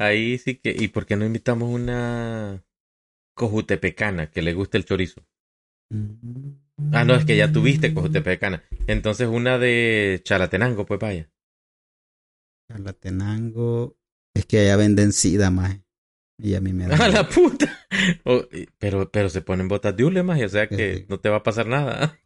Ahí 0.00 0.38
sí 0.38 0.56
que. 0.56 0.74
¿Y 0.78 0.88
por 0.88 1.04
qué 1.06 1.16
no 1.16 1.26
invitamos 1.26 1.68
una 1.68 2.64
cojutepecana 3.34 4.30
que 4.30 4.42
le 4.42 4.54
guste 4.54 4.78
el 4.78 4.84
chorizo? 4.86 5.22
Ah, 6.92 7.04
no, 7.04 7.14
es 7.14 7.24
que 7.24 7.36
ya 7.36 7.52
tuviste 7.52 7.92
cojutepecana. 7.92 8.62
Entonces 8.86 9.28
una 9.28 9.58
de 9.58 10.20
Chalatenango, 10.24 10.86
pues 10.86 11.00
vaya. 11.00 11.30
Chalatenango, 12.68 13.96
es 14.34 14.46
que 14.46 14.60
allá 14.60 14.76
venden 14.76 15.12
sida, 15.12 15.50
más. 15.50 15.78
Y 16.38 16.54
a 16.54 16.60
mí 16.60 16.72
me 16.72 16.86
da. 16.88 16.96
¡A 16.96 17.08
la 17.08 17.28
puta! 17.28 17.86
Oh, 18.24 18.42
pero, 18.78 19.10
pero 19.10 19.28
se 19.28 19.42
ponen 19.42 19.68
botas 19.68 19.96
de 19.96 20.04
hule, 20.04 20.22
más, 20.22 20.40
o 20.40 20.48
sea 20.48 20.68
que 20.68 20.98
Sí. 20.98 21.06
no 21.08 21.18
te 21.20 21.28
va 21.28 21.36
a 21.38 21.42
pasar 21.42 21.66
nada. 21.66 22.18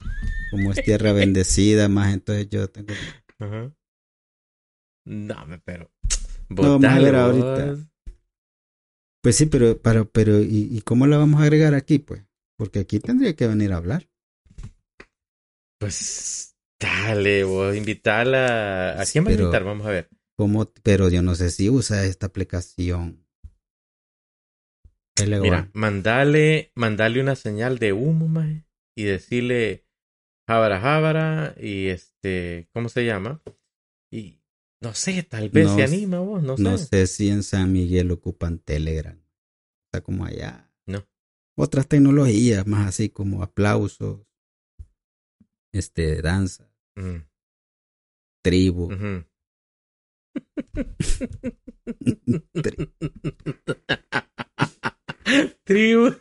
Como 0.50 0.70
es 0.70 0.84
tierra 0.84 1.12
bendecida, 1.12 1.88
más. 1.88 2.12
Entonces 2.14 2.48
yo 2.48 2.68
tengo. 2.68 2.92
Ajá. 3.40 3.72
No, 5.06 5.46
me- 5.46 5.58
pero. 5.58 5.90
No, 6.48 6.78
vamos 6.78 6.84
a 6.84 6.98
ver 6.98 7.14
ahorita. 7.14 7.76
Pues 9.22 9.36
sí, 9.36 9.46
pero, 9.46 9.80
pero, 9.80 10.10
pero 10.10 10.40
¿y, 10.40 10.68
y 10.70 10.80
cómo 10.82 11.06
la 11.06 11.16
vamos 11.16 11.40
a 11.40 11.44
agregar 11.44 11.74
aquí, 11.74 11.98
pues? 11.98 12.24
Porque 12.56 12.80
aquí 12.80 13.00
tendría 13.00 13.34
que 13.34 13.46
venir 13.46 13.72
a 13.72 13.78
hablar. 13.78 14.08
Pues. 15.78 16.56
Dale, 16.78 17.44
vos 17.44 17.74
invitarla. 17.74 19.00
¿A 19.00 19.04
quién 19.06 19.24
va 19.24 19.30
a 19.30 19.34
invitar? 19.34 19.64
Vamos 19.64 19.86
a 19.86 19.90
ver. 19.90 20.08
¿Cómo? 20.36 20.66
Pero 20.82 21.08
yo 21.08 21.22
no 21.22 21.34
sé 21.34 21.50
si 21.50 21.70
usa 21.70 22.04
esta 22.04 22.26
aplicación. 22.26 23.24
Mira, 25.16 25.70
mandale, 25.72 26.72
mandale 26.74 27.20
una 27.20 27.36
señal 27.36 27.78
de 27.78 27.92
humo, 27.92 28.26
maje, 28.26 28.66
y 28.96 29.04
decirle 29.04 29.86
jábara 30.48 30.80
jábara 30.80 31.54
y 31.58 31.86
este, 31.86 32.68
¿cómo 32.72 32.88
se 32.88 33.04
llama? 33.04 33.40
Y 34.12 34.40
no 34.84 34.94
sé, 34.94 35.22
tal 35.24 35.48
vez 35.50 35.64
No 35.66 35.76
se 35.76 35.82
anima 35.82 36.20
vos, 36.20 36.42
no 36.42 36.56
sé. 36.56 36.62
No 36.62 36.78
sé 36.78 37.06
si 37.06 37.28
en 37.30 37.42
San 37.42 37.72
Miguel 37.72 38.10
ocupan 38.10 38.58
Telegram. 38.58 39.18
Está 39.86 40.02
como 40.02 40.24
allá. 40.24 40.70
No. 40.86 41.04
Otras 41.56 41.88
tecnologías, 41.88 42.66
más 42.66 42.88
así 42.88 43.08
como 43.08 43.42
aplausos, 43.42 44.20
este, 45.72 46.20
danza, 46.22 46.70
Mm, 46.96 47.16
tribu. 48.42 48.88
Tri- 52.54 52.92
Tribu. 55.64 56.14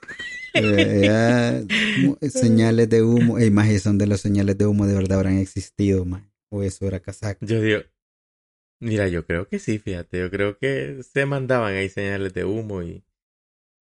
Eh, 0.55 1.01
ya, 1.03 1.63
mu- 1.99 2.17
señales 2.29 2.89
de 2.89 3.01
humo. 3.03 3.37
Ey, 3.39 3.49
más 3.51 3.81
son 3.81 3.97
de 3.97 4.07
las 4.07 4.21
señales 4.21 4.57
de 4.57 4.65
humo 4.67 4.85
de 4.87 4.93
verdad 4.93 5.17
habrán 5.17 5.37
existido, 5.37 6.05
más. 6.05 6.23
O 6.49 6.61
eso 6.63 6.85
era 6.87 6.99
casaca. 6.99 7.43
Yo 7.45 7.59
digo, 7.61 7.79
mira, 8.83 9.07
yo 9.07 9.25
creo 9.25 9.47
que 9.47 9.59
sí, 9.59 9.79
fíjate, 9.79 10.19
yo 10.19 10.29
creo 10.29 10.57
que 10.57 11.01
se 11.03 11.25
mandaban 11.25 11.73
ahí 11.73 11.89
señales 11.89 12.33
de 12.33 12.45
humo 12.45 12.83
y, 12.83 13.03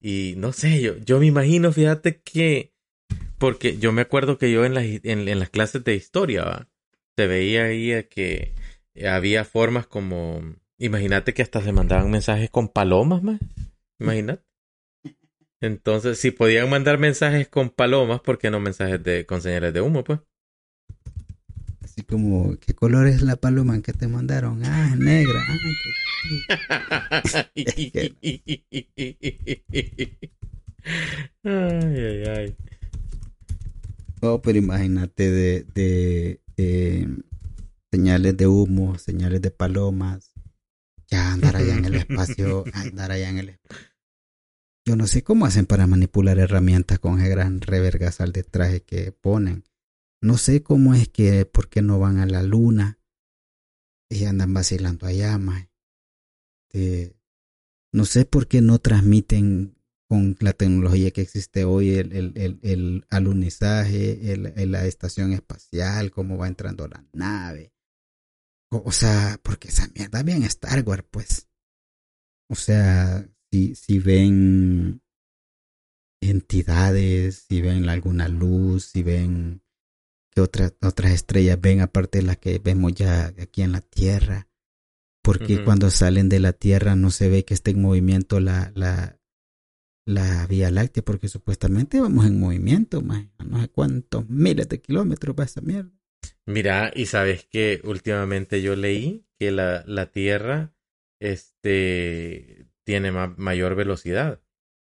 y 0.01 0.35
no 0.37 0.53
sé, 0.53 0.81
yo, 0.81 0.97
yo 0.99 1.19
me 1.19 1.27
imagino, 1.27 1.73
fíjate 1.73 2.21
que, 2.21 2.75
porque 3.39 3.79
yo 3.79 3.93
me 3.93 4.03
acuerdo 4.03 4.39
que 4.39 4.51
yo 4.53 4.65
en 4.65 4.75
las, 4.75 4.85
en, 4.85 5.39
las 5.39 5.51
clases 5.51 5.85
de 5.85 5.95
historia, 5.95 6.45
¿va? 6.45 6.69
se 7.17 7.27
veía 7.27 7.65
ahí 7.65 8.05
que 8.05 8.55
había 9.07 9.45
formas 9.45 9.87
como, 9.87 10.43
imagínate 10.79 11.35
que 11.35 11.43
hasta 11.43 11.61
se 11.61 11.73
mandaban 11.73 12.11
mensajes 12.11 12.51
con 12.51 12.69
palomas, 12.69 13.23
más, 13.23 13.41
imagínate. 13.99 14.45
Entonces, 15.61 16.19
si 16.19 16.33
podían 16.33 16.69
mandar 16.71 16.99
mensajes 16.99 17.49
con 17.49 17.71
palomas, 17.71 18.21
¿por 18.21 18.39
qué 18.39 18.51
no 18.51 18.59
mensajes 18.59 19.03
de, 19.03 19.27
con 19.27 19.41
señales 19.41 19.73
de 19.73 19.81
humo, 19.81 20.03
pues? 20.03 20.19
Así 21.85 22.03
como, 22.03 22.57
¿qué 22.59 22.75
color 22.75 23.07
es 23.07 23.23
la 23.23 23.37
paloma 23.37 23.81
que 23.83 23.93
te 23.93 24.09
mandaron? 24.09 24.65
Ah, 24.65 24.91
es 24.93 24.99
negra. 24.99 25.45
Ah, 25.49 25.57
ay, 31.45 31.99
ay, 32.01 32.25
ay. 32.29 32.57
Oh, 34.21 34.41
pero 34.41 34.59
imagínate 34.59 35.31
de, 35.31 35.67
de 35.75 36.41
eh, 36.57 37.09
señales 37.91 38.37
de 38.37 38.47
humo, 38.47 38.99
señales 38.99 39.43
de 39.43 39.51
palomas. 39.51 40.33
Ya 41.09 41.33
andar 41.33 41.57
allá 41.57 41.77
en 41.77 41.85
el 41.85 41.97
espacio, 41.97 42.65
andar 42.73 43.11
allá 43.11 43.29
en 43.29 43.39
el 43.39 43.49
espacio. 43.51 43.87
Yo 44.85 44.97
no 44.97 45.07
sé 45.07 45.23
cómo 45.23 45.47
hacen 45.47 45.67
para 45.67 45.87
manipular 45.87 46.39
herramientas 46.39 46.99
con 46.99 47.21
ese 47.21 47.29
gran 47.29 47.61
revergasal 47.61 48.33
de 48.33 48.43
traje 48.43 48.83
que 48.83 49.13
ponen. 49.13 49.65
No 50.23 50.39
sé 50.39 50.63
cómo 50.63 50.95
es 50.95 51.09
que, 51.09 51.45
por 51.45 51.69
qué 51.69 51.83
no 51.83 51.99
van 51.99 52.19
a 52.19 52.27
la 52.27 52.43
luna 52.43 52.99
y 54.09 54.25
andan 54.25 54.55
vacilando 54.55 55.07
allá, 55.07 55.37
mae. 55.39 55.73
Este, 56.73 57.17
no 57.93 58.05
sé 58.05 58.25
por 58.25 58.49
qué 58.49 58.63
no 58.63 58.79
transmiten 58.79 59.77
con 60.09 60.37
la 60.41 60.53
tecnología 60.53 61.11
que 61.11 61.23
existe 61.23 61.65
hoy, 61.65 61.95
el, 61.95 62.13
el, 62.13 62.33
el, 62.37 62.59
el 62.63 63.07
alunizaje, 63.11 64.37
la 64.37 64.87
estación 64.87 65.33
espacial, 65.33 66.11
cómo 66.11 66.37
va 66.39 66.49
entrando 66.49 66.87
la 66.89 67.07
nave. 67.13 67.73
O, 68.71 68.83
o 68.87 68.93
sea, 68.93 69.39
porque 69.43 69.69
esa 69.69 69.89
mierda 69.95 70.23
bien 70.23 70.43
Star 70.45 70.83
Wars, 70.87 71.05
pues. 71.11 71.49
O 72.49 72.55
sea, 72.55 73.27
si, 73.51 73.75
si 73.75 73.99
ven 73.99 75.03
entidades, 76.21 77.47
si 77.49 77.61
ven 77.61 77.89
alguna 77.89 78.29
luz, 78.29 78.87
si 78.87 79.03
ven 79.03 79.62
que 80.35 80.41
otras 80.41 80.75
otras 80.83 81.13
estrellas 81.13 81.61
ven 81.61 81.81
aparte 81.81 82.19
de 82.19 82.25
las 82.25 82.39
que 82.39 82.59
vemos 82.59 82.95
ya 82.95 83.33
aquí 83.41 83.63
en 83.63 83.73
la 83.73 83.81
Tierra. 83.81 84.49
Porque 85.23 85.63
cuando 85.63 85.89
salen 85.91 86.29
de 86.29 86.41
la 86.41 86.53
Tierra 86.53 86.97
no 86.97 87.11
se 87.11 87.29
ve 87.29 87.45
que 87.45 87.55
esté 87.55 87.71
en 87.71 87.81
movimiento 87.81 88.41
la, 88.41 88.73
la, 88.75 89.21
la 90.05 90.47
Vía 90.49 90.71
Láctea, 90.73 91.05
porque 91.05 91.29
supuestamente 91.29 92.01
vamos 92.01 92.27
en 92.27 92.41
movimiento, 92.41 93.03
más 93.03 93.27
no 93.45 93.61
sé 93.61 93.69
cuántos 93.69 94.29
miles 94.29 94.69
de 94.69 94.81
kilómetros 94.81 95.37
va 95.39 95.45
esa 95.45 95.61
mierda. 95.61 95.93
Mira, 96.45 96.91
y 96.95 97.07
sabes 97.07 97.47
que 97.47 97.81
últimamente 97.85 98.63
yo 98.63 98.75
leí 98.75 99.27
que 99.39 99.53
la, 99.53 99.85
la 99.87 100.11
Tierra 100.11 100.75
este, 101.21 102.67
tiene 102.85 103.13
ma- 103.13 103.35
mayor 103.37 103.77
velocidad. 103.77 104.41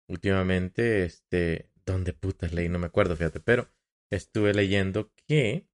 Últimamente, 0.09 1.05
este, 1.05 1.71
¿dónde 1.85 2.15
putas 2.15 2.53
leí? 2.55 2.69
No 2.69 2.79
me 2.79 2.87
acuerdo, 2.87 3.15
fíjate, 3.15 3.41
pero 3.41 3.69
estuve 4.11 4.55
leyendo 4.55 5.13
que 5.27 5.67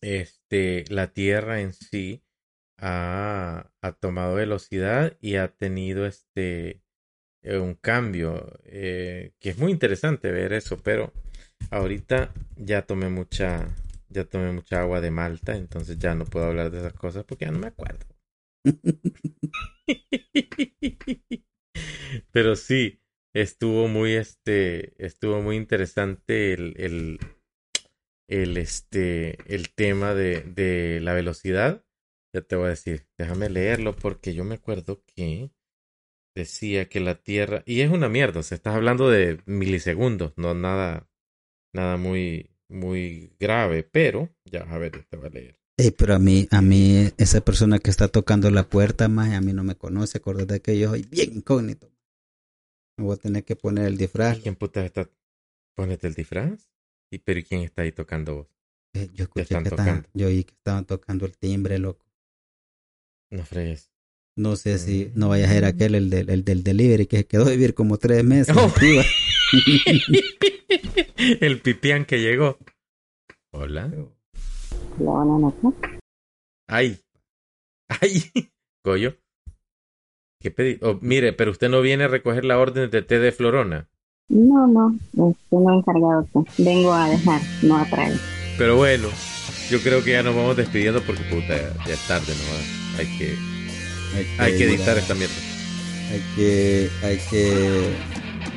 este, 0.00 0.84
la 0.88 1.08
Tierra 1.12 1.60
en 1.60 1.72
sí 1.72 2.22
ha, 2.78 3.70
ha 3.82 3.92
tomado 3.92 4.36
velocidad 4.36 5.16
y 5.20 5.36
ha 5.36 5.48
tenido 5.48 6.06
este, 6.06 6.82
eh, 7.42 7.58
un 7.58 7.74
cambio, 7.74 8.52
eh, 8.64 9.32
que 9.40 9.50
es 9.50 9.58
muy 9.58 9.72
interesante 9.72 10.32
ver 10.32 10.52
eso, 10.52 10.78
pero 10.78 11.12
ahorita 11.70 12.32
ya 12.56 12.82
tomé 12.82 13.08
mucha, 13.10 13.68
ya 14.08 14.24
tomé 14.24 14.52
mucha 14.52 14.80
agua 14.80 15.00
de 15.00 15.10
Malta, 15.10 15.56
entonces 15.56 15.98
ya 15.98 16.14
no 16.14 16.24
puedo 16.24 16.46
hablar 16.46 16.70
de 16.70 16.78
esas 16.78 16.94
cosas 16.94 17.24
porque 17.24 17.46
ya 17.46 17.52
no 17.52 17.58
me 17.58 17.68
acuerdo. 17.68 18.06
Pero 22.32 22.56
sí, 22.56 23.00
estuvo 23.34 23.88
muy, 23.88 24.14
este, 24.14 24.94
estuvo 25.04 25.40
muy 25.42 25.56
interesante 25.56 26.52
el, 26.52 26.74
el, 26.78 27.18
el, 28.28 28.56
este, 28.56 29.38
el 29.52 29.70
tema 29.74 30.14
de, 30.14 30.42
de 30.42 31.00
la 31.00 31.14
velocidad. 31.14 31.84
Ya 32.34 32.42
te 32.42 32.56
voy 32.56 32.66
a 32.66 32.70
decir, 32.70 33.06
déjame 33.16 33.48
leerlo 33.48 33.96
porque 33.96 34.34
yo 34.34 34.44
me 34.44 34.56
acuerdo 34.56 35.02
que 35.06 35.50
decía 36.36 36.88
que 36.88 37.00
la 37.00 37.16
Tierra, 37.16 37.62
y 37.66 37.80
es 37.80 37.90
una 37.90 38.08
mierda, 38.08 38.40
o 38.40 38.42
sea, 38.42 38.56
estás 38.56 38.74
hablando 38.74 39.10
de 39.10 39.40
milisegundos, 39.46 40.32
no 40.36 40.54
nada, 40.54 41.08
nada 41.74 41.96
muy, 41.96 42.50
muy 42.68 43.32
grave, 43.40 43.82
pero, 43.82 44.30
ya, 44.44 44.60
a 44.60 44.78
ver, 44.78 45.04
te 45.08 45.16
voy 45.16 45.26
a 45.26 45.30
leer. 45.30 45.58
Ey, 45.76 45.90
pero 45.90 46.14
a 46.14 46.18
mí, 46.18 46.46
a 46.50 46.60
mí, 46.60 47.08
esa 47.18 47.40
persona 47.40 47.78
que 47.78 47.90
está 47.90 48.08
tocando 48.08 48.50
la 48.50 48.68
puerta, 48.68 49.08
más 49.08 49.32
a 49.32 49.40
mí 49.40 49.52
no 49.52 49.64
me 49.64 49.76
conoce, 49.76 50.18
acordate 50.18 50.60
que 50.60 50.78
yo 50.78 50.90
soy 50.90 51.02
bien 51.02 51.36
incógnito. 51.36 51.90
Me 52.98 53.04
voy 53.04 53.14
a 53.14 53.18
tener 53.18 53.44
que 53.44 53.56
poner 53.56 53.86
el 53.86 53.96
disfraz. 53.96 54.38
¿Quién 54.40 54.56
puta 54.56 54.84
está? 54.84 55.08
Ponete 55.76 56.06
el 56.08 56.14
disfraz. 56.14 56.68
¿Y 57.10 57.18
pero 57.18 57.40
¿y 57.40 57.44
quién 57.44 57.62
está 57.62 57.82
ahí 57.82 57.92
tocando 57.92 58.34
vos? 58.36 58.48
Eh, 58.94 59.08
yo 59.14 59.24
escuché 59.24 59.42
están 59.44 59.62
que 59.62 59.68
estaban, 59.70 59.86
tocando. 60.02 60.08
yo 60.14 60.26
oí 60.26 60.44
que 60.44 60.52
estaban 60.54 60.84
tocando 60.84 61.24
el 61.26 61.36
timbre, 61.38 61.78
loco. 61.78 62.04
No 63.30 63.44
fregues. 63.44 63.90
No 64.36 64.56
sé 64.56 64.74
Mm. 64.74 64.78
si 64.78 65.12
no 65.14 65.28
vaya 65.28 65.46
a 65.46 65.52
ser 65.52 65.64
aquel, 65.64 65.94
el, 65.94 66.10
del- 66.10 66.30
el 66.30 66.44
del 66.44 66.62
delivery, 66.62 67.06
que 67.06 67.18
se 67.18 67.26
quedó 67.26 67.46
a 67.46 67.50
vivir 67.50 67.74
como 67.74 67.96
tres 67.98 68.24
meses. 68.24 68.54
Oh. 68.56 68.72
el 71.40 71.60
pipián 71.60 72.04
que 72.04 72.18
llegó. 72.20 72.58
Hola. 73.52 73.90
Ay. 76.66 76.98
Ay. 77.88 78.22
Coyo. 78.84 79.16
¿Qué 80.40 80.50
pedí? 80.52 80.78
Oh, 80.82 80.98
mire, 81.00 81.32
pero 81.32 81.50
usted 81.50 81.68
no 81.68 81.80
viene 81.80 82.04
a 82.04 82.08
recoger 82.08 82.44
la 82.44 82.58
orden 82.58 82.90
de 82.90 83.02
té 83.02 83.18
de 83.18 83.32
Florona. 83.32 83.88
No, 84.28 84.66
no, 84.68 84.94
este 85.30 85.56
no 85.56 85.72
he 85.72 85.78
encargado. 85.78 86.28
pues. 86.32 86.46
Vengo 86.58 86.92
a 86.92 87.08
dejar, 87.08 87.40
no 87.62 87.78
a 87.78 87.84
traer. 87.86 88.18
Pero 88.56 88.76
bueno, 88.76 89.08
yo 89.70 89.80
creo 89.80 90.04
que 90.04 90.12
ya 90.12 90.22
nos 90.22 90.36
vamos 90.36 90.56
despidiendo 90.56 91.02
porque 91.02 91.22
puta, 91.24 91.56
ya, 91.86 91.94
es 91.94 92.06
tarde, 92.06 92.32
¿no? 92.34 92.98
Hay 92.98 93.18
que, 93.18 93.36
hay 94.38 94.56
que 94.56 94.64
editar 94.64 94.96
esta 94.96 95.14
mierda. 95.14 95.34
Hay 96.12 96.22
que, 96.36 96.90
hay 97.02 97.18
que 97.30 97.90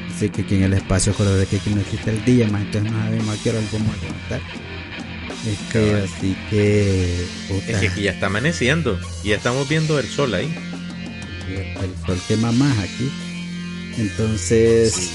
decir 0.07 0.31
que 0.31 0.41
aquí 0.41 0.55
en 0.55 0.63
el 0.63 0.73
espacio, 0.73 1.13
acuérdate 1.13 1.47
que 1.47 1.57
aquí 1.57 1.69
no 1.71 1.81
existe 1.81 2.11
el 2.11 2.23
día, 2.25 2.47
más 2.47 2.61
entonces 2.61 2.91
no 2.91 2.99
sabemos 2.99 3.39
a 3.39 3.43
qué 3.43 3.49
hora 3.49 3.59
vamos 3.71 3.95
a 3.95 4.05
levantar. 4.05 4.41
Este, 5.47 5.93
así 5.95 6.37
que, 6.51 7.25
puta, 7.47 7.71
Es 7.71 7.79
que 7.79 7.87
aquí 7.87 8.01
ya 8.03 8.11
está 8.11 8.27
amaneciendo 8.27 8.99
y 9.23 9.29
ya 9.29 9.37
estamos 9.37 9.67
viendo 9.67 9.97
el 9.99 10.05
sol 10.05 10.33
ahí. 10.35 10.53
El 11.59 12.05
sol 12.05 12.19
quema 12.27 12.51
más 12.51 12.77
aquí. 12.79 13.11
Entonces, 13.97 15.11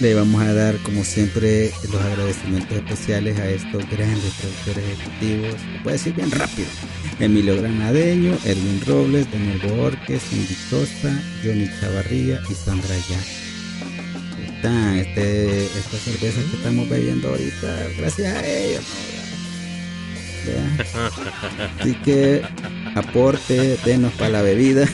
le 0.00 0.14
vamos 0.14 0.42
a 0.42 0.52
dar, 0.52 0.76
como 0.78 1.04
siempre, 1.04 1.72
los 1.90 2.00
agradecimientos 2.02 2.76
especiales 2.76 3.38
a 3.38 3.48
estos 3.48 3.88
grandes 3.88 4.32
productores 4.34 4.84
ejecutivos. 4.84 5.54
Lo 5.76 5.82
puedo 5.82 5.96
decir 5.96 6.14
bien 6.14 6.30
rápido. 6.30 6.68
Emilio 7.20 7.56
Granadeño, 7.56 8.36
Erwin 8.44 8.80
Robles, 8.86 9.30
Daniel 9.30 9.60
Borges, 9.76 10.22
Cindy 10.28 10.56
Costa, 10.70 11.22
Johnny 11.44 11.70
Chavarría 11.80 12.40
y 12.50 12.54
Sandra 12.54 12.96
Ya. 13.08 13.20
Está, 14.56 15.00
este, 15.00 15.64
esta 15.66 15.98
cerveza 15.98 16.40
que 16.50 16.56
estamos 16.56 16.88
bebiendo 16.88 17.28
ahorita, 17.28 17.88
gracias 17.98 18.34
a 18.34 18.46
ellos. 18.46 18.82
¿no? 19.16 19.21
Así 21.80 21.94
que 22.04 22.42
aporte, 22.94 23.76
denos 23.84 24.12
para 24.14 24.30
la 24.30 24.42
bebida. 24.42 24.86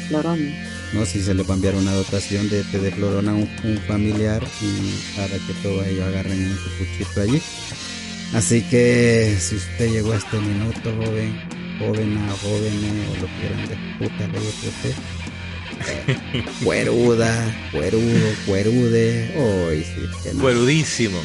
Florón. 0.00 0.54
No, 0.92 1.04
si 1.04 1.22
se 1.22 1.34
les 1.34 1.48
va 1.48 1.54
a 1.54 1.56
enviar 1.56 1.74
una 1.74 1.92
dotación 1.92 2.48
de 2.48 2.62
té 2.64 2.78
de 2.78 2.92
florona 2.92 3.32
a 3.32 3.34
un, 3.34 3.48
familiar 3.86 4.42
y 4.60 5.16
para 5.16 5.34
que 5.34 5.52
todos 5.62 5.86
ellos 5.86 6.04
agarren 6.04 6.50
un 6.50 6.58
cuchito 6.78 7.20
allí. 7.20 7.42
Así 8.32 8.62
que 8.62 9.36
si 9.38 9.56
usted 9.56 9.90
llegó 9.90 10.12
a 10.12 10.16
este 10.16 10.38
minuto, 10.38 10.92
joven, 10.96 11.40
jovena, 11.78 12.32
jóvenes, 12.42 13.08
o 13.10 13.20
lo 13.20 13.28
quieran 13.38 13.68
de 13.68 13.76
puta, 13.98 14.26
le 14.28 14.38
a 14.38 14.40
usted. 14.40 15.23
Cueruda, 16.62 17.54
cuerudo, 17.72 18.34
cuerude. 18.46 19.34
Hoy 19.36 19.84
sí, 19.84 20.02
que 20.22 20.34
no. 20.34 20.40
Cuerudísimo. 20.40 21.18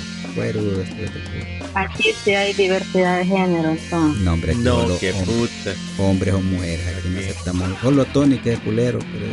este 0.84 1.06
culo. 1.06 1.70
Aquí 1.76 2.12
sí 2.24 2.32
hay 2.34 2.54
diversidad 2.54 3.20
de 3.20 3.26
género, 3.26 3.72
entonces. 3.72 4.22
No, 4.22 4.34
hombre, 4.34 4.56
No, 4.56 4.82
solo 4.82 5.00
qué 5.00 5.14
hom- 5.14 5.26
puta. 5.26 5.76
hombres 5.98 6.34
o 6.34 6.42
mujeres, 6.42 6.86
aquí 6.98 7.10
no 7.10 7.20
aceptamos. 7.20 7.80
Solo 7.82 8.06
Tony, 8.06 8.38
que 8.40 8.54
es 8.54 8.60
culero, 8.60 9.00
pero 9.00 9.26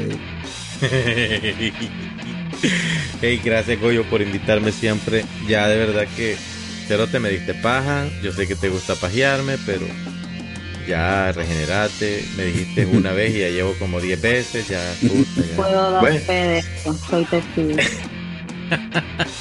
hey, 3.22 3.40
gracias 3.44 3.80
Goyo 3.80 4.05
por 4.09 4.20
invitarme 4.22 4.72
siempre. 4.72 5.24
Ya 5.48 5.68
de 5.68 5.76
verdad 5.78 6.06
que 6.16 6.36
cero 6.88 7.06
te 7.10 7.18
me 7.20 7.30
diste 7.30 7.55
paja. 7.55 8.06
Yo 8.22 8.32
sé 8.32 8.47
que 8.47 8.55
te 8.55 8.68
gusta 8.68 8.94
pajearme, 8.94 9.56
pero 9.64 9.86
ya 10.87 11.33
regenerate. 11.33 12.25
Me 12.37 12.45
dijiste 12.45 12.87
una 12.93 13.13
vez 13.13 13.35
y 13.35 13.41
ya 13.41 13.49
llevo 13.51 13.75
como 13.79 14.01
10 14.01 14.21
veces. 14.21 14.69
Ya, 14.69 14.83
puta, 15.01 15.47
ya. 15.49 15.57
Puedo 15.57 15.91
dar 15.93 16.01
Bueno, 16.01 16.21
fe 16.21 16.33
de 16.33 16.59
esto, 16.59 16.95
soy 17.09 17.25
testigo. 17.25 17.77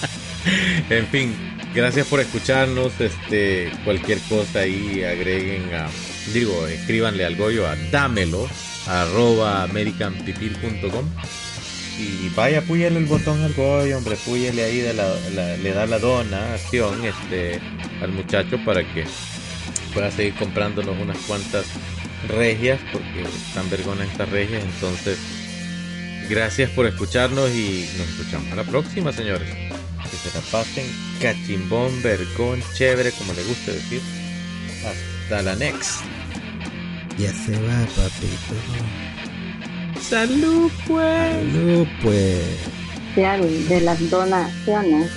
en 0.90 1.08
fin, 1.08 1.36
gracias 1.74 2.08
por 2.08 2.20
escucharnos. 2.20 2.92
Este, 3.00 3.72
cualquier 3.84 4.20
cosa 4.30 4.60
ahí 4.60 5.04
agreguen 5.04 5.74
a, 5.74 5.88
digo, 6.34 6.68
escríbanle 6.68 7.26
al 7.26 7.36
Goyo 7.36 7.68
a 7.68 7.76
dámelo 7.92 8.48
arroba 8.88 9.64
americanpipil.com 9.64 11.10
y 11.98 12.28
vaya, 12.36 12.62
púyele 12.62 13.00
el 13.00 13.06
botón 13.06 13.42
al 13.42 13.54
Goyo, 13.54 13.98
hombre, 13.98 14.18
púyele 14.18 14.64
ahí, 14.66 14.80
de 14.80 14.94
la, 14.94 15.08
la- 15.34 15.56
le 15.58 15.72
da 15.72 15.86
la 15.88 15.98
donación 15.98 17.04
este, 17.06 17.60
al 18.02 18.12
muchacho 18.12 18.60
para 18.66 18.82
que 18.84 19.06
pueda 19.96 20.12
seguir 20.12 20.36
comprándonos 20.36 20.96
unas 21.02 21.18
cuantas 21.20 21.66
regias, 22.28 22.80
porque 22.92 23.24
están 23.24 23.70
vergonas 23.70 24.10
estas 24.10 24.30
regias, 24.30 24.64
entonces 24.64 25.18
gracias 26.30 26.70
por 26.72 26.86
escucharnos 26.86 27.50
y 27.52 27.88
nos 27.98 28.10
escuchamos 28.10 28.52
a 28.52 28.56
la 28.56 28.64
próxima, 28.64 29.12
señores. 29.12 29.50
Que 29.50 30.30
se 30.30 30.38
la 30.38 30.44
pasen 30.52 30.86
cachimbón, 31.22 32.04
vergón, 32.04 32.62
chévere, 32.74 33.12
como 33.14 33.34
le 33.34 33.44
guste 33.44 33.72
decir. 33.72 34.02
Hasta 34.86 35.42
la 35.42 35.56
next. 35.56 36.02
ya 37.18 37.32
se 37.32 37.54
va, 37.54 37.80
papito. 37.96 38.54
Salud, 40.02 40.72
pues. 40.88 41.32
Salud, 41.32 41.88
pues. 42.04 43.70
De 43.70 43.82
las 43.82 44.10
donaciones, 44.10 45.10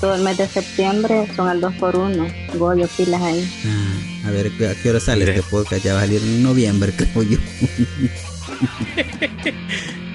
todo 0.00 0.14
el 0.14 0.22
mes 0.22 0.38
de 0.38 0.46
septiembre 0.48 1.26
son 1.34 1.48
al 1.48 1.60
2 1.60 1.74
por 1.74 1.96
1 1.96 2.26
Goyo, 2.54 2.86
pilas 2.96 3.20
ahí. 3.22 3.50
Ah, 3.66 4.28
a 4.28 4.30
ver, 4.30 4.46
¿a 4.46 4.74
qué 4.74 4.90
hora 4.90 5.00
sale 5.00 5.24
este 5.28 5.42
podcast? 5.42 5.84
Ya 5.84 5.94
va 5.94 6.00
a 6.00 6.02
salir 6.02 6.22
en 6.22 6.42
noviembre, 6.42 6.92
creo 6.96 7.22
yo. 7.22 7.38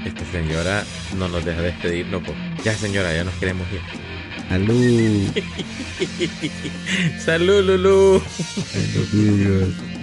Esta 0.06 0.26
señora 0.32 0.84
no 1.18 1.28
nos 1.28 1.44
deja 1.46 1.62
despedirnos. 1.62 2.24
po. 2.24 2.34
Ya, 2.64 2.76
señora, 2.76 3.14
ya 3.14 3.24
nos 3.24 3.34
queremos 3.36 3.68
ir. 3.72 3.82
Salud. 4.50 5.28
Salud, 7.26 7.64
Lulu. 7.64 8.22
Salud. 9.12 9.74
se 9.74 10.01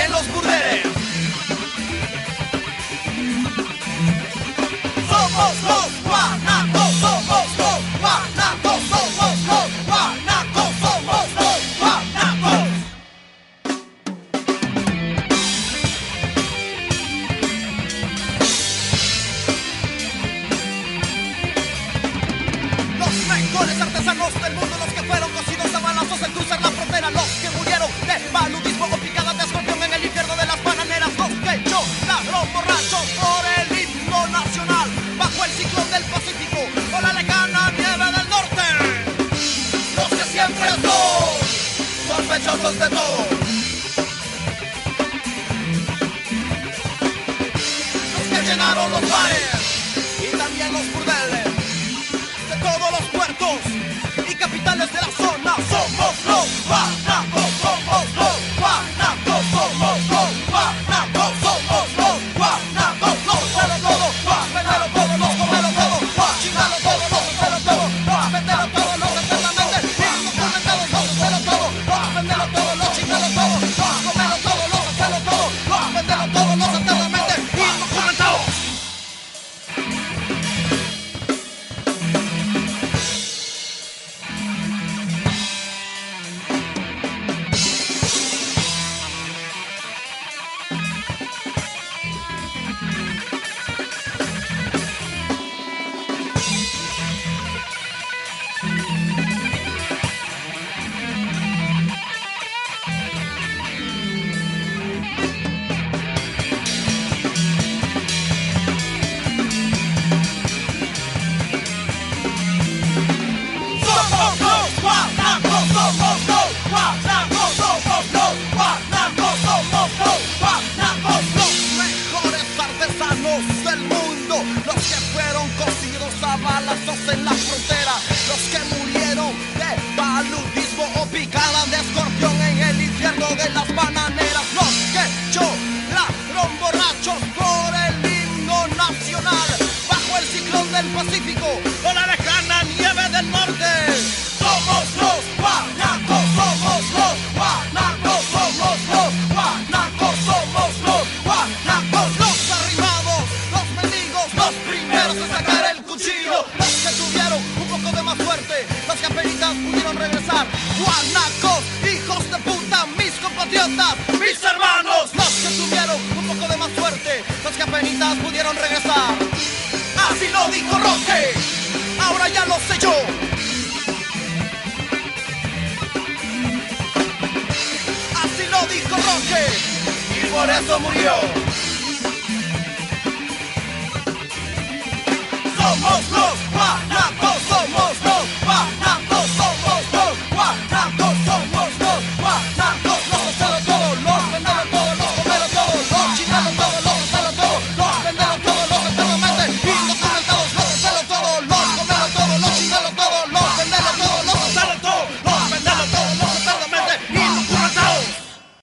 también 0.00 0.12
los 0.12 0.26
burdeles. 0.32 0.86
Somos 5.08 5.62
los 5.62 5.90
guanacos, 6.04 6.69